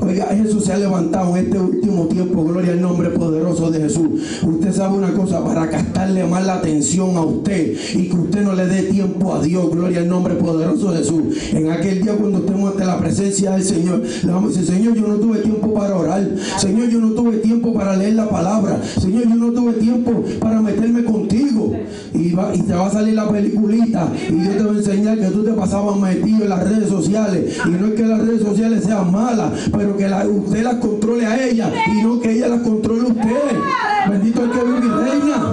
Oiga, 0.00 0.26
Jesús 0.26 0.64
se 0.64 0.72
ha 0.72 0.76
levantado 0.76 1.36
en 1.36 1.46
este 1.46 1.58
último 1.58 2.06
tiempo, 2.06 2.44
gloria 2.44 2.72
al 2.72 2.80
nombre 2.80 3.10
poderoso 3.10 3.70
de 3.70 3.80
Jesús. 3.80 4.42
Usted 4.42 4.72
sabe 4.72 4.98
una 4.98 5.12
cosa, 5.12 5.42
para 5.44 5.68
captarle 5.70 6.24
más 6.24 6.44
la 6.44 6.54
atención 6.54 7.16
a 7.16 7.20
usted 7.20 7.76
y 7.94 8.08
que 8.08 8.16
usted 8.16 8.42
no 8.42 8.54
le 8.54 8.66
dé 8.66 8.82
tiempo 8.84 9.34
a 9.34 9.42
Dios, 9.42 9.70
gloria 9.70 10.00
al 10.00 10.08
nombre 10.08 10.34
poderoso 10.34 10.90
de 10.90 10.98
Jesús. 10.98 11.52
En 11.52 11.70
aquel 11.70 12.02
día 12.02 12.14
cuando 12.14 12.38
estemos 12.38 12.72
ante 12.72 12.84
la 12.84 12.98
presencia 12.98 13.52
del 13.52 13.62
Señor, 13.62 14.02
le 14.22 14.32
vamos 14.32 14.56
a 14.56 14.60
decir, 14.60 14.74
Señor, 14.74 14.94
yo 14.94 15.06
no 15.06 15.14
tuve 15.16 15.38
tiempo 15.38 15.72
para 15.72 15.96
orar. 15.96 16.28
Señor, 16.58 16.88
yo 16.88 17.00
no 17.00 17.10
tuve 17.10 17.38
tiempo 17.38 17.72
para 17.72 17.96
leer 17.96 18.14
la 18.14 18.28
palabra. 18.28 18.80
Señor, 19.00 19.24
yo 19.24 19.36
no 19.36 19.52
tuve 19.52 19.74
tiempo 19.74 20.24
para 20.40 20.60
meterme 20.60 21.04
contigo. 21.04 21.72
Y, 22.12 22.32
va, 22.32 22.54
y 22.54 22.60
te 22.60 22.72
va 22.72 22.86
a 22.86 22.90
salir 22.90 23.14
la 23.14 23.28
peliculita 23.28 24.08
y 24.28 24.44
yo 24.44 24.50
te 24.52 24.62
voy 24.62 24.76
a 24.76 24.78
enseñar 24.78 25.18
que 25.18 25.26
tú 25.26 25.42
te 25.44 25.52
pasabas 25.52 25.98
metido 25.98 26.44
en 26.44 26.48
las 26.48 26.68
redes 26.68 26.88
sociales. 26.88 27.58
Y 27.66 27.70
no 27.70 27.86
es 27.88 27.94
que 27.94 28.06
las 28.06 28.20
redes 28.20 28.42
sociales 28.42 28.84
sean 28.84 29.10
malas, 29.10 29.50
pero 29.72 29.83
que 29.96 30.08
la- 30.08 30.26
usted 30.26 30.62
las 30.62 30.76
controle 30.76 31.26
a 31.26 31.44
ellas 31.46 31.70
y 31.94 32.02
no 32.02 32.20
que 32.20 32.32
ella 32.32 32.48
las 32.48 32.60
controle 32.60 33.02
a 33.02 33.12
usted. 33.12 34.10
Bendito 34.10 34.44
el 34.44 34.50
que 34.50 34.58
vive 34.64 34.86
y 34.86 35.10
reina. 35.10 35.52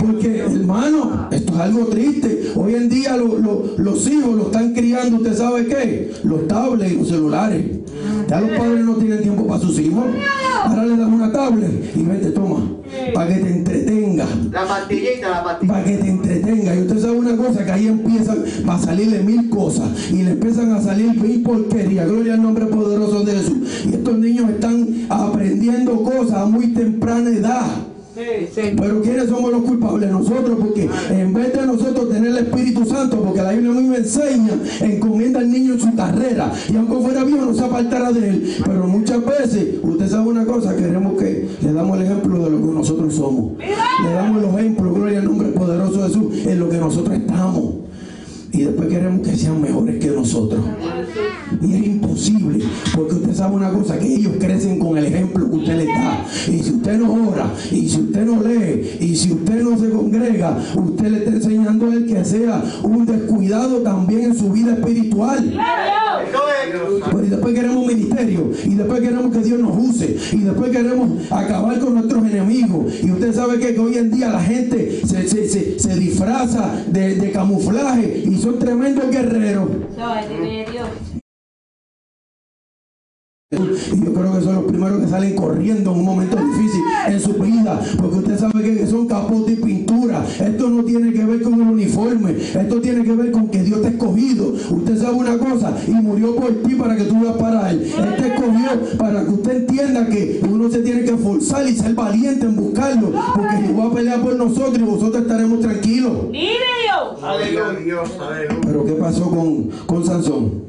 Porque, 0.00 0.38
hermano, 0.40 1.28
esto 1.30 1.52
es 1.54 1.58
algo 1.60 1.86
triste. 1.86 2.52
Hoy 2.56 2.74
en 2.74 2.88
día 2.88 3.16
lo- 3.16 3.38
lo- 3.38 3.64
los 3.78 4.06
hijos 4.08 4.34
lo 4.34 4.42
están 4.46 4.74
criando, 4.74 5.16
¿usted 5.18 5.36
sabe 5.36 5.66
qué? 5.66 6.12
Los 6.24 6.48
tablets 6.48 6.92
y 6.92 6.96
los 6.96 7.08
celulares. 7.08 7.64
Ya 8.28 8.40
los 8.40 8.50
padres 8.50 8.84
no 8.84 8.94
tienen 8.96 9.22
tiempo 9.22 9.46
para 9.46 9.60
sus 9.60 9.78
hijos. 9.78 10.04
Ahora 10.64 10.84
le 10.84 10.96
dan 10.96 11.12
una 11.12 11.32
tablet 11.32 11.92
y 11.96 12.02
vete, 12.02 12.30
toma, 12.30 12.60
para 13.14 13.28
que 13.34 13.40
te 13.42 13.50
entretenga 13.50 14.26
La 14.50 14.66
pastillita, 14.66 15.30
la 15.30 15.44
pastilla. 15.44 15.72
para 15.72 15.84
que 15.84 15.96
te 15.96 16.08
entretenga. 16.08 16.74
Y 16.74 16.78
usted 16.80 16.98
sabe 16.98 17.18
una 17.18 17.36
cosa, 17.36 17.64
que 17.64 17.72
ahí 17.72 17.86
empiezan 17.86 18.38
a 18.68 18.78
salirle 18.78 19.22
mil 19.22 19.48
cosas 19.50 19.88
y 20.10 20.22
le 20.22 20.32
empiezan 20.32 20.72
a 20.72 20.82
salir 20.82 21.20
mil 21.20 21.42
porquería. 21.42 22.04
Gloria 22.06 22.34
al 22.34 22.42
nombre 22.42 22.66
poderoso 22.66 23.24
de 23.24 23.32
Jesús. 23.32 23.58
Y 23.86 23.94
estos 23.94 24.18
niños 24.18 24.50
están 24.50 25.06
aprendiendo 25.08 26.02
cosas 26.02 26.34
a 26.34 26.46
muy 26.46 26.68
temprana 26.68 27.30
edad. 27.30 27.66
Pero 28.54 29.02
¿quiénes 29.02 29.28
somos 29.28 29.52
los 29.52 29.62
culpables? 29.62 30.10
Nosotros, 30.10 30.58
porque 30.60 30.88
en 31.10 31.32
vez 31.32 31.52
de 31.52 31.66
nosotros 31.66 32.10
tener 32.10 32.30
el 32.30 32.38
Espíritu 32.38 32.84
Santo, 32.84 33.22
porque 33.22 33.42
la 33.42 33.52
Biblia 33.52 33.70
a 33.70 33.74
mí 33.74 33.88
me 33.88 33.98
enseña, 33.98 34.58
encomienda 34.80 35.40
al 35.40 35.50
niño 35.50 35.74
en 35.74 35.80
su 35.80 35.94
carrera 35.94 36.52
y 36.68 36.76
aunque 36.76 36.96
fuera 36.96 37.22
viejo 37.22 37.44
no 37.44 37.54
se 37.54 37.64
apartará 37.64 38.12
de 38.12 38.28
él. 38.28 38.56
Pero 38.64 38.86
muchas 38.86 39.24
veces, 39.24 39.76
usted 39.82 40.08
sabe 40.08 40.28
una 40.28 40.44
cosa, 40.44 40.74
queremos 40.74 41.16
que 41.18 41.48
le 41.62 41.72
damos 41.72 41.96
el 41.98 42.06
ejemplo 42.06 42.44
de 42.44 42.50
lo 42.50 42.58
que 42.58 42.74
nosotros 42.74 43.14
somos. 43.14 43.52
Le 43.58 44.12
damos 44.12 44.42
el 44.42 44.48
ejemplo, 44.50 44.92
gloria 44.92 45.18
al 45.20 45.24
nombre 45.24 45.48
poderoso 45.48 46.02
de 46.02 46.08
Jesús, 46.08 46.46
en 46.46 46.58
lo 46.58 46.68
que 46.68 46.78
nosotros 46.78 47.16
estamos. 47.16 47.87
Y 48.52 48.62
después 48.62 48.88
queremos 48.88 49.26
que 49.26 49.36
sean 49.36 49.60
mejores 49.60 49.98
que 50.02 50.08
nosotros. 50.10 50.60
Y 51.62 51.74
es 51.74 51.86
imposible, 51.86 52.64
porque 52.94 53.14
usted 53.16 53.34
sabe 53.34 53.56
una 53.56 53.70
cosa, 53.70 53.98
que 53.98 54.14
ellos 54.14 54.32
crecen 54.38 54.78
con 54.78 54.96
el 54.98 55.06
ejemplo 55.06 55.48
que 55.50 55.56
usted 55.56 55.76
les 55.78 55.86
da. 55.86 56.24
Y 56.46 56.58
si 56.62 56.70
usted 56.72 56.98
no 56.98 57.28
ora, 57.30 57.52
y 57.70 57.88
si 57.88 58.00
usted 58.00 58.24
no 58.26 58.42
lee, 58.42 58.96
y 59.00 59.16
si 59.16 59.32
usted 59.32 59.62
no 59.62 59.78
se 59.78 59.88
congrega, 59.90 60.58
usted 60.76 61.08
le 61.10 61.18
está 61.18 61.30
enseñando 61.30 61.86
a 61.90 61.94
él 61.94 62.06
que 62.06 62.24
sea 62.24 62.62
un 62.82 63.06
descuidado 63.06 63.78
también 63.78 64.24
en 64.24 64.38
su 64.38 64.50
vida 64.50 64.72
espiritual. 64.74 65.54
Y 67.24 67.28
después 67.28 67.54
queremos 67.54 67.86
ministerio, 67.86 68.50
y 68.64 68.74
después 68.74 69.00
queremos 69.00 69.32
que 69.34 69.42
Dios 69.42 69.58
nos 69.58 69.76
use, 69.76 70.16
y 70.32 70.38
después 70.38 70.70
queremos 70.70 71.08
acabar 71.30 71.78
con 71.80 71.94
nuestros 71.94 72.24
enemigos. 72.26 72.92
Y 73.02 73.10
usted 73.10 73.34
sabe 73.34 73.58
que 73.58 73.78
hoy 73.78 73.96
en 73.96 74.10
día 74.10 74.28
la 74.30 74.40
gente 74.42 75.00
se, 75.06 75.26
se- 75.28 75.48
se- 75.48 75.78
se 75.78 75.94
disfraza 75.96 76.72
de, 76.90 77.14
de 77.16 77.30
camuflaje 77.32 78.22
son 78.38 78.58
tremendos 78.58 79.10
guerreros. 79.10 79.68
Y 83.50 84.04
yo 84.04 84.12
creo 84.12 84.34
que 84.34 84.44
son 84.44 84.56
los 84.56 84.64
primeros 84.64 85.00
que 85.00 85.08
salen 85.08 85.34
corriendo 85.34 85.92
en 85.92 85.98
un 86.00 86.04
momento 86.04 86.36
difícil 86.36 86.82
en 87.06 87.18
su 87.18 87.32
vida, 87.32 87.80
porque 87.98 88.18
usted 88.18 88.38
sabe 88.38 88.62
que 88.62 88.86
son 88.86 89.08
capote 89.08 89.52
y 89.52 89.56
pintura. 89.56 90.22
Esto 90.38 90.68
no 90.68 90.84
tiene 90.84 91.14
que 91.14 91.24
ver 91.24 91.40
con 91.40 91.54
el 91.54 91.62
uniforme, 91.62 92.32
esto 92.32 92.78
tiene 92.82 93.02
que 93.04 93.12
ver 93.12 93.32
con 93.32 93.48
que 93.48 93.62
Dios 93.62 93.80
te 93.80 93.86
ha 93.86 93.90
escogido. 93.92 94.52
Usted 94.52 94.98
sabe 94.98 95.14
una 95.14 95.38
cosa, 95.38 95.74
y 95.86 95.92
murió 95.92 96.36
por 96.36 96.62
ti 96.62 96.74
para 96.74 96.94
que 96.94 97.04
tú 97.04 97.14
vivas 97.20 97.38
para 97.38 97.70
Él. 97.70 97.84
Él 97.84 98.16
te 98.18 98.28
escogió 98.28 98.98
para 98.98 99.24
que 99.24 99.30
usted 99.30 99.56
entienda 99.56 100.06
que 100.08 100.42
uno 100.46 100.68
se 100.68 100.80
tiene 100.80 101.04
que 101.04 101.12
esforzar 101.12 101.66
y 101.66 101.74
ser 101.74 101.94
valiente 101.94 102.44
en 102.44 102.54
buscarlo, 102.54 103.12
porque 103.34 103.56
Jehová 103.56 103.84
va 103.86 103.90
a 103.90 103.94
pelear 103.94 104.20
por 104.20 104.36
nosotros 104.36 104.76
y 104.76 104.82
nosotros 104.82 105.22
estaremos 105.22 105.60
tranquilos. 105.60 106.12
Aleluya, 107.22 107.80
Dios, 107.82 108.10
aleluya. 108.20 108.60
Pero 108.60 108.84
¿qué 108.84 108.92
pasó 108.92 109.30
con, 109.30 109.70
con 109.86 110.04
Sansón? 110.04 110.64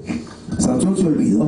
Sansón 0.57 0.95
se 0.95 1.07
olvidó. 1.07 1.45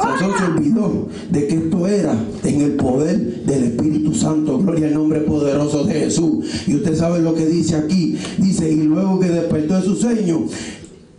Sansón 0.00 0.32
se 0.38 0.44
olvidó 0.44 1.08
de 1.30 1.46
que 1.46 1.54
esto 1.54 1.86
era 1.86 2.14
en 2.44 2.60
el 2.60 2.72
poder 2.72 3.44
del 3.44 3.64
Espíritu 3.64 4.14
Santo. 4.14 4.58
Gloria 4.58 4.88
al 4.88 4.94
nombre 4.94 5.20
poderoso 5.20 5.84
de 5.84 5.94
Jesús. 5.94 6.44
Y 6.66 6.76
usted 6.76 6.96
sabe 6.96 7.20
lo 7.20 7.34
que 7.34 7.46
dice 7.46 7.76
aquí. 7.76 8.18
Dice, 8.38 8.70
y 8.70 8.82
luego 8.82 9.18
que 9.20 9.28
despertó 9.28 9.76
de 9.76 9.82
su 9.82 9.96
sueño, 9.96 10.46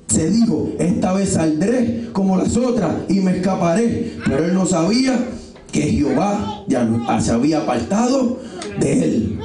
se 0.07 0.30
dijo, 0.30 0.72
esta 0.80 1.14
vez 1.14 1.30
saldré 1.30 2.10
como 2.14 2.38
las 2.38 2.56
otras 2.57 2.95
y 3.10 3.19
me 3.19 3.38
escaparé. 3.38 4.14
Pero 4.26 4.45
él 4.45 4.53
no 4.53 4.65
sabía 4.65 5.27
que 5.72 5.81
Jehová 5.81 6.64
ya 6.68 6.88
se 7.22 7.31
había 7.31 7.60
apartado 7.60 8.39
de 8.80 9.03
él. 9.03 9.39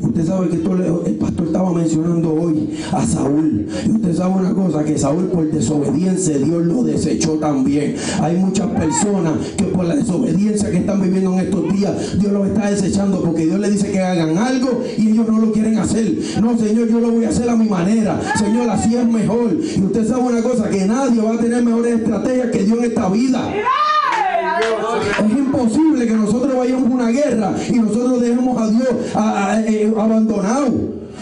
Usted 0.00 0.26
sabe 0.26 0.48
que 0.48 0.56
el 0.56 1.14
pastor 1.16 1.46
estaba 1.46 1.72
mencionando 1.72 2.34
hoy 2.34 2.70
a 2.92 3.06
Saúl. 3.06 3.66
Y 3.86 3.90
usted 3.90 4.14
sabe 4.14 4.34
una 4.34 4.54
cosa, 4.54 4.84
que 4.84 4.98
Saúl 4.98 5.24
por 5.26 5.50
desobediencia 5.50 6.38
Dios 6.38 6.64
lo 6.64 6.82
desechó 6.82 7.32
también. 7.34 7.96
Hay 8.20 8.36
muchas 8.36 8.68
personas 8.68 9.34
que 9.56 9.64
por 9.64 9.84
la 9.84 9.96
desobediencia 9.96 10.70
que 10.70 10.78
están 10.78 11.00
viviendo 11.00 11.32
en 11.34 11.40
estos 11.40 11.72
días, 11.72 12.18
Dios 12.18 12.32
los 12.32 12.46
está 12.48 12.70
desechando 12.70 13.20
porque 13.22 13.46
Dios 13.46 13.60
le 13.60 13.70
dice 13.70 13.90
que 13.90 14.00
hagan 14.00 14.36
algo 14.38 14.82
y 14.96 15.08
ellos 15.08 15.26
no 15.28 15.40
lo 15.40 15.52
quieren 15.52 15.78
hacer. 15.78 16.14
No, 16.40 16.56
Señor, 16.58 16.88
yo 16.88 17.00
lo 17.00 17.10
voy 17.10 17.24
a 17.24 17.28
hacer 17.28 17.48
a 17.48 17.56
mi 17.56 17.68
manera. 17.68 18.20
Señor, 18.38 18.68
así 18.70 18.94
es 18.94 19.06
mejor. 19.06 19.52
Y 19.52 19.82
usted 19.82 20.06
sabe 20.06 20.22
una 20.22 20.42
cosa, 20.42 20.68
que 20.68 20.86
nadie 20.86 21.20
va 21.20 21.34
a 21.34 21.38
tener 21.38 21.62
mejores 21.62 22.00
estrategias 22.00 22.50
que 22.50 22.64
Dios 22.64 22.78
en 22.78 22.84
esta 22.84 23.08
vida. 23.08 23.52
Es 25.24 25.38
imposible 25.38 26.06
que 26.06 26.12
nosotros 26.14 26.56
vayamos 26.56 26.90
a 26.90 26.94
una 26.94 27.08
guerra 27.10 27.54
y 27.68 27.72
nosotros 27.78 28.20
dejemos 28.20 28.60
a 28.60 28.68
Dios 28.68 28.88
eh, 29.66 29.92
abandonado. 29.98 30.66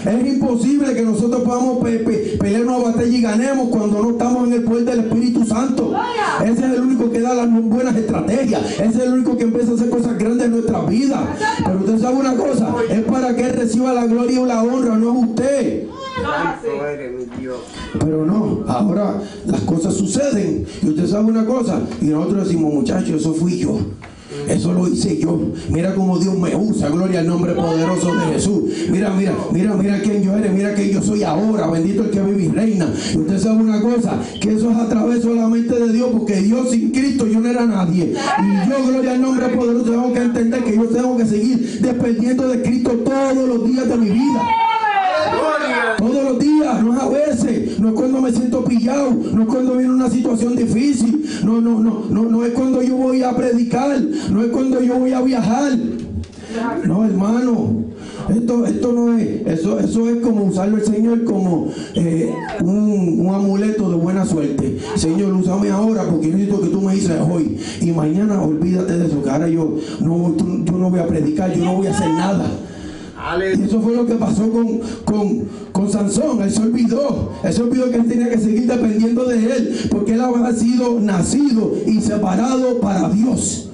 Es 0.05 0.27
imposible 0.27 0.93
que 0.94 1.02
nosotros 1.02 1.43
podamos 1.43 1.78
pe- 1.82 2.01
pe- 2.01 2.36
pelear 2.39 2.62
una 2.66 2.77
batalla 2.77 3.06
y 3.16 3.23
ganemos 3.23 3.69
cuando 3.70 4.02
no 4.02 4.11
estamos 4.11 4.47
en 4.48 4.52
el 4.55 4.65
poder 4.65 4.85
del 4.85 5.01
Espíritu 5.01 5.47
Santo. 5.47 5.93
Ese 6.44 6.66
es 6.66 6.73
el 6.74 6.81
único 6.82 7.11
que 7.11 7.20
da 7.20 7.32
las 7.35 7.51
buenas 7.62 7.97
estrategias. 7.97 8.62
Ese 8.73 8.85
es 8.86 8.98
el 8.98 9.12
único 9.15 9.36
que 9.39 9.44
empieza 9.44 9.70
a 9.73 9.74
hacer 9.77 9.89
cosas 9.89 10.19
grandes 10.19 10.47
en 10.47 10.52
nuestra 10.52 10.81
vida. 10.82 11.23
Pero 11.65 11.78
usted 11.78 11.98
sabe 12.01 12.16
una 12.16 12.35
cosa, 12.35 12.69
es 12.90 13.02
para 13.05 13.35
que 13.35 13.48
reciba 13.48 13.94
la 13.94 14.05
gloria 14.06 14.40
y 14.43 14.44
la 14.47 14.62
honra, 14.62 14.97
no 14.97 15.12
es 15.20 15.28
usted. 15.31 15.85
Santo 16.23 16.86
eres 16.86 17.12
mi 17.12 17.41
Dios. 17.41 17.59
Pero 17.99 18.24
no, 18.24 18.65
ahora 18.69 19.20
las 19.47 19.61
cosas 19.62 19.95
suceden. 19.95 20.66
Y 20.82 20.89
usted 20.89 21.07
sabe 21.07 21.24
una 21.24 21.45
cosa, 21.45 21.81
y 22.01 22.07
nosotros 22.07 22.49
decimos, 22.49 22.73
muchachos, 22.73 23.20
eso 23.20 23.35
fui 23.35 23.59
yo. 23.59 23.78
Eso 24.49 24.73
lo 24.73 24.89
hice 24.89 25.19
yo. 25.19 25.39
Mira 25.70 25.95
cómo 25.95 26.19
Dios 26.19 26.36
me 26.36 26.55
usa. 26.55 26.89
Gloria 26.89 27.20
al 27.20 27.27
nombre 27.27 27.55
poderoso 27.55 28.15
de 28.15 28.35
Jesús. 28.35 28.65
Mira, 28.91 29.11
mira, 29.11 29.35
mira, 29.53 29.74
mira 29.74 30.01
quién 30.03 30.23
yo 30.23 30.36
eres. 30.36 30.53
Mira 30.53 30.74
que 30.74 30.93
yo 30.93 31.03
soy 31.03 31.23
ahora. 31.23 31.66
Bendito 31.69 32.03
el 32.03 32.11
que 32.11 32.20
vive 32.20 32.45
y 32.45 32.49
reina. 32.49 32.93
Y 33.15 33.19
usted 33.19 33.39
sabe 33.39 33.62
una 33.62 33.81
cosa, 33.81 34.20
que 34.41 34.55
eso 34.55 34.70
es 34.70 34.77
a 34.77 34.89
través 34.89 35.23
solamente 35.23 35.74
de 35.78 35.93
Dios, 35.93 36.09
porque 36.12 36.36
Dios 36.36 36.70
sin 36.70 36.91
Cristo 36.91 37.27
yo 37.27 37.41
no 37.41 37.49
era 37.49 37.65
nadie. 37.65 38.12
Y 38.12 38.69
yo, 38.69 38.86
gloria 38.86 39.12
al 39.12 39.20
nombre 39.20 39.49
poderoso, 39.49 39.91
tengo 39.91 40.12
que 40.12 40.20
entender 40.20 40.65
que 40.65 40.77
yo 40.77 40.85
tengo 40.85 41.16
que 41.16 41.27
seguir 41.27 41.81
dependiendo 41.81 42.49
de 42.49 42.62
Cristo 42.62 42.91
todos 43.05 43.49
los 43.49 43.66
días 43.66 43.89
de 43.89 43.97
mi 43.97 44.11
vida. 44.11 44.64
No 46.59 46.94
es 46.94 47.01
a 47.01 47.09
veces, 47.09 47.78
no 47.78 47.89
es 47.89 47.94
cuando 47.94 48.20
me 48.20 48.32
siento 48.32 48.64
pillado, 48.64 49.10
no 49.32 49.43
es 49.43 49.48
cuando 49.48 49.76
viene 49.76 49.93
una 49.93 50.10
situación 50.10 50.56
difícil, 50.56 51.24
no, 51.44 51.60
no, 51.60 51.81
no, 51.81 52.05
no, 52.09 52.24
no 52.24 52.44
es 52.44 52.52
cuando 52.52 52.82
yo 52.82 52.97
voy 52.97 53.22
a 53.22 53.36
predicar, 53.36 54.01
no 54.31 54.43
es 54.43 54.51
cuando 54.51 54.81
yo 54.81 54.98
voy 54.98 55.12
a 55.12 55.20
viajar. 55.20 55.72
No, 56.85 57.05
hermano, 57.05 57.85
esto, 58.28 58.64
esto 58.64 58.93
no 58.93 59.18
es, 59.18 59.47
eso, 59.47 59.78
eso 59.81 60.09
es 60.09 60.18
como 60.18 60.44
usarlo 60.44 60.76
el 60.76 60.85
Señor 60.85 61.24
como 61.24 61.68
eh, 61.94 62.32
un, 62.62 63.26
un 63.26 63.35
amuleto 63.35 63.90
de 63.90 63.97
buena 63.97 64.24
suerte. 64.24 64.78
Señor, 64.94 65.32
úsame 65.35 65.70
ahora 65.70 66.05
porque 66.05 66.28
necesito 66.28 66.60
que 66.60 66.68
tú 66.68 66.81
me 66.81 66.94
dices 66.94 67.18
hoy. 67.28 67.59
Y 67.81 67.90
mañana 67.90 68.40
olvídate 68.40 68.98
de 68.98 69.06
eso, 69.06 69.22
que 69.22 69.31
ahora 69.31 69.48
yo 69.48 69.76
no, 70.01 70.36
yo 70.64 70.72
no 70.78 70.90
voy 70.90 71.01
a 71.01 71.06
predicar, 71.06 71.52
yo 71.52 71.64
no 71.64 71.74
voy 71.76 71.89
a 71.89 71.90
hacer 71.90 72.10
nada. 72.10 72.48
Y 73.59 73.63
eso 73.63 73.81
fue 73.81 73.97
lo 73.97 74.07
que 74.07 74.15
pasó 74.15 74.51
con, 74.51 74.81
con, 75.05 75.49
con 75.73 75.91
Sansón. 75.91 76.43
Él 76.43 76.51
se 76.51 76.63
olvidó. 76.63 77.33
Él 77.43 77.53
se 77.53 77.63
olvidó 77.63 77.91
que 77.91 77.97
él 77.97 78.09
tenía 78.09 78.29
que 78.29 78.39
seguir 78.39 78.67
dependiendo 78.67 79.25
de 79.25 79.37
él. 79.37 79.89
Porque 79.91 80.15
él 80.15 80.21
había 80.21 80.53
sido 80.53 81.01
nacido 81.01 81.73
y 81.87 82.01
separado 82.01 82.81
para 82.81 83.09
Dios. 83.09 83.71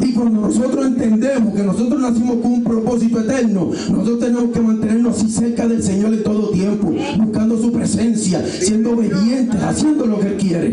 Y 0.00 0.12
cuando 0.12 0.42
nosotros 0.42 0.86
entendemos 0.86 1.54
que 1.54 1.62
nosotros 1.62 2.00
nacimos 2.00 2.36
con 2.36 2.52
un 2.52 2.64
propósito 2.64 3.20
eterno, 3.20 3.70
nosotros 3.90 4.18
tenemos 4.20 4.50
que 4.50 4.60
mantenernos 4.60 5.16
así 5.16 5.30
cerca 5.30 5.66
del 5.68 5.82
Señor 5.82 6.12
en 6.12 6.22
todo 6.22 6.50
tiempo, 6.50 6.92
buscando 7.18 7.56
su 7.58 7.72
presencia, 7.72 8.44
siendo 8.44 8.92
obedientes, 8.92 9.62
haciendo 9.62 10.06
lo 10.06 10.18
que 10.18 10.28
Él 10.28 10.36
quiere. 10.36 10.68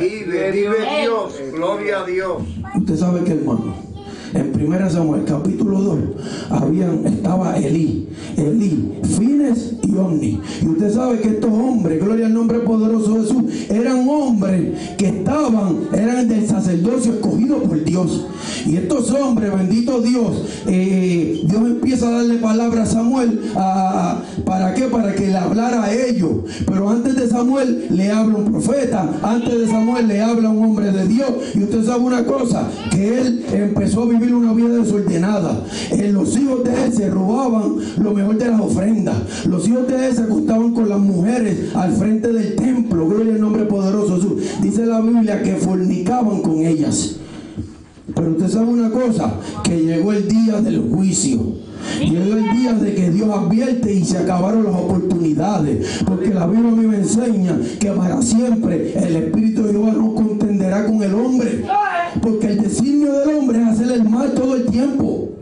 Vive, 0.00 0.50
vive 0.50 0.76
Dios. 1.02 1.34
Gloria 1.52 2.00
a 2.00 2.06
Dios. 2.06 2.42
Usted 2.76 2.96
sabe 2.96 3.22
que 3.22 3.32
hermano, 3.32 3.74
en 4.34 4.52
1 4.60 4.90
Samuel 4.90 5.24
capítulo 5.24 5.80
2 5.80 5.98
habían, 6.50 7.06
estaba 7.06 7.56
Elí, 7.56 8.08
Elí, 8.36 8.92
Fines 9.16 9.76
y 9.94 10.40
usted 10.66 10.92
sabe 10.92 11.20
que 11.20 11.28
estos 11.28 11.50
hombres, 11.52 12.02
gloria 12.02 12.26
al 12.26 12.34
nombre 12.34 12.58
poderoso 12.60 13.14
de 13.14 13.20
Jesús, 13.22 13.70
eran 13.70 14.08
hombres 14.08 14.96
que 14.98 15.06
estaban, 15.06 15.88
eran 15.92 16.26
del 16.26 16.46
sacerdocio 16.48 17.14
escogido 17.14 17.62
por 17.62 17.82
Dios. 17.84 18.26
Y 18.66 18.76
estos 18.76 19.10
hombres, 19.12 19.52
bendito 19.52 20.00
Dios, 20.00 20.42
eh, 20.66 21.42
Dios 21.44 21.62
empieza 21.62 22.08
a 22.08 22.12
darle 22.12 22.38
palabra 22.38 22.82
a 22.82 22.86
Samuel, 22.86 23.40
¿para 24.44 24.74
qué? 24.74 24.84
Para 24.84 25.14
que 25.14 25.28
le 25.28 25.36
hablara 25.36 25.84
a 25.84 25.94
ellos. 25.94 26.32
Pero 26.66 26.88
antes 26.88 27.14
de 27.14 27.28
Samuel 27.28 27.86
le 27.90 28.10
habla 28.10 28.36
un 28.36 28.50
profeta, 28.50 29.08
antes 29.22 29.60
de 29.60 29.66
Samuel 29.68 30.08
le 30.08 30.20
habla 30.20 30.50
un 30.50 30.64
hombre 30.64 30.90
de 30.90 31.06
Dios. 31.06 31.30
Y 31.54 31.62
usted 31.62 31.84
sabe 31.84 32.02
una 32.02 32.24
cosa, 32.24 32.68
que 32.90 33.18
él 33.20 33.44
empezó 33.52 34.02
a 34.02 34.06
vivir 34.06 34.34
una 34.34 34.52
vida 34.52 34.76
desordenada. 34.76 35.62
Eh, 35.92 36.10
los 36.12 36.36
hijos 36.36 36.64
de 36.64 36.84
él 36.84 36.92
se 36.92 37.10
robaban 37.10 37.76
lo 37.98 38.12
mejor 38.12 38.38
de 38.38 38.48
las 38.48 38.60
ofrendas. 38.60 39.16
Los 39.46 39.68
hijos 39.68 39.83
de 39.92 40.08
él 40.08 40.14
se 40.14 40.22
acostaban 40.22 40.72
con 40.72 40.88
las 40.88 40.98
mujeres 40.98 41.74
al 41.74 41.92
frente 41.92 42.32
del 42.32 42.56
templo. 42.56 43.08
Gloria 43.08 43.34
al 43.34 43.40
nombre 43.40 43.64
poderoso. 43.64 44.36
Dice 44.62 44.86
la 44.86 45.00
Biblia 45.00 45.42
que 45.42 45.56
fornicaban 45.56 46.40
con 46.42 46.60
ellas. 46.60 47.16
Pero 48.14 48.30
usted 48.32 48.48
sabe 48.48 48.66
una 48.66 48.90
cosa, 48.90 49.34
que 49.62 49.82
llegó 49.82 50.12
el 50.12 50.28
día 50.28 50.60
del 50.60 50.90
juicio. 50.90 51.40
Llegó 52.00 52.36
el 52.36 52.52
día 52.56 52.72
de 52.74 52.94
que 52.94 53.10
Dios 53.10 53.28
advierte 53.30 53.92
y 53.92 54.04
se 54.04 54.18
acabaron 54.18 54.64
las 54.64 54.74
oportunidades. 54.74 56.02
Porque 56.04 56.32
la 56.32 56.46
Biblia 56.46 56.70
me 56.70 56.96
enseña 56.96 57.58
que 57.78 57.90
para 57.90 58.20
siempre 58.22 58.92
el 58.96 59.16
Espíritu 59.16 59.64
de 59.64 59.72
Jehová 59.72 59.92
no 59.92 60.14
contenderá 60.14 60.86
con 60.86 61.02
el 61.02 61.14
hombre. 61.14 61.64
Porque 62.20 62.46
el 62.48 62.62
designio 62.62 63.12
del 63.12 63.36
hombre 63.36 63.62
es 63.62 63.68
hacer 63.68 63.92
el 63.92 64.08
mal 64.08 64.32
todo 64.34 64.54
el 64.56 64.66
tiempo. 64.66 65.33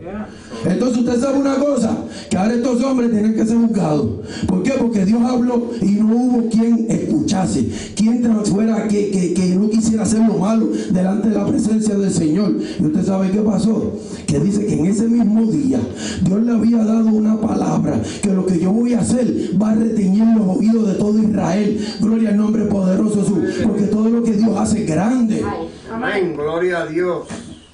Entonces 0.65 0.99
usted 0.99 1.19
sabe 1.19 1.39
una 1.39 1.55
cosa, 1.55 1.97
que 2.29 2.37
ahora 2.37 2.53
estos 2.53 2.81
hombres 2.83 3.11
tienen 3.11 3.35
que 3.35 3.45
ser 3.45 3.57
juzgados. 3.57 4.09
¿Por 4.47 4.63
qué? 4.63 4.71
Porque 4.71 5.05
Dios 5.05 5.21
habló 5.21 5.69
y 5.81 5.91
no 5.91 6.15
hubo 6.15 6.49
quien 6.49 6.85
escuchase, 6.89 7.69
quien 7.95 8.23
fuera 8.45 8.87
que, 8.87 9.11
que, 9.11 9.33
que 9.33 9.55
no 9.55 9.69
quisiera 9.69 10.03
hacer 10.03 10.19
lo 10.19 10.37
malo 10.37 10.67
delante 10.91 11.29
de 11.29 11.35
la 11.35 11.45
presencia 11.45 11.95
del 11.95 12.11
Señor. 12.11 12.55
Y 12.79 12.85
usted 12.85 13.03
sabe 13.05 13.31
qué 13.31 13.39
pasó, 13.39 13.93
que 14.25 14.39
dice 14.39 14.65
que 14.65 14.73
en 14.73 14.85
ese 14.85 15.07
mismo 15.07 15.45
día 15.51 15.79
Dios 16.21 16.43
le 16.43 16.51
había 16.51 16.83
dado 16.83 17.07
una 17.07 17.39
palabra, 17.39 18.01
que 18.21 18.33
lo 18.33 18.45
que 18.45 18.59
yo 18.59 18.71
voy 18.71 18.93
a 18.93 18.99
hacer 18.99 19.27
va 19.61 19.71
a 19.71 19.75
reteñir 19.75 20.25
los 20.37 20.57
oídos 20.57 20.87
de 20.87 20.93
todo 20.95 21.19
Israel. 21.19 21.79
Gloria 21.99 22.29
al 22.29 22.37
nombre 22.37 22.65
poderoso 22.65 23.15
de 23.17 23.47
Jesús, 23.47 23.63
porque 23.63 23.83
todo 23.83 24.09
lo 24.09 24.23
que 24.23 24.33
Dios 24.33 24.57
hace 24.57 24.83
es 24.83 24.87
grande. 24.89 25.43
Amén. 25.91 26.33
Gloria 26.35 26.83
a 26.83 26.85
Dios. 26.87 27.27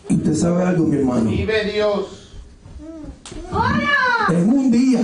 Y 0.09 0.15
usted 0.15 0.35
sabe 0.35 0.63
algo, 0.63 0.85
mi 0.85 0.97
hermano. 0.97 1.29
Vive 1.29 1.71
Dios. 1.73 2.18
En 4.29 4.49
un 4.53 4.71
día, 4.71 4.99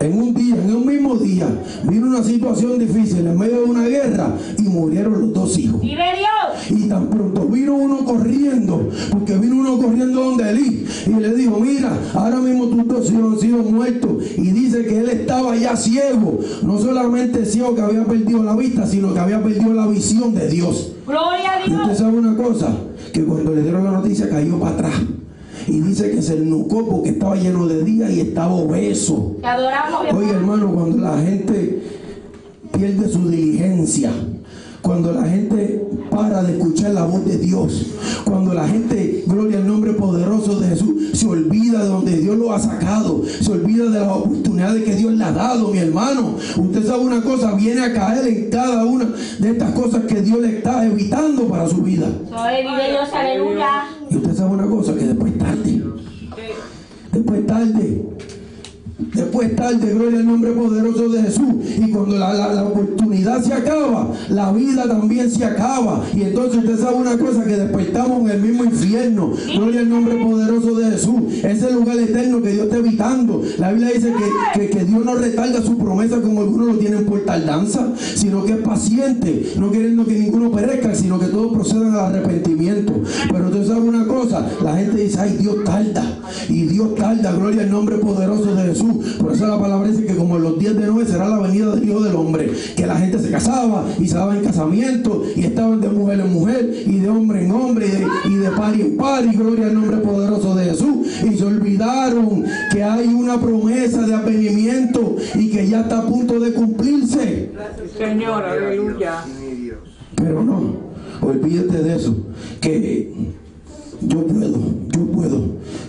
en 0.00 0.18
un 0.18 0.34
día, 0.34 0.54
en 0.56 0.74
un 0.76 0.86
mismo 0.86 1.16
día, 1.16 1.46
vino 1.84 2.06
una 2.06 2.22
situación 2.22 2.78
difícil 2.78 3.26
en 3.26 3.38
medio 3.38 3.60
de 3.60 3.64
una 3.64 3.86
guerra 3.86 4.34
y 4.58 4.62
murieron 4.62 5.20
los 5.20 5.32
dos 5.34 5.58
hijos. 5.58 5.80
Dios. 5.80 6.70
Y 6.70 6.88
tan 6.88 7.08
pronto 7.08 7.46
vino 7.46 7.74
uno 7.74 8.04
corriendo, 8.04 8.88
porque 9.10 9.36
vino 9.36 9.56
uno 9.56 9.78
corriendo 9.78 10.24
donde 10.24 10.50
Elí 10.50 10.86
y 11.06 11.10
le 11.10 11.34
dijo, 11.34 11.60
mira, 11.60 11.96
ahora 12.14 12.38
mismo 12.40 12.66
tus 12.68 12.86
dos 12.88 13.10
hijos 13.10 13.34
han 13.34 13.40
sido 13.40 13.58
muertos. 13.58 14.10
Y 14.36 14.50
dice 14.52 14.84
que 14.86 14.98
él 15.00 15.10
estaba 15.10 15.54
ya 15.56 15.76
ciego, 15.76 16.40
no 16.62 16.78
solamente 16.78 17.44
ciego 17.44 17.74
que 17.74 17.82
había 17.82 18.04
perdido 18.04 18.42
la 18.42 18.56
vista, 18.56 18.86
sino 18.86 19.12
que 19.12 19.20
había 19.20 19.42
perdido 19.42 19.72
la 19.74 19.86
visión 19.86 20.34
de 20.34 20.48
Dios. 20.48 20.92
Gloria 21.06 21.52
a 21.52 21.60
Y 21.66 21.70
usted 21.72 21.84
Dios. 21.84 21.98
sabe 21.98 22.18
una 22.18 22.36
cosa, 22.36 22.68
que 23.12 23.22
cuando 23.24 23.54
le 23.54 23.62
dieron 23.62 23.84
la 23.84 23.92
noticia 23.92 24.28
cayó 24.30 24.58
para 24.58 24.72
atrás. 24.72 24.92
Y 25.66 25.80
dice 25.80 26.10
que 26.10 26.22
se 26.22 26.36
nucó 26.36 26.86
porque 26.86 27.10
estaba 27.10 27.34
lleno 27.36 27.66
de 27.66 27.82
días 27.82 28.10
y 28.10 28.20
estaba 28.20 28.54
obeso. 28.54 29.36
Te 29.40 29.46
adoramos, 29.46 30.14
Oye 30.14 30.30
hermano. 30.30 30.72
cuando 30.72 30.98
la 30.98 31.18
gente 31.18 31.82
pierde 32.72 33.08
su 33.08 33.28
diligencia, 33.28 34.12
cuando 34.82 35.12
la 35.12 35.24
gente 35.24 35.84
para 36.10 36.44
de 36.44 36.56
escuchar 36.56 36.92
la 36.92 37.04
voz 37.04 37.24
de 37.24 37.38
Dios, 37.38 37.86
cuando 38.24 38.54
la 38.54 38.68
gente, 38.68 39.24
gloria 39.26 39.58
al 39.58 39.66
nombre 39.66 39.92
poderoso 39.94 40.60
de 40.60 40.68
Jesús, 40.68 41.10
se 41.12 41.26
olvida 41.26 41.82
de 41.82 41.88
donde 41.88 42.16
Dios 42.18 42.36
lo 42.36 42.52
ha 42.52 42.60
sacado, 42.60 43.22
se 43.26 43.50
olvida 43.50 43.86
de 43.86 44.00
las 44.00 44.08
oportunidades 44.08 44.84
que 44.84 44.94
Dios 44.94 45.12
le 45.12 45.24
ha 45.24 45.32
dado, 45.32 45.68
mi 45.68 45.78
hermano. 45.78 46.36
Usted 46.56 46.86
sabe 46.86 47.04
una 47.04 47.22
cosa, 47.22 47.52
viene 47.54 47.82
a 47.82 47.92
caer 47.92 48.26
en 48.28 48.50
cada 48.50 48.84
una 48.84 49.08
de 49.38 49.50
estas 49.50 49.72
cosas 49.72 50.02
que 50.04 50.22
Dios 50.22 50.38
le 50.40 50.58
está 50.58 50.86
evitando 50.86 51.48
para 51.48 51.68
su 51.68 51.82
vida. 51.82 52.06
Soy 52.28 52.62
Dios, 52.62 53.08
aleluya. 53.12 53.84
Y 54.10 54.16
usted 54.16 54.34
sabe 54.34 54.54
una 54.54 54.66
cosa, 54.66 54.94
que 54.94 55.04
después 55.04 55.38
tarde, 55.38 55.82
después 57.12 57.46
tarde, 57.46 58.02
después 59.16 59.54
tarde, 59.56 59.92
gloria 59.94 60.18
al 60.20 60.26
nombre 60.26 60.52
poderoso 60.52 61.08
de 61.08 61.22
Jesús. 61.22 61.54
Y 61.78 61.90
cuando 61.90 62.16
la, 62.18 62.32
la- 62.34 62.64
oportunidad 62.66 63.42
se 63.42 63.52
acaba, 63.54 64.10
la 64.28 64.52
vida 64.52 64.86
también 64.88 65.30
se 65.30 65.44
acaba. 65.44 66.02
Y 66.14 66.22
entonces 66.22 66.58
usted 66.58 66.78
sabe 66.78 66.96
una 66.96 67.16
cosa, 67.16 67.44
que 67.44 67.56
despertamos 67.56 68.22
en 68.22 68.30
el 68.30 68.42
mismo 68.42 68.64
infierno. 68.64 69.32
Gloria 69.56 69.80
al 69.80 69.88
nombre 69.88 70.16
poderoso 70.22 70.74
de 70.78 70.90
Jesús. 70.90 71.20
Ese 71.42 71.72
lugar 71.72 71.96
eterno 71.98 72.42
que 72.42 72.50
Dios 72.52 72.64
está 72.66 72.76
evitando. 72.78 73.42
La 73.58 73.72
Biblia 73.72 73.92
dice 73.94 74.12
que, 74.52 74.60
que- 74.60 74.70
que 74.70 74.84
Dios 74.84 75.04
no 75.04 75.14
retarda 75.14 75.62
su 75.62 75.78
promesa 75.78 76.20
como 76.20 76.40
algunos 76.40 76.66
lo 76.68 76.74
tienen 76.78 77.04
por 77.06 77.20
tardanza, 77.24 77.88
sino 78.14 78.44
que 78.44 78.52
es 78.54 78.58
paciente, 78.58 79.52
no 79.58 79.70
queriendo 79.70 80.04
que 80.04 80.18
ninguno 80.18 80.50
perezca, 80.50 80.94
sino 80.94 81.18
que 81.18 81.26
todos 81.26 81.52
procedan 81.52 81.94
al 81.94 82.14
arrepentimiento. 82.16 82.92
Pero 83.30 83.46
usted 83.46 83.66
sabe 83.66 83.80
una 83.80 84.06
cosa, 84.06 84.46
la 84.62 84.76
gente 84.76 85.02
dice, 85.02 85.20
ay, 85.20 85.36
Dios 85.38 85.64
tarda. 85.64 86.04
Y 86.48 86.62
Dios 86.64 86.94
tarda, 86.96 87.32
gloria 87.32 87.62
al 87.62 87.70
nombre 87.70 87.96
poderoso 87.98 88.54
de 88.54 88.62
Jesús. 88.64 88.86
Por 89.18 89.32
eso 89.32 89.46
la 89.46 89.58
palabra 89.58 89.88
dice 89.88 90.04
que 90.04 90.16
como 90.16 90.36
en 90.36 90.42
los 90.42 90.58
días 90.58 90.76
de 90.76 90.86
Noé 90.86 91.06
será 91.06 91.28
la 91.28 91.38
venida 91.38 91.74
del 91.74 91.88
Hijo 91.88 92.00
del 92.00 92.14
Hombre. 92.14 92.50
Que 92.76 92.86
la 92.86 92.96
gente 92.96 93.18
se 93.18 93.30
casaba 93.30 93.84
y 93.98 94.08
se 94.08 94.14
daba 94.14 94.36
en 94.36 94.44
casamiento 94.44 95.24
y 95.34 95.44
estaban 95.44 95.80
de 95.80 95.88
mujer 95.88 96.20
en 96.20 96.32
mujer 96.32 96.74
y 96.86 96.98
de 96.98 97.08
hombre 97.08 97.44
en 97.44 97.50
hombre 97.50 97.86
y 97.86 97.90
de, 97.90 98.06
y 98.30 98.34
de 98.36 98.50
par 98.50 98.74
en 98.74 98.96
par. 98.96 99.24
Y 99.24 99.36
gloria 99.36 99.66
al 99.66 99.74
nombre 99.74 99.96
poderoso 99.98 100.54
de 100.54 100.64
Jesús. 100.66 101.06
Y 101.24 101.36
se 101.36 101.44
olvidaron 101.44 102.44
que 102.72 102.82
hay 102.82 103.08
una 103.08 103.40
promesa 103.40 104.06
de 104.06 104.14
avenimiento 104.14 105.16
y 105.34 105.50
que 105.50 105.66
ya 105.66 105.80
está 105.82 106.00
a 106.00 106.06
punto 106.06 106.38
de 106.40 106.52
cumplirse. 106.52 107.50
Señor, 107.96 108.44
aleluya. 108.44 109.24
Pero 110.14 110.42
no, 110.42 110.76
olvídate 111.20 111.82
de 111.82 111.96
eso. 111.96 112.16
Que 112.60 113.12
yo 114.00 114.26
puedo, 114.26 114.58
yo 114.88 115.06
puedo. 115.12 115.44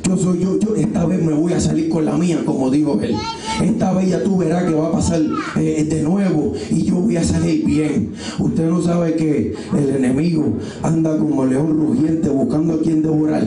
Yo 0.08 0.16
soy 0.16 0.40
yo, 0.40 0.58
yo 0.58 0.74
esta 0.74 1.06
vez 1.06 1.22
me 1.22 1.34
voy 1.34 1.52
a 1.52 1.60
salir 1.60 1.90
con 1.90 2.06
la 2.06 2.16
mía, 2.16 2.42
como 2.46 2.72
dijo 2.72 2.98
él. 3.02 3.14
Esta 3.62 3.92
vez 3.92 4.10
ya 4.10 4.24
tú 4.24 4.38
verás 4.38 4.64
que 4.64 4.74
va 4.74 4.88
a 4.88 4.92
pasar 4.92 5.22
eh, 5.58 5.86
de 5.90 6.02
nuevo 6.02 6.54
y 6.72 6.84
yo 6.84 6.96
voy 6.96 7.18
a 7.18 7.24
salir 7.24 7.66
bien. 7.66 8.14
Usted 8.40 8.70
no 8.70 8.82
sabe 8.82 9.16
que 9.16 9.54
el 9.78 9.90
enemigo 9.90 10.54
anda 10.82 11.18
como 11.18 11.46
león 11.46 11.78
rugiente 11.78 12.30
buscando 12.30 12.76
a 12.76 12.80
quien 12.80 13.02
devorar. 13.02 13.44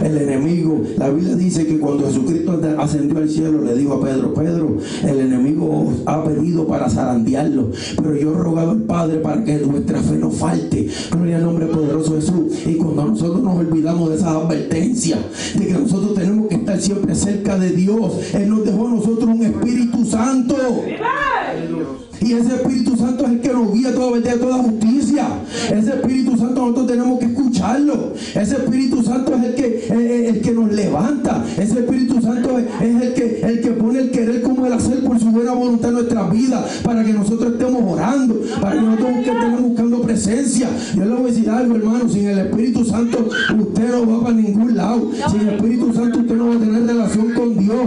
El 0.00 0.16
enemigo, 0.16 0.80
la 0.96 1.10
Biblia 1.10 1.34
dice 1.34 1.66
que 1.66 1.78
cuando 1.78 2.06
Jesucristo 2.06 2.60
ascendió 2.78 3.18
al 3.18 3.28
cielo 3.28 3.62
le 3.64 3.74
dijo 3.74 3.94
a 3.94 4.04
Pedro, 4.04 4.34
Pedro, 4.34 4.76
el 5.02 5.18
enemigo 5.18 5.88
os 5.88 5.94
ha 6.06 6.24
pedido 6.24 6.66
para 6.66 6.88
zarandearlo, 6.88 7.70
pero 7.96 8.16
yo 8.16 8.32
he 8.32 8.38
rogado 8.38 8.70
al 8.70 8.82
Padre 8.82 9.18
para 9.18 9.42
que 9.42 9.58
nuestra 9.58 10.00
fe 10.00 10.16
no 10.16 10.30
falte. 10.30 10.88
Gloria 11.10 11.36
al 11.36 11.44
nombre 11.44 11.66
poderoso 11.66 12.14
de 12.14 12.20
Jesús. 12.20 12.66
Y 12.66 12.74
cuando 12.74 13.06
nosotros 13.06 13.42
nos 13.42 13.56
olvidamos 13.56 14.10
de 14.10 14.16
esas 14.16 14.28
advertencias, 14.28 15.18
de 15.58 15.66
que 15.66 15.87
nosotros 15.90 16.14
tenemos 16.18 16.48
que 16.48 16.56
estar 16.56 16.78
siempre 16.78 17.14
cerca 17.14 17.58
de 17.58 17.70
Dios, 17.70 18.34
Él 18.34 18.50
nos 18.50 18.64
dejó 18.64 18.88
a 18.88 18.90
nosotros 18.90 19.24
un 19.24 19.42
Espíritu 19.42 20.04
Santo. 20.04 20.54
Y 22.20 22.32
ese 22.32 22.56
Espíritu 22.56 22.94
Santo 22.96 23.24
es 23.24 23.30
el 23.30 23.40
que 23.40 23.52
nos 23.52 23.72
guía 23.72 23.94
toda 23.94 24.12
verdad 24.12 24.36
toda 24.36 24.56
justicia. 24.58 25.28
Ese 25.72 25.90
Espíritu 25.90 26.36
Santo 26.36 26.60
nosotros 26.60 26.86
tenemos 26.88 27.18
que 27.18 27.26
escucharlo. 27.58 28.12
Ese 28.34 28.56
Espíritu 28.56 29.02
Santo 29.02 29.34
es 29.34 29.44
el 29.44 29.54
que, 29.54 29.66
eh, 29.66 29.86
eh, 29.90 30.28
el 30.28 30.40
que 30.40 30.52
nos 30.52 30.72
levanta. 30.72 31.44
Ese 31.56 31.80
Espíritu 31.80 32.20
Santo 32.20 32.58
es, 32.58 32.66
es 32.80 33.02
el, 33.02 33.14
que, 33.14 33.40
el 33.42 33.60
que 33.60 33.70
pone 33.72 34.00
el 34.00 34.10
querer 34.10 34.42
como 34.42 34.66
el 34.66 34.72
hacer 34.72 35.02
por 35.04 35.18
su 35.18 35.30
buena 35.30 35.52
voluntad 35.52 35.90
en 35.90 35.94
nuestras 35.94 36.30
vidas. 36.30 36.80
Para 36.82 37.04
que 37.04 37.12
nosotros 37.12 37.52
estemos 37.52 37.82
orando. 37.84 38.40
Para 38.60 38.74
que 38.76 38.82
nosotros 38.82 39.12
que 39.24 39.30
estemos 39.30 39.62
buscando 39.62 40.02
presencia. 40.02 40.68
Yo 40.94 41.04
le 41.04 41.14
voy 41.14 41.30
a 41.30 41.32
decir 41.32 41.50
algo, 41.50 41.76
hermano. 41.76 42.08
Sin 42.08 42.28
el 42.28 42.38
Espíritu 42.38 42.84
Santo 42.84 43.28
usted 43.58 43.90
no 43.90 44.06
va 44.06 44.24
para 44.24 44.36
ningún 44.36 44.76
lado. 44.76 45.10
Sin 45.30 45.40
el 45.40 45.54
Espíritu 45.54 45.92
Santo 45.92 46.20
usted 46.20 46.34
no 46.34 46.48
va 46.48 46.54
a 46.54 46.58
tener 46.58 46.86
relación 46.86 47.32
con 47.32 47.58
Dios. 47.58 47.86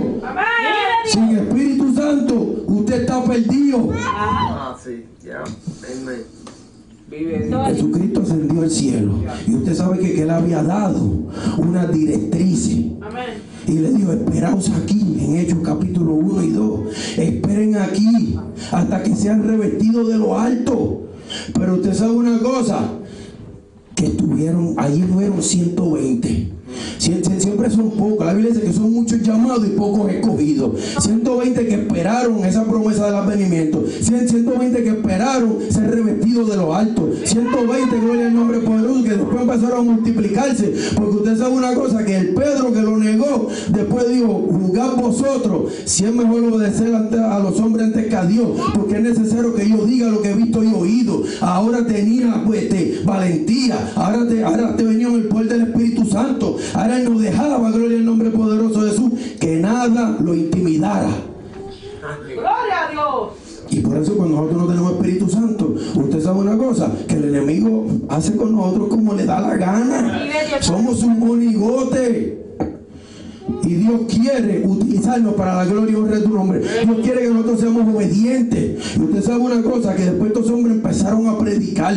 Sin 1.06 1.23
el 1.30 1.38
Espíritu 1.48 1.93
Santo 1.95 2.64
usted 2.68 3.02
está 3.02 3.23
perdido. 3.23 3.89
Ah, 3.95 4.76
sí. 4.84 5.06
Ya. 5.23 5.43
Amén. 5.43 6.40
Jesucristo 7.75 8.21
ascendió 8.21 8.61
al 8.61 8.69
cielo. 8.71 9.13
Y 9.47 9.55
usted 9.55 9.73
sabe 9.75 9.99
que, 9.99 10.13
que 10.13 10.21
él 10.23 10.29
había 10.29 10.63
dado 10.63 11.27
una 11.57 11.85
directriz. 11.88 12.67
Y 13.67 13.73
le 13.73 13.91
dijo 13.93 14.13
esperaos 14.13 14.69
aquí 14.81 15.17
en 15.19 15.35
Hechos 15.38 15.59
capítulo 15.63 16.13
1 16.15 16.43
y 16.43 16.49
2 16.51 16.79
esperen 17.17 17.75
aquí 17.75 18.38
hasta 18.71 19.03
que 19.03 19.15
sean 19.15 19.43
revestidos 19.47 20.07
de 20.07 20.17
lo 20.17 20.39
alto. 20.39 21.07
Pero 21.53 21.75
usted 21.75 21.93
sabe 21.93 22.11
una 22.13 22.39
cosa 22.39 22.89
que 23.95 24.05
estuvieron 24.07 24.75
allí 24.77 25.01
fueron 25.03 25.41
120 25.41 26.27
Sie- 26.27 26.29
sie- 26.39 26.60
Siempre 26.97 27.69
son 27.69 27.91
pocos. 27.91 28.25
La 28.25 28.33
Biblia 28.33 28.53
dice 28.53 28.65
que 28.65 28.73
son 28.73 28.91
muchos 28.93 29.21
llamados 29.21 29.65
y 29.67 29.71
pocos 29.71 30.09
escogidos. 30.11 30.79
120 30.99 31.67
que 31.67 31.73
esperaron 31.75 32.45
esa 32.45 32.63
promesa 32.65 33.05
del 33.05 33.15
advenimiento. 33.15 33.83
100, 34.01 34.29
120 34.29 34.83
que 34.83 34.89
esperaron 34.89 35.57
ser 35.69 35.91
revestidos 35.91 36.49
de 36.49 36.57
lo 36.57 36.73
alto. 36.73 37.09
120, 37.23 37.99
gloria 37.99 38.27
al 38.27 38.35
nombre 38.35 38.59
poderoso, 38.59 39.03
que 39.03 39.09
después 39.09 39.41
empezaron 39.41 39.79
a 39.79 39.91
multiplicarse. 39.91 40.73
Porque 40.95 41.17
usted 41.17 41.37
sabe 41.37 41.55
una 41.55 41.73
cosa, 41.73 42.05
que 42.05 42.17
el 42.17 42.33
Pedro 42.33 42.73
que 42.73 42.81
lo 42.81 42.97
negó, 42.97 43.49
después 43.69 44.09
dijo, 44.09 44.47
juzgad 44.49 44.95
vosotros, 44.95 45.73
si 45.85 46.05
es 46.05 46.13
mejor 46.13 46.43
obedecer 46.45 46.93
a 46.95 47.39
los 47.39 47.59
hombres 47.59 47.87
antes 47.87 48.07
que 48.07 48.15
a 48.15 48.25
Dios. 48.25 48.49
Porque 48.73 48.95
es 48.95 49.01
necesario 49.03 49.53
que 49.53 49.69
yo 49.69 49.85
diga 49.85 50.07
lo 50.09 50.21
que 50.21 50.31
he 50.31 50.35
visto 50.35 50.63
y 50.63 50.73
oído. 50.73 51.23
Ahora 51.41 51.85
tenía 51.85 52.43
pues 52.45 52.61
valentía. 53.03 53.91
Ahora 53.95 54.27
te, 54.27 54.43
ahora 54.43 54.75
te 54.75 54.83
venía 54.83 55.07
en 55.07 55.15
el 55.15 55.27
poder 55.27 55.47
del 55.49 55.61
Espíritu 55.61 56.05
Santo. 56.05 56.57
Ahora 56.73 56.98
él 56.98 57.11
nos 57.11 57.22
dejaba, 57.22 57.72
gloria 57.72 57.98
al 57.98 58.06
nombre 58.06 58.30
poderoso 58.30 58.84
de 58.84 58.91
Jesús, 58.91 59.11
que 59.39 59.56
nada 59.57 60.18
lo 60.19 60.34
intimidara. 60.34 61.10
Gloria 62.26 62.88
a 62.88 62.91
Dios. 62.91 63.30
Y 63.69 63.80
por 63.80 63.98
eso 63.98 64.15
cuando 64.18 64.35
nosotros 64.35 64.61
no 64.61 64.68
tenemos 64.68 64.91
Espíritu 64.93 65.30
Santo, 65.30 65.76
usted 65.95 66.22
sabe 66.22 66.39
una 66.39 66.57
cosa, 66.57 66.91
que 67.07 67.15
el 67.15 67.26
enemigo 67.35 67.85
hace 68.10 68.35
con 68.35 68.53
nosotros 68.53 68.89
como 68.89 69.14
le 69.14 69.26
da 69.26 69.39
la 69.39 69.56
gana. 69.56 70.27
Somos 70.60 71.03
un 71.03 71.19
monigote. 71.19 72.40
Y 73.64 73.73
Dios 73.76 74.02
quiere 74.10 74.64
utilizarnos 74.65 75.34
para 75.36 75.56
la 75.57 75.65
gloria 75.65 75.94
y 75.94 75.95
honra 75.95 76.18
de 76.18 76.23
tu 76.23 76.30
nombre. 76.34 76.60
Dios 76.60 76.98
quiere 77.03 77.22
que 77.22 77.30
nosotros 77.30 77.60
seamos 77.60 77.95
obedientes. 77.95 78.95
Y 78.98 79.02
usted 79.02 79.22
sabe 79.23 79.40
una 79.41 79.61
cosa, 79.61 79.95
que 79.95 80.03
después 80.06 80.32
estos 80.32 80.49
hombres 80.49 80.76
empezaron 80.76 81.28
a 81.28 81.38
predicar. 81.38 81.95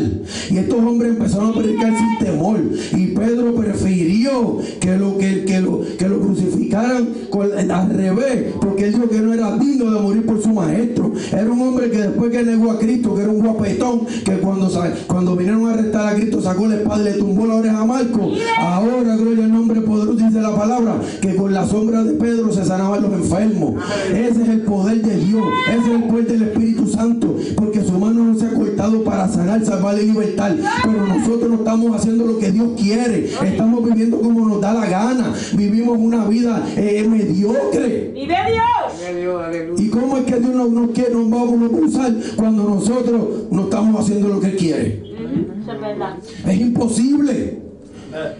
Y 0.50 0.56
estos 0.58 0.78
hombres 0.78 1.10
empezaron 1.12 1.50
a 1.50 1.54
predicar 1.54 1.92
sin 1.96 2.26
temor. 2.26 2.60
Y 2.96 3.06
Pedro 3.08 3.54
prefirió 3.54 4.58
que 4.80 4.96
lo, 4.96 5.18
que, 5.18 5.60
lo, 5.60 5.80
que 5.98 6.08
lo 6.08 6.20
crucificaran 6.20 7.08
con- 7.30 7.44
al 7.70 7.90
revés, 7.90 8.52
porque 8.60 8.84
él 8.86 8.92
dijo 8.94 9.08
que 9.08 9.20
no 9.20 9.32
era 9.32 9.56
digno 9.56 9.90
de 9.90 10.00
morir 10.00 10.26
por 10.26 10.42
su 10.42 10.50
maestro. 10.50 11.12
Era 11.32 11.50
un 11.50 11.60
hombre 11.60 11.90
que 11.90 11.98
después 11.98 12.30
que 12.30 12.42
negó 12.42 12.70
a 12.72 12.78
Cristo, 12.78 13.14
que 13.14 13.22
era 13.22 13.30
un 13.30 13.40
guapetón, 13.40 14.00
que 14.24 14.32
cuando, 14.38 14.70
cuando 15.06 15.36
vinieron 15.36 15.66
a 15.68 15.74
arrestar 15.74 16.08
a 16.08 16.14
Cristo 16.16 16.40
sacó 16.40 16.66
la 16.66 16.76
espada 16.76 17.00
y 17.02 17.04
le 17.04 17.18
tumbó 17.18 17.46
la 17.46 17.54
oreja 17.56 17.80
a 17.80 17.84
Marco. 17.84 18.30
Ahora, 18.58 19.16
gloria 19.16 19.44
al 19.44 19.52
nombre 19.52 19.80
poderoso, 19.80 20.24
dice 20.24 20.40
la 20.40 20.54
palabra, 20.54 20.96
que 21.20 21.34
con 21.44 21.52
la 21.52 21.66
sombra 21.66 22.02
de 22.02 22.14
Pedro 22.14 22.50
se 22.50 22.64
sanaban 22.64 23.02
los 23.02 23.12
enfermos. 23.12 23.74
Ese 24.08 24.44
es 24.44 24.48
el 24.48 24.62
poder 24.62 25.02
de 25.02 25.14
Dios, 25.14 25.44
ese 25.68 25.78
es 25.78 26.00
el 26.00 26.04
poder 26.04 26.26
del 26.26 26.42
Espíritu 26.44 26.86
Santo, 26.88 27.36
porque 27.54 27.84
su 27.84 27.92
mano 27.98 28.24
no 28.24 28.38
se 28.38 28.46
ha 28.46 28.54
cortado 28.54 29.04
para 29.04 29.28
sanar, 29.28 29.62
salvar 29.62 29.98
y 30.00 30.06
libertar. 30.06 30.56
Pero 30.82 31.06
nosotros 31.06 31.50
no 31.50 31.56
estamos 31.56 31.94
haciendo 31.94 32.24
lo 32.24 32.38
que 32.38 32.50
Dios 32.50 32.68
quiere, 32.80 33.26
estamos 33.26 33.84
viviendo 33.84 34.22
como 34.22 34.48
nos 34.48 34.62
da 34.62 34.72
la 34.72 34.86
gana, 34.86 35.34
vivimos 35.54 35.98
una 35.98 36.24
vida 36.24 36.66
eh, 36.78 37.06
mediocre. 37.06 38.14
Gloria 38.14 38.42
a 38.42 39.50
Dios. 39.50 39.78
¿Y 39.82 39.90
cómo 39.90 40.16
es 40.16 40.24
que 40.24 40.40
Dios 40.40 40.54
nos, 40.54 40.70
nos 40.70 40.90
quiere, 40.92 41.10
nos 41.10 41.28
vamos 41.28 41.70
a 41.70 41.76
usar 41.76 42.14
cuando 42.36 42.62
nosotros 42.62 43.20
no 43.50 43.64
estamos 43.64 44.00
haciendo 44.00 44.28
lo 44.28 44.40
que 44.40 44.46
Él 44.46 44.56
quiere? 44.56 45.02
Es 46.46 46.58
imposible. 46.58 47.63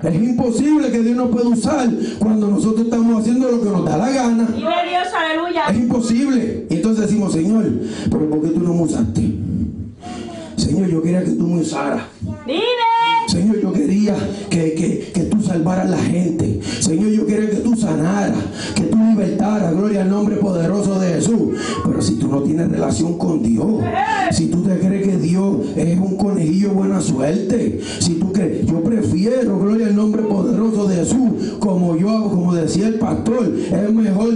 Es 0.02 0.14
imposible 0.14 0.90
que 0.90 1.00
Dios 1.00 1.16
nos 1.16 1.30
pueda 1.30 1.48
usar 1.48 1.88
cuando 2.18 2.48
nosotros 2.48 2.84
estamos 2.84 3.20
haciendo 3.20 3.50
lo 3.50 3.60
que 3.60 3.70
nos 3.70 3.84
da 3.84 3.96
la 3.96 4.10
gana. 4.10 4.46
Dios, 4.46 4.68
aleluya. 5.14 5.64
Es 5.68 5.76
imposible. 5.76 6.66
Entonces 6.70 7.06
decimos, 7.06 7.32
Señor, 7.32 7.64
pero 8.10 8.30
¿por 8.30 8.42
qué 8.42 8.48
tú 8.48 8.60
no 8.60 8.74
me 8.74 8.82
usaste? 8.82 9.22
Señor, 10.56 10.88
yo 10.88 11.02
quería 11.02 11.24
que 11.24 11.32
tú 11.32 11.46
me 11.46 11.60
usaras. 11.60 12.02
Señor, 13.26 13.60
yo 13.60 13.72
quería 13.72 14.14
que, 14.48 14.74
que, 14.74 15.10
que 15.12 15.20
tú 15.24 15.42
salvaras 15.42 15.90
la 15.90 15.98
gente. 15.98 16.60
Señor, 16.80 17.10
yo 17.10 17.26
quería 17.26 17.50
que 17.50 17.56
tú 17.56 17.74
sanaras, 17.74 18.36
que 18.76 18.82
tú 18.82 18.96
libertaras. 18.96 19.73
Gloria 19.84 20.00
al 20.00 20.08
nombre 20.08 20.36
poderoso 20.36 20.98
de 20.98 21.08
Jesús. 21.08 21.58
Pero 21.84 22.00
si 22.00 22.14
tú 22.14 22.28
no 22.28 22.40
tienes 22.42 22.70
relación 22.70 23.18
con 23.18 23.42
Dios, 23.42 23.82
si 24.30 24.46
tú 24.46 24.62
te 24.62 24.78
crees 24.78 25.06
que 25.06 25.18
Dios 25.18 25.56
es 25.76 25.98
un 25.98 26.16
conejillo 26.16 26.70
buena 26.70 27.02
suerte, 27.02 27.82
si 27.98 28.14
tú 28.14 28.32
crees, 28.32 28.64
yo 28.64 28.82
prefiero, 28.82 29.58
gloria 29.58 29.88
al 29.88 29.96
nombre 29.96 30.22
poderoso 30.22 30.88
de 30.88 30.96
Jesús, 30.96 31.58
como 31.58 31.96
yo 31.96 32.08
hago, 32.08 32.30
como 32.30 32.54
decía 32.54 32.86
el 32.86 32.94
pastor, 32.94 33.52
es 33.54 33.92
mejor, 33.92 34.30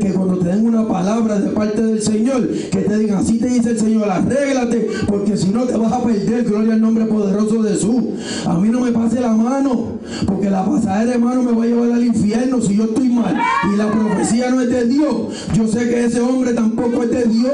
que 0.00 0.12
cuando 0.14 0.38
te 0.38 0.48
den 0.48 0.66
una 0.66 0.88
palabra 0.88 1.38
de 1.38 1.50
parte 1.50 1.82
del 1.82 2.00
Señor, 2.00 2.48
que 2.48 2.78
te 2.78 2.98
digan, 2.98 3.18
así 3.18 3.38
te 3.38 3.48
dice 3.48 3.70
el 3.70 3.78
Señor, 3.78 4.08
arréglate, 4.08 4.88
porque 5.06 5.36
si 5.36 5.50
no 5.50 5.64
te 5.64 5.76
vas 5.76 5.92
a 5.92 6.02
perder, 6.02 6.44
gloria 6.44 6.72
al 6.72 6.80
nombre 6.80 7.04
poderoso 7.04 7.62
de 7.62 7.72
Jesús. 7.72 8.02
A 8.46 8.54
mí 8.54 8.70
no 8.70 8.80
me 8.80 8.92
pase 8.92 9.20
la 9.20 9.32
mano, 9.32 9.98
porque 10.26 10.48
la 10.48 10.64
pasadera 10.64 11.12
de 11.12 11.18
mano 11.18 11.42
me 11.42 11.52
va 11.52 11.64
a 11.64 11.66
llevar 11.66 11.92
al 11.92 12.06
infierno 12.06 12.60
si 12.62 12.76
yo 12.76 12.84
estoy 12.84 13.10
mal. 13.10 13.36
Y 13.72 13.76
la 13.76 13.90
profecía 13.90 14.50
no 14.50 14.60
es 14.60 14.70
de 14.70 14.85
Dios. 14.86 15.48
Yo 15.54 15.68
sé 15.68 15.88
que 15.88 16.04
ese 16.04 16.20
hombre 16.20 16.52
tampoco 16.52 17.02
es 17.02 17.10
de 17.10 17.24
Dios. 17.24 17.52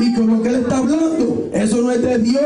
Y 0.00 0.14
con 0.14 0.26
lo 0.28 0.42
que 0.42 0.48
él 0.48 0.56
está 0.56 0.78
hablando, 0.78 1.48
eso 1.52 1.82
no 1.82 1.90
es 1.90 2.02
de 2.02 2.18
Dios. 2.18 2.42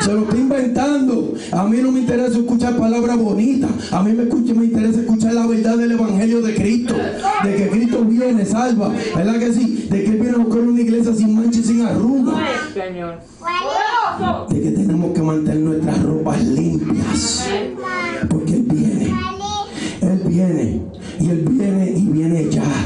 Se 0.00 0.12
lo 0.12 0.22
está 0.22 0.36
inventando. 0.36 1.34
A 1.52 1.64
mí 1.64 1.78
no 1.78 1.90
me 1.90 2.00
interesa 2.00 2.38
escuchar 2.38 2.76
palabras 2.76 3.18
bonitas. 3.18 3.70
A 3.92 4.02
mí 4.02 4.12
me, 4.12 4.24
escucha, 4.24 4.54
me 4.54 4.66
interesa 4.66 5.00
escuchar 5.00 5.34
la 5.34 5.46
verdad 5.46 5.76
del 5.76 5.92
Evangelio 5.92 6.42
de 6.42 6.54
Cristo. 6.54 6.94
De 7.42 7.56
que 7.56 7.68
Cristo 7.68 8.04
viene, 8.04 8.44
salva. 8.44 8.92
¿Verdad 9.16 9.38
que 9.38 9.52
sí? 9.52 9.88
De 9.90 10.04
que 10.04 10.10
Él 10.10 10.18
viene 10.18 10.36
a 10.36 10.38
buscar 10.38 10.60
una 10.60 10.80
iglesia 10.80 11.14
sin 11.14 11.34
mancha 11.34 11.58
y 11.58 11.62
sin 11.62 11.82
arruga. 11.82 12.34
De 14.48 14.60
que 14.60 14.70
tenemos 14.70 15.12
que 15.12 15.22
mantener 15.22 15.60
nuestras 15.60 16.02
ropas 16.02 16.44
limpias. 16.44 17.48
Porque 18.30 18.54
Él 18.54 18.66
viene. 18.70 19.14
Él 20.02 20.22
viene. 20.26 20.82
Y 21.18 21.30
Él 21.30 21.44
viene 21.48 21.92
y 21.96 22.02
viene 22.02 22.48
ya. 22.50 22.85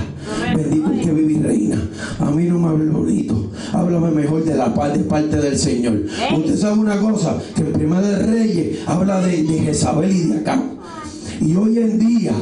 No 2.51 2.59
me 2.59 2.69
hable 2.69 2.91
bonito. 2.91 3.51
Háblame 3.73 4.11
mejor 4.11 4.45
de 4.45 4.55
la 4.57 4.75
paz 4.75 4.93
de 4.95 5.01
parte 5.05 5.37
del 5.37 5.57
Señor. 5.57 6.03
Usted 6.37 6.57
sabe 6.57 6.79
una 6.81 6.97
cosa, 6.99 7.39
que 7.55 7.63
el 7.63 7.69
primer 7.69 8.03
de 8.05 8.19
Reyes 8.19 8.79
habla 8.87 9.21
de, 9.23 9.43
de 9.43 9.59
Jezabel 9.61 10.11
y 10.15 10.21
de 10.29 10.37
acá. 10.39 10.63
Y 11.41 11.57
hoy 11.57 11.79
en 11.79 11.99
día, 11.99 12.33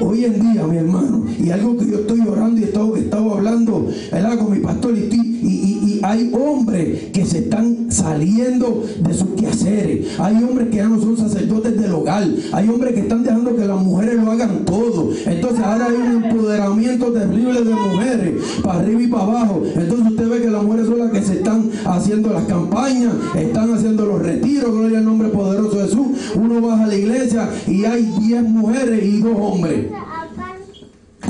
hoy 0.00 0.24
en 0.24 0.40
día, 0.40 0.66
mi 0.66 0.78
hermano, 0.78 1.24
y 1.38 1.50
algo 1.50 1.76
que 1.76 1.86
yo 1.88 1.98
estoy 2.00 2.20
orando 2.22 2.60
y 2.60 2.64
he 2.64 2.66
estado, 2.66 3.34
hablando 3.34 3.86
¿verdad? 4.10 4.36
con 4.38 4.50
mi 4.52 4.58
pastor, 4.58 4.96
y, 4.98 5.14
y- 5.14 5.67
hay 6.02 6.32
hombres 6.32 7.10
que 7.12 7.24
se 7.24 7.38
están 7.38 7.90
saliendo 7.90 8.84
de 9.00 9.14
sus 9.14 9.28
quehaceres. 9.30 10.18
Hay 10.18 10.36
hombres 10.42 10.68
que 10.68 10.76
ya 10.76 10.88
no 10.88 11.00
son 11.00 11.16
sacerdotes 11.16 11.80
del 11.80 11.92
hogar. 11.92 12.26
Hay 12.52 12.68
hombres 12.68 12.94
que 12.94 13.00
están 13.00 13.22
dejando 13.22 13.56
que 13.56 13.66
las 13.66 13.80
mujeres 13.80 14.16
lo 14.16 14.30
hagan 14.30 14.64
todo. 14.64 15.10
Entonces 15.26 15.64
ahora 15.64 15.86
hay 15.86 15.94
un 15.94 16.24
empoderamiento 16.24 17.12
terrible 17.12 17.62
de 17.62 17.74
mujeres, 17.74 18.34
para 18.62 18.80
arriba 18.80 19.02
y 19.02 19.06
para 19.06 19.22
abajo. 19.24 19.62
Entonces 19.74 20.06
usted 20.10 20.28
ve 20.28 20.40
que 20.42 20.50
las 20.50 20.62
mujeres 20.62 20.86
son 20.86 20.98
las 20.98 21.10
que 21.10 21.22
se 21.22 21.34
están 21.34 21.70
haciendo 21.84 22.32
las 22.32 22.44
campañas, 22.44 23.14
están 23.36 23.72
haciendo 23.72 24.06
los 24.06 24.22
retiros, 24.22 24.70
gloria 24.70 24.98
al 24.98 25.04
nombre 25.04 25.28
poderoso 25.28 25.76
de 25.76 25.84
Jesús. 25.84 26.06
Uno 26.34 26.60
baja 26.60 26.84
a 26.84 26.88
la 26.88 26.96
iglesia 26.96 27.48
y 27.66 27.84
hay 27.84 28.02
10 28.20 28.42
mujeres 28.44 29.04
y 29.04 29.20
dos 29.20 29.36
hombres. 29.38 29.86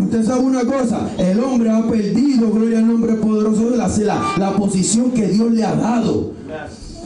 Usted 0.08 0.24
sabe 0.24 0.40
una 0.40 0.64
cosa, 0.64 1.06
el 1.18 1.38
hombre 1.38 1.68
ha 1.68 1.86
perdido, 1.86 2.50
gloria 2.50 2.78
al 2.78 2.86
nombre 2.86 3.12
poderoso 3.12 3.68
de 3.68 3.76
la, 3.76 3.88
la, 3.88 4.32
la 4.38 4.56
posición 4.56 5.10
que 5.10 5.28
Dios 5.28 5.52
le 5.52 5.62
ha 5.62 5.74
dado. 5.74 6.32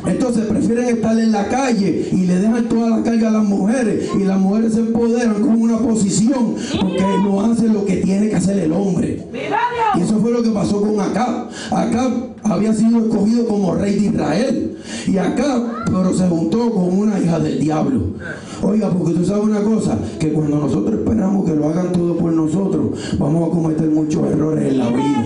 Entonces 0.07 0.47
prefieren 0.47 0.85
estar 0.85 1.19
en 1.19 1.33
la 1.33 1.49
calle 1.49 2.11
y 2.13 2.27
le 2.27 2.39
dejan 2.39 2.69
toda 2.69 2.91
la 2.91 3.03
carga 3.03 3.31
a 3.31 3.33
las 3.33 3.45
mujeres 3.45 4.09
y 4.15 4.23
las 4.23 4.39
mujeres 4.39 4.75
se 4.75 4.81
empoderan 4.81 5.35
con 5.35 5.61
una 5.61 5.79
posición 5.79 6.55
porque 6.81 7.05
no 7.25 7.41
hacen 7.41 7.73
lo 7.73 7.85
que 7.85 7.97
tiene 7.97 8.29
que 8.29 8.37
hacer 8.37 8.57
el 8.61 8.71
hombre. 8.73 9.27
¡Vive 9.33 9.49
Y 9.97 10.01
eso 10.03 10.21
fue 10.21 10.31
lo 10.31 10.41
que 10.41 10.51
pasó 10.51 10.81
con 10.81 11.01
Acab. 11.01 11.49
Acab 11.73 12.32
había 12.45 12.75
sido 12.75 12.99
escogido 13.01 13.47
como 13.47 13.75
rey 13.75 13.99
de 13.99 14.07
Israel. 14.07 14.77
Y 15.07 15.17
Acab, 15.17 15.85
pero 15.87 16.13
se 16.13 16.29
juntó 16.29 16.71
con 16.71 16.99
una 16.99 17.19
hija 17.19 17.39
del 17.39 17.61
diablo. 17.61 18.01
Oiga, 18.63 18.91
porque 18.91 19.15
tú 19.15 19.25
sabes 19.25 19.45
una 19.45 19.63
cosa, 19.63 19.99
que 20.19 20.33
cuando 20.33 20.59
nosotros 20.59 21.01
esperamos 21.01 21.45
que 21.45 21.57
lo 21.57 21.69
hagan 21.69 21.93
todo 21.93 22.17
por 22.17 22.33
nosotros, 22.33 23.17
vamos 23.19 23.49
a 23.49 23.53
cometer 23.53 23.91
muchos 23.91 24.27
errores 24.31 24.73
en 24.73 24.79
la 24.79 24.89
vida. 24.89 25.25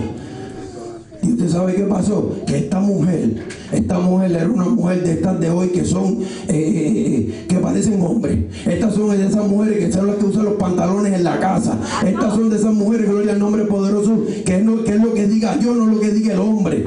Y 1.27 1.33
usted 1.33 1.49
sabe 1.49 1.75
qué 1.75 1.83
pasó, 1.83 2.31
que 2.45 2.57
esta 2.57 2.79
mujer, 2.79 3.47
esta 3.73 3.99
mujer 3.99 4.31
era 4.31 4.47
una 4.49 4.63
mujer 4.63 5.03
de 5.03 5.11
estas 5.13 5.37
de 5.41 5.49
hoy 5.49 5.69
que 5.69 5.83
son, 5.83 6.21
eh, 6.21 6.25
eh, 6.47 7.45
que 7.49 7.57
parecen 7.57 8.01
hombres. 8.01 8.45
Estas 8.65 8.93
son 8.93 9.09
de 9.09 9.27
esas 9.27 9.45
mujeres 9.45 9.77
que 9.77 9.91
son 9.91 10.07
las 10.07 10.15
que 10.15 10.25
usan 10.25 10.45
los 10.45 10.53
pantalones 10.53 11.13
en 11.13 11.25
la 11.25 11.37
casa. 11.39 11.77
Estas 12.05 12.33
son 12.33 12.49
de 12.49 12.55
esas 12.55 12.73
mujeres, 12.73 13.09
gloria 13.09 13.33
al 13.33 13.39
nombre 13.39 13.65
poderoso, 13.65 14.23
que 14.45 14.55
es, 14.55 14.65
lo, 14.65 14.85
que 14.85 14.91
es 14.91 15.03
lo 15.03 15.13
que 15.13 15.27
diga 15.27 15.59
yo, 15.59 15.75
no 15.75 15.85
lo 15.87 15.99
que 15.99 16.11
diga 16.11 16.33
el 16.33 16.39
hombre. 16.39 16.85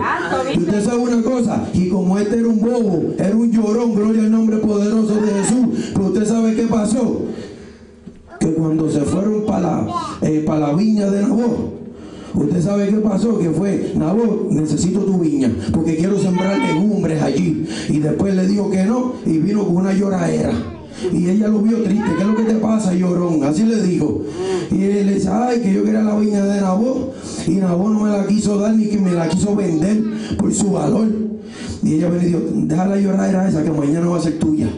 Y 0.54 0.58
usted 0.58 0.84
sabe 0.84 1.00
una 1.00 1.22
cosa, 1.22 1.68
y 1.74 1.90
como 1.90 2.18
este 2.18 2.38
era 2.38 2.48
un 2.48 2.60
bobo, 2.60 3.12
era 3.18 3.36
un 3.36 3.52
llorón, 3.52 3.94
gloria 3.94 4.22
al 4.22 4.30
nombre 4.30 4.56
poderoso 4.56 5.20
de 5.20 5.32
Jesús, 5.32 5.90
pero 5.92 6.06
usted 6.06 6.26
sabe 6.26 6.54
qué 6.54 6.62
pasó, 6.62 7.26
que 8.38 8.54
cuando 8.54 8.90
se 8.90 9.00
fueron 9.00 9.44
para 9.44 9.60
la, 9.60 9.88
eh, 10.22 10.42
para 10.46 10.68
la 10.68 10.72
viña 10.72 11.10
de 11.10 11.20
Nabot, 11.20 11.79
Usted 12.34 12.62
sabe 12.62 12.88
qué 12.88 12.96
pasó, 12.96 13.38
que 13.38 13.50
fue, 13.50 13.92
Nabot, 13.96 14.50
necesito 14.50 15.00
tu 15.00 15.18
viña, 15.18 15.50
porque 15.72 15.96
quiero 15.96 16.18
sembrar 16.18 16.58
legumbres 16.58 17.20
allí. 17.22 17.66
Y 17.88 17.98
después 17.98 18.34
le 18.34 18.46
dijo 18.46 18.70
que 18.70 18.84
no, 18.84 19.14
y 19.26 19.38
vino 19.38 19.64
con 19.64 19.76
una 19.76 19.92
lloradera. 19.92 20.52
Y 21.12 21.28
ella 21.28 21.48
lo 21.48 21.60
vio 21.60 21.82
triste, 21.82 22.04
¿qué 22.16 22.22
es 22.22 22.28
lo 22.28 22.36
que 22.36 22.42
te 22.44 22.54
pasa, 22.54 22.94
llorón? 22.94 23.42
Así 23.44 23.64
le 23.64 23.82
dijo. 23.82 24.22
Y 24.70 24.84
él 24.84 25.06
le 25.06 25.14
dice, 25.14 25.28
ay, 25.32 25.60
que 25.60 25.72
yo 25.72 25.82
quería 25.82 26.02
la 26.02 26.16
viña 26.16 26.44
de 26.44 26.60
Nabot. 26.60 27.14
Y 27.46 27.52
Nabot 27.52 27.92
no 27.92 28.00
me 28.00 28.10
la 28.10 28.26
quiso 28.26 28.58
dar 28.58 28.74
ni 28.74 28.86
que 28.86 28.98
me 28.98 29.12
la 29.12 29.28
quiso 29.28 29.56
vender 29.56 30.02
por 30.38 30.52
su 30.52 30.72
valor. 30.72 31.08
Y 31.82 31.94
ella 31.94 32.10
me 32.10 32.18
dijo, 32.18 32.38
deja 32.54 32.86
la 32.86 32.96
lloradera 32.96 33.48
esa 33.48 33.64
que 33.64 33.70
mañana 33.70 34.06
va 34.08 34.18
a 34.18 34.20
ser 34.20 34.38
tuya. 34.38 34.68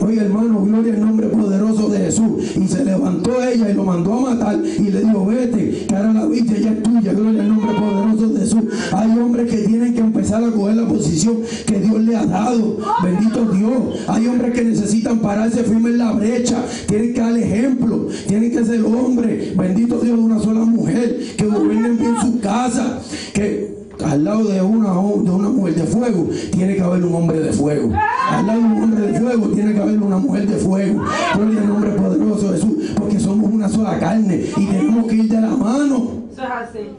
Oye 0.00 0.20
hermano, 0.20 0.62
gloria 0.62 0.92
al 0.92 1.00
nombre 1.00 1.26
poderoso 1.28 1.88
de 1.88 1.98
Jesús. 1.98 2.54
Y 2.54 2.68
se 2.68 2.84
levantó 2.84 3.42
ella 3.42 3.70
y 3.70 3.74
lo 3.74 3.84
mandó 3.84 4.12
a 4.12 4.34
matar 4.34 4.58
y 4.62 4.90
le 4.90 5.00
dijo, 5.00 5.24
vete, 5.24 5.86
que 5.88 5.96
ahora 5.96 6.12
la 6.12 6.26
vista 6.26 6.54
ya 6.54 6.72
es 6.72 6.82
tuya, 6.82 7.12
gloria 7.12 7.40
al 7.40 7.48
nombre 7.48 7.74
poderoso 7.74 8.28
de 8.28 8.40
Jesús. 8.40 8.64
Hay 8.92 9.18
hombres 9.18 9.50
que 9.50 9.58
tienen 9.62 9.94
que 9.94 10.00
empezar 10.00 10.44
a 10.44 10.50
coger 10.50 10.76
la 10.76 10.86
posición 10.86 11.38
que 11.66 11.80
Dios 11.80 12.00
le 12.00 12.16
ha 12.16 12.26
dado. 12.26 12.78
Bendito 13.02 13.46
Dios. 13.46 14.00
Hay 14.06 14.26
hombres 14.26 14.52
que 14.52 14.64
necesitan 14.64 15.18
pararse 15.20 15.64
firme 15.64 15.90
en 15.90 15.98
la 15.98 16.12
brecha. 16.12 16.62
Tienen 16.86 17.14
que 17.14 17.20
dar 17.20 17.36
ejemplo. 17.36 18.08
Tienen 18.28 18.50
que 18.50 18.64
ser 18.64 18.84
hombres. 18.84 19.56
Bendito 19.56 19.98
Dios 19.98 20.18
de 20.18 20.24
una 20.24 20.40
sola 20.40 20.60
mujer. 20.60 21.18
Que 21.38 21.46
gobiernen 21.46 21.98
bien 21.98 22.16
su 22.20 22.38
casa. 22.40 23.00
Que 23.32 23.82
al 24.12 24.24
lado 24.24 24.44
de 24.44 24.60
una, 24.60 24.92
de 24.92 25.30
una 25.30 25.48
mujer 25.48 25.74
de 25.74 25.84
fuego 25.84 26.28
tiene 26.52 26.74
que 26.74 26.82
haber 26.82 27.02
un 27.02 27.14
hombre 27.14 27.40
de 27.40 27.50
fuego. 27.50 27.92
Al 28.28 28.46
lado 28.46 28.60
de 28.60 28.66
un 28.66 28.82
hombre 28.82 29.06
de 29.06 29.18
fuego 29.18 29.46
tiene 29.48 29.72
que 29.72 29.80
haber 29.80 30.02
una 30.02 30.18
mujer 30.18 30.46
de 30.46 30.56
fuego. 30.56 31.02
Gloria 31.34 31.60
al 31.62 31.68
nombre 31.68 31.90
poderoso 31.92 32.52
de 32.52 32.58
Jesús, 32.58 32.74
porque 32.94 33.18
somos 33.18 33.50
una 33.50 33.70
sola 33.70 33.98
carne 33.98 34.44
y 34.54 34.66
tenemos 34.66 35.06
que 35.06 35.14
ir 35.14 35.28
de 35.30 35.40
la 35.40 35.56
mano. 35.56 36.24
Eso 36.30 36.42
es 36.42 36.50
así. 36.50 36.90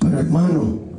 Pero 0.00 0.18
hermano, 0.18 0.90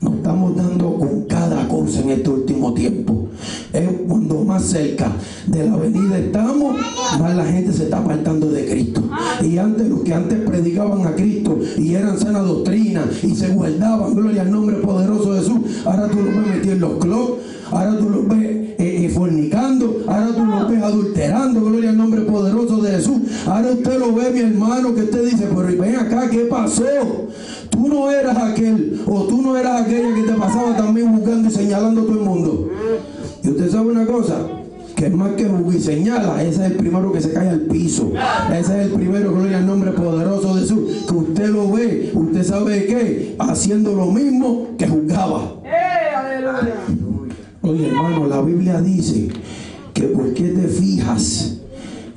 nos 0.00 0.14
estamos 0.14 0.56
dando 0.56 0.94
con 0.94 1.24
cada 1.24 1.66
cosa 1.66 2.00
en 2.00 2.10
este 2.10 2.30
último 2.30 2.74
tiempo. 2.74 3.28
Es 3.72 3.88
cuando 4.06 4.44
más 4.44 4.62
cerca 4.62 5.10
de 5.48 5.68
la 5.68 5.76
venida 5.76 6.16
estamos, 6.16 6.76
más 7.18 7.34
la 7.34 7.44
gente 7.44 7.72
se 7.72 7.84
está 7.84 7.98
apartando 7.98 8.48
de 8.50 8.66
Cristo. 8.66 9.02
Y 9.42 9.58
antes 9.58 9.88
los 9.88 10.00
que 10.00 10.14
antes 10.14 10.38
predicaban 10.40 11.06
a 11.06 11.14
Cristo 11.14 11.58
y 11.76 11.94
eran 11.94 12.18
sana 12.18 12.40
doctrina 12.40 13.04
y 13.22 13.34
se 13.34 13.48
guardaban, 13.48 14.14
gloria 14.14 14.42
al 14.42 14.50
nombre 14.50 14.76
poderoso 14.76 15.34
de 15.34 15.40
Jesús, 15.40 15.58
ahora 15.84 16.08
tú 16.08 16.18
los 16.22 16.34
ves 16.34 16.66
en 16.66 16.80
los 16.80 16.98
clubs, 16.98 17.32
ahora 17.70 17.98
tú 17.98 18.08
los 18.08 18.28
ves 18.28 18.66
eh, 18.78 19.04
eh, 19.04 19.08
fornicando, 19.08 20.04
ahora 20.06 20.28
tú 20.34 20.44
los 20.44 20.68
ves 20.68 20.82
adulterando, 20.82 21.60
gloria 21.60 21.90
al 21.90 21.96
nombre 21.96 22.22
poderoso 22.22 22.80
de 22.82 22.90
Jesús. 22.92 23.18
Ahora 23.46 23.70
usted 23.72 23.98
lo 23.98 24.14
ve, 24.14 24.30
mi 24.30 24.40
hermano, 24.40 24.94
que 24.94 25.02
usted 25.02 25.24
dice, 25.24 25.48
pero 25.54 25.80
ven 25.80 25.96
acá, 25.96 26.28
¿qué 26.30 26.44
pasó? 26.44 26.84
Tú 27.70 27.88
no 27.88 28.10
eras 28.10 28.36
aquel, 28.36 29.00
o 29.06 29.22
tú 29.24 29.42
no 29.42 29.56
eras 29.56 29.82
aquella 29.82 30.14
que 30.14 30.22
te 30.22 30.32
pasaba 30.32 30.76
también 30.76 31.14
buscando 31.14 31.48
y 31.48 31.52
señalando 31.52 32.02
a 32.02 32.04
todo 32.04 32.14
el 32.14 32.24
mundo. 32.24 32.70
Y 33.42 33.48
usted 33.48 33.70
sabe 33.70 33.90
una 33.92 34.06
cosa, 34.06 34.36
que 34.96 35.06
es 35.06 35.12
más 35.14 35.32
que 35.32 35.46
y 35.46 35.78
señala, 35.80 36.42
ese 36.42 36.64
es 36.64 36.70
el 36.72 36.76
primero 36.78 37.12
que 37.12 37.20
se 37.20 37.32
cae 37.32 37.50
al 37.50 37.60
piso. 37.60 38.12
Ese 38.50 38.80
es 38.80 38.86
el 38.86 38.92
primero, 38.92 39.30
gloria 39.32 39.58
al 39.58 39.66
nombre 39.66 39.92
poderoso 39.92 40.54
de 40.54 40.62
Jesús. 40.62 41.04
Que 41.06 41.14
usted 41.14 41.48
lo 41.50 41.70
ve, 41.70 42.10
usted 42.14 42.42
sabe 42.42 42.86
qué, 42.86 43.36
haciendo 43.38 43.94
lo 43.94 44.06
mismo 44.06 44.68
que 44.78 44.88
juzgaba. 44.88 45.52
Oye, 47.62 47.88
hermano, 47.88 48.26
la 48.26 48.40
Biblia 48.40 48.80
dice 48.80 49.28
que 49.92 50.02
por 50.04 50.32
qué 50.34 50.44
te 50.48 50.66
fijas 50.68 51.58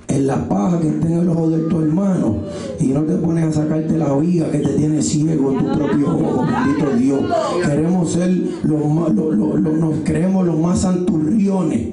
en 0.08 0.26
la 0.28 0.48
paja 0.48 0.80
que 0.80 0.88
está 0.88 1.08
en 1.08 1.20
el 1.20 1.30
ojo 1.30 1.50
de 1.50 1.60
tu 1.70 1.80
hermano 1.82 2.38
y 2.80 2.88
no 2.88 3.02
te 3.02 3.16
pones 3.16 3.44
a 3.46 3.52
sacarte 3.62 3.98
la 3.98 4.14
viga 4.16 4.50
que 4.52 4.60
te 4.60 4.70
tiene 4.70 5.02
ciego 5.02 5.52
en 5.52 5.58
tu 5.60 5.78
propio 5.78 6.08
ojo, 6.16 6.46
bendito 6.46 6.98
Dios. 6.98 7.22
Queremos 7.66 8.12
ser 8.12 8.30
los 8.64 8.86
más, 8.86 9.14
lo- 9.14 9.32
lo- 9.32 9.58
lo- 9.58 9.74
nos 9.74 9.96
creemos 10.04 10.46
los 10.46 10.58
más 10.58 10.80
santurriones. 10.80 11.90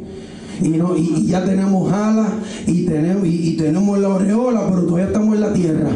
Y, 0.63 0.69
no, 0.69 0.97
y, 0.97 1.27
ya 1.27 1.45
tenemos 1.45 1.93
alas 1.93 2.29
y 2.67 2.85
tenemos, 2.85 3.27
y, 3.27 3.51
y 3.51 3.57
tenemos 3.57 3.99
la 3.99 4.09
aureola, 4.09 4.67
pero 4.69 4.83
todavía 4.83 5.07
estamos 5.07 5.35
en 5.35 5.41
la 5.41 5.53
tierra. 5.53 5.91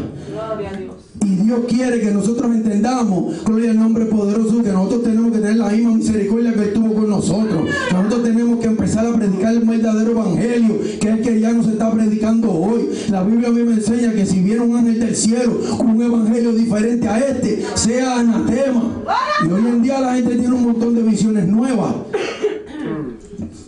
Y 1.22 1.28
Dios 1.36 1.60
quiere 1.68 2.00
que 2.00 2.10
nosotros 2.12 2.50
entendamos, 2.50 3.44
gloria 3.44 3.72
al 3.72 3.78
nombre 3.78 4.06
poderoso, 4.06 4.62
que 4.62 4.72
nosotros 4.72 5.02
tenemos 5.02 5.32
que 5.32 5.38
tener 5.38 5.56
la 5.56 5.68
misma 5.68 5.94
misericordia 5.96 6.54
que 6.54 6.60
Él 6.60 6.72
tuvo 6.72 6.94
con 6.94 7.10
nosotros. 7.10 7.62
Nosotros 7.92 8.22
tenemos 8.22 8.58
que 8.58 8.66
empezar 8.66 9.06
a 9.06 9.12
predicar 9.12 9.52
el 9.52 9.60
verdadero 9.60 10.12
evangelio, 10.12 10.80
que 10.98 11.08
es 11.08 11.18
el 11.18 11.20
que 11.20 11.40
ya 11.40 11.52
nos 11.52 11.66
está 11.66 11.90
predicando 11.90 12.50
hoy. 12.50 12.88
La 13.10 13.22
Biblia 13.22 13.48
a 13.48 13.52
mí 13.52 13.62
me 13.62 13.74
enseña 13.74 14.12
que 14.12 14.24
si 14.24 14.40
viene 14.40 14.60
un 14.60 14.76
ángel 14.76 14.98
del 14.98 15.14
cielo 15.14 15.60
un 15.78 16.02
evangelio 16.02 16.52
diferente 16.52 17.06
a 17.06 17.18
este, 17.18 17.64
sea 17.74 18.20
anatema. 18.20 19.02
Y 19.46 19.52
hoy 19.52 19.66
en 19.66 19.82
día 19.82 20.00
la 20.00 20.14
gente 20.14 20.36
tiene 20.36 20.54
un 20.54 20.64
montón 20.64 20.94
de 20.94 21.02
visiones 21.02 21.46
nuevas. 21.48 21.94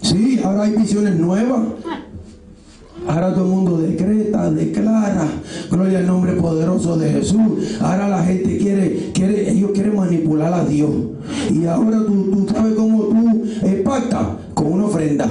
Sí, 0.02 0.40
ahora 0.44 0.64
hay 0.64 0.72
visiones 0.72 1.16
nuevas. 1.16 1.60
Ahora 3.06 3.34
todo 3.34 3.44
el 3.44 3.50
mundo 3.50 3.78
decreta, 3.78 4.50
declara, 4.50 5.26
gloria 5.70 5.98
al 5.98 6.06
nombre 6.06 6.34
poderoso 6.34 6.96
de 6.96 7.10
Jesús. 7.10 7.78
Ahora 7.80 8.08
la 8.08 8.22
gente 8.22 8.58
quiere, 8.58 9.10
quiere, 9.12 9.50
ellos 9.50 9.72
quieren 9.72 9.96
manipular 9.96 10.52
a 10.52 10.64
Dios. 10.64 10.90
Y 11.50 11.64
ahora 11.66 11.98
tú, 11.98 12.30
tú 12.30 12.46
sabes 12.52 12.74
cómo 12.74 13.04
tú 13.04 13.42
eh, 13.62 13.82
pactas 13.84 14.26
con 14.54 14.72
una 14.72 14.84
ofrenda. 14.86 15.28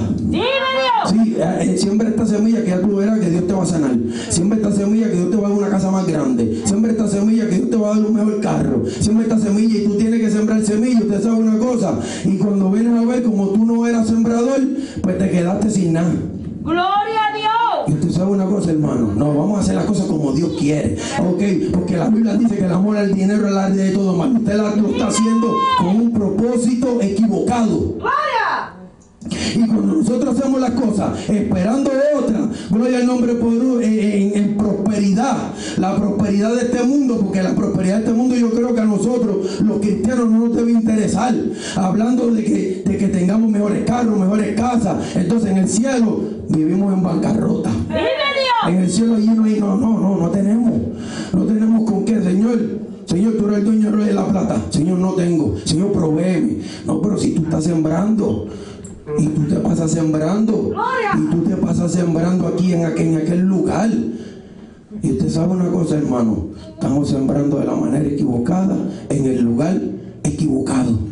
Sí, 1.08 1.36
eh, 1.38 1.76
siembra 1.78 2.08
esta 2.08 2.26
semilla 2.26 2.62
que 2.62 2.70
ya 2.70 2.80
tú 2.80 2.96
verás 2.96 3.18
que 3.18 3.28
Dios 3.30 3.46
te 3.46 3.52
va 3.52 3.62
a 3.62 3.66
sanar. 3.66 3.96
Siembra 4.28 4.58
esta 4.58 4.72
semilla 4.72 5.08
que 5.10 5.16
Dios 5.16 5.30
te 5.30 5.36
va 5.36 5.46
a 5.46 5.50
dar 5.50 5.58
una 5.58 5.68
casa 5.68 5.90
más 5.90 6.06
grande. 6.06 6.62
Siembra 6.64 6.92
esta 6.92 7.08
semilla 7.08 7.48
que 7.48 7.56
Dios 7.56 7.70
te 7.70 7.76
va 7.76 7.88
a 7.92 7.96
dar 7.98 8.06
un 8.06 8.14
mejor 8.14 8.40
carro. 8.40 8.82
Siembra 9.00 9.24
esta 9.26 9.38
semilla 9.38 9.78
y 9.78 9.84
tú 9.84 9.96
tienes 9.96 10.20
que 10.20 10.30
sembrar 10.30 10.62
semilla. 10.64 11.00
Usted 11.00 11.22
sabe 11.22 11.36
una 11.36 11.58
cosa. 11.58 11.98
Y 12.24 12.36
cuando 12.38 12.70
vienes 12.70 13.00
a 13.02 13.04
ver 13.06 13.22
como 13.24 13.48
tú 13.48 13.64
no 13.64 13.86
eras 13.86 14.06
sembrador, 14.08 14.60
pues 15.02 15.18
te 15.18 15.30
quedaste 15.30 15.70
sin 15.70 15.92
nada. 15.94 16.12
Gloria 16.62 16.84
a 16.84 17.36
Dios. 17.36 17.88
Y 17.88 17.92
usted 17.94 18.10
sabe 18.12 18.30
una 18.30 18.44
cosa, 18.46 18.70
hermano. 18.70 19.12
No, 19.16 19.34
vamos 19.34 19.58
a 19.58 19.60
hacer 19.62 19.74
las 19.74 19.84
cosas 19.86 20.06
como 20.06 20.30
Dios 20.32 20.52
quiere. 20.58 20.96
Ok, 21.20 21.42
porque 21.72 21.96
la 21.96 22.08
Biblia 22.08 22.36
dice 22.36 22.56
que 22.56 22.64
el 22.64 22.72
amor 22.72 22.96
al 22.96 23.12
dinero 23.12 23.48
es 23.48 23.52
la 23.52 23.68
de 23.68 23.90
todo 23.90 24.14
mal. 24.16 24.36
Usted 24.36 24.54
la- 24.56 24.76
lo 24.76 24.88
está 24.90 25.08
haciendo 25.08 25.52
con 25.78 25.88
un 25.88 26.12
propósito 26.12 26.98
equivocado. 27.00 27.96
Y 29.54 29.66
cuando 29.66 29.94
nosotros 29.94 30.38
hacemos 30.38 30.60
las 30.60 30.70
cosas 30.72 31.28
esperando 31.28 31.90
otra, 32.16 32.48
gloria 32.70 32.98
al 32.98 33.06
nombre 33.06 33.34
poderoso, 33.34 33.80
en, 33.82 34.56
prosperidad, 34.56 35.36
la 35.78 35.96
prosperidad 35.96 36.54
de 36.54 36.62
este 36.62 36.82
mundo, 36.82 37.18
porque 37.20 37.42
la 37.42 37.54
prosperidad 37.54 37.96
de 37.96 38.04
este 38.04 38.12
mundo 38.12 38.34
yo 38.34 38.50
creo 38.50 38.74
que 38.74 38.80
a 38.80 38.84
nosotros, 38.84 39.60
los 39.62 39.78
cristianos, 39.80 40.30
no 40.30 40.46
nos 40.46 40.56
debe 40.56 40.72
interesar. 40.72 41.34
Hablando 41.76 42.32
de 42.32 42.44
que, 42.44 42.82
de 42.84 42.96
que 42.98 43.08
tengamos 43.08 43.50
mejores 43.50 43.84
carros, 43.84 44.18
mejores 44.18 44.54
casas, 44.56 45.16
entonces 45.16 45.50
en 45.50 45.58
el 45.58 45.68
cielo 45.68 46.20
vivimos 46.48 46.92
en 46.92 47.02
bancarrota. 47.02 47.70
En 48.68 48.76
el 48.76 48.90
cielo 48.90 49.16
allí 49.16 49.26
no 49.26 49.44
hay, 49.44 49.58
no, 49.58 49.76
no, 49.76 49.98
no, 49.98 50.16
no 50.16 50.30
tenemos. 50.30 50.72
No 51.32 51.44
tenemos 51.44 51.90
con 51.90 52.04
qué, 52.04 52.22
Señor. 52.22 52.58
Señor, 53.06 53.34
tú 53.34 53.46
eres 53.48 53.58
el 53.58 53.64
dueño 53.64 53.90
de 53.96 54.14
la 54.14 54.26
plata. 54.26 54.56
Señor, 54.70 54.98
no 54.98 55.12
tengo. 55.14 55.56
Señor, 55.64 55.92
provéeme. 55.92 56.58
No, 56.86 57.00
pero 57.02 57.18
si 57.18 57.32
tú 57.32 57.42
estás 57.42 57.64
sembrando 57.64 58.46
y 59.18 59.26
tú 59.26 59.42
te 59.48 59.56
pasas 59.56 59.90
sembrando 59.90 60.72
y 61.16 61.30
tú 61.30 61.42
te 61.42 61.56
pasas 61.56 61.92
sembrando 61.92 62.46
aquí 62.46 62.72
en 62.72 62.84
aquel, 62.84 63.08
en 63.08 63.16
aquel 63.16 63.40
lugar. 63.40 63.90
Y 65.02 65.12
usted 65.12 65.28
sabe 65.28 65.52
una 65.52 65.70
cosa, 65.70 65.96
hermano. 65.96 66.48
Estamos 66.74 67.08
sembrando 67.08 67.58
de 67.58 67.66
la 67.66 67.74
manera 67.74 68.06
equivocada 68.06 68.76
en 69.08 69.26
el 69.26 69.42
lugar 69.42 69.80
equivocado. 70.22 71.11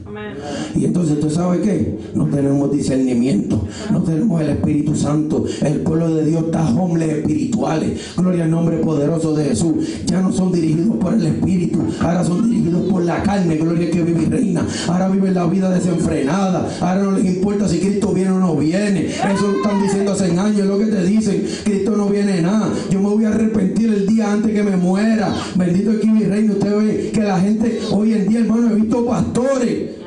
Y 0.74 0.84
entonces, 0.84 1.18
¿usted 1.18 1.30
sabe 1.30 1.60
qué? 1.60 1.98
No 2.14 2.26
tenemos 2.26 2.72
discernimiento, 2.72 3.66
no 3.90 4.02
tenemos 4.02 4.40
el 4.40 4.50
Espíritu 4.50 4.94
Santo. 4.94 5.44
El 5.62 5.80
pueblo 5.80 6.14
de 6.14 6.24
Dios 6.24 6.44
está 6.44 6.68
hombres 6.70 7.08
espirituales. 7.08 8.14
Gloria 8.16 8.44
al 8.44 8.50
nombre 8.50 8.76
poderoso 8.78 9.34
de 9.34 9.44
Jesús. 9.46 9.74
Ya 10.06 10.20
no 10.20 10.32
son 10.32 10.52
dirigidos 10.52 10.96
por 10.96 11.14
el 11.14 11.26
Espíritu, 11.26 11.80
ahora 12.00 12.24
son 12.24 12.48
dirigidos 12.48 12.90
por 12.90 13.04
la 13.04 13.22
carne. 13.22 13.56
Gloria 13.56 13.90
que 13.90 14.02
vive 14.02 14.22
y 14.22 14.26
reina. 14.26 14.66
Ahora 14.88 15.08
viven 15.08 15.34
la 15.34 15.46
vida 15.46 15.70
desenfrenada. 15.70 16.68
Ahora 16.80 17.02
no 17.02 17.12
les 17.12 17.26
importa 17.26 17.68
si 17.68 17.78
Cristo 17.78 18.12
viene 18.12 18.30
o 18.30 18.38
no 18.38 18.56
viene. 18.56 19.06
Eso 19.06 19.52
están 19.56 19.82
diciendo 19.82 20.12
hace 20.12 20.26
años, 20.38 20.66
lo 20.66 20.78
que 20.78 20.86
te 20.86 21.04
dicen. 21.04 21.44
Cristo 21.64 21.96
no 21.96 22.08
viene 22.08 22.40
nada. 22.40 22.72
Yo 22.90 23.00
me 23.00 23.08
voy 23.08 23.24
a 23.24 23.28
arrepentir 23.28 23.92
el 23.92 24.06
día 24.06 24.32
antes 24.32 24.52
que 24.52 24.62
me 24.62 24.76
muera. 24.76 25.34
Bendito 25.56 25.92
es 25.92 26.04
mi 26.06 26.24
reino. 26.24 26.52
Usted 26.54 26.76
ve 26.76 27.10
que 27.12 27.22
la 27.22 27.40
gente 27.40 27.80
hoy 27.90 28.14
en 28.14 28.28
día, 28.28 28.40
hermano, 28.40 28.70
he 28.70 28.74
visto 28.74 29.04
pastores 29.04 29.99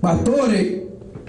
pastores 0.00 0.80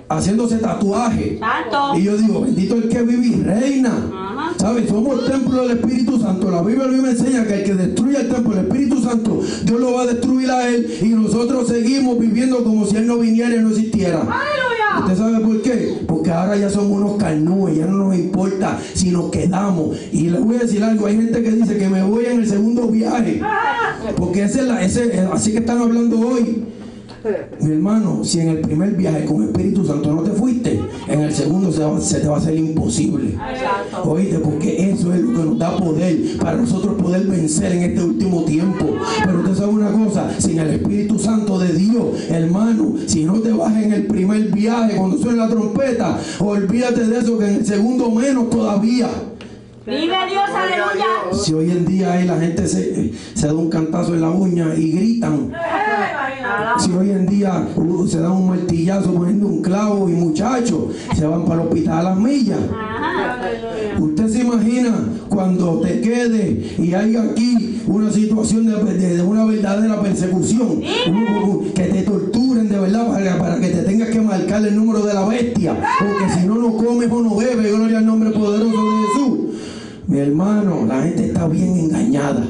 haciéndose 0.10 0.58
tatuajes. 0.58 1.40
Santo. 1.40 1.98
Y 1.98 2.04
yo 2.04 2.18
digo, 2.18 2.42
bendito 2.42 2.76
el 2.76 2.90
que 2.90 3.02
vive 3.02 3.28
y 3.28 3.44
reina. 3.44 3.92
Ajá. 4.14 4.54
¿Sabes? 4.58 4.90
Somos 4.90 5.26
templo 5.26 5.68
del 5.68 5.78
Espíritu 5.78 6.20
Santo. 6.20 6.52
La 6.52 6.62
Biblia 6.62 6.86
a 6.86 6.88
mí 6.88 7.02
me 7.02 7.12
enseña 7.12 7.46
que 7.46 7.56
el 7.56 7.64
que 7.64 7.74
destruye 7.76 8.18
el 8.20 8.30
templo 8.30 8.56
del 8.56 8.66
Espíritu 8.66 9.02
Santo, 9.02 9.42
Dios 9.64 9.80
lo 9.80 9.94
va 9.94 10.02
a 10.02 10.06
destruir 10.08 10.50
a 10.52 10.68
él 10.68 10.98
y 11.02 11.10
nosotros 11.10 11.68
seguimos 11.68 12.20
viviendo 12.20 12.64
como 12.64 12.86
si 12.86 12.98
él 12.98 13.08
no 13.08 13.18
viniera 13.18 13.56
y 13.56 13.60
no 13.60 13.70
existiera. 13.70 14.20
Aleluya. 14.20 15.00
¿Usted 15.00 15.18
sabe 15.18 15.40
por 15.40 15.62
qué? 15.62 16.04
Porque 16.06 16.32
ahora 16.32 16.58
ya 16.58 16.70
somos 16.70 16.92
unos 16.92 17.18
carnúes, 17.18 17.78
ya 17.78 17.86
no 17.86 17.98
nos 18.08 18.16
importa 18.16 18.78
si 18.94 19.10
nos 19.10 19.32
quedamos. 19.32 19.98
Y 20.12 20.30
le 20.30 20.40
voy 20.40 20.58
a 20.58 20.60
decir 20.60 20.84
algo, 20.84 21.06
hay 21.06 21.16
gente 21.16 21.42
que 21.42 21.52
dice 21.52 21.78
que 21.78 21.88
me 21.88 22.04
voy 22.04 22.26
en 22.26 22.42
el 22.42 22.48
segundo 22.48 22.88
viaje. 22.88 23.42
Porque 24.18 24.44
ese 24.44 24.62
es 24.62 24.68
la, 24.68 24.84
ese, 24.84 25.28
así 25.32 25.52
que 25.52 25.60
están 25.60 25.80
hablando 25.80 26.20
hoy. 26.20 26.66
Mi 27.60 27.72
hermano, 27.74 28.24
si 28.24 28.40
en 28.40 28.50
el 28.50 28.62
primer 28.62 28.92
viaje 28.96 29.26
con 29.26 29.44
Espíritu 29.44 29.86
Santo 29.86 30.12
no 30.12 30.24
te 30.24 30.32
fuiste, 30.32 30.80
en 31.08 31.22
el 31.22 31.32
segundo 31.34 31.72
se, 31.72 31.84
va- 31.84 32.00
se 32.02 32.20
te 32.20 32.28
va 32.28 32.36
a 32.36 32.40
hacer 32.40 32.56
imposible. 32.58 33.38
Oíste, 34.04 34.40
porque 34.40 34.90
eso 34.92 35.14
es 35.14 35.22
lo 35.22 35.28
que 35.40 35.46
nos 35.50 35.60
da 35.60 35.76
poder 35.78 36.18
para 36.40 36.58
nosotros 36.58 37.00
poder 37.02 37.28
vencer 37.28 37.74
en 37.74 37.84
este 37.84 38.04
último 38.04 38.44
tiempo. 38.46 38.96
Pero 39.24 39.40
usted 39.42 39.56
sabe 39.56 39.70
una 39.72 39.92
cosa, 39.92 40.30
sin 40.40 40.60
el 40.60 40.70
Espíritu 40.72 41.20
Santo 41.20 41.60
de 41.60 41.74
Dios, 41.74 42.06
hermano, 42.30 42.96
si 43.06 43.24
no 43.24 43.40
te 43.40 43.52
vas 43.52 43.76
en 43.76 43.94
el 43.94 44.08
primer 44.08 44.42
viaje 44.52 44.96
cuando 44.96 45.18
suena 45.18 45.46
la 45.46 45.50
trompeta, 45.50 46.18
olvídate 46.40 47.06
de 47.06 47.20
eso 47.20 47.38
que 47.38 47.46
en 47.48 47.56
el 47.58 47.66
segundo 47.66 48.10
menos 48.10 48.50
todavía. 48.50 49.10
Vive 49.84 50.00
Dios, 50.30 50.44
aleluya. 50.56 51.44
Si 51.44 51.54
hoy 51.56 51.72
en 51.72 51.86
día 51.86 52.14
ahí 52.14 52.26
la 52.28 52.40
gente 52.40 52.68
se, 52.68 53.14
se 53.34 53.48
da 53.48 53.54
un 53.56 53.68
cantazo 53.70 54.14
en 54.14 54.22
la 54.22 54.30
uña 54.30 54.76
y 54.78 54.92
gritan, 54.92 55.52
si 56.80 56.92
hoy 56.92 57.12
en 57.12 57.26
día 57.28 57.68
uh, 57.76 58.08
se 58.08 58.20
da 58.20 58.32
un 58.32 58.48
martillazo 58.50 59.14
poniendo 59.14 59.48
un 59.48 59.62
clavo 59.62 60.10
y 60.10 60.14
muchachos 60.14 60.86
se 61.16 61.26
van 61.26 61.46
para 61.46 61.62
el 61.62 61.68
hospital 61.68 61.98
a 62.00 62.04
las 62.12 62.18
millas. 62.20 62.60
Usted 64.00 64.28
se 64.30 64.40
imagina 64.42 64.94
cuando 65.30 65.80
te 65.82 66.02
quede 66.02 66.76
y 66.80 66.94
hay 66.94 67.16
aquí 67.16 67.82
una 67.88 68.12
situación 68.12 68.66
de, 68.68 68.94
de- 68.94 69.16
de 69.18 69.22
una 69.24 69.46
verdadera 69.46 70.00
persecución, 70.02 70.82
que 71.76 71.84
te 71.84 72.02
torturen 72.04 72.70
de 72.70 72.80
verdad 72.80 73.08
para, 73.08 73.38
para 73.38 73.60
que 73.60 73.68
te 73.68 73.84
tengas 73.84 74.10
que 74.10 74.22
marcar 74.22 74.66
el 74.66 74.76
número 74.76 75.06
de 75.06 75.14
la 75.14 75.26
bestia, 75.28 75.76
porque 76.00 76.34
si 76.40 76.48
no, 76.48 76.56
no 76.56 76.76
comes 76.78 77.10
o 77.12 77.22
no 77.22 77.36
bebes, 77.36 77.74
gloria 77.76 77.98
al 78.00 78.06
nombre 78.06 78.30
poderoso 78.32 78.72
de 78.72 79.08
Jesús. 79.08 79.40
Mi 80.08 80.20
hermano, 80.20 80.86
la 80.88 81.02
gente 81.04 81.26
está 81.28 81.48
bien 81.48 81.78
engañada. 81.78 82.44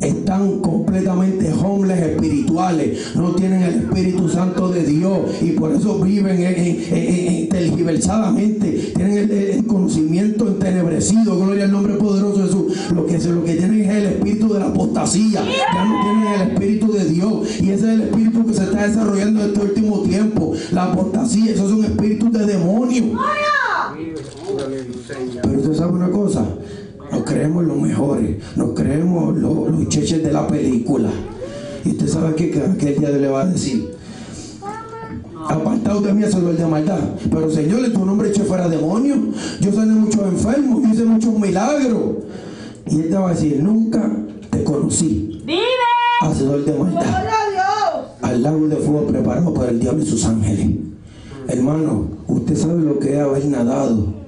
Están 0.00 0.60
completamente 0.60 1.52
homeless 1.52 1.98
espirituales, 2.00 3.14
no 3.14 3.34
tienen 3.34 3.62
el 3.62 3.74
Espíritu 3.82 4.28
Santo 4.28 4.68
de 4.70 4.84
Dios 4.84 5.18
y 5.42 5.52
por 5.52 5.72
eso 5.72 5.98
viven 5.98 6.40
en, 6.40 6.54
en- 6.56 6.80
en- 6.92 7.48
tergiversadamente, 7.50 8.92
tienen 8.96 9.18
el, 9.18 9.30
el 9.30 9.66
conocimiento 9.66 10.48
entenebrecido, 10.48 11.38
gloria 11.38 11.64
al 11.64 11.72
nombre 11.72 11.94
poderoso 11.94 12.38
de 12.38 12.44
Jesús. 12.44 12.92
Lo 12.94 13.06
que, 13.06 13.18
lo 13.18 13.44
que 13.44 13.54
tienen 13.54 13.80
es 13.82 13.90
el 13.90 14.06
espíritu 14.06 14.52
de 14.54 14.60
la 14.60 14.66
apostasía, 14.68 15.42
ya 15.44 15.84
no 15.84 16.00
tienen 16.02 16.34
el 16.40 16.48
espíritu 16.52 16.92
de 16.92 17.04
Dios 17.04 17.60
y 17.60 17.70
ese 17.70 17.74
es 17.74 17.82
el 17.94 18.00
espíritu 18.02 18.46
que 18.46 18.54
se 18.54 18.64
está 18.64 18.86
desarrollando 18.86 19.42
en 19.42 19.48
este 19.50 19.60
último 19.60 20.00
tiempo. 20.02 20.52
La 20.72 20.84
apostasía, 20.84 21.52
esos 21.52 21.70
son 21.70 21.84
espíritus 21.84 22.32
de 22.32 22.46
demonios. 22.46 23.06
Pero 25.42 25.58
usted 25.58 25.74
sabe 25.74 25.92
una 25.92 26.10
cosa, 26.10 26.44
nos 27.10 27.22
creemos 27.24 27.64
los 27.64 27.76
mejores, 27.76 28.36
nos 28.56 28.70
creemos 28.70 29.36
los, 29.36 29.70
los 29.70 29.88
cheches 29.88 30.22
de 30.22 30.32
la 30.32 30.46
película. 30.46 31.10
Y 31.84 31.90
usted 31.90 32.08
sabe 32.08 32.34
que 32.34 32.50
que 32.50 32.60
aquel 32.60 32.98
día 32.98 33.10
le 33.10 33.28
va 33.28 33.42
a 33.42 33.46
decir, 33.46 33.90
apartado 35.48 36.00
de 36.00 36.12
mí 36.12 36.22
el 36.22 36.56
de 36.56 36.66
maldad. 36.66 37.00
Pero 37.30 37.50
Señor, 37.50 37.84
en 37.84 37.92
tu 37.92 38.04
nombre 38.04 38.28
eché 38.28 38.42
fuera 38.42 38.68
demonios. 38.68 39.18
Yo 39.60 39.72
sané 39.72 39.94
muchos 39.94 40.22
enfermos, 40.22 40.82
yo 40.82 40.88
hice 40.88 41.04
muchos 41.04 41.38
milagros. 41.38 42.16
Y 42.86 43.00
él 43.00 43.08
te 43.08 43.16
va 43.16 43.30
a 43.30 43.34
decir, 43.34 43.62
nunca 43.62 44.10
te 44.50 44.64
conocí, 44.64 45.42
Vive. 45.46 45.60
hacedor 46.22 46.64
de 46.64 46.72
maldad 46.72 47.30
al 48.30 48.42
lago 48.42 48.68
de 48.68 48.76
fuego 48.76 49.06
preparado 49.06 49.52
para 49.52 49.70
el 49.70 49.80
diablo 49.80 50.02
y 50.02 50.06
sus 50.06 50.24
ángeles. 50.24 50.68
Hermano, 51.48 52.06
usted 52.28 52.56
sabe 52.56 52.82
lo 52.82 52.98
que 52.98 53.14
es 53.14 53.20
haber 53.20 53.44
nadado. 53.46 54.19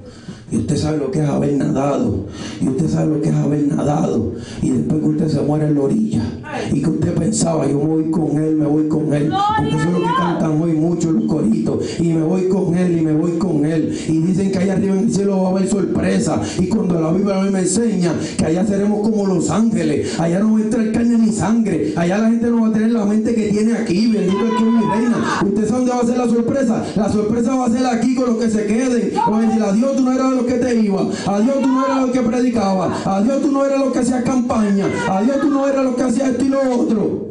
Y 0.52 0.58
usted 0.58 0.76
sabe 0.76 0.98
lo 0.98 1.10
que 1.10 1.22
es 1.22 1.28
haber 1.28 1.54
nadado. 1.54 2.26
Y 2.60 2.68
usted 2.68 2.86
sabe 2.86 3.14
lo 3.14 3.22
que 3.22 3.30
es 3.30 3.34
haber 3.34 3.66
nadado. 3.68 4.32
Y 4.60 4.70
después 4.70 5.00
que 5.00 5.08
usted 5.08 5.28
se 5.28 5.40
muere 5.40 5.66
en 5.68 5.74
la 5.74 5.80
orilla. 5.80 6.22
Y 6.70 6.82
que 6.82 6.90
usted 6.90 7.14
pensaba, 7.14 7.66
yo 7.66 7.78
voy 7.78 8.10
con 8.10 8.36
él, 8.36 8.56
me 8.56 8.66
voy 8.66 8.86
con 8.86 9.14
él. 9.14 9.32
Porque 9.56 9.74
eso 9.74 9.88
es 9.88 9.92
lo 9.92 10.00
que 10.00 10.14
cantan 10.14 10.60
hoy 10.60 10.72
muchos 10.72 11.12
los 11.14 11.24
coritos. 11.24 11.98
Y 11.98 12.12
me 12.12 12.22
voy 12.22 12.48
con 12.48 12.76
él, 12.76 12.98
y 12.98 13.00
me 13.00 13.14
voy 13.14 13.32
con 13.38 13.64
él. 13.64 13.98
Y 14.06 14.18
dicen 14.18 14.52
que 14.52 14.58
allá 14.58 14.74
arriba 14.74 14.94
en 14.94 15.04
el 15.04 15.12
cielo 15.12 15.42
va 15.42 15.48
a 15.48 15.50
haber 15.52 15.68
sorpresa. 15.68 16.38
Y 16.58 16.66
cuando 16.66 17.00
la 17.00 17.10
Biblia 17.12 17.40
a 17.40 17.44
mí 17.44 17.50
me 17.50 17.60
enseña 17.60 18.12
que 18.36 18.44
allá 18.44 18.66
seremos 18.66 19.00
como 19.08 19.26
los 19.26 19.48
ángeles. 19.48 20.20
Allá 20.20 20.40
no 20.40 20.52
va 20.52 20.58
a 20.58 20.62
entrar 20.62 20.92
carne 20.92 21.16
ni 21.16 21.32
sangre. 21.32 21.94
Allá 21.96 22.18
la 22.18 22.28
gente 22.28 22.50
no 22.50 22.60
va 22.60 22.68
a 22.68 22.72
tener 22.72 22.90
la 22.90 23.06
mente 23.06 23.34
que 23.34 23.48
tiene 23.48 23.72
aquí. 23.72 24.12
Bendito 24.12 24.38
el 24.38 24.50
que 24.50 24.56
es 24.56 24.72
mi 24.72 24.80
reina. 24.80 25.40
¿Usted 25.46 25.66
sabe 25.66 25.78
dónde 25.78 25.92
va 25.92 26.00
a 26.00 26.06
ser 26.06 26.18
la 26.18 26.28
sorpresa? 26.28 26.84
La 26.94 27.08
sorpresa 27.10 27.54
va 27.54 27.66
a 27.66 27.70
ser 27.70 27.86
aquí 27.86 28.14
con 28.14 28.26
los 28.26 28.36
que 28.36 28.50
se 28.50 28.66
queden. 28.66 29.12
Van 29.14 29.44
a 29.44 29.46
decir, 29.46 29.62
adiós, 29.62 29.96
tú 29.96 30.02
no 30.02 30.12
eras 30.12 30.30
de 30.30 30.41
los 30.42 30.52
que 30.52 30.58
te 30.58 30.74
iba. 30.80 31.00
Adiós, 31.26 31.56
tú 31.62 31.68
no 31.68 31.84
eras 31.86 32.00
los 32.02 32.10
que 32.10 32.20
predicaba. 32.22 32.96
Adiós, 33.04 33.42
tú 33.42 33.52
no 33.52 33.64
eras 33.64 33.80
los 33.80 33.92
que 33.92 33.98
hacías 34.00 34.22
campaña. 34.24 34.86
Adiós, 35.08 35.40
tú 35.40 35.48
no 35.50 35.66
eras 35.68 35.84
los 35.84 35.94
que 35.94 36.02
hacías 36.02 36.28
esto 36.30 36.44
y 36.44 36.48
lo 36.48 36.60
otro. 36.60 37.28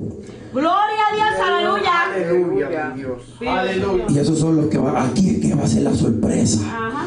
Gloria 0.54 0.72
a 1.12 1.16
Dios, 1.16 1.48
aleluya. 1.48 1.92
Aleluya, 2.14 2.94
Dios. 2.96 3.22
Aleluya. 3.48 4.06
Y 4.10 4.18
esos 4.20 4.38
son 4.40 4.58
los 4.58 4.66
que 4.66 4.78
van. 4.78 4.98
Aquí 4.98 5.30
es 5.30 5.40
que 5.40 5.56
va 5.56 5.64
a 5.64 5.68
ser 5.68 5.84
la 5.84 5.94
sorpresa. 5.94 6.60
Ajá. 6.66 7.06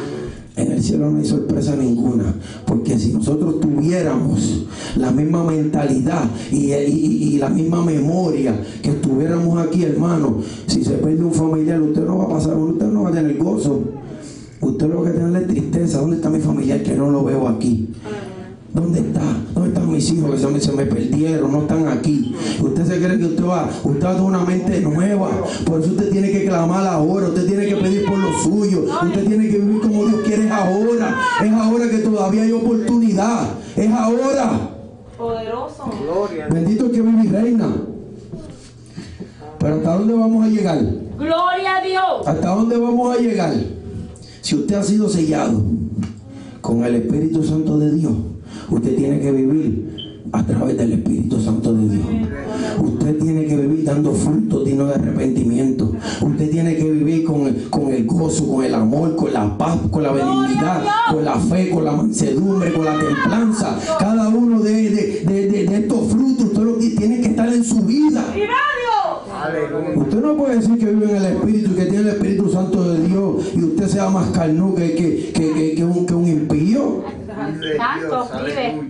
En 0.57 0.71
el 0.71 0.81
cielo 0.81 1.09
no 1.11 1.19
hay 1.19 1.25
sorpresa 1.25 1.75
ninguna, 1.75 2.33
porque 2.65 2.97
si 2.97 3.11
nosotros 3.11 3.59
tuviéramos 3.59 4.65
la 4.95 5.11
misma 5.11 5.43
mentalidad 5.43 6.23
y, 6.49 6.71
y- 6.73 7.23
y 7.33 7.37
la 7.39 7.49
misma 7.49 7.83
memoria 7.83 8.55
que 8.81 8.91
tuviéramos 8.93 9.59
aquí, 9.67 9.83
hermano, 9.83 10.37
si 10.67 10.85
se 10.85 10.91
pierde 10.93 11.25
un 11.25 11.33
familiar, 11.33 11.81
usted 11.81 12.05
no 12.05 12.19
va 12.19 12.23
a 12.23 12.29
pasar, 12.29 12.55
usted 12.55 12.85
no 12.85 13.03
va 13.03 13.09
a 13.09 13.11
tener 13.11 13.37
gozo. 13.37 13.81
Usted 14.65 14.87
lo 14.87 15.03
que 15.03 15.11
tiene 15.11 15.39
es 15.39 15.47
tristeza. 15.47 15.99
¿Dónde 15.99 16.15
está 16.15 16.27
mi 16.31 16.39
familiar 16.39 16.81
que 16.81 16.95
no 16.95 17.11
lo 17.11 17.23
veo 17.23 17.47
aquí? 17.47 17.87
¿Dónde 18.73 18.99
está? 18.99 19.21
¿Dónde 19.53 19.69
están 19.69 19.91
mis 19.91 20.11
hijos 20.11 20.31
que 20.31 20.39
se 20.39 20.47
me, 20.47 20.59
se 20.59 20.71
me 20.71 20.85
perdieron? 20.87 21.51
No 21.51 21.61
están 21.61 21.87
aquí. 21.87 22.35
Usted 22.59 22.83
se 22.83 22.97
cree 22.97 23.19
que 23.19 23.25
usted 23.25 23.45
va, 23.45 23.69
usted 23.83 24.03
va 24.03 24.09
a 24.09 24.13
tener 24.13 24.27
una 24.27 24.43
mente 24.43 24.81
nueva. 24.81 25.29
Por 25.67 25.81
eso 25.81 25.91
usted 25.91 26.09
tiene 26.09 26.31
que 26.31 26.45
clamar 26.45 26.87
ahora. 26.87 27.27
Usted 27.27 27.45
tiene 27.45 27.67
que 27.67 27.75
pedir 27.75 28.05
por 28.05 28.17
lo 28.17 28.33
suyo. 28.41 28.85
Usted 29.03 29.27
tiene 29.27 29.49
que 29.49 29.59
vivir 29.59 29.81
como 29.81 30.05
Dios 30.07 30.21
quiere. 30.25 30.49
Ahora. 30.49 31.15
Es 31.43 31.53
ahora 31.53 31.87
que 31.87 31.97
todavía 31.99 32.41
hay 32.41 32.51
oportunidad. 32.51 33.49
Es 33.75 33.91
ahora. 33.91 34.71
Poderoso. 35.15 35.91
Gloria. 36.01 36.47
Bendito 36.51 36.91
que 36.91 37.01
vive 37.03 37.23
y 37.23 37.27
reina. 37.27 37.67
Pero 39.59 39.75
¿hasta 39.75 39.93
dónde 39.95 40.13
vamos 40.15 40.43
a 40.43 40.47
llegar? 40.47 40.79
Gloria 41.19 41.77
a 41.77 41.81
Dios. 41.81 42.27
¿Hasta 42.27 42.47
dónde 42.47 42.77
vamos 42.77 43.15
a 43.15 43.21
llegar? 43.21 43.53
Si 44.45 44.53
usted 44.53 44.75
ha 44.75 44.83
sido 44.83 45.09
sellado 45.09 45.59
con 46.61 46.83
el 46.85 46.93
Espíritu 46.97 47.43
Santo 47.43 47.79
de 47.79 47.91
Dios, 47.95 48.11
usted 48.69 48.95
tiene 48.95 49.19
que 49.19 49.31
vivir 49.31 50.21
a 50.31 50.45
través 50.45 50.77
del 50.77 50.93
Espíritu 50.93 51.41
Santo 51.41 51.73
de 51.73 51.89
Dios. 51.89 52.05
Usted 52.79 53.17
tiene 53.17 53.45
que 53.47 53.57
vivir 53.57 53.83
dando 53.85 54.11
frutos 54.13 54.63
dignos 54.63 54.89
de 54.89 54.93
arrepentimiento. 54.93 55.93
Usted 56.21 56.51
tiene 56.51 56.75
que 56.75 56.91
vivir 56.91 57.23
con 57.23 57.51
con 57.71 57.91
el 57.91 58.05
gozo, 58.05 58.47
con 58.47 58.63
el 58.63 58.75
amor, 58.75 59.15
con 59.15 59.33
la 59.33 59.57
paz, 59.57 59.79
con 59.89 60.03
la 60.03 60.11
benignidad, 60.11 60.83
con 61.11 61.25
la 61.25 61.39
fe, 61.39 61.71
con 61.71 61.83
la 61.83 61.93
mansedumbre, 61.93 62.71
con 62.71 62.85
la 62.85 62.99
templanza. 62.99 63.79
Cada 63.97 64.29
uno 64.29 64.61
de, 64.61 64.71
de- 64.91 65.23
de- 65.25 65.47
de- 65.65 65.75
estos 65.77 66.07
frutos, 66.11 66.51
tiene 66.99 67.19
que 67.19 67.29
estar 67.29 67.51
en 67.51 67.63
su 67.63 67.79
vida. 67.81 68.23
Usted 69.95 70.21
no 70.21 70.35
puede 70.37 70.55
decir 70.57 70.77
que 70.79 70.85
vive 70.85 71.09
en 71.11 71.15
el 71.17 71.25
Espíritu 71.25 71.71
y 71.71 71.75
que 71.75 71.85
tiene 71.85 71.99
el 72.01 72.07
Espíritu 72.09 72.49
Santo 72.49 72.83
de 72.93 73.07
Dios 73.07 73.51
y 73.55 73.63
usted 73.63 73.87
sea 73.87 74.09
más 74.09 74.29
carnú 74.31 74.75
que, 74.75 74.93
que, 74.95 75.31
que, 75.33 75.53
que- 75.53 75.75
que 75.75 75.83
un, 75.83 76.05
que 76.05 76.13
un 76.13 76.27
impío. 76.27 77.03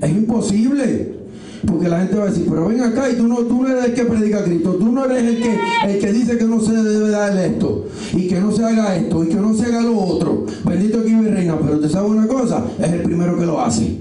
Es 0.02 0.10
imposible. 0.11 1.24
Porque 1.66 1.90
la 1.90 2.00
gente 2.00 2.16
va 2.16 2.24
a 2.24 2.28
decir, 2.28 2.46
pero 2.50 2.68
ven 2.68 2.82
acá 2.82 3.10
y 3.10 3.16
tú 3.16 3.28
no, 3.28 3.38
tú 3.40 3.64
no 3.64 3.70
eres 3.70 3.86
el 3.86 3.94
que 3.94 4.06
predica 4.06 4.40
a 4.40 4.44
Cristo, 4.44 4.76
tú 4.76 4.92
no 4.92 5.06
eres 5.06 5.24
el 5.24 5.42
que, 5.42 5.60
el 5.88 6.00
que 6.00 6.14
dice 6.14 6.38
que 6.38 6.46
no 6.46 6.62
se 6.62 6.74
debe 6.74 7.10
dar 7.10 7.36
esto, 7.38 7.86
y 8.14 8.28
que 8.28 8.40
no 8.40 8.52
se 8.52 8.64
haga 8.64 8.96
esto, 8.96 9.24
y 9.24 9.28
que 9.28 9.36
no 9.36 9.54
se 9.54 9.66
haga 9.66 9.82
lo 9.82 10.00
otro. 10.00 10.46
Bendito 10.66 11.04
que 11.04 11.10
vive 11.10 11.32
reina, 11.32 11.58
pero 11.60 11.80
te 11.80 11.90
sabe 11.90 12.08
una 12.08 12.28
cosa, 12.28 12.64
es 12.80 12.92
el 12.92 13.02
primero 13.02 13.38
que 13.38 13.46
lo 13.46 13.62
hace. 13.62 14.00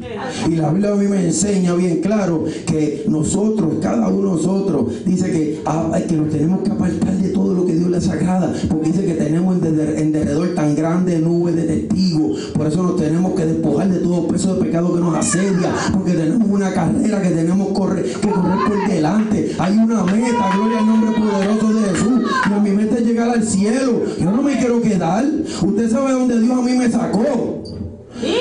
Y 0.48 0.56
la 0.56 0.70
Biblia 0.70 0.92
a 0.92 0.96
mí 0.96 1.06
me 1.06 1.24
enseña 1.24 1.74
bien 1.74 2.00
claro 2.00 2.44
que 2.66 3.04
nosotros, 3.08 3.74
cada 3.80 4.08
uno 4.08 4.30
de 4.30 4.36
nosotros, 4.36 5.04
dice 5.04 5.30
que, 5.30 5.62
ah, 5.66 5.98
que 6.08 6.16
nos 6.16 6.30
tenemos 6.30 6.62
que 6.62 6.70
apartar 6.70 7.16
de 7.16 7.28
todo 7.30 7.54
lo 7.54 7.66
que 7.66 7.74
Dios 7.74 7.90
le 7.90 8.00
sagrada, 8.00 8.52
porque 8.68 8.88
dice 8.88 9.04
que 9.04 9.14
tenemos 9.14 9.56
en 9.62 10.12
derredor 10.12 10.54
tan 10.54 10.74
grande 10.74 11.18
nube 11.18 11.52
de 11.52 11.62
testigos, 11.62 12.52
por 12.54 12.66
eso 12.66 12.82
nos 12.82 12.96
tenemos 12.96 13.32
que 13.32 13.46
despojar 13.46 13.90
de 13.90 13.98
todo 14.00 14.28
peso 14.28 14.54
de 14.54 14.64
pecado 14.64 14.94
que 14.94 15.00
nos 15.00 15.16
asedia, 15.16 15.72
porque 15.92 16.12
tenemos 16.12 16.48
una 16.48 16.72
carrera 16.72 17.22
que 17.22 17.30
tenemos 17.30 17.53
corre- 17.72 18.02
que 18.02 18.28
correr 18.28 18.58
por 18.66 18.88
delante, 18.88 19.54
hay 19.58 19.76
una 19.78 20.04
meta, 20.04 20.50
gloria 20.56 20.78
al 20.78 20.86
nombre 20.86 21.10
poderoso 21.12 21.72
de 21.72 21.88
Jesús, 21.90 22.22
y 22.50 22.52
a 22.52 22.58
mi 22.58 22.70
meta 22.70 22.96
es 22.96 23.06
llegar 23.06 23.30
al 23.30 23.42
cielo, 23.44 24.02
yo 24.20 24.30
no 24.30 24.42
me 24.42 24.56
quiero 24.58 24.80
quedar, 24.82 25.24
usted 25.62 25.90
sabe 25.90 26.12
dónde 26.12 26.40
Dios 26.40 26.58
a 26.58 26.62
mí 26.62 26.72
me 26.76 26.90
sacó, 26.90 27.62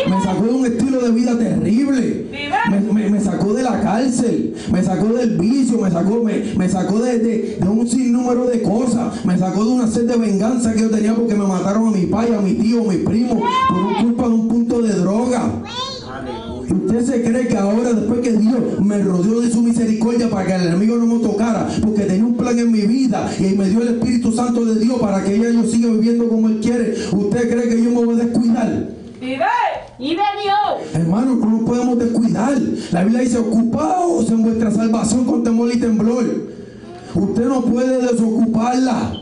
me 0.09 0.21
sacó 0.23 0.43
de 0.45 0.53
un 0.53 0.65
estilo 0.65 1.01
de 1.01 1.11
vida 1.11 1.37
terrible. 1.37 2.27
Me, 3.09 3.19
sacó 3.19 3.53
de 3.53 3.63
la 3.63 3.81
cárcel. 3.81 4.53
Me 4.71 4.81
sacó 4.83 5.07
del 5.07 5.37
vicio. 5.37 5.79
Me 5.79 5.91
sacó, 5.91 6.23
me, 6.23 6.53
me 6.55 6.69
sacó 6.69 6.99
de, 6.99 7.19
de- 7.19 7.57
de 7.59 7.67
un 7.67 7.85
sinnúmero 7.87 8.45
de 8.45 8.61
cosas. 8.61 9.25
Me 9.25 9.37
sacó 9.37 9.65
de 9.65 9.71
una 9.71 9.87
sed 9.87 10.07
de 10.07 10.15
venganza 10.15 10.73
que 10.73 10.81
yo 10.81 10.89
tenía 10.89 11.13
porque 11.15 11.35
me 11.35 11.45
mataron 11.45 11.87
a 11.87 11.91
mi 11.91 12.05
padre, 12.05 12.35
a 12.35 12.41
mi 12.41 12.53
tío, 12.53 12.81
a 12.81 12.91
mi 12.93 12.97
primo, 12.99 13.41
por 13.69 13.97
culpa 14.03 14.23
de 14.29 14.33
un 14.33 14.47
punto 14.47 14.81
de 14.81 14.93
droga. 14.93 15.41
Usted 16.69 17.05
se 17.05 17.23
cree 17.23 17.47
que 17.47 17.57
ahora, 17.57 17.93
después 17.93 18.19
que 18.21 18.33
Dios 18.33 18.79
me 18.81 18.99
rodeó 18.99 19.41
de 19.41 19.51
su 19.51 19.61
misericordia 19.61 20.29
para 20.29 20.45
que 20.45 20.55
el 20.55 20.67
enemigo 20.67 20.97
no 20.97 21.05
me 21.05 21.19
tocara, 21.19 21.67
porque 21.81 22.03
tenía 22.03 22.25
un 22.25 22.35
plan 22.35 22.57
en 22.57 22.71
mi 22.71 22.81
vida 22.81 23.31
y 23.39 23.55
me 23.55 23.69
dio 23.69 23.81
el 23.81 23.95
Espíritu 23.99 24.31
Santo 24.31 24.63
de 24.65 24.79
Dios 24.79 24.99
para 24.99 25.23
que 25.23 25.35
ella 25.35 25.49
yo 25.49 25.63
siga 25.63 25.89
viviendo 25.89 26.27
como 26.27 26.47
Él 26.47 26.59
quiere. 26.61 26.93
¿Usted 27.11 27.49
cree 27.49 27.69
que 27.69 27.83
yo 27.83 27.89
me 27.89 28.05
voy 28.05 28.19
a 28.19 28.23
descuidar? 28.23 28.89
Vive. 29.19 29.45
¡Vive 29.99 30.23
Dios! 30.43 30.95
Hermano, 30.95 31.35
no 31.35 31.45
nos 31.45 31.61
podemos 31.61 31.97
descuidar. 31.99 32.59
La 32.91 33.03
Biblia 33.03 33.21
dice, 33.21 33.37
ocupaos 33.37 34.29
en 34.29 34.43
vuestra 34.43 34.71
salvación 34.71 35.23
con 35.25 35.43
temor 35.43 35.71
y 35.73 35.79
temblor. 35.79 36.25
Usted 37.15 37.45
no 37.45 37.61
puede 37.61 38.01
desocuparla. 38.01 39.13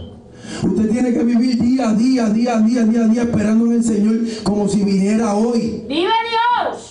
Usted 0.63 0.89
tiene 0.89 1.13
que 1.13 1.23
vivir 1.23 1.61
día 1.61 1.89
a 1.89 1.93
día, 1.93 2.29
día 2.29 2.57
a 2.57 2.61
día, 2.61 2.83
día 2.83 3.03
a 3.03 3.07
día, 3.07 3.21
esperando 3.23 3.65
en 3.65 3.73
el 3.73 3.83
Señor 3.83 4.15
como 4.43 4.67
si 4.67 4.83
viniera 4.83 5.35
hoy. 5.35 5.83
¡Vive 5.87 6.09
Dios! 6.29 6.90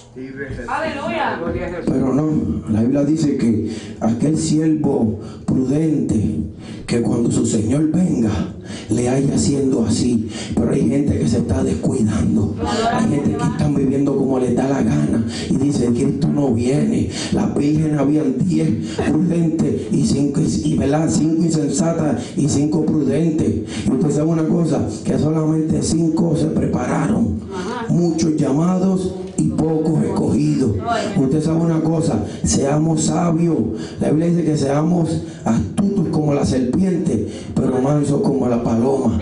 Pero 1.87 2.15
no, 2.15 2.69
la 2.69 2.81
Biblia 2.81 3.05
dice 3.05 3.37
que 3.37 3.71
aquel 4.01 4.37
siervo 4.37 5.21
prudente, 5.47 6.41
que 6.91 7.01
cuando 7.03 7.31
su 7.31 7.47
Señor 7.47 7.93
venga, 7.93 8.33
le 8.91 9.09
haya 9.09 9.39
siendo 9.39 9.85
así. 9.85 10.29
Pero 10.57 10.73
hay 10.73 10.89
gente 10.89 11.17
que 11.21 11.29
se 11.29 11.39
está 11.39 11.63
descuidando. 11.63 12.57
Hay 12.93 13.09
gente 13.09 13.37
que 13.37 13.45
están 13.45 13.77
viviendo 13.77 14.17
como 14.17 14.41
les 14.41 14.57
da 14.57 14.69
la 14.69 14.83
gana. 14.83 15.25
Y 15.49 15.55
dice, 15.55 15.87
Cristo 15.87 16.27
no 16.27 16.53
viene. 16.53 17.09
Las 17.31 17.57
vírgenes 17.57 17.97
habían 17.97 18.37
10 18.45 18.69
prudentes 19.09 19.83
y 19.93 20.05
5 20.05 20.41
y, 20.65 20.77
¿verdad? 20.77 21.09
cinco 21.09 21.45
insensatas 21.45 22.23
y 22.37 22.49
5 22.49 22.85
prudentes. 22.85 23.55
Y 23.87 23.91
usted 23.93 24.11
sabe 24.11 24.29
una 24.29 24.49
cosa, 24.49 24.85
que 25.05 25.17
solamente 25.17 25.81
5 25.81 26.37
se 26.37 26.47
prepararon. 26.47 27.39
Muchos 27.89 28.35
llamados 28.35 29.15
y 29.41 29.49
pocos 29.49 30.03
escogidos. 30.05 30.73
Usted 31.17 31.43
sabe 31.43 31.61
una 31.61 31.81
cosa, 31.81 32.25
seamos 32.45 33.05
sabios. 33.05 33.57
La 34.01 34.11
Biblia 34.11 34.29
dice 34.29 34.45
que 34.45 34.57
seamos 34.57 35.23
astutos 35.45 36.09
como 36.11 36.35
la 36.35 36.45
serpiente, 36.45 36.80
pero 37.55 37.81
mansos 37.83 38.23
como 38.23 38.49
la 38.49 38.63
paloma. 38.63 39.19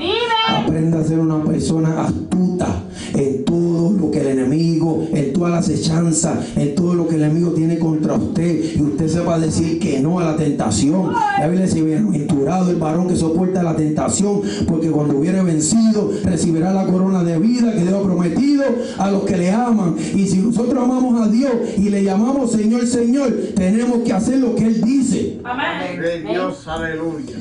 Aprenda 0.68 0.98
a 0.98 1.04
ser 1.04 1.18
una 1.18 1.42
persona 1.42 2.04
astuta 2.04 2.82
en 3.14 3.42
todo 3.46 3.90
lo 3.90 4.10
que 4.10 4.20
el 4.20 4.26
enemigo, 4.26 5.08
en 5.14 5.32
toda 5.32 5.48
la 5.48 5.58
acechanza, 5.58 6.38
en 6.56 6.74
todo 6.74 6.92
lo 6.92 7.08
que 7.08 7.14
el 7.14 7.22
enemigo 7.22 7.52
tiene 7.52 7.78
contra 7.78 8.12
usted. 8.16 8.76
Y 8.76 8.82
usted 8.82 9.08
sepa 9.08 9.38
decir 9.38 9.78
que 9.78 9.98
no 10.00 10.20
a 10.20 10.24
la 10.24 10.36
tentación. 10.36 11.10
La 11.38 11.46
Biblia 11.46 11.64
dice, 11.64 11.82
bienaventurado 11.82 12.70
el 12.70 12.76
varón 12.76 13.08
que 13.08 13.16
soporta 13.16 13.62
la 13.62 13.76
tentación, 13.76 14.42
porque 14.66 14.90
cuando 14.90 15.16
hubiere 15.16 15.42
vencido, 15.42 16.12
recibirá 16.22 16.74
la 16.74 16.84
corona 16.84 17.24
de 17.24 17.38
vida 17.38 17.72
que 17.72 17.80
Dios 17.80 17.94
ha 17.94 18.02
prometido 18.02 18.64
a 18.98 19.10
los 19.10 19.22
que 19.22 19.38
le 19.38 19.50
aman. 19.50 19.96
Y 20.14 20.26
si 20.26 20.36
nosotros 20.36 20.84
amamos 20.84 21.18
a 21.18 21.30
Dios 21.30 21.50
y 21.78 21.88
le 21.88 22.04
llamamos 22.04 22.52
Señor, 22.52 22.86
Señor, 22.86 23.34
tenemos 23.56 24.00
que 24.00 24.12
hacer 24.12 24.36
lo 24.36 24.54
que 24.54 24.66
Él 24.66 24.82
dice. 24.82 25.40
Amén. 25.44 25.98
De 25.98 26.20
Dios, 26.30 26.68
aleluya. 26.68 27.36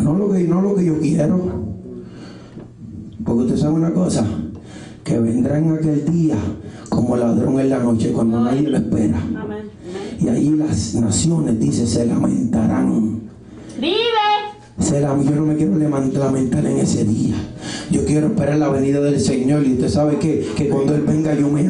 No 0.00 0.14
lo 0.14 0.32
que, 0.32 0.44
no 0.44 0.62
lo 0.62 0.74
que 0.74 0.86
yo 0.86 0.98
quiero. 0.98 1.73
Porque 3.24 3.42
usted 3.44 3.56
sabe 3.56 3.74
una 3.74 3.92
cosa, 3.92 4.26
que 5.02 5.18
vendrá 5.18 5.58
en 5.58 5.72
aquel 5.72 6.04
día 6.04 6.36
como 6.88 7.16
ladrón 7.16 7.58
en 7.60 7.70
la 7.70 7.78
noche 7.78 8.12
cuando 8.12 8.40
nadie 8.40 8.68
lo 8.68 8.76
espera. 8.76 9.18
Amén. 9.18 9.70
Y 10.20 10.28
allí 10.28 10.50
las 10.56 10.94
naciones, 10.94 11.58
dice, 11.58 11.86
se 11.86 12.06
lamentarán. 12.06 13.20
Vive. 13.80 14.43
Se 14.78 15.00
lam- 15.00 15.22
yo 15.24 15.30
no 15.36 15.46
me 15.46 15.54
quiero 15.56 15.76
lamentar 15.78 16.66
en 16.66 16.78
ese 16.78 17.04
día. 17.04 17.34
Yo 17.92 18.04
quiero 18.04 18.26
esperar 18.26 18.58
la 18.58 18.68
venida 18.68 19.00
del 19.00 19.20
Señor. 19.20 19.64
Y 19.64 19.74
usted 19.74 19.88
sabe 19.88 20.18
que, 20.18 20.46
que 20.56 20.68
cuando 20.68 20.94
Él 20.96 21.02
venga 21.06 21.32
yo 21.34 21.48
me, 21.48 21.62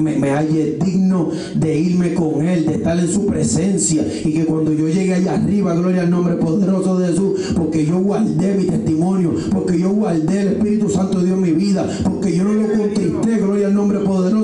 me, 0.00 0.16
me- 0.16 0.30
halle 0.30 0.78
digno 0.82 1.28
de 1.54 1.78
irme 1.78 2.14
con 2.14 2.42
Él, 2.46 2.64
de 2.64 2.76
estar 2.76 2.98
en 2.98 3.06
su 3.08 3.26
presencia. 3.26 4.02
Y 4.24 4.32
que 4.32 4.46
cuando 4.46 4.72
yo 4.72 4.88
llegue 4.88 5.14
allá 5.14 5.34
arriba, 5.34 5.74
gloria 5.74 6.02
al 6.02 6.10
nombre 6.10 6.36
poderoso 6.36 6.98
de 6.98 7.08
Jesús, 7.08 7.52
porque 7.54 7.84
yo 7.84 7.98
guardé 8.00 8.54
mi 8.54 8.64
testimonio, 8.64 9.34
porque 9.52 9.78
yo 9.78 9.90
guardé 9.90 10.40
el 10.40 10.48
Espíritu 10.48 10.88
Santo 10.88 11.18
de 11.18 11.26
Dios 11.26 11.36
en 11.36 11.42
mi 11.42 11.52
vida, 11.52 11.86
porque 12.04 12.34
yo 12.34 12.44
no 12.44 12.54
lo 12.54 12.66
contristé, 12.66 13.36
gloria 13.38 13.66
al 13.66 13.74
nombre 13.74 13.98
poderoso 14.00 14.37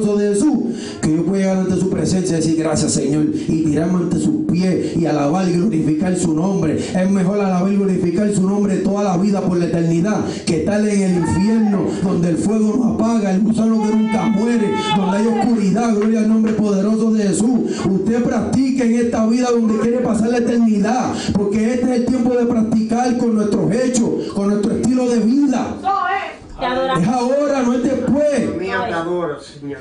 pueda 1.35 1.47
llegar 1.47 1.66
ante 1.66 1.81
su 1.81 1.90
presencia 1.90 2.39
y 2.39 2.40
decir 2.40 2.56
gracias 2.56 2.93
Señor 2.93 3.24
y 3.35 3.65
tirarme 3.65 4.05
ante 4.05 4.20
sus 4.20 4.47
pies 4.51 4.97
y 4.97 5.05
alabar 5.06 5.48
y 5.48 5.55
glorificar 5.55 6.16
su 6.16 6.32
nombre. 6.32 6.78
Es 6.78 7.11
mejor 7.11 7.40
alabar 7.40 7.73
y 7.73 7.77
glorificar 7.77 8.32
su 8.32 8.47
nombre 8.47 8.77
toda 8.77 9.02
la 9.02 9.16
vida 9.16 9.40
por 9.40 9.59
la 9.59 9.66
eternidad 9.66 10.24
que 10.47 10.61
estar 10.61 10.81
en 10.81 11.02
el 11.02 11.16
infierno 11.16 11.86
donde 12.02 12.31
el 12.31 12.36
fuego 12.36 12.77
no 12.77 12.94
apaga, 12.94 13.32
el 13.32 13.40
gusano 13.40 13.82
que 13.82 13.97
nunca 13.97 14.27
muere, 14.27 14.70
donde 14.97 15.16
hay 15.16 15.27
oscuridad, 15.27 15.94
gloria 15.94 16.20
al 16.20 16.28
nombre 16.28 16.52
poderoso 16.52 17.12
de 17.12 17.24
Jesús. 17.24 17.85
Usted 17.90 18.23
practique 18.23 18.85
en 18.85 19.06
esta 19.06 19.27
vida 19.27 19.51
donde 19.51 19.81
quiere 19.81 19.98
pasar 19.98 20.28
la 20.28 20.39
eternidad, 20.39 21.15
porque 21.32 21.74
este 21.74 21.86
es 21.86 22.01
el 22.01 22.06
tiempo 22.06 22.35
de 22.35 22.47
practicar 22.47 23.19
con 23.19 23.35
nuestros 23.35 23.73
hechos, 23.73 24.32
con 24.35 24.51
nuestro 24.51 24.73
estilo 24.73 25.09
de 25.09 25.19
vida. 25.19 25.77
Es. 25.81 27.09
Ahora, 27.09 27.62
no 27.62 27.74
es 27.74 27.82
después. 27.82 28.59
Te 28.59 28.70
adoro, 28.70 29.40
Señor. 29.40 29.81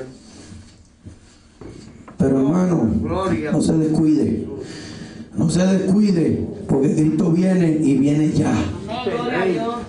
Hermano, 2.54 2.88
no 3.52 3.60
se 3.60 3.72
descuide. 3.72 4.46
No 5.36 5.50
se 5.50 5.66
descuide, 5.66 6.46
porque 6.66 6.94
Cristo 6.94 7.30
viene 7.30 7.78
y 7.82 7.94
viene 7.94 8.32
ya. 8.32 8.52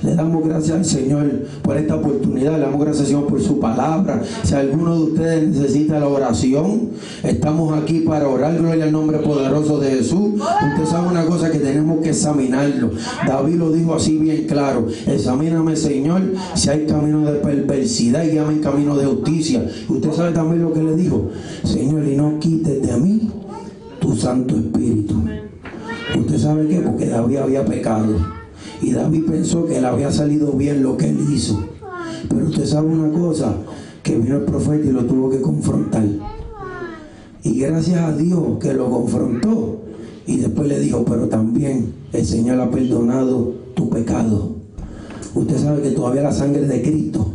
Le 0.02 0.16
damos 0.16 0.48
gracias 0.48 0.78
al 0.78 0.86
Señor 0.86 1.48
por 1.62 1.78
esta 1.78 1.96
oportunidad, 1.96 2.54
le 2.54 2.60
damos 2.60 2.82
gracias 2.82 3.02
al 3.02 3.08
Señor 3.08 3.28
por 3.28 3.42
su 3.42 3.60
palabra. 3.60 4.22
Si 4.44 4.54
alguno 4.54 4.96
de 4.96 5.04
ustedes 5.04 5.50
necesita 5.50 6.00
la 6.00 6.08
oración, 6.08 6.90
estamos 7.24 7.74
aquí 7.74 8.02
para 8.02 8.28
orar, 8.28 8.58
gloria 8.58 8.84
al 8.84 8.92
nombre 8.92 9.20
poderoso 9.20 9.80
de 9.80 9.92
Jesús. 9.92 10.34
Usted 10.36 10.86
sabe 10.86 11.08
una 11.08 11.26
cosa 11.26 11.52
que 11.52 11.60
tenemos 11.60 12.02
que 12.02 12.10
examinarlo. 12.10 12.92
David 13.26 13.56
lo 13.56 13.72
dijo 13.72 13.96
así 13.96 14.18
bien 14.18 14.46
claro, 14.48 14.88
examíname 15.08 15.76
Señor 15.76 16.22
si 16.56 16.70
hay 16.70 16.86
camino 16.86 17.22
de 17.22 17.40
perversidad 17.40 18.24
y 18.24 18.32
guíame 18.32 18.54
en 18.54 18.62
camino 18.62 18.98
de 18.98 19.06
justicia. 19.06 19.66
Usted 19.88 20.12
sabe 20.12 20.32
también 20.32 20.62
lo 20.62 20.74
que 20.74 20.84
le 20.84 20.96
dijo, 20.96 21.30
Señor, 21.64 22.06
y 22.06 22.16
no 22.16 22.38
quites 22.40 22.86
de 22.86 22.98
mí 22.98 23.32
tu 24.00 24.16
Santo 24.16 24.56
Espíritu. 24.56 25.16
¿Usted 26.18 26.38
sabe 26.38 26.68
qué? 26.68 26.80
Porque 26.80 27.08
David 27.08 27.38
había 27.38 27.66
pecado. 27.66 28.16
Y 28.82 28.92
David 28.92 29.26
pensó 29.28 29.66
que 29.66 29.82
le 29.82 29.88
había 29.88 30.12
salido 30.12 30.52
bien 30.54 30.82
lo 30.82 30.98
que 30.98 31.10
él 31.10 31.20
hizo. 31.32 31.64
Pero 32.30 32.46
usted 32.46 32.66
sabe 32.66 32.88
una 32.88 33.12
cosa, 33.18 33.56
que 34.02 34.18
vino 34.18 34.38
el 34.38 34.44
profeta 34.44 34.86
y 34.86 34.92
lo 34.92 35.06
tuvo 35.06 35.30
que 35.30 35.42
confrontar. 35.42 36.06
Y 37.44 37.60
gracias 37.60 38.02
a 38.02 38.16
Dios 38.16 38.42
que 38.60 38.74
lo 38.74 38.90
confrontó. 38.90 39.82
Y 40.28 40.38
después 40.38 40.68
le 40.68 40.80
dijo, 40.80 41.06
pero 41.06 41.28
también 41.28 41.94
el 42.12 42.26
Señor 42.26 42.60
ha 42.60 42.72
perdonado 42.72 43.54
tu 43.76 43.90
pecado. 43.90 44.56
Usted 45.36 45.58
sabe 45.58 45.82
que 45.84 45.92
todavía 45.92 46.24
la 46.24 46.32
sangre 46.32 46.66
de 46.66 46.82
Cristo 46.82 47.35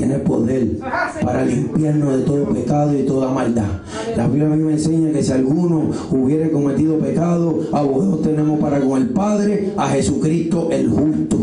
tiene 0.00 0.18
poder 0.20 0.78
para 1.22 1.44
limpiarnos 1.44 2.16
de 2.16 2.24
todo 2.24 2.44
pecado 2.46 2.98
y 2.98 3.02
toda 3.02 3.30
maldad. 3.30 3.82
La 4.16 4.26
Biblia 4.26 4.46
a 4.46 4.56
mí 4.56 4.62
me 4.62 4.72
enseña 4.72 5.12
que 5.12 5.22
si 5.22 5.30
alguno 5.32 5.90
hubiere 6.10 6.50
cometido 6.50 6.98
pecado, 6.98 7.60
abogados 7.70 8.22
tenemos 8.22 8.58
para 8.60 8.80
con 8.80 9.02
el 9.02 9.10
Padre 9.10 9.74
a 9.76 9.88
Jesucristo 9.88 10.68
el 10.72 10.88
justo. 10.88 11.36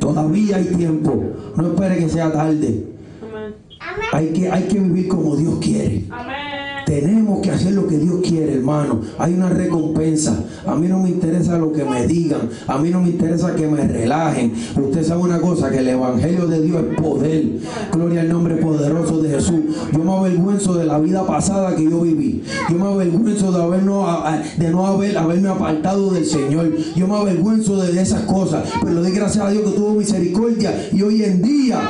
Todavía 0.00 0.56
hay 0.56 0.64
tiempo. 0.64 1.22
No 1.56 1.66
espere 1.68 1.98
que 1.98 2.08
sea 2.08 2.32
tarde. 2.32 2.86
Hay 4.12 4.28
que, 4.28 4.50
hay 4.50 4.62
que 4.62 4.80
vivir 4.80 5.08
como 5.08 5.36
Dios 5.36 5.58
quiere. 5.60 6.06
Tenemos 6.90 7.40
que 7.40 7.52
hacer 7.52 7.72
lo 7.74 7.86
que 7.86 7.98
Dios 7.98 8.16
quiere, 8.26 8.54
hermano. 8.54 9.00
Hay 9.16 9.34
una 9.34 9.48
recompensa. 9.48 10.36
A 10.66 10.74
mí 10.74 10.88
no 10.88 10.98
me 10.98 11.08
interesa 11.10 11.56
lo 11.56 11.72
que 11.72 11.84
me 11.84 12.04
digan. 12.08 12.48
A 12.66 12.78
mí 12.78 12.90
no 12.90 13.00
me 13.00 13.10
interesa 13.10 13.54
que 13.54 13.68
me 13.68 13.86
relajen. 13.86 14.52
Usted 14.76 15.04
sabe 15.04 15.20
una 15.22 15.40
cosa, 15.40 15.70
que 15.70 15.78
el 15.78 15.88
Evangelio 15.88 16.48
de 16.48 16.60
Dios 16.60 16.82
es 16.90 17.00
poder. 17.00 17.44
Gloria 17.92 18.22
al 18.22 18.28
nombre 18.30 18.56
poderoso 18.56 19.22
de 19.22 19.30
Jesús. 19.30 19.60
Yo 19.92 20.00
me 20.00 20.10
avergüenzo 20.12 20.74
de 20.74 20.84
la 20.86 20.98
vida 20.98 21.24
pasada 21.24 21.76
que 21.76 21.84
yo 21.84 22.00
viví. 22.00 22.42
Yo 22.68 22.74
me 22.76 22.86
avergüenzo 22.88 23.52
de, 23.52 23.62
habernos, 23.62 24.08
a- 24.08 24.34
a- 24.34 24.42
de 24.58 24.70
no 24.70 24.84
haber, 24.84 25.16
haberme 25.16 25.48
apartado 25.48 26.10
del 26.10 26.26
Señor. 26.26 26.72
Yo 26.96 27.06
me 27.06 27.14
avergüenzo 27.14 27.76
de 27.80 28.02
esas 28.02 28.22
cosas. 28.22 28.64
Pero 28.80 28.94
le 28.94 29.02
doy 29.02 29.12
gracias 29.12 29.44
a 29.46 29.50
Dios 29.52 29.62
que 29.62 29.76
tuvo 29.76 29.94
misericordia. 29.94 30.74
Y 30.92 31.02
hoy 31.02 31.22
en 31.22 31.40
día 31.40 31.80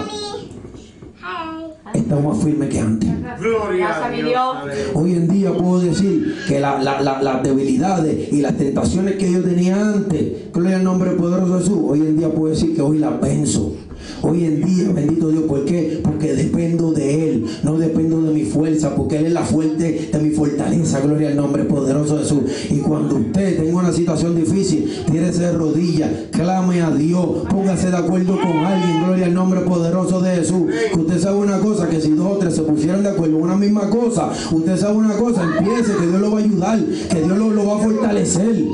estamos 2.01 2.37
más 2.37 2.45
firmes 2.45 2.69
que 2.69 2.81
antes. 2.81 3.09
Gloria 3.41 3.87
Gracias, 3.87 4.07
a 4.07 4.09
mi 4.11 4.23
Dios. 4.23 4.57
Hoy 4.95 5.13
en 5.15 5.29
día 5.29 5.53
puedo 5.53 5.81
decir 5.81 6.37
que 6.49 6.61
la- 6.61 6.83
la- 6.83 7.01
la- 7.01 7.23
las 7.23 7.43
debilidades 7.43 8.33
y 8.33 8.41
las 8.41 8.57
tentaciones 8.57 9.17
que 9.17 9.31
yo 9.33 9.43
tenía 9.43 9.81
antes, 9.81 10.53
gloria 10.53 10.77
al 10.77 10.85
nombre 10.85 11.11
poderoso 11.13 11.55
de 11.55 11.61
Jesús, 11.61 11.79
hoy 11.83 12.01
en 12.01 12.17
día 12.19 12.29
puedo 12.33 12.53
decir 12.53 12.75
que 12.75 12.83
hoy 12.83 12.99
las 12.99 13.21
venzo. 13.21 13.75
Hoy 14.23 14.45
en 14.45 14.65
día, 14.65 14.91
bendito 14.93 15.29
Dios, 15.29 15.45
¿por 15.45 15.65
qué? 15.65 16.01
Porque 16.03 16.35
dependo 16.35 16.93
de 16.93 17.31
Él, 17.31 17.47
no 17.63 17.79
dependo 17.79 18.23
de 18.23 18.33
mi 18.33 18.45
fuerza, 18.45 18.95
porque 18.95 19.19
Él 19.19 19.27
es 19.27 19.33
la 19.33 19.43
fuente 19.43 20.11
de 20.13 20.19
mi 20.19 20.31
fortaleza, 20.31 21.01
gloria 21.01 21.29
al 21.29 21.37
nombre 21.37 21.65
poderoso 21.65 22.17
de 22.17 22.23
Jesús. 22.23 22.41
Y 22.71 22.79
cuando 22.79 23.17
usted 23.17 23.59
tenga 23.63 23.79
una 23.79 23.93
situación 23.93 24.37
difícil, 24.37 24.91
tírese 25.11 25.43
de 25.43 25.53
rodillas, 25.53 26.11
clame 26.31 26.83
a 26.83 26.91
Dios, 26.91 27.47
póngase 27.49 27.91
de 27.91 27.97
acuerdo 27.97 28.39
con 28.41 28.57
alguien, 28.65 29.05
gloria 29.05 29.27
al 29.27 29.35
nombre 29.35 29.61
poderoso 29.61 30.21
de 30.21 30.37
Jesús. 30.37 30.65
Que 30.93 31.01
usted 31.01 31.19
sabe 31.19 31.39
una 31.39 31.59
cosa, 31.59 31.89
que 31.89 32.01
si 32.01 32.11
dos 32.11 32.37
o 32.37 32.39
tres 32.39 32.55
se 32.55 32.63
pusieran 32.63 33.03
de 33.03 33.11
acuerdo 33.11 33.37
en 33.37 33.43
una 33.43 33.57
misma 33.57 33.89
cosa, 33.91 34.31
usted 34.53 34.77
sabe 34.77 34.97
una 34.97 35.17
cosa, 35.17 35.43
empiece, 35.43 35.93
que 35.99 36.07
Dios 36.07 36.21
lo 36.21 36.31
va 36.33 36.39
a 36.39 36.43
ayudar, 36.43 36.79
que 37.11 37.23
Dios 37.23 37.39
lo, 37.39 37.51
lo 37.51 37.67
va 37.67 37.77
a 37.77 37.79
fortalecer. 37.79 38.65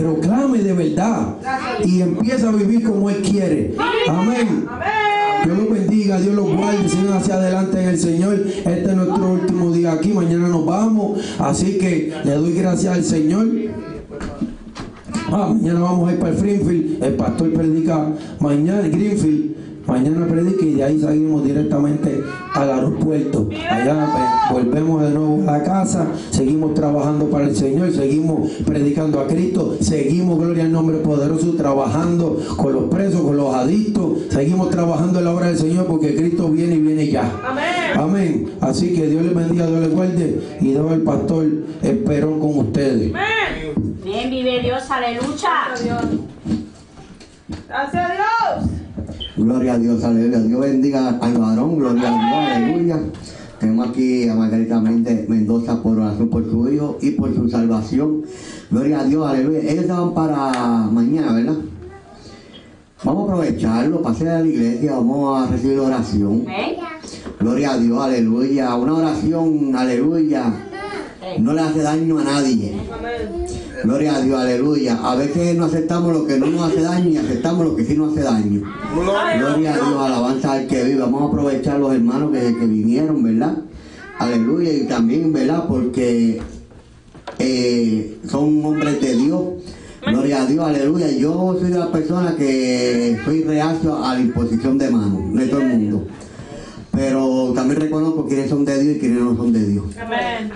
Pero 0.00 0.18
clame 0.18 0.60
de 0.60 0.72
verdad 0.72 1.36
y 1.84 2.00
empieza 2.00 2.48
a 2.48 2.52
vivir 2.52 2.84
como 2.84 3.10
Él 3.10 3.16
quiere. 3.16 3.74
Amén. 4.08 4.66
Dios 5.44 5.58
los 5.58 5.70
bendiga, 5.70 6.18
Dios 6.18 6.34
los 6.34 6.56
guarde, 6.56 6.88
sigan 6.88 7.12
hacia 7.12 7.34
adelante 7.34 7.82
en 7.82 7.88
el 7.90 7.98
Señor. 7.98 8.34
Este 8.46 8.84
es 8.84 8.96
nuestro 8.96 9.32
último 9.32 9.70
día 9.72 9.92
aquí, 9.92 10.14
mañana 10.14 10.48
nos 10.48 10.64
vamos. 10.64 11.20
Así 11.38 11.76
que 11.76 12.14
le 12.24 12.32
doy 12.32 12.54
gracias 12.54 12.94
al 12.94 13.04
Señor. 13.04 13.46
Ah, 15.30 15.52
mañana 15.54 15.80
vamos 15.80 16.08
a 16.08 16.12
ir 16.14 16.18
para 16.18 16.32
el 16.32 16.40
Greenfield. 16.40 17.04
El 17.04 17.14
pastor 17.14 17.52
predica 17.52 18.12
mañana 18.38 18.80
en 18.80 18.92
Greenfield. 18.92 19.54
Mañana 19.86 20.26
predica 20.26 20.64
y 20.64 20.74
de 20.74 20.84
ahí 20.84 21.00
salimos 21.00 21.44
directamente 21.44 22.22
al 22.54 22.70
aeropuerto. 22.70 23.48
Allá 23.68 24.04
eh, 24.04 24.52
volvemos 24.52 25.02
de 25.02 25.10
nuevo 25.10 25.42
a 25.48 25.58
la 25.58 25.64
casa, 25.64 26.06
seguimos 26.30 26.74
trabajando 26.74 27.26
para 27.26 27.46
el 27.46 27.56
Señor, 27.56 27.90
seguimos 27.92 28.50
predicando 28.64 29.20
a 29.20 29.26
Cristo, 29.26 29.76
seguimos, 29.80 30.38
gloria 30.38 30.64
al 30.64 30.72
nombre 30.72 30.98
poderoso, 30.98 31.54
trabajando 31.54 32.38
con 32.56 32.72
los 32.72 32.84
presos, 32.84 33.22
con 33.22 33.36
los 33.36 33.54
adictos, 33.54 34.18
seguimos 34.30 34.70
trabajando 34.70 35.18
en 35.18 35.24
la 35.24 35.32
obra 35.32 35.46
del 35.46 35.58
Señor 35.58 35.86
porque 35.86 36.14
Cristo 36.14 36.48
viene 36.48 36.76
y 36.76 36.80
viene 36.80 37.06
ya. 37.08 37.30
Amén. 37.96 38.52
Así 38.60 38.94
que 38.94 39.06
Dios 39.08 39.24
les 39.24 39.34
bendiga, 39.34 39.66
Dios 39.66 39.80
les 39.80 39.90
guarde 39.90 40.40
y 40.60 40.68
Dios 40.68 40.92
el 40.92 41.02
pastor 41.02 41.46
Esperón 41.82 42.38
con 42.38 42.58
ustedes. 42.58 43.12
Bien, 44.04 44.30
vive 44.30 44.60
Dios, 44.60 44.90
aleluya. 44.90 45.74
Gracias 47.68 48.10
a 48.10 48.14
Dios. 48.14 48.69
Gloria 49.40 49.72
a 49.72 49.78
Dios, 49.78 50.04
aleluya. 50.04 50.38
Dios 50.40 50.60
bendiga 50.60 51.08
al 51.18 51.38
varón, 51.38 51.78
gloria 51.78 52.08
a 52.08 52.12
Dios, 52.12 52.56
aleluya. 52.56 53.00
Tenemos 53.58 53.88
aquí 53.88 54.28
a 54.28 54.34
Margarita 54.34 54.80
Méndez 54.80 55.26
Mendoza 55.30 55.82
por 55.82 55.98
oración 55.98 56.28
por 56.28 56.44
su 56.44 56.70
hijo 56.70 56.98
y 57.00 57.12
por 57.12 57.34
su 57.34 57.48
salvación. 57.48 58.22
Gloria 58.70 59.00
a 59.00 59.04
Dios, 59.04 59.26
aleluya. 59.26 59.60
Ellos 59.60 59.84
estaban 59.84 60.12
para 60.12 60.52
mañana, 60.92 61.32
¿verdad? 61.32 61.56
Vamos 63.02 63.30
a 63.30 63.32
aprovecharlo, 63.32 64.02
pasar 64.02 64.28
a 64.28 64.40
la 64.40 64.46
iglesia, 64.46 64.92
vamos 64.92 65.42
a 65.42 65.50
recibir 65.50 65.78
oración. 65.78 66.44
Gloria 67.38 67.72
a 67.72 67.78
Dios, 67.78 67.98
aleluya. 67.98 68.74
Una 68.74 68.94
oración, 68.94 69.74
aleluya. 69.74 70.69
No 71.38 71.52
le 71.52 71.60
hace 71.60 71.82
daño 71.82 72.18
a 72.18 72.24
nadie. 72.24 72.74
Gloria 73.84 74.16
a 74.16 74.20
Dios, 74.20 74.40
aleluya. 74.40 74.98
A 75.02 75.14
veces 75.14 75.56
no 75.56 75.66
aceptamos 75.66 76.12
lo 76.12 76.26
que 76.26 76.38
no 76.38 76.46
nos 76.46 76.70
hace 76.70 76.82
daño 76.82 77.08
y 77.08 77.16
aceptamos 77.16 77.64
lo 77.64 77.76
que 77.76 77.84
sí 77.84 77.96
nos 77.96 78.12
hace 78.12 78.22
daño. 78.22 78.62
Gloria 78.94 79.74
a 79.74 79.76
Dios, 79.76 79.96
alabanza 79.96 80.52
al 80.52 80.66
que 80.66 80.84
vive. 80.84 81.00
Vamos 81.00 81.22
a 81.22 81.26
aprovechar 81.26 81.78
los 81.78 81.94
hermanos 81.94 82.30
que, 82.32 82.56
que 82.58 82.66
vinieron, 82.66 83.22
¿verdad? 83.22 83.58
Aleluya. 84.18 84.72
Y 84.72 84.86
también, 84.86 85.32
¿verdad? 85.32 85.64
Porque 85.66 86.40
eh, 87.38 88.18
son 88.28 88.64
hombres 88.64 89.00
de 89.00 89.16
Dios. 89.16 89.42
Gloria 90.06 90.42
a 90.42 90.46
Dios, 90.46 90.64
aleluya. 90.64 91.10
Yo 91.10 91.56
soy 91.58 91.70
de 91.70 91.78
las 91.78 91.88
personas 91.88 92.34
que 92.34 93.18
soy 93.24 93.44
reacio 93.44 94.02
a 94.02 94.14
la 94.14 94.20
imposición 94.20 94.78
de 94.78 94.90
manos 94.90 95.34
de 95.34 95.46
todo 95.46 95.60
el 95.60 95.68
mundo. 95.68 96.06
Pero 97.00 97.54
también 97.54 97.80
reconozco 97.80 98.26
quiénes 98.26 98.50
son 98.50 98.62
de 98.62 98.78
Dios 98.78 98.96
y 98.96 98.98
quiénes 98.98 99.22
no 99.22 99.34
son 99.34 99.54
de 99.54 99.66
Dios. 99.66 99.86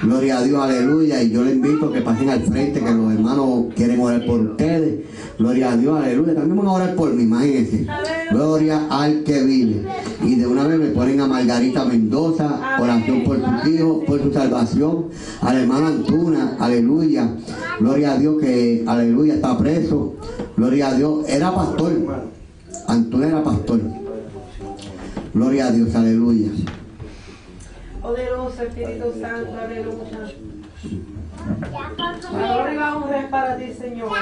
Gloria 0.02 0.38
a 0.38 0.42
Dios, 0.42 0.62
aleluya. 0.62 1.22
Y 1.22 1.30
yo 1.30 1.42
les 1.42 1.54
invito 1.54 1.86
a 1.86 1.92
que 1.94 2.02
pasen 2.02 2.28
al 2.28 2.42
frente, 2.42 2.80
que 2.80 2.90
los 2.90 3.14
hermanos 3.14 3.72
quieren 3.74 3.98
orar 3.98 4.26
por 4.26 4.40
ustedes. 4.40 5.06
Gloria 5.38 5.72
a 5.72 5.76
Dios, 5.78 5.98
aleluya. 5.98 6.34
También 6.34 6.58
van 6.58 6.66
a 6.66 6.72
orar 6.72 6.94
por 6.96 7.14
mí, 7.14 7.22
imagínense. 7.22 7.86
Gloria 8.30 8.86
al 8.90 9.24
que 9.24 9.42
vive. 9.42 9.86
Y 10.22 10.34
de 10.34 10.46
una 10.46 10.64
vez 10.64 10.78
me 10.78 10.88
ponen 10.88 11.22
a 11.22 11.26
Margarita 11.26 11.86
Mendoza, 11.86 12.76
oración 12.78 13.24
por 13.24 13.38
sus 13.38 13.72
hijos, 13.72 14.04
por 14.06 14.22
su 14.22 14.30
salvación. 14.30 15.06
Al 15.40 15.56
hermano 15.56 15.86
Antuna, 15.86 16.58
aleluya. 16.60 17.26
Gloria 17.80 18.12
a 18.12 18.18
Dios 18.18 18.38
que, 18.38 18.84
aleluya, 18.86 19.36
está 19.36 19.56
preso. 19.56 20.16
Gloria 20.58 20.88
a 20.88 20.94
Dios. 20.94 21.26
Era 21.26 21.54
pastor. 21.54 21.92
Antuna 22.86 23.28
era 23.28 23.42
pastor. 23.42 24.03
Gloria 25.34 25.66
a 25.66 25.70
Dios, 25.72 25.92
aleluya. 25.96 26.52
Poderoso 28.00 28.62
Espíritu 28.62 29.12
Santo, 29.20 29.58
aleluya. 29.58 30.32
Gloria 32.30 32.74
y 32.74 32.78
honra 32.78 33.20
es 33.20 33.28
para 33.30 33.56
ti, 33.56 33.72
Señor. 33.74 34.12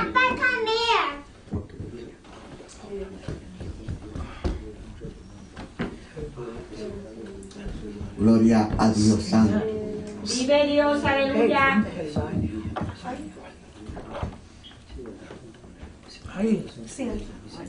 Gloria 8.16 8.70
a 8.78 8.88
Dios 8.90 9.22
Santo. 9.22 9.62
Vive 10.24 10.66
Dios, 10.66 11.04
aleluya. 11.04 11.84
Ay, 16.34 16.66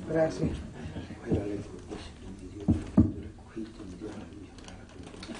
gracias. 0.07 0.49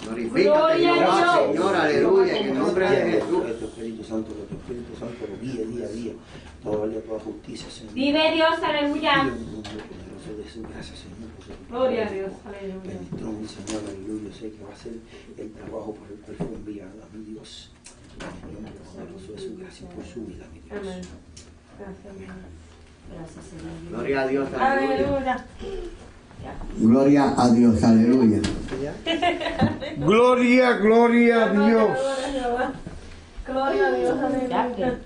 Gloria 0.06 0.68
a 0.68 0.76
Dios. 0.76 1.54
Señor, 1.54 1.76
aleluya, 1.76 2.38
en 2.40 2.46
el 2.48 2.58
nombre 2.58 2.90
de 2.90 3.12
Jesús. 3.12 3.44
Que 3.46 3.54
tu 3.54 3.66
Espíritu 3.66 4.04
Santo, 4.04 4.30
que 4.36 4.44
tu 4.44 4.56
Espíritu 4.56 5.00
Santo 5.00 5.26
lo 5.30 5.40
guíe 5.42 5.66
día 5.66 5.86
a 5.86 5.90
día. 5.90 6.14
Toda 6.64 7.20
justicia, 7.20 7.70
Señor. 7.70 7.94
Vive 7.94 8.32
Dios, 8.34 8.64
aleluya. 8.64 9.32
Gracias, 10.70 11.00
Señor. 11.00 11.24
Gloria 11.70 12.08
a 12.08 12.12
Dios, 12.12 12.32
aleluya. 12.46 12.82
Bendito 12.84 13.26
mi 13.26 13.48
Señor, 13.48 13.82
aleluya. 13.88 14.34
Sé 14.34 14.52
que 14.52 14.64
va 14.64 14.74
a 14.74 14.76
ser 14.76 14.94
el 15.38 15.52
trabajo 15.52 15.96
por 15.96 16.08
el 16.12 16.18
cual 16.20 16.38
fue 16.38 16.48
enviado 16.48 17.04
a 17.04 17.16
mi 17.16 17.26
Dios. 17.26 17.72
En 18.20 18.50
el 18.50 18.54
nombre 18.56 18.74
poderoso 18.94 19.32
de 19.32 19.38
Jesús, 19.38 19.60
gracias 19.60 19.94
por 19.94 20.06
su 20.06 20.26
vida, 20.26 20.46
mi 20.54 20.60
Dios. 20.60 20.80
Amén. 20.80 21.02
Gracias, 23.12 23.46
Señor. 23.46 23.90
Gloria 23.90 24.22
a 24.22 24.28
Dios, 24.28 24.54
aleluya. 24.54 25.46
Gloria 26.78 27.34
a 27.38 27.50
Dios, 27.50 27.84
aleluya. 27.84 28.42
Gloria, 29.98 30.74
gloria 30.78 31.46
a 31.46 31.50
Dios. 31.50 31.98
Gloria 33.48 33.88
a 33.88 33.92
Dios, 33.92 34.20
aleluya. 34.20 35.00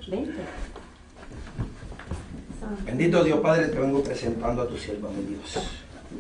Bendito 2.86 3.24
Dios 3.24 3.40
Padre, 3.40 3.68
te 3.68 3.80
vengo 3.80 4.04
presentando 4.04 4.62
a 4.62 4.68
tu 4.68 4.78
sierva, 4.78 5.10
mi 5.10 5.24
Dios. 5.24 5.54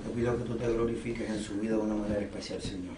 Te 0.04 0.10
pido 0.16 0.38
que 0.38 0.44
tú 0.44 0.56
te 0.56 0.68
glorifiques 0.68 1.30
en 1.30 1.42
su 1.42 1.56
vida 1.56 1.76
de 1.76 1.82
una 1.82 1.96
manera 1.96 2.22
especial, 2.22 2.62
Señor. 2.62 2.96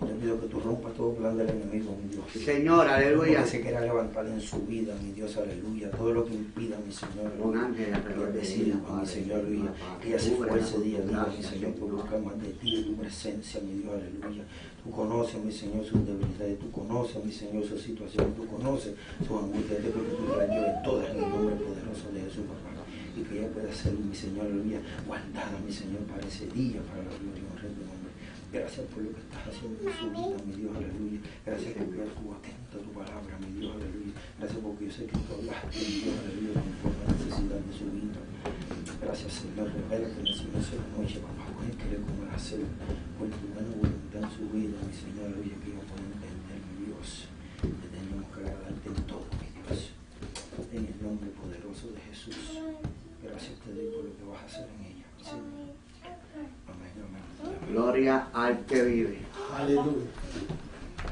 Te 0.00 0.14
pido 0.14 0.40
que 0.40 0.46
tú 0.46 0.60
rompas 0.60 0.94
todo 0.94 1.14
plan 1.14 1.36
del 1.36 1.48
enemigo, 1.50 1.94
mi 2.02 2.08
Dios. 2.08 2.24
Señor, 2.44 2.86
aleluya. 2.88 3.42
que 3.44 3.50
se 3.50 3.60
quiera 3.60 3.80
levantar 3.82 4.26
en 4.26 4.40
su 4.40 4.60
vida, 4.66 4.94
mi 5.02 5.12
Dios, 5.12 5.36
aleluya. 5.36 5.90
Todo 5.90 6.12
lo 6.12 6.24
que 6.24 6.34
impida, 6.34 6.78
mi 6.84 6.90
Señor, 6.92 7.32
Un 7.38 7.58
aleluya. 7.58 7.66
ángel 7.66 7.94
alrededor 7.94 8.32
Que 8.32 8.38
de 8.38 8.54
ella, 8.54 8.76
mi 9.00 9.06
Señor, 9.06 9.40
aleluya. 9.40 9.72
Que 10.00 10.08
ella 10.08 10.18
se 10.18 10.30
esfuerce 10.32 10.80
día 10.80 10.98
a 10.98 11.02
día, 11.02 11.26
mi 11.36 11.42
Señor, 11.44 11.72
por 11.74 11.90
buscar 11.90 12.20
más 12.22 12.40
de 12.40 12.48
ti, 12.48 12.76
de 12.76 12.82
tu 12.84 12.94
presencia, 12.96 13.60
mi 13.60 13.72
Dios, 13.82 13.92
aleluya. 13.94 14.44
Tú 14.82 14.90
conoces, 14.90 15.44
mi 15.44 15.52
Señor, 15.52 15.84
sus 15.84 16.06
debilidades, 16.06 16.58
tú 16.58 16.70
conoces, 16.70 17.22
mi 17.24 17.32
Señor, 17.32 17.64
su 17.64 17.76
situación, 17.76 18.32
tú 18.34 18.46
conoces 18.46 18.94
su 19.26 19.38
angustia, 19.38 19.76
te 19.76 19.82
pido 19.82 20.02
que 20.04 20.16
tú 20.16 20.24
la 20.38 20.46
lleves 20.46 20.82
todas 20.82 21.10
en 21.10 21.16
el 21.22 21.28
nombre 21.28 21.54
poderoso 21.56 22.08
de 22.14 22.20
Jesús, 22.22 22.44
papá. 22.48 22.72
Y 23.16 23.22
que 23.22 23.38
ella 23.40 23.48
pueda 23.52 23.70
ser, 23.74 23.92
mi 23.92 24.14
Señor, 24.14 24.46
aleluya, 24.46 24.80
guardada, 25.06 25.58
mi 25.64 25.70
Señor, 25.70 26.00
para 26.08 26.26
ese 26.26 26.46
día, 26.56 26.80
para 26.88 27.02
la 27.04 27.12
gloria 27.20 27.42
y 27.42 27.46
honra 27.52 27.68
de 27.68 27.74
tu 27.76 27.84
nombre. 27.84 28.10
Gracias 28.52 28.86
por 28.90 29.02
lo 29.06 29.14
que 29.14 29.20
estás 29.22 29.46
haciendo 29.46 29.78
en 29.78 29.94
su 29.94 30.10
vida, 30.10 30.34
mi 30.42 30.52
Dios, 30.58 30.74
aleluya. 30.74 31.20
Gracias 31.46 31.70
porque 31.70 31.96
yo 31.96 32.02
estuvo 32.02 32.34
atento 32.34 32.82
tu 32.82 32.90
palabra, 32.90 33.38
mi 33.38 33.50
Dios, 33.54 33.70
aleluya. 33.78 34.14
Gracias 34.42 34.58
porque 34.58 34.84
yo 34.86 34.90
sé 34.90 35.06
que 35.06 35.18
tú 35.22 35.30
hablaste, 35.38 35.78
mi 35.78 35.94
Dios, 36.02 36.16
aleluya, 36.18 36.54
conforme 36.58 36.98
la 36.98 37.14
necesidad 37.14 37.60
de 37.62 37.72
su 37.78 37.86
vida. 37.94 38.20
Gracias, 38.98 39.30
Señor, 39.38 39.70
revela 39.70 40.08
que 40.10 40.22
de 40.26 40.34
la 40.34 40.86
noche, 40.98 41.16
papá, 41.22 41.46
pueden 41.54 41.76
querer 41.78 42.00
como 42.02 42.26
hacer 42.34 42.60
por 43.14 43.30
tu 43.30 43.46
buena 43.54 43.70
voluntad 43.70 44.18
en 44.18 44.32
su 44.34 44.44
vida, 44.50 44.76
mi 44.82 44.94
Señor, 44.98 45.30
aleluya, 45.30 45.54
que 45.62 45.70
yo 45.70 45.80
pueda 45.86 46.06
entender, 46.10 46.58
mi 46.74 46.90
Dios, 46.90 47.30
que 47.62 47.86
tenemos 47.86 48.26
que 48.34 48.38
agradarte 48.50 48.86
en 48.90 49.00
todo, 49.06 49.30
mi 49.38 49.46
Dios. 49.62 49.94
En 50.74 50.84
el 50.90 50.98
nombre 50.98 51.30
poderoso 51.38 51.94
de 51.94 52.02
Jesús. 52.10 52.34
Gracias 53.22 53.54
te 53.62 53.70
doy 53.72 53.86
por 53.94 54.04
lo 54.04 54.12
que 54.18 54.24
vas 54.26 54.42
a 54.42 54.46
hacer 54.46 54.66
en 54.74 54.90
ella. 54.90 55.06
Amén, 55.30 56.98
amén. 56.98 57.29
Gloria 57.70 58.26
al 58.32 58.58
que 58.66 58.82
vive. 58.82 59.18
Aleluya. 59.56 60.06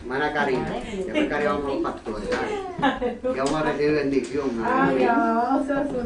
Hermana 0.01 0.33
Karina, 0.33 0.71
después 0.71 1.29
que 1.29 1.47
vamos 1.47 1.65
a 1.65 1.69
los 1.69 1.83
pastores, 1.83 2.29
que 3.21 3.41
vamos 3.41 3.55
a 3.55 3.63
recibir 3.63 3.93
bendición. 3.95 4.51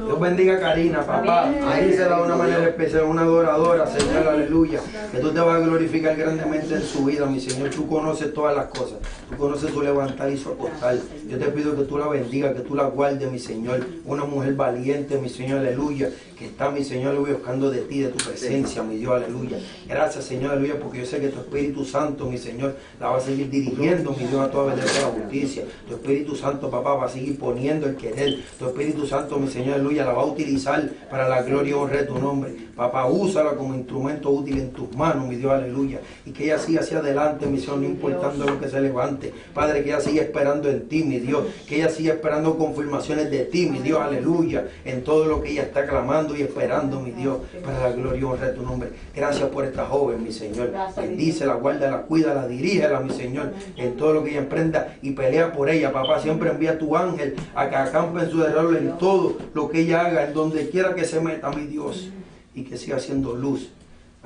Dios 0.07 0.21
bendiga 0.21 0.57
a 0.57 0.61
Karina, 0.61 1.07
papá. 1.07 1.49
Ahí 1.69 1.93
será 1.93 2.17
de 2.17 2.23
una 2.23 2.37
manera 2.37 2.65
especial, 2.65 3.05
una 3.05 3.23
adoradora, 3.23 3.87
Señor, 3.87 4.27
aleluya. 4.27 4.81
Que 5.13 5.19
tú 5.19 5.31
te 5.31 5.41
vas 5.41 5.57
a 5.57 5.61
glorificar 5.61 6.17
grandemente 6.17 6.75
en 6.75 6.83
su 6.83 7.05
vida, 7.05 7.27
mi 7.27 7.39
Señor. 7.39 7.71
Tú 7.71 7.87
conoces 7.87 8.33
todas 8.35 8.57
las 8.57 8.67
cosas. 8.67 8.99
Tú 9.31 9.37
conoces 9.37 9.71
su 9.71 9.83
levantar 9.83 10.31
y 10.31 10.37
su 10.37 10.51
acostar. 10.51 10.97
Yo 11.29 11.39
te 11.39 11.47
pido 11.47 11.77
que 11.77 11.85
tú 11.85 11.99
la 11.99 12.09
bendigas, 12.09 12.55
que 12.55 12.61
tú 12.61 12.75
la 12.75 12.85
guardes, 12.85 13.31
mi 13.31 13.39
Señor. 13.39 13.87
Una 14.05 14.25
mujer 14.25 14.55
valiente, 14.55 15.19
mi 15.19 15.29
Señor, 15.29 15.61
aleluya. 15.61 16.09
Está, 16.45 16.71
mi 16.71 16.83
Señor, 16.85 17.11
aleluya, 17.11 17.35
buscando 17.35 17.71
de 17.71 17.83
ti, 17.83 18.01
de 18.01 18.09
tu 18.09 18.19
presencia, 18.25 18.83
mi 18.83 18.97
Dios, 18.97 19.13
aleluya. 19.13 19.59
Gracias, 19.89 20.25
Señor, 20.25 20.53
aleluya, 20.53 20.79
porque 20.81 20.99
yo 20.99 21.07
sé 21.07 21.21
que 21.21 21.29
tu 21.29 21.39
Espíritu 21.39 21.85
Santo, 21.85 22.27
mi 22.27 22.37
Señor, 22.37 22.77
la 22.99 23.11
va 23.11 23.19
a 23.19 23.21
seguir 23.21 23.49
dirigiendo, 23.49 24.11
mi 24.13 24.27
Dios, 24.27 24.41
a 24.41 24.51
toda 24.51 24.75
verdad 24.75 24.85
y 24.93 24.99
a 24.99 25.03
la 25.03 25.09
justicia. 25.09 25.65
Tu 25.87 25.95
Espíritu 25.95 26.35
Santo, 26.35 26.71
papá, 26.71 26.95
va 26.95 27.07
a 27.07 27.09
seguir 27.09 27.39
poniendo 27.39 27.87
el 27.87 27.97
querer. 27.97 28.41
Tu 28.59 28.67
Espíritu 28.67 29.07
Santo, 29.07 29.39
mi 29.39 29.49
Señor, 29.49 29.75
aleluya, 29.75 30.05
la 30.05 30.13
va 30.13 30.23
a 30.23 30.27
utilizar 30.27 30.89
para 31.11 31.29
la 31.29 31.43
gloria 31.43 31.71
y 31.71 31.75
honra 31.75 31.99
de 31.99 32.05
tu 32.05 32.19
nombre. 32.19 32.55
Papá, 32.75 33.07
úsala 33.07 33.53
como 33.55 33.75
instrumento 33.75 34.31
útil 34.31 34.59
en 34.59 34.73
tus 34.73 34.95
manos, 34.97 35.29
mi 35.29 35.37
Dios, 35.37 35.53
aleluya. 35.53 36.01
Y 36.27 36.33
que 36.33 36.45
ella 36.45 36.59
siga 36.59 36.81
hacia 36.81 36.99
adelante, 36.99 37.47
mi 37.47 37.61
Señor, 37.61 37.79
no 37.79 37.87
importando 37.87 38.45
lo 38.45 38.59
que 38.59 38.69
se 38.69 38.81
levante. 38.81 39.33
Padre, 39.55 39.85
que 39.85 39.91
ella 39.91 40.01
siga 40.01 40.23
esperando 40.23 40.69
en 40.69 40.89
ti, 40.89 41.05
mi 41.05 41.19
Dios. 41.19 41.45
Que 41.69 41.77
ella 41.77 41.89
siga 41.89 42.15
esperando 42.15 42.57
confirmaciones 42.57 43.31
de 43.31 43.45
ti, 43.45 43.67
mi 43.67 43.79
Dios, 43.79 44.01
aleluya. 44.01 44.69
En 44.85 45.05
todo 45.05 45.27
lo 45.27 45.43
que 45.43 45.51
ella 45.51 45.63
está 45.63 45.87
clamando 45.87 46.32
y 46.37 46.43
esperando, 46.43 47.01
mi 47.01 47.11
Dios, 47.11 47.39
para 47.65 47.81
la 47.81 47.93
gloria 47.93 48.21
y 48.21 48.25
honra 48.25 48.49
de 48.49 48.53
tu 48.55 48.63
nombre. 48.63 48.91
Gracias 49.15 49.49
por 49.51 49.65
esta 49.65 49.87
joven, 49.87 50.23
mi 50.23 50.33
Señor. 50.33 50.73
Bendícela, 50.97 51.55
guárdala, 51.55 52.03
cuídala, 52.03 52.47
dirígela, 52.47 53.01
mi 53.01 53.11
Señor, 53.11 53.53
en 53.77 53.97
todo 53.97 54.15
lo 54.15 54.25
que 54.25 54.31
ella 54.31 54.41
emprenda 54.41 54.97
y 55.03 55.13
pelea 55.13 55.53
por 55.53 55.69
ella. 55.69 55.93
Papá, 55.93 56.21
siempre 56.21 56.51
envía 56.51 56.79
tu 56.79 56.97
ángel 56.97 57.35
a 57.55 57.69
que 57.69 57.77
acampe 57.77 58.21
en 58.21 58.31
su 58.31 58.39
derrotero 58.39 58.79
en 58.79 58.99
todo 58.99 59.37
lo 59.55 59.69
que 59.69 59.81
ella 59.81 60.07
haga, 60.07 60.27
en 60.27 60.35
donde 60.35 60.69
quiera 60.71 60.95
que 60.95 61.05
se 61.05 61.21
meta, 61.21 61.51
mi 61.51 61.67
Dios. 61.67 62.11
Y 62.55 62.65
que 62.65 62.77
siga 62.77 62.97
haciendo 62.97 63.35
luz 63.35 63.71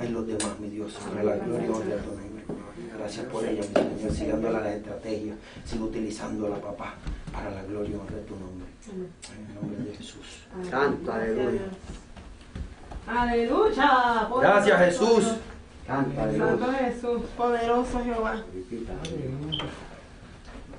en 0.00 0.12
los 0.12 0.26
demás, 0.26 0.58
mi 0.60 0.68
Dios, 0.68 0.94
para 1.08 1.22
la 1.22 1.36
gloria 1.36 1.66
y 1.66 1.70
honra 1.70 1.96
de 1.96 2.02
tu 2.02 2.08
nombre. 2.10 2.26
Gracias 2.98 3.26
por 3.26 3.44
ella, 3.44 3.62
mi 3.62 3.98
Señor. 3.98 4.12
Siga 4.12 4.32
dándola 4.32 4.60
la 4.60 4.74
estrategia, 4.74 5.34
siga 5.64 5.84
utilizándola, 5.84 6.56
papá, 6.56 6.94
para 7.36 7.50
la 7.50 7.62
gloria 7.64 7.90
y 7.90 7.94
honra 7.94 8.16
de 8.16 8.22
tu 8.22 8.36
nombre. 8.36 8.66
En 8.88 9.46
el 9.46 9.54
nombre 9.54 9.90
de 9.90 9.96
Jesús. 9.96 10.46
Santo, 10.70 11.12
aleluya. 11.12 11.60
Aleluya. 13.06 14.28
Gracias, 14.40 14.78
Jesús. 14.80 15.24
Santo 15.86 16.72
Jesús, 16.72 17.22
poderoso 17.36 18.02
Jehová. 18.02 18.42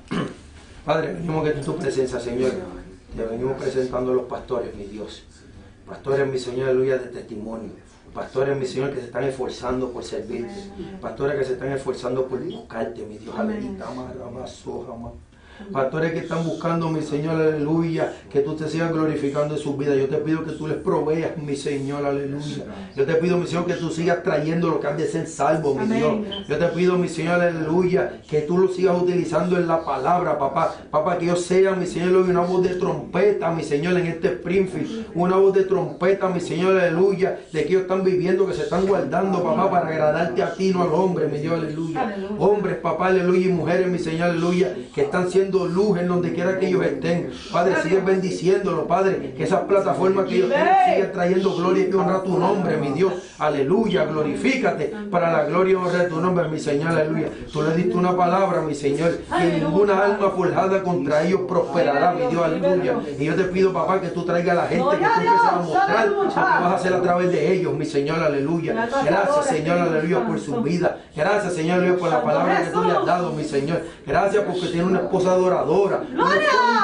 Padre, 0.86 1.14
venimos 1.14 1.44
que 1.44 1.52
en 1.52 1.62
tu 1.64 1.78
presencia, 1.78 2.20
Señor. 2.20 2.52
Te 3.16 3.24
venimos 3.24 3.62
presentando 3.62 4.12
a 4.12 4.16
los 4.16 4.26
pastores, 4.26 4.76
mi 4.76 4.86
Dios. 4.86 5.24
Pastores, 5.86 6.28
mi 6.28 6.40
Señor, 6.40 6.70
aleluya, 6.70 6.98
de 6.98 7.08
testimonio. 7.08 7.72
Pastores, 8.14 8.58
mi 8.58 8.66
Señor, 8.66 8.90
que 8.94 9.00
se 9.00 9.06
están 9.06 9.24
esforzando 9.24 9.92
por 9.92 10.04
servirte. 10.04 10.54
Pastores 11.00 11.38
que 11.38 11.46
se 11.46 11.54
están 11.54 11.72
esforzando 11.72 12.26
por 12.28 12.44
buscarte, 12.44 13.06
mi 13.06 13.18
Dios. 13.18 13.36
Aleluya. 13.38 13.86
Pastores 15.72 16.14
que 16.14 16.20
están 16.20 16.44
buscando, 16.46 16.90
mi 16.90 17.02
Señor, 17.02 17.42
aleluya, 17.42 18.14
que 18.32 18.42
tú 18.42 18.56
te 18.56 18.68
sigas 18.68 18.92
glorificando 18.92 19.56
en 19.56 19.60
sus 19.60 19.78
vidas. 19.78 19.98
Yo 19.98 20.08
te 20.08 20.18
pido 20.18 20.44
que 20.44 20.52
tú 20.52 20.68
les 20.68 20.78
proveas, 20.78 21.38
mi 21.38 21.56
Señor, 21.56 22.06
aleluya. 22.06 22.66
Yo 22.96 23.06
te 23.06 23.16
pido, 23.16 23.38
mi 23.38 23.48
Señor, 23.48 23.66
que 23.66 23.74
tú 23.74 23.90
sigas 23.90 24.24
trayendo 24.24 24.70
lo 24.70 24.80
que 24.80 24.88
han 24.88 24.98
de 24.98 25.08
ser 25.08 25.28
salvo, 25.28 25.76
mi. 25.76 25.98
Dios. 25.98 26.16
Yo 26.48 26.58
te 26.58 26.68
pido, 26.68 26.98
mi 26.98 27.10
Señor, 27.10 27.42
aleluya, 27.42 28.22
que 28.30 28.42
tú 28.42 28.58
lo 28.58 28.68
sigas 28.68 29.02
utilizando 29.02 29.58
en 29.58 29.68
la 29.68 29.84
palabra, 29.84 30.38
papá. 30.38 30.76
Papá, 30.92 31.18
que 31.18 31.26
yo 31.26 31.36
sea, 31.36 31.74
mi 31.74 31.86
Señor, 31.86 32.16
una 32.18 32.42
voz 32.42 32.64
de 32.64 32.76
trompeta, 32.76 33.52
mi 33.52 33.64
Señor, 33.64 33.98
en 33.98 34.08
este 34.08 34.28
Springfield. 34.28 35.08
Una 35.16 35.38
voz 35.38 35.54
de 35.54 35.64
trompeta, 35.64 36.30
mi 36.30 36.40
Señor, 36.40 36.80
aleluya, 36.80 37.40
de 37.52 37.64
que 37.64 37.70
ellos 37.70 37.82
están 37.84 38.04
viviendo, 38.04 38.48
que 38.48 38.54
se 38.54 38.64
están 38.64 38.86
guardando, 38.86 39.44
papá, 39.44 39.72
para 39.72 39.88
agradarte 39.88 40.44
a 40.44 40.54
ti, 40.54 40.72
no 40.72 40.84
al 40.84 40.94
hombre, 40.94 41.28
mi 41.28 41.40
Dios, 41.40 41.56
aleluya. 41.56 42.16
Hombres, 42.38 42.78
papá, 42.78 43.08
aleluya, 43.08 43.48
y 43.48 43.52
mujeres, 43.52 43.88
mi 43.88 44.00
Señor, 44.00 44.30
aleluya, 44.30 44.76
que 44.94 45.02
están 45.02 45.30
siendo 45.32 45.47
luz 45.52 45.98
en 46.00 46.08
donde 46.08 46.34
quiera 46.34 46.60
que 46.60 46.68
ellos 46.68 46.86
estén. 46.86 47.32
Padre, 47.52 47.76
sigue 47.84 48.00
bendiciéndolo, 48.00 48.88
Padre, 48.88 49.34
que 49.36 49.44
esas 49.44 49.62
plataformas 49.62 50.26
que 50.26 50.36
ellos 50.38 50.50
tienen 50.50 50.76
sigan 50.86 51.12
trayendo 51.12 51.56
gloria 51.56 51.88
y 51.88 51.94
honra 51.94 52.18
a 52.18 52.24
tu 52.24 52.38
nombre, 52.38 52.78
mi 52.78 52.90
Dios. 52.90 53.14
Aleluya, 53.40 54.06
glorifícate 54.06 54.94
para 55.12 55.32
la 55.32 55.46
gloria 55.46 55.74
y 55.74 55.76
honra 55.76 56.04
de 56.04 56.10
tu 56.10 56.20
nombre, 56.20 56.48
mi 56.48 56.60
Señor, 56.60 56.90
aleluya. 56.90 57.30
Tú 57.52 57.62
le 57.62 57.76
diste 57.76 57.96
una 57.96 58.16
palabra, 58.16 58.62
mi 58.62 58.76
Señor, 58.76 59.18
que 59.18 59.60
ninguna 59.60 60.06
alma 60.06 60.30
forjada 60.32 60.84
contra 60.84 61.24
ellos 61.24 61.42
prosperará, 61.48 62.14
mi 62.14 62.28
Dios, 62.28 62.44
aleluya. 62.44 62.96
Y 63.18 63.26
yo 63.26 63.36
te 63.36 63.44
pido, 63.46 63.74
papá, 63.74 64.02
que 64.02 64.08
tú 64.10 64.24
traigas 64.24 64.58
a 64.58 64.62
la 64.62 64.68
gente, 64.68 64.98
que 64.98 64.98
tú 64.98 65.04
empieces 65.04 65.48
a 65.48 65.56
mostrar 65.58 66.08
lo 66.08 66.22
que 66.22 66.28
vas 66.28 66.38
a 66.38 66.76
hacer 66.76 66.94
a 66.94 67.02
través 67.02 67.32
de 67.32 67.54
ellos, 67.54 67.74
mi 67.74 67.86
Señor, 67.86 68.20
aleluya. 68.20 68.88
Gracias, 69.06 69.46
Señor, 69.46 69.80
aleluya, 69.80 70.26
por 70.26 70.40
su 70.40 70.62
vida. 70.62 70.98
Gracias, 71.16 71.54
Señor, 71.54 71.80
aleluya, 71.80 72.00
por 72.00 72.10
la 72.10 72.24
palabra 72.24 72.64
que 72.64 72.70
tú 72.72 72.84
le 72.84 72.92
has 72.92 73.06
dado, 73.06 73.32
mi 73.32 73.44
Señor. 73.44 73.82
Gracias 74.06 74.44
porque 74.44 74.68
tiene 74.68 74.86
una 74.86 75.00
esposa 75.00 75.37
adoradora. 75.38 76.02
Una 76.14 76.36
esposa. 76.36 76.78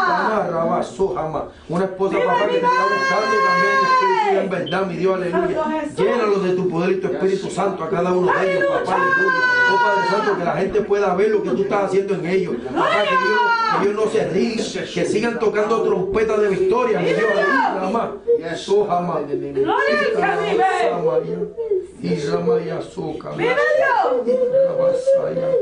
Una 1.69 1.85
esposa, 1.85 2.17
papá, 2.19 2.47
que 2.47 2.59
te 2.59 2.65
está 2.65 2.83
buscando 2.83 3.35
también 3.45 3.73
en 3.73 3.83
espíritu 3.85 4.33
y 4.33 4.37
en 4.37 4.49
verdad, 4.49 4.85
mi 4.87 4.95
Dios, 4.95 5.15
aleluya. 5.15 5.83
Llénalos 5.95 6.43
de 6.43 6.53
tu 6.53 6.69
poder 6.69 6.91
y 6.91 6.99
tu 6.99 7.07
Espíritu 7.07 7.49
Santo 7.49 7.83
a 7.83 7.89
cada 7.89 8.11
uno 8.11 8.31
de 8.31 8.51
ellos, 8.51 8.65
papá, 8.65 8.95
aleluya. 8.95 9.39
Oh 9.71 9.77
Padre 9.77 10.09
Santo, 10.09 10.37
que 10.37 10.43
la 10.43 10.57
gente 10.57 10.81
pueda 10.81 11.15
ver 11.15 11.29
lo 11.29 11.43
que 11.43 11.49
tú 11.49 11.63
estás 11.63 11.85
haciendo 11.85 12.15
en 12.15 12.25
ellos. 12.25 12.55
Papá, 12.65 12.89
que 13.03 13.13
ellos, 13.13 13.41
que 13.79 13.83
ellos 13.89 14.05
no 14.05 14.11
se 14.11 14.29
rían, 14.29 14.57
que 14.93 15.05
sigan 15.05 15.39
tocando 15.39 15.83
trompetas 15.83 16.41
de 16.41 16.49
victoria, 16.49 16.99
mi 16.99 17.13
Dios, 17.13 17.31
aleluya, 17.31 17.79
mamá. 17.81 18.17
Eso 18.39 18.85
jamás. 18.87 19.21
Gloria 19.27 19.99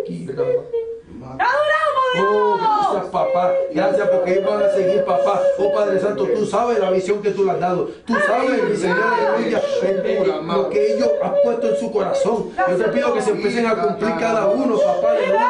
que 0.06 0.91
Oh, 1.40 2.58
¡Adoramos, 2.60 2.92
gracias 2.92 3.06
papá, 3.12 3.52
gracias 3.74 4.10
porque 4.10 4.32
ellos 4.34 4.50
van 4.52 4.64
a 4.64 4.70
seguir 4.72 5.04
papá. 5.06 5.42
Oh 5.58 5.74
Padre 5.74 6.00
Santo, 6.00 6.26
tú 6.36 6.46
sabes 6.46 6.80
la 6.80 6.90
visión 6.92 7.22
que 7.22 7.32
tú 7.32 7.46
le 7.46 7.52
has 7.52 7.60
dado. 7.60 7.90
Tú 8.06 8.14
sabes, 8.28 8.64
mi 8.64 8.76
Señor, 8.76 8.98
aleluya, 9.02 9.62
el- 9.84 10.06
el- 10.06 10.48
lo 10.48 10.70
que 10.70 10.94
ellos 10.96 11.10
han 11.24 11.34
puesto 11.44 11.68
en 11.70 11.78
su 11.78 11.92
corazón. 11.92 12.52
Yo 12.70 12.76
te 12.76 12.84
pido 12.90 13.14
que 13.14 13.22
se 13.22 13.32
empiecen 13.32 13.66
a 13.66 13.76
cumplir 13.76 14.14
cada 14.20 14.48
uno, 14.48 14.78
papá, 14.78 15.12
aleluya. 15.12 15.48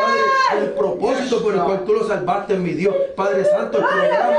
Padre, 0.00 0.62
el 0.64 0.70
propósito 0.72 1.42
por 1.42 1.54
el 1.54 1.60
cual 1.60 1.84
tú 1.84 1.92
lo 1.94 2.08
salvaste, 2.08 2.54
mi 2.56 2.70
Dios. 2.72 2.94
Padre 3.16 3.44
Santo, 3.44 3.78
el 3.78 3.84
programa 3.84 4.30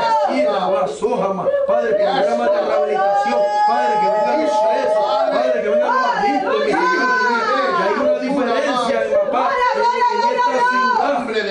la 0.82 0.88
Sojama. 0.88 1.48
Padre, 1.68 1.90
el 1.92 1.96
programa 1.96 2.50
de 2.50 2.62
rehabilitación. 2.62 3.40
Padre, 3.68 3.94
que 4.02 4.08
vengan 4.08 4.44
los 4.44 4.52
presos. 4.52 5.06
Padre, 5.32 5.62
que 5.62 5.70
vengan 5.70 5.88
los 5.96 6.16
adictos, 6.18 6.60
mi 6.60 6.72
Señor, 6.72 6.82
aleluya. 6.82 7.78
Que 7.78 7.84
hay 7.84 7.94
una 8.02 8.20
diferencia, 8.20 9.20
papá, 9.24 9.50
en, 9.76 9.80
en 9.82 10.36
esta 10.36 10.70
ciudad 10.70 11.14
nombre 11.14 11.44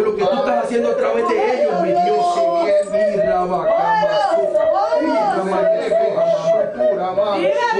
de 0.00 0.06
lo 0.06 0.16
que 0.16 0.24
tú 0.24 0.32
estás 0.32 0.64
haciendo 0.64 0.90
a 0.90 0.96
través 0.96 1.28
de 1.28 1.62
ellos, 1.62 1.82
mi 1.82 1.88
Dios. 1.88 2.00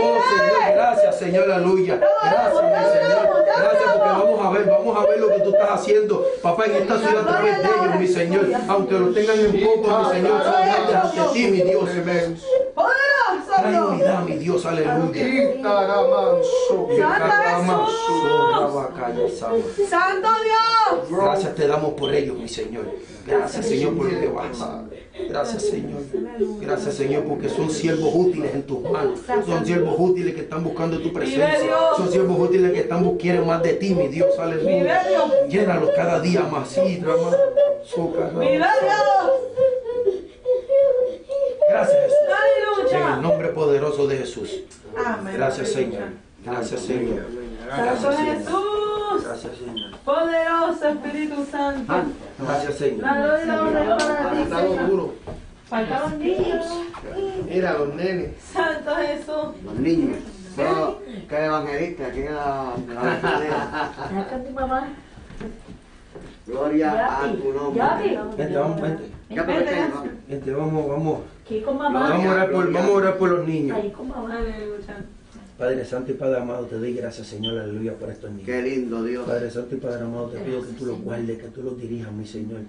Oh 0.02 0.18
Señor, 0.30 0.59
gracias 0.90 1.18
Señor, 1.18 1.50
aleluya. 1.50 1.96
Gracias, 1.96 2.62
mi 2.62 3.00
Señor. 3.00 3.44
Gracias 3.46 3.92
porque 3.92 4.08
vamos 4.08 4.46
a 4.46 4.50
ver, 4.50 4.64
vamos 4.66 4.96
a 4.96 5.06
ver 5.06 5.20
lo 5.20 5.28
que 5.28 5.40
tú 5.40 5.50
estás 5.50 5.70
haciendo, 5.70 6.26
papá, 6.42 6.66
en 6.66 6.74
esta 6.76 6.98
ciudad 6.98 7.18
a 7.18 7.26
través 7.26 7.58
de 7.58 7.64
ellos, 7.64 8.00
mi 8.00 8.06
Señor. 8.06 8.46
Aunque 8.68 8.98
lo 8.98 9.10
tengan 9.10 9.38
en 9.38 9.64
poco, 9.64 9.98
mi 9.98 10.10
Señor, 10.10 10.42
ante 10.42 11.20
ti, 11.32 11.46
mi 11.48 11.62
Dios. 11.62 11.90
¡Poderoso 12.74 13.52
Trae 13.56 13.70
Dios! 13.70 13.90
unidad, 13.90 14.22
mi 14.24 14.36
Dios, 14.36 14.66
aleluya. 14.66 15.22
¡Santo 19.88 20.28
Dios! 20.44 21.10
Gracias 21.10 21.54
te 21.54 21.66
damos 21.66 21.92
por 21.94 22.14
ellos, 22.14 22.36
mi 22.36 22.48
Señor. 22.48 22.84
Gracias, 23.26 23.66
Señor, 23.66 23.96
por 23.96 24.12
lo 24.12 24.20
que 24.20 24.28
vas. 24.28 24.58
Gracias, 25.28 25.62
Señor. 25.62 26.00
Gracias, 26.60 26.94
Señor, 26.94 27.24
porque 27.24 27.48
son 27.48 27.70
siervos 27.70 28.12
útiles 28.14 28.54
en 28.54 28.62
tus 28.62 28.80
manos. 28.82 29.20
Son 29.46 29.64
siervos 29.64 29.94
útiles 29.98 30.34
que 30.34 30.40
están 30.42 30.64
buscando 30.64 30.79
tu 30.88 31.12
presencia. 31.12 31.74
Son 31.96 32.10
siervos 32.10 32.38
útiles 32.38 32.72
que 32.72 32.80
están 32.80 33.04
buscando 33.04 33.44
más 33.44 33.62
de 33.62 33.74
ti, 33.74 33.94
mi 33.94 34.08
Dios. 34.08 34.38
Aleluya. 34.38 35.02
Llénalos 35.48 35.90
cada 35.94 36.20
día 36.20 36.42
más. 36.42 36.68
Sí, 36.68 36.96
drama. 36.96 37.30
Gracias, 41.68 41.98
Jesús. 42.02 42.92
En 42.92 43.08
el 43.14 43.22
nombre 43.22 43.48
poderoso 43.48 44.06
de 44.06 44.16
Jesús. 44.18 44.60
Amén. 45.04 45.34
Gracias, 45.36 45.68
Señor. 45.70 46.02
Gracias, 46.44 46.80
Señor. 46.80 47.24
Gracias, 47.66 48.16
Señor. 48.16 48.36
Jesús! 48.36 49.24
Gracias, 49.24 49.52
Señor. 49.56 49.98
Poderoso 50.04 50.88
Espíritu 50.88 51.46
Santo. 51.50 51.94
Gracias, 52.38 52.74
Señor. 52.76 53.02
La 53.02 53.14
gloria 53.16 53.44
y 53.44 53.46
la 53.46 53.62
honra 53.62 53.82
es 53.82 54.04
para 54.04 54.32
ti, 54.32 54.42
Está 54.42 54.60
Señor. 54.60 54.88
duro. 54.88 55.14
Faltaban 55.68 56.18
niños. 56.18 56.66
Mira, 57.48 57.72
los 57.74 57.94
nenes. 57.94 58.30
Santo 58.52 58.90
Jesús. 58.96 59.62
Los 59.64 59.74
niños. 59.74 60.18
Pero, 60.56 61.00
que 61.28 61.36
el 61.36 61.44
evangelista, 61.44 62.10
que 62.12 62.24
la, 62.30 62.74
la. 62.94 64.20
Acá 64.20 64.42
tu 64.44 64.50
mamá. 64.52 64.88
Gloria 66.46 67.22
a 67.22 67.32
tu 67.32 67.52
nombre. 67.52 68.18
Vente, 68.36 68.56
vamos, 68.56 68.80
vente. 68.80 69.04
Ya, 69.30 69.46
que- 69.46 70.10
Vente, 70.28 70.52
vamos, 70.52 70.88
vamos. 70.88 71.18
Aquí 71.44 71.60
con 71.62 71.78
mamá. 71.78 72.10
Vamos 72.10 72.26
a 72.26 72.32
orar 72.32 72.50
por, 72.50 72.72
vamos 72.72 72.90
a 72.90 72.94
orar 72.94 73.16
por 73.18 73.30
los 73.30 73.46
niños. 73.46 73.76
Ahí 73.76 73.90
con 73.90 74.08
mamá. 74.08 74.38
Padre 75.58 75.84
Santo 75.84 76.10
y 76.12 76.14
Padre 76.14 76.38
amado, 76.40 76.64
te 76.64 76.78
doy 76.78 76.94
gracias, 76.94 77.26
Señor, 77.26 77.58
aleluya, 77.58 77.92
por 77.94 78.08
estos 78.08 78.30
niños. 78.30 78.46
Qué 78.46 78.62
lindo 78.62 79.04
Dios. 79.04 79.26
Padre 79.26 79.50
Santo 79.50 79.74
y 79.74 79.78
Padre 79.78 80.04
amado, 80.04 80.28
te 80.28 80.38
pido 80.40 80.62
que 80.62 80.72
tú 80.72 80.86
los 80.86 81.00
guardes, 81.02 81.38
que 81.38 81.48
tú 81.48 81.62
los 81.62 81.78
dirijas, 81.78 82.10
mi 82.12 82.26
Señor. 82.26 82.60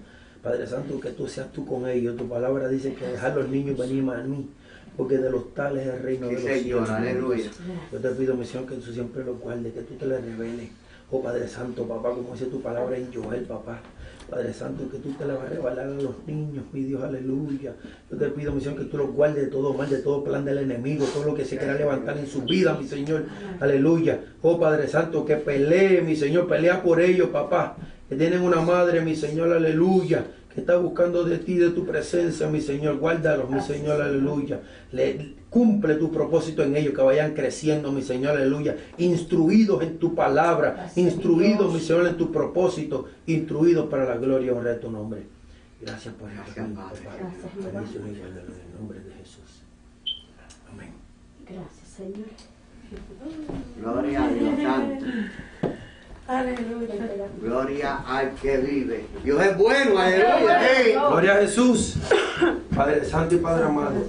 Padre 0.43 0.67
Santo, 0.67 0.99
que 0.99 1.11
tú 1.11 1.25
seas 1.27 1.51
tú 1.53 1.65
con 1.65 1.87
ellos. 1.87 2.17
Tu 2.17 2.27
palabra 2.27 2.67
dice 2.67 2.93
que 2.93 3.07
dejar 3.07 3.35
los 3.35 3.47
niños 3.47 3.77
venir 3.77 4.03
a 4.11 4.17
mí, 4.23 4.49
porque 4.97 5.17
de 5.17 5.29
los 5.29 5.53
tales 5.53 5.87
es 5.87 5.93
el 5.95 6.03
reino 6.03 6.27
de 6.27 6.33
los 6.33 6.41
Señor, 6.43 6.59
cielos. 6.63 6.89
aleluya. 6.89 7.49
Yo 7.91 7.99
te 7.99 8.09
pido, 8.09 8.35
mi 8.35 8.45
Señor, 8.45 8.67
que 8.67 8.75
tú 8.75 8.91
siempre 8.91 9.23
los 9.23 9.39
guardes, 9.39 9.73
que 9.73 9.81
tú 9.81 9.93
te 9.95 10.05
les 10.05 10.23
reveles. 10.23 10.69
Oh 11.13 11.21
Padre 11.21 11.47
Santo, 11.47 11.85
papá, 11.85 12.09
como 12.13 12.31
dice 12.33 12.45
tu 12.45 12.61
palabra 12.61 12.97
en 12.97 13.13
Joel, 13.13 13.41
papá. 13.43 13.79
Padre 14.29 14.53
Santo, 14.53 14.89
que 14.89 14.97
tú 14.99 15.11
te 15.11 15.25
la 15.25 15.33
vas 15.33 15.47
a 15.47 15.49
revelar 15.49 15.79
a 15.79 15.91
los 15.91 16.25
niños, 16.25 16.63
mi 16.71 16.83
Dios, 16.83 17.03
aleluya. 17.03 17.73
Yo 18.09 18.17
te 18.17 18.27
pido, 18.29 18.53
mi 18.53 18.61
Señor, 18.61 18.79
que 18.79 18.85
tú 18.85 18.97
los 18.97 19.11
guardes 19.11 19.43
de 19.45 19.51
todo 19.51 19.73
mal, 19.73 19.89
de 19.89 19.97
todo 19.97 20.23
plan 20.23 20.45
del 20.45 20.59
enemigo, 20.59 21.05
todo 21.13 21.25
lo 21.25 21.35
que 21.35 21.43
se 21.43 21.57
quiera 21.57 21.73
levantar 21.75 22.17
en 22.17 22.27
su 22.27 22.43
vida, 22.43 22.77
mi 22.79 22.87
Señor, 22.87 23.25
aleluya. 23.59 24.21
Oh 24.41 24.57
Padre 24.57 24.87
Santo, 24.87 25.25
que 25.25 25.35
pelee, 25.35 26.01
mi 26.01 26.15
Señor, 26.15 26.47
pelea 26.47 26.81
por 26.81 27.01
ellos, 27.01 27.27
papá. 27.29 27.75
Que 28.07 28.15
tienen 28.15 28.41
una 28.41 28.61
madre, 28.61 29.01
mi 29.01 29.15
Señor, 29.15 29.51
aleluya. 29.51 30.25
Que 30.53 30.61
está 30.61 30.77
buscando 30.77 31.23
de 31.23 31.37
ti, 31.37 31.55
de 31.55 31.69
tu 31.69 31.85
presencia, 31.85 32.47
mi 32.47 32.61
Señor. 32.61 32.97
Guárdalos, 32.97 33.49
mi 33.49 33.61
Señor, 33.61 34.01
aleluya. 34.01 34.61
Le, 34.91 35.35
cumple 35.49 35.95
tu 35.95 36.11
propósito 36.11 36.63
en 36.63 36.75
ellos, 36.75 36.93
que 36.93 37.01
vayan 37.01 37.33
creciendo, 37.33 37.91
mi 37.91 38.01
Señor, 38.01 38.37
aleluya. 38.37 38.75
Instruidos 38.97 39.83
en 39.83 39.97
tu 39.97 40.15
palabra, 40.15 40.91
instruidos, 40.95 41.73
mi 41.73 41.79
Señor, 41.79 42.07
en 42.07 42.17
tu 42.17 42.31
propósito, 42.31 43.07
instruidos 43.27 43.89
para 43.89 44.05
la 44.05 44.17
gloria 44.17 44.47
y 44.47 44.49
honra 44.49 44.71
de 44.71 44.79
tu 44.79 44.91
nombre. 44.91 45.23
Gracias 45.81 46.13
por 46.15 46.31
Gracias, 46.31 46.57
esto, 46.57 46.75
Padre. 46.75 47.01
Gracias. 47.03 47.73
Bendiciones 47.73 48.15
y 48.15 48.19
guárdalos 48.19 48.55
en 48.55 48.71
el 48.71 48.77
nombre 48.77 48.99
de 48.99 49.11
Jesús. 49.13 49.63
Amén. 50.71 50.93
Gracias, 51.45 51.87
Señor. 51.97 52.27
Gloria 53.79 54.23
a 54.23 54.27
Dios 54.29 54.61
Santo. 54.61 55.05
Aleluya. 56.27 57.27
Gloria 57.41 57.97
al 58.07 58.35
que 58.35 58.57
vive. 58.57 59.07
Dios 59.23 59.41
es 59.43 59.57
bueno, 59.57 59.99
aleluya. 59.99 61.07
Gloria 61.09 61.33
a 61.33 61.37
Jesús. 61.37 61.95
Padre 62.75 63.03
Santo 63.05 63.35
y 63.35 63.39
Padre 63.39 63.65
amado. 63.65 64.05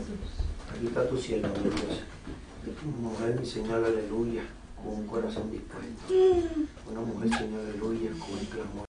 Aquí 0.75 0.87
está 0.87 1.09
tu 1.09 1.17
cielo, 1.17 1.49
mi 1.63 1.71
Dios. 1.71 2.03
Mujer, 3.01 3.39
mi 3.39 3.47
Señor, 3.47 3.85
aleluya. 3.85 4.43
Con 4.77 4.95
un 4.95 5.07
corazón. 5.07 5.49
corazón 5.49 5.51
dispuesto. 5.51 6.15
Una 6.91 7.01
mujer, 7.01 7.29
Señor, 7.39 7.61
aleluya, 7.61 8.11
con 8.19 8.39
el 8.39 8.47
clamor. 8.47 8.85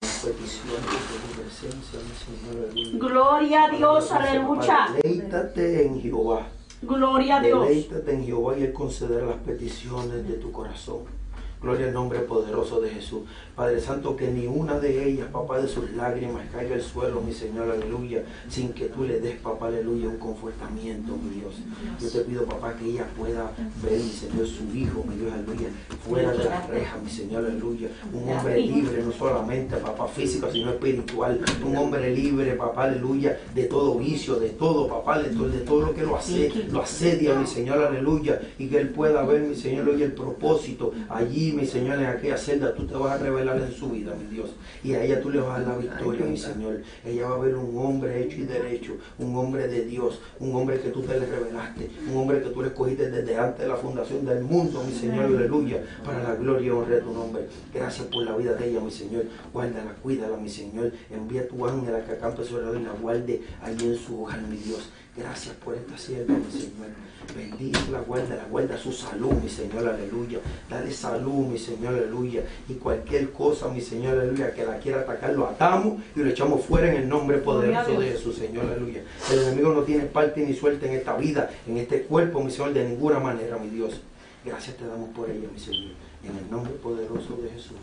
Peticiones 0.00 0.82
de 0.82 1.18
tu 1.24 1.40
presencia, 1.40 2.00
mi 2.00 2.14
Señor, 2.14 2.70
aleluya. 2.70 2.98
Gloria 2.98 3.64
a 3.64 3.70
Dios, 3.70 4.12
aleluya. 4.12 4.88
Deleítate 5.02 5.86
en 5.86 6.00
Jehová. 6.00 6.46
Gloria 6.82 7.38
a 7.38 7.42
Dios. 7.42 7.66
Deleítate 7.68 8.14
en 8.14 8.24
Jehová 8.24 8.58
y 8.58 8.62
Él 8.64 8.72
concederá 8.72 9.26
las 9.26 9.36
peticiones 9.36 10.26
de 10.28 10.34
tu 10.34 10.52
corazón. 10.52 11.17
Gloria 11.60 11.86
al 11.86 11.92
nombre 11.92 12.20
poderoso 12.20 12.80
de 12.80 12.90
Jesús. 12.90 13.22
Padre 13.56 13.80
Santo, 13.80 14.14
que 14.14 14.28
ni 14.30 14.46
una 14.46 14.78
de 14.78 15.08
ellas, 15.08 15.26
papá, 15.32 15.58
de 15.58 15.66
sus 15.66 15.90
lágrimas 15.92 16.46
caiga 16.52 16.76
al 16.76 16.82
suelo, 16.82 17.20
mi 17.20 17.32
Señor, 17.32 17.68
aleluya, 17.68 18.22
sin 18.48 18.72
que 18.72 18.84
tú 18.84 19.02
le 19.02 19.18
des, 19.18 19.36
papá, 19.40 19.66
aleluya, 19.66 20.08
un 20.08 20.18
confortamiento, 20.18 21.16
mi 21.16 21.40
Dios. 21.40 21.56
Yo 22.00 22.08
te 22.08 22.20
pido, 22.20 22.44
papá, 22.44 22.76
que 22.76 22.84
ella 22.84 23.06
pueda 23.16 23.50
ver, 23.82 23.98
mi 23.98 24.10
Señor, 24.10 24.46
su 24.46 24.72
hijo, 24.72 25.02
mi 25.08 25.16
Dios, 25.16 25.32
aleluya, 25.32 25.68
fuera 26.06 26.30
de 26.30 26.44
las 26.44 26.68
rejas, 26.68 27.02
mi 27.02 27.10
Señor, 27.10 27.44
aleluya. 27.44 27.88
Un 28.12 28.28
hombre 28.32 28.60
libre, 28.60 29.02
no 29.02 29.10
solamente, 29.10 29.76
papá, 29.78 30.06
físico, 30.06 30.48
sino 30.52 30.70
espiritual. 30.70 31.40
Un 31.66 31.76
hombre 31.76 32.14
libre, 32.14 32.52
papá, 32.52 32.84
aleluya, 32.84 33.40
de 33.52 33.64
todo 33.64 33.96
vicio, 33.96 34.36
de 34.36 34.50
todo, 34.50 34.86
papá, 34.86 35.18
de 35.20 35.30
todo, 35.30 35.80
lo 35.80 35.92
que 35.92 36.02
lo 36.02 36.16
hace, 36.16 36.52
lo 36.70 36.82
asedia, 36.82 37.34
mi 37.34 37.46
Señor, 37.48 37.82
aleluya, 37.82 38.40
y 38.56 38.68
que 38.68 38.78
él 38.78 38.90
pueda 38.90 39.24
ver, 39.24 39.40
mi 39.40 39.56
Señor, 39.56 39.82
aleluya, 39.82 40.06
el 40.06 40.12
propósito 40.12 40.92
allí, 41.08 41.47
mi 41.52 41.66
Señor, 41.66 41.98
en 41.98 42.06
aquella 42.06 42.36
celda, 42.36 42.74
tú 42.74 42.86
te 42.86 42.94
vas 42.94 43.12
a 43.12 43.22
revelar 43.22 43.60
en 43.60 43.72
su 43.72 43.90
vida, 43.90 44.14
mi 44.14 44.34
Dios, 44.34 44.50
y 44.82 44.94
a 44.94 45.02
ella 45.02 45.20
tú 45.20 45.30
le 45.30 45.40
vas 45.40 45.60
a 45.60 45.62
dar 45.62 45.68
la 45.68 45.78
victoria, 45.78 46.26
mi 46.26 46.36
Señor. 46.36 46.82
Ella 47.04 47.28
va 47.28 47.36
a 47.36 47.38
ver 47.38 47.54
un 47.54 47.76
hombre 47.78 48.22
hecho 48.22 48.38
y 48.38 48.44
derecho, 48.44 48.96
un 49.18 49.36
hombre 49.36 49.68
de 49.68 49.84
Dios, 49.84 50.20
un 50.38 50.54
hombre 50.54 50.80
que 50.80 50.90
tú 50.90 51.02
te 51.02 51.18
le 51.18 51.26
revelaste, 51.26 51.90
un 52.10 52.16
hombre 52.16 52.42
que 52.42 52.50
tú 52.50 52.62
le 52.62 52.68
escogiste 52.68 53.10
desde 53.10 53.36
antes 53.36 53.60
de 53.60 53.68
la 53.68 53.76
fundación 53.76 54.24
del 54.24 54.42
mundo, 54.42 54.82
mi 54.84 54.92
Señor, 54.92 55.26
aleluya, 55.26 55.82
para 56.04 56.22
la 56.22 56.34
gloria 56.34 56.66
y 56.66 56.70
honra 56.70 56.96
de 56.96 57.02
tu 57.02 57.12
nombre. 57.12 57.46
Gracias 57.72 58.06
por 58.06 58.24
la 58.24 58.36
vida 58.36 58.54
de 58.54 58.70
ella, 58.70 58.80
mi 58.80 58.90
Señor. 58.90 59.24
Guárdala, 59.52 59.94
cuídala, 60.02 60.36
mi 60.36 60.48
Señor. 60.48 60.92
Envía 61.10 61.48
tu 61.48 61.66
ángel 61.66 61.94
a 61.94 62.04
que 62.04 62.12
acampe 62.12 62.44
sobre 62.44 62.68
ella 62.68 62.80
y 62.80 62.84
la 62.84 62.92
guarde 62.92 63.42
allí 63.62 63.86
en 63.86 63.96
su 63.96 64.22
hogar, 64.22 64.40
mi 64.42 64.56
Dios. 64.56 64.90
Gracias 65.16 65.54
por 65.56 65.74
esta 65.74 65.96
sierva, 65.98 66.34
mi 66.34 66.50
Señor. 66.50 67.07
Bendícela, 67.36 68.00
guarda, 68.00 68.46
guarda 68.50 68.76
su 68.78 68.90
salud, 68.92 69.32
mi 69.34 69.48
Señor, 69.48 69.86
aleluya. 69.86 70.38
Dale 70.68 70.90
salud, 70.90 71.46
mi 71.46 71.58
Señor, 71.58 71.94
aleluya. 71.94 72.42
Y 72.68 72.74
cualquier 72.74 73.30
cosa, 73.32 73.68
mi 73.68 73.80
Señor, 73.80 74.18
aleluya, 74.18 74.52
que 74.54 74.64
la 74.64 74.78
quiera 74.78 75.00
atacar, 75.00 75.34
lo 75.34 75.46
atamos 75.46 76.00
y 76.16 76.20
lo 76.20 76.30
echamos 76.30 76.64
fuera 76.64 76.88
en 76.90 76.96
el 77.02 77.08
nombre 77.08 77.38
poderoso 77.38 78.00
de 78.00 78.08
Jesús, 78.12 78.36
Señor, 78.36 78.64
aleluya. 78.66 79.02
El 79.30 79.38
enemigo 79.40 79.72
no 79.74 79.82
tiene 79.82 80.04
parte 80.04 80.44
ni 80.46 80.54
suerte 80.54 80.86
en 80.88 80.94
esta 80.94 81.16
vida, 81.16 81.50
en 81.66 81.76
este 81.76 82.02
cuerpo, 82.02 82.42
mi 82.42 82.50
Señor, 82.50 82.72
de 82.72 82.88
ninguna 82.88 83.18
manera, 83.18 83.58
mi 83.58 83.68
Dios. 83.68 84.00
Gracias 84.44 84.76
te 84.76 84.86
damos 84.86 85.10
por 85.10 85.28
ella, 85.30 85.48
mi 85.52 85.60
Señor. 85.60 85.92
En 86.24 86.36
el 86.36 86.50
nombre 86.50 86.72
poderoso 86.74 87.36
de 87.42 87.50
Jesús. 87.50 87.76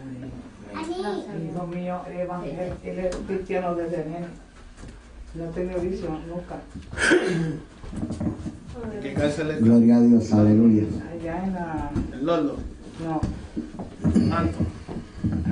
Amén. 0.00 0.30
Hijo 1.52 1.66
mío, 1.66 2.00
evangel- 2.08 2.74
él 2.84 2.98
es 3.00 3.16
cristiano 3.26 3.74
desde 3.74 4.04
nene. 4.04 4.26
No 5.34 5.44
he 5.44 5.48
tenido 5.48 5.80
visión 5.80 6.18
nunca. 6.28 6.56
¿Qué 9.02 9.14
cárcel 9.14 9.50
es? 9.52 9.62
Gloria 9.62 9.96
a 9.96 10.00
Dios, 10.00 10.32
aleluya. 10.32 10.84
Allá 11.12 11.44
en 11.44 11.52
la. 11.54 11.90
El 12.12 12.26
Lolo. 12.26 12.56
No. 13.04 13.20
Anto. 14.36 14.58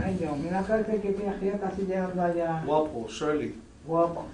Ay, 0.04 0.16
Dios, 0.18 0.38
mira 0.38 0.62
cárcel 0.62 1.00
que 1.00 1.10
tiene 1.12 1.30
aquí 1.30 1.50
casi 1.60 1.82
llegando 1.82 2.22
allá. 2.22 2.62
Guapo, 2.64 3.06
Shirley. 3.08 3.54
Guapo. 3.86 4.26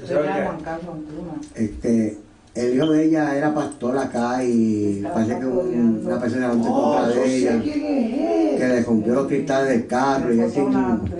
Se 0.00 0.06
¿Sabe 0.06 0.28
qué? 0.28 0.28
llaman 0.40 0.60
Carlos 0.60 0.94
Antuna. 0.94 1.32
Este, 1.54 2.18
el 2.54 2.74
hijo 2.74 2.90
de 2.90 3.04
ella 3.04 3.36
era 3.36 3.54
pastor 3.54 3.96
acá 3.98 4.42
y 4.44 5.02
parece 5.12 5.38
que 5.38 5.46
un- 5.46 6.02
una 6.04 6.20
persona 6.20 6.52
se 6.52 6.58
contra 6.58 7.08
de 7.08 7.36
ella, 7.36 7.62
que 7.62 8.58
le 8.68 8.82
rompió 8.82 9.14
los 9.14 9.26
cristales 9.28 9.68
del 9.68 9.86
carro 9.86 10.34
y 10.34 10.40
así, 10.40 10.60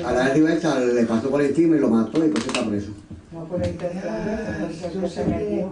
a 0.04 0.12
la 0.12 0.28
reversa 0.28 0.80
le 0.80 1.04
pasó 1.04 1.30
por 1.30 1.40
encima 1.42 1.76
y 1.76 1.80
lo 1.80 1.88
mató 1.88 2.24
y 2.24 2.28
pues 2.28 2.46
está 2.46 2.64
preso. 2.68 2.90
No 3.32 3.46
entonces 4.86 5.12
se 5.12 5.24
metió. 5.26 5.70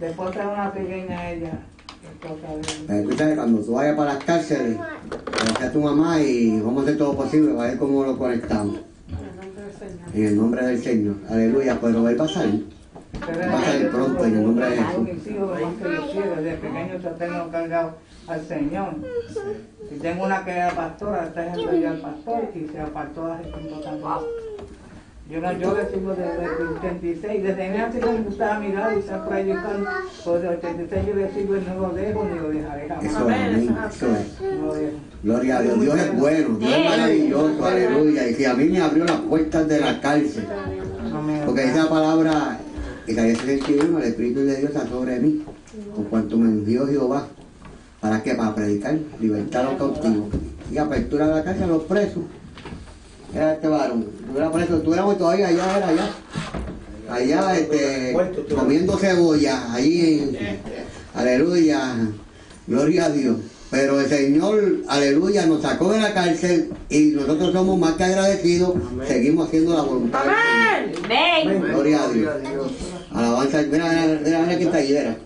Después 0.00 0.30
trae 0.30 0.46
una 0.46 0.72
pequeña 0.72 1.30
ella. 1.30 1.50
él. 1.50 1.58
Pero 2.86 3.00
escúchame, 3.00 3.34
cuando 3.36 3.60
tú 3.60 3.72
vayas 3.72 3.96
para 3.96 4.14
las 4.14 4.24
cárceles, 4.24 4.76
conoce 4.76 5.64
a 5.64 5.72
tu 5.72 5.80
mamá 5.80 6.20
y 6.20 6.60
vamos 6.60 6.80
a 6.80 6.86
hacer 6.86 6.98
todo 6.98 7.16
posible 7.16 7.54
para 7.54 7.70
ver 7.70 7.78
cómo 7.78 8.04
lo 8.04 8.18
conectamos. 8.18 8.76
En 10.14 10.24
el 10.26 10.36
nombre 10.36 10.66
del 10.66 10.82
Señor. 10.82 11.16
Aleluya, 11.28 11.78
pero 11.80 12.08
él 12.08 12.20
va 12.20 12.26
a 13.22 13.26
salir. 13.26 13.38
Pero 13.38 13.52
Va 13.52 13.58
a 13.58 13.64
salir 13.64 13.90
pronto 13.90 14.24
en 14.24 14.34
el 14.34 14.44
nombre 14.44 14.70
de 14.70 14.76
Jesús. 14.76 15.00
mis 15.00 15.26
hijos, 15.26 15.60
lo 15.60 15.66
más 15.66 15.74
que 15.76 15.94
yo 15.94 16.12
quiero, 16.12 16.36
desde 16.36 16.56
pequeño 16.56 16.98
yo 16.98 17.10
tengo 17.10 17.50
cargado 17.50 17.92
al 18.26 18.46
Señor. 18.46 18.94
Y 19.90 19.98
tengo 19.98 20.24
una 20.24 20.44
que 20.44 20.50
era 20.50 20.70
pastora, 20.70 21.24
está 21.26 21.46
ejemplo 21.46 21.78
ya 21.78 21.90
al 21.90 22.00
pastor 22.00 22.48
y 22.54 22.68
se 22.68 22.80
apartó 22.80 23.32
hace 23.32 23.44
tiempo 23.44 23.80
también. 23.80 24.04
Yo, 25.30 25.42
no, 25.42 25.52
yo 25.52 25.76
le 25.76 25.86
sigo 25.90 26.14
desde 26.14 26.42
el 26.42 26.68
86, 26.78 27.42
desde 27.42 27.68
mi 27.68 27.76
antes 27.76 28.02
me 28.02 28.20
gustaba 28.22 28.60
mirar 28.60 28.96
y 28.96 29.00
estar 29.00 29.28
predicar, 29.28 29.76
pues 30.24 30.40
desde 30.40 30.54
el 30.54 30.86
86 30.86 31.06
yo 31.06 31.14
le 31.14 31.34
sigo 31.34 31.56
y 31.58 31.60
no 31.60 31.74
lo 31.74 31.90
dejo 31.90 32.24
ni 32.24 32.38
lo 32.40 32.48
dejaré 32.48 32.88
jamás. 32.88 33.04
Eso 33.04 33.28
es, 33.28 33.94
eso 33.94 34.06
es. 34.16 34.58
No 34.58 34.66
lo 34.66 34.74
dejo. 34.74 34.96
Gloria 35.22 35.58
a 35.58 35.62
Dios, 35.62 35.80
Dios 35.80 35.98
es 35.98 36.18
bueno, 36.18 36.48
Dios 36.58 36.72
es 36.72 36.90
maravilloso, 36.90 37.66
aleluya. 37.66 38.28
Y 38.30 38.34
que 38.36 38.46
a 38.46 38.54
mí 38.54 38.64
me 38.70 38.80
abrió 38.80 39.04
las 39.04 39.20
puertas 39.20 39.68
de 39.68 39.80
la 39.80 40.00
cárcel. 40.00 40.46
Porque 41.44 41.64
esa 41.64 41.90
palabra, 41.90 42.57
Isaías 43.08 43.38
61, 43.38 43.98
el 43.98 44.04
Espíritu 44.04 44.40
de 44.40 44.56
Dios 44.56 44.70
está 44.70 44.86
sobre 44.86 45.18
mí, 45.18 45.42
por 45.96 46.04
cuanto 46.08 46.36
me 46.36 46.48
envió 46.48 46.86
Jehová. 46.86 47.26
¿Para 48.00 48.22
qué? 48.22 48.34
Para 48.34 48.54
predicar, 48.54 48.98
libertad 49.18 49.62
a 49.62 49.64
los 49.70 49.78
cautivos 49.78 50.28
y 50.70 50.76
apertura 50.76 51.26
de 51.26 51.34
la 51.34 51.44
cárcel 51.44 51.64
a 51.64 51.66
los 51.68 51.84
presos. 51.84 52.22
Era 53.34 53.54
este 53.54 53.66
varón, 53.66 54.06
tú 54.30 54.38
eras 54.38 54.52
preso, 54.52 54.80
tú 54.82 54.92
eras 54.92 55.18
todavía 55.18 55.48
allá, 55.48 55.78
era 55.78 55.88
allá. 55.88 56.10
Allá, 57.10 57.58
este, 57.58 58.14
comiendo 58.54 58.98
cebolla, 58.98 59.72
allí 59.72 60.20
en, 60.20 60.38
aleluya, 61.14 61.96
gloria 62.66 63.06
a 63.06 63.10
Dios. 63.10 63.36
Pero 63.70 64.00
el 64.00 64.08
Señor, 64.08 64.76
aleluya, 64.88 65.46
nos 65.46 65.62
sacó 65.62 65.92
de 65.92 66.00
la 66.00 66.14
cárcel 66.14 66.70
y 66.88 67.12
nosotros 67.12 67.52
somos 67.52 67.78
más 67.78 67.94
que 67.94 68.04
agradecidos, 68.04 68.74
seguimos 69.06 69.48
haciendo 69.48 69.74
la 69.74 69.82
voluntad 69.82 70.20
Señor. 70.24 71.04
Amén. 71.04 71.62
Gloria 71.62 72.04
a 72.04 72.08
Dios. 72.08 72.72
Alabanza. 73.14 73.62
Mira, 73.62 73.88
mira, 73.88 74.20
mira, 74.24 74.38
mira 74.40 74.56
quién 74.56 74.62
está 74.68 74.78
ahí, 74.78 74.96
era. 74.96 75.16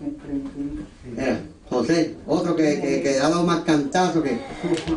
Era 1.17 1.39
José, 1.69 2.15
otro 2.27 2.55
que, 2.55 2.79
que, 2.81 3.01
que 3.01 3.19
ha 3.19 3.29
dado 3.29 3.43
más 3.43 3.61
cantazo 3.61 4.21
que. 4.21 4.39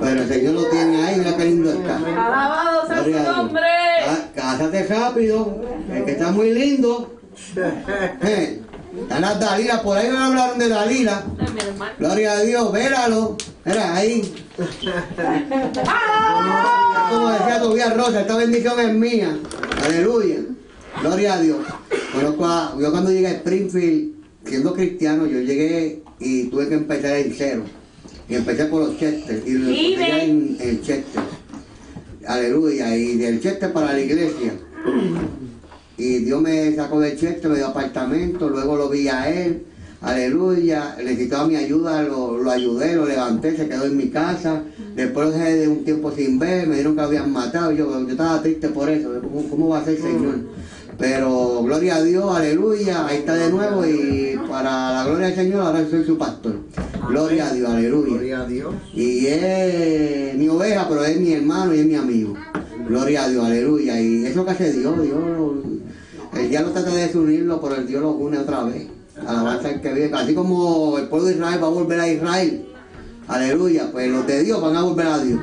Pero 0.00 0.22
el 0.22 0.28
Señor 0.28 0.54
lo 0.54 0.64
tiene 0.68 1.02
ahí, 1.04 1.16
mira 1.18 1.36
qué 1.36 1.44
lindo 1.46 1.72
está. 1.72 1.96
Alabado 1.96 2.86
sea 2.86 3.04
su 3.04 3.10
nombre. 3.10 3.62
Cá- 4.04 4.28
Cásate 4.34 4.86
rápido, 4.86 5.62
el 5.92 6.04
que 6.04 6.12
está 6.12 6.30
muy 6.32 6.52
lindo. 6.52 7.12
Eh, 8.22 8.62
Están 9.02 9.20
las 9.20 9.38
Dalilas, 9.38 9.80
por 9.80 9.98
ahí 9.98 10.08
me 10.10 10.16
hablaron 10.16 10.58
de 10.58 10.68
Dalila. 10.70 11.22
Gloria 11.98 12.32
a 12.32 12.40
Dios, 12.40 12.72
véralo. 12.72 13.36
Mira, 13.66 13.94
ahí. 13.94 14.22
Como 17.10 17.28
decía 17.30 17.60
Tobías 17.60 17.94
Rosa, 17.96 18.20
esta 18.22 18.36
bendición 18.36 18.80
es 18.80 18.94
mía. 18.94 19.36
Aleluya. 19.84 20.36
Gloria 21.02 21.34
a 21.34 21.40
Dios. 21.40 21.58
A- 22.42 22.74
yo 22.80 22.90
cuando 22.90 23.10
llegué 23.12 23.26
a 23.28 23.32
Springfield, 23.32 24.12
siendo 24.44 24.74
cristiano, 24.74 25.26
yo 25.26 25.40
llegué 25.40 26.02
y 26.18 26.44
tuve 26.44 26.68
que 26.68 26.74
empezar 26.74 27.16
en 27.16 27.34
cero. 27.36 27.62
Y 28.28 28.34
empecé 28.34 28.64
por 28.66 28.82
los 28.86 28.98
Chester. 28.98 29.42
Y 29.46 29.52
lo 29.52 29.68
Vive. 29.70 29.92
empecé 29.94 30.24
en, 30.24 30.56
en 30.60 30.82
Chester. 30.82 31.22
Aleluya. 32.26 32.96
Y 32.96 33.16
del 33.16 33.40
Chester 33.40 33.72
para 33.72 33.92
la 33.92 34.00
iglesia. 34.00 34.52
Y 35.98 36.18
Dios 36.18 36.42
me 36.42 36.74
sacó 36.74 37.00
del 37.00 37.18
Chester, 37.18 37.50
me 37.50 37.56
dio 37.56 37.68
apartamento, 37.68 38.48
luego 38.48 38.76
lo 38.76 38.88
vi 38.88 39.08
a 39.08 39.30
él. 39.30 39.62
Aleluya, 40.02 40.94
necesitaba 41.02 41.48
mi 41.48 41.56
ayuda, 41.56 42.02
lo, 42.02 42.36
lo 42.38 42.50
ayudé, 42.50 42.94
lo 42.94 43.06
levanté, 43.06 43.56
se 43.56 43.66
quedó 43.66 43.86
en 43.86 43.96
mi 43.96 44.10
casa. 44.10 44.62
Después 44.94 45.34
de 45.34 45.66
un 45.68 45.84
tiempo 45.84 46.12
sin 46.12 46.38
ver, 46.38 46.66
me 46.66 46.74
dijeron 46.76 46.94
que 46.94 47.00
lo 47.00 47.06
habían 47.08 47.32
matado. 47.32 47.72
Yo, 47.72 47.90
yo 48.02 48.08
estaba 48.10 48.42
triste 48.42 48.68
por 48.68 48.90
eso, 48.90 49.20
¿cómo, 49.22 49.48
cómo 49.48 49.68
va 49.70 49.78
a 49.80 49.84
ser 49.84 49.96
Señor? 49.96 50.40
Pero 50.98 51.62
gloria 51.62 51.96
a 51.96 52.02
Dios, 52.02 52.34
aleluya, 52.34 53.06
ahí 53.06 53.18
está 53.18 53.34
de 53.34 53.50
nuevo 53.50 53.84
y 53.84 54.38
para 54.48 54.92
la 54.92 55.04
gloria 55.04 55.26
del 55.26 55.36
Señor 55.36 55.60
ahora 55.60 55.84
soy 55.90 56.04
su 56.04 56.16
pastor. 56.16 56.56
Gloria 57.08 57.48
a 57.48 57.52
Dios, 57.52 57.68
aleluya. 57.68 58.12
Gloria 58.12 58.40
a 58.40 58.46
Dios. 58.46 58.74
Y 58.94 59.26
es 59.26 60.34
mi 60.36 60.48
oveja, 60.48 60.86
pero 60.88 61.04
es 61.04 61.20
mi 61.20 61.32
hermano 61.32 61.74
y 61.74 61.80
es 61.80 61.86
mi 61.86 61.96
amigo. 61.96 62.34
Gloria 62.88 63.24
a 63.24 63.28
Dios, 63.28 63.44
aleluya. 63.44 64.00
Y 64.00 64.24
eso 64.24 64.44
que 64.44 64.52
hace 64.52 64.72
Dios, 64.72 65.02
Dios, 65.02 65.20
el 66.34 66.48
diablo 66.48 66.72
trata 66.72 66.90
de 66.90 67.06
desunirlo, 67.06 67.60
pero 67.60 67.76
el 67.76 67.86
Dios 67.86 68.00
lo 68.02 68.12
une 68.12 68.38
otra 68.38 68.64
vez. 68.64 68.88
Alabanza 69.26 69.68
al 69.68 69.80
que 69.80 69.92
vive. 69.92 70.10
Así 70.14 70.34
como 70.34 70.98
el 70.98 71.08
pueblo 71.08 71.28
de 71.28 71.34
Israel 71.34 71.62
va 71.62 71.66
a 71.66 71.70
volver 71.70 72.00
a 72.00 72.08
Israel. 72.08 72.66
Aleluya. 73.28 73.90
Pues 73.92 74.10
los 74.10 74.26
de 74.26 74.44
Dios 74.44 74.60
van 74.60 74.76
a 74.76 74.82
volver 74.82 75.06
a 75.06 75.18
Dios. 75.18 75.40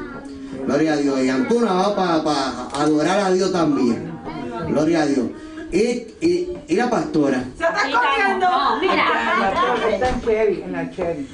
Gloria 0.66 0.94
a 0.94 0.98
Dios. 0.98 1.24
Y 1.24 1.30
Antuna 1.30 1.74
va 1.74 1.96
para 1.96 2.84
adorar 2.84 3.20
a 3.20 3.32
Dios 3.32 3.52
también. 3.52 4.12
Gloria 4.68 5.04
a 5.04 5.06
Dios. 5.06 5.28
Y, 5.74 6.06
y, 6.22 6.58
y 6.68 6.76
la 6.76 6.88
pastora. 6.88 7.44
Se 7.58 7.64
está 7.64 7.74
corriendo. 7.74 8.48
No, 8.48 8.80
mira. 8.80 9.06
está 9.90 10.10
en 10.10 10.22
Cherry, 10.22 10.62
en 10.62 10.72
la 10.72 10.92
Cherry. 10.92 11.28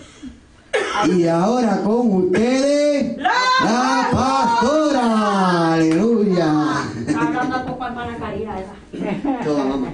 Y 1.07 1.27
ahora 1.27 1.81
con 1.83 2.13
ustedes, 2.13 3.17
la 3.17 4.07
pastora. 4.13 5.73
Aleluya. 5.73 6.83
Hablando 7.19 7.55
a 7.57 7.65
poco 7.65 7.85
hermana 7.85 8.15
esa. 8.15 9.43
Toma, 9.43 9.65
mamá. 9.65 9.93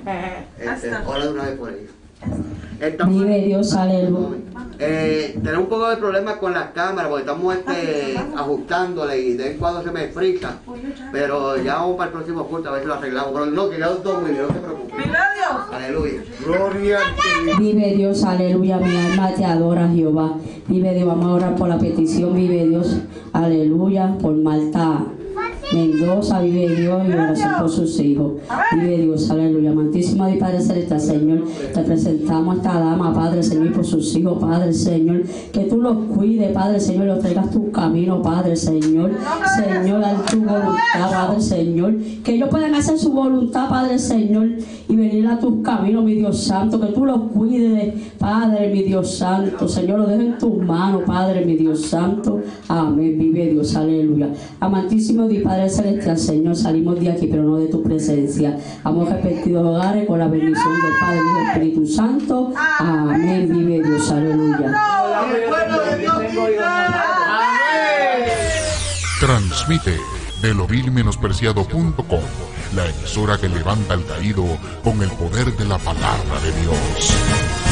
Este, 0.59 0.89
de 0.89 1.29
una 1.31 1.43
vez 1.43 1.57
por 1.57 1.71
ella. 1.71 1.89
Estamos- 2.79 3.15
Vive 3.15 3.41
Dios, 3.45 3.73
aleluya. 3.73 4.37
Eh, 4.77 5.39
tenemos 5.41 5.63
un 5.63 5.69
poco 5.69 5.89
de 5.89 5.95
problemas 5.95 6.35
con 6.35 6.53
las 6.53 6.71
cámaras 6.71 7.09
porque 7.09 7.21
estamos 7.23 7.55
este, 7.55 8.17
ajustándole 8.35 9.17
y 9.21 9.31
de 9.33 9.43
vez 9.43 9.51
en 9.53 9.57
cuando 9.57 9.81
se 9.81 9.91
me 9.91 10.07
frisa. 10.09 10.57
Pero 11.13 11.55
ya 11.63 11.75
vamos 11.75 11.95
para 11.95 12.09
el 12.09 12.13
próximo 12.17 12.43
culto 12.45 12.69
a 12.69 12.73
ver 12.73 12.81
si 12.81 12.87
lo 12.87 12.93
arreglamos. 12.95 13.31
Pero 13.31 13.45
no, 13.45 13.69
que 13.69 13.79
ya 13.79 13.87
muy 13.87 14.31
bien, 14.31 14.41
no 14.41 14.47
se 14.53 14.59
preocupe. 14.59 14.93
Aleluya. 15.71 16.23
Gloria 16.45 16.97
a 16.97 17.01
ti. 17.01 17.51
Vive 17.63 17.93
Dios, 17.95 18.23
aleluya, 18.23 18.77
mi 18.77 18.95
alma 18.97 19.31
te 19.33 19.45
adora 19.45 19.87
Jehová. 19.87 20.33
Vive 20.67 20.93
Dios, 20.93 21.07
vamos 21.07 21.25
a 21.27 21.33
orar 21.33 21.55
por 21.55 21.69
la 21.69 21.77
petición, 21.77 22.33
vive 22.35 22.65
Dios, 22.65 22.97
aleluya, 23.31 24.17
por 24.21 24.33
Malta. 24.35 25.05
Mendoza, 25.73 26.41
vive 26.41 26.75
Dios 26.75 27.01
y 27.07 27.11
oración 27.11 27.51
por 27.59 27.69
sus 27.69 27.99
hijos. 27.99 28.33
Vive 28.73 28.97
Dios, 28.99 29.29
aleluya. 29.29 29.71
Amantísimo 29.71 30.27
Dios 30.27 30.39
Padre 30.39 30.61
Celestial, 30.61 30.99
Señor, 30.99 31.43
te 31.73 31.81
presentamos 31.81 32.55
a 32.55 32.57
esta 32.57 32.79
dama, 32.79 33.13
Padre 33.13 33.41
Señor, 33.41 33.67
y 33.67 33.69
por 33.69 33.85
sus 33.85 34.15
hijos, 34.15 34.37
Padre 34.39 34.73
Señor. 34.73 35.23
Que 35.51 35.61
tú 35.61 35.77
los 35.77 35.97
cuides, 36.15 36.51
Padre 36.51 36.79
Señor, 36.79 37.05
y 37.05 37.07
los 37.07 37.19
traigas 37.19 37.49
tu 37.51 37.71
camino, 37.71 38.21
Padre 38.21 38.55
Señor. 38.55 39.11
Señor, 39.55 40.03
haz 40.03 40.25
tu 40.25 40.37
voluntad, 40.37 41.11
Padre 41.11 41.41
Señor. 41.41 41.95
Que 42.23 42.35
ellos 42.35 42.49
puedan 42.49 42.75
hacer 42.75 42.97
su 42.97 43.11
voluntad, 43.11 43.69
Padre 43.69 43.97
Señor, 43.97 44.49
y 44.87 44.95
venir 44.95 45.27
a 45.27 45.39
tus 45.39 45.63
caminos, 45.63 46.03
mi 46.03 46.15
Dios 46.15 46.43
Santo. 46.43 46.79
Que 46.79 46.87
tú 46.87 47.05
los 47.05 47.31
cuides, 47.31 47.93
Padre, 48.19 48.71
mi 48.71 48.83
Dios 48.83 49.15
Santo. 49.15 49.67
Señor, 49.67 49.99
lo 49.99 50.07
dejo 50.07 50.21
en 50.21 50.37
tus 50.37 50.57
manos, 50.57 51.03
Padre, 51.05 51.45
mi 51.45 51.55
Dios 51.55 51.81
Santo. 51.81 52.41
Amén. 52.67 53.17
Vive 53.17 53.47
Dios, 53.47 53.75
aleluya. 53.75 54.29
Amantísimo 54.59 55.27
Dios 55.27 55.43
Padre 55.43 55.64
Celestial, 55.69 56.17
Señor, 56.17 56.55
salimos 56.55 56.99
de 56.99 57.11
aquí, 57.11 57.27
pero 57.27 57.43
no 57.43 57.57
de 57.57 57.67
tu 57.67 57.83
presencia. 57.83 58.57
Hemos 58.85 59.09
repetido 59.09 59.69
hogares 59.69 60.07
con 60.07 60.19
la 60.19 60.27
bendición 60.27 60.73
del 60.81 60.93
Padre 60.99 61.19
y 61.19 61.37
del 61.37 61.47
Espíritu 61.47 61.87
Santo. 61.87 62.53
Amén. 62.79 63.49
Vive 63.49 63.87
Dios, 63.87 64.11
aleluya. 64.11 64.73
Transmite 69.19 69.97
de 70.41 70.53
lovilmenospreciado.com, 70.53 72.21
la 72.75 72.85
emisora 72.89 73.37
que 73.37 73.49
levanta 73.49 73.93
al 73.93 74.05
caído 74.05 74.45
con 74.83 75.01
el 75.01 75.09
poder 75.11 75.55
de 75.57 75.65
la 75.65 75.77
palabra 75.77 76.39
de 76.43 76.51
Dios. 76.61 77.64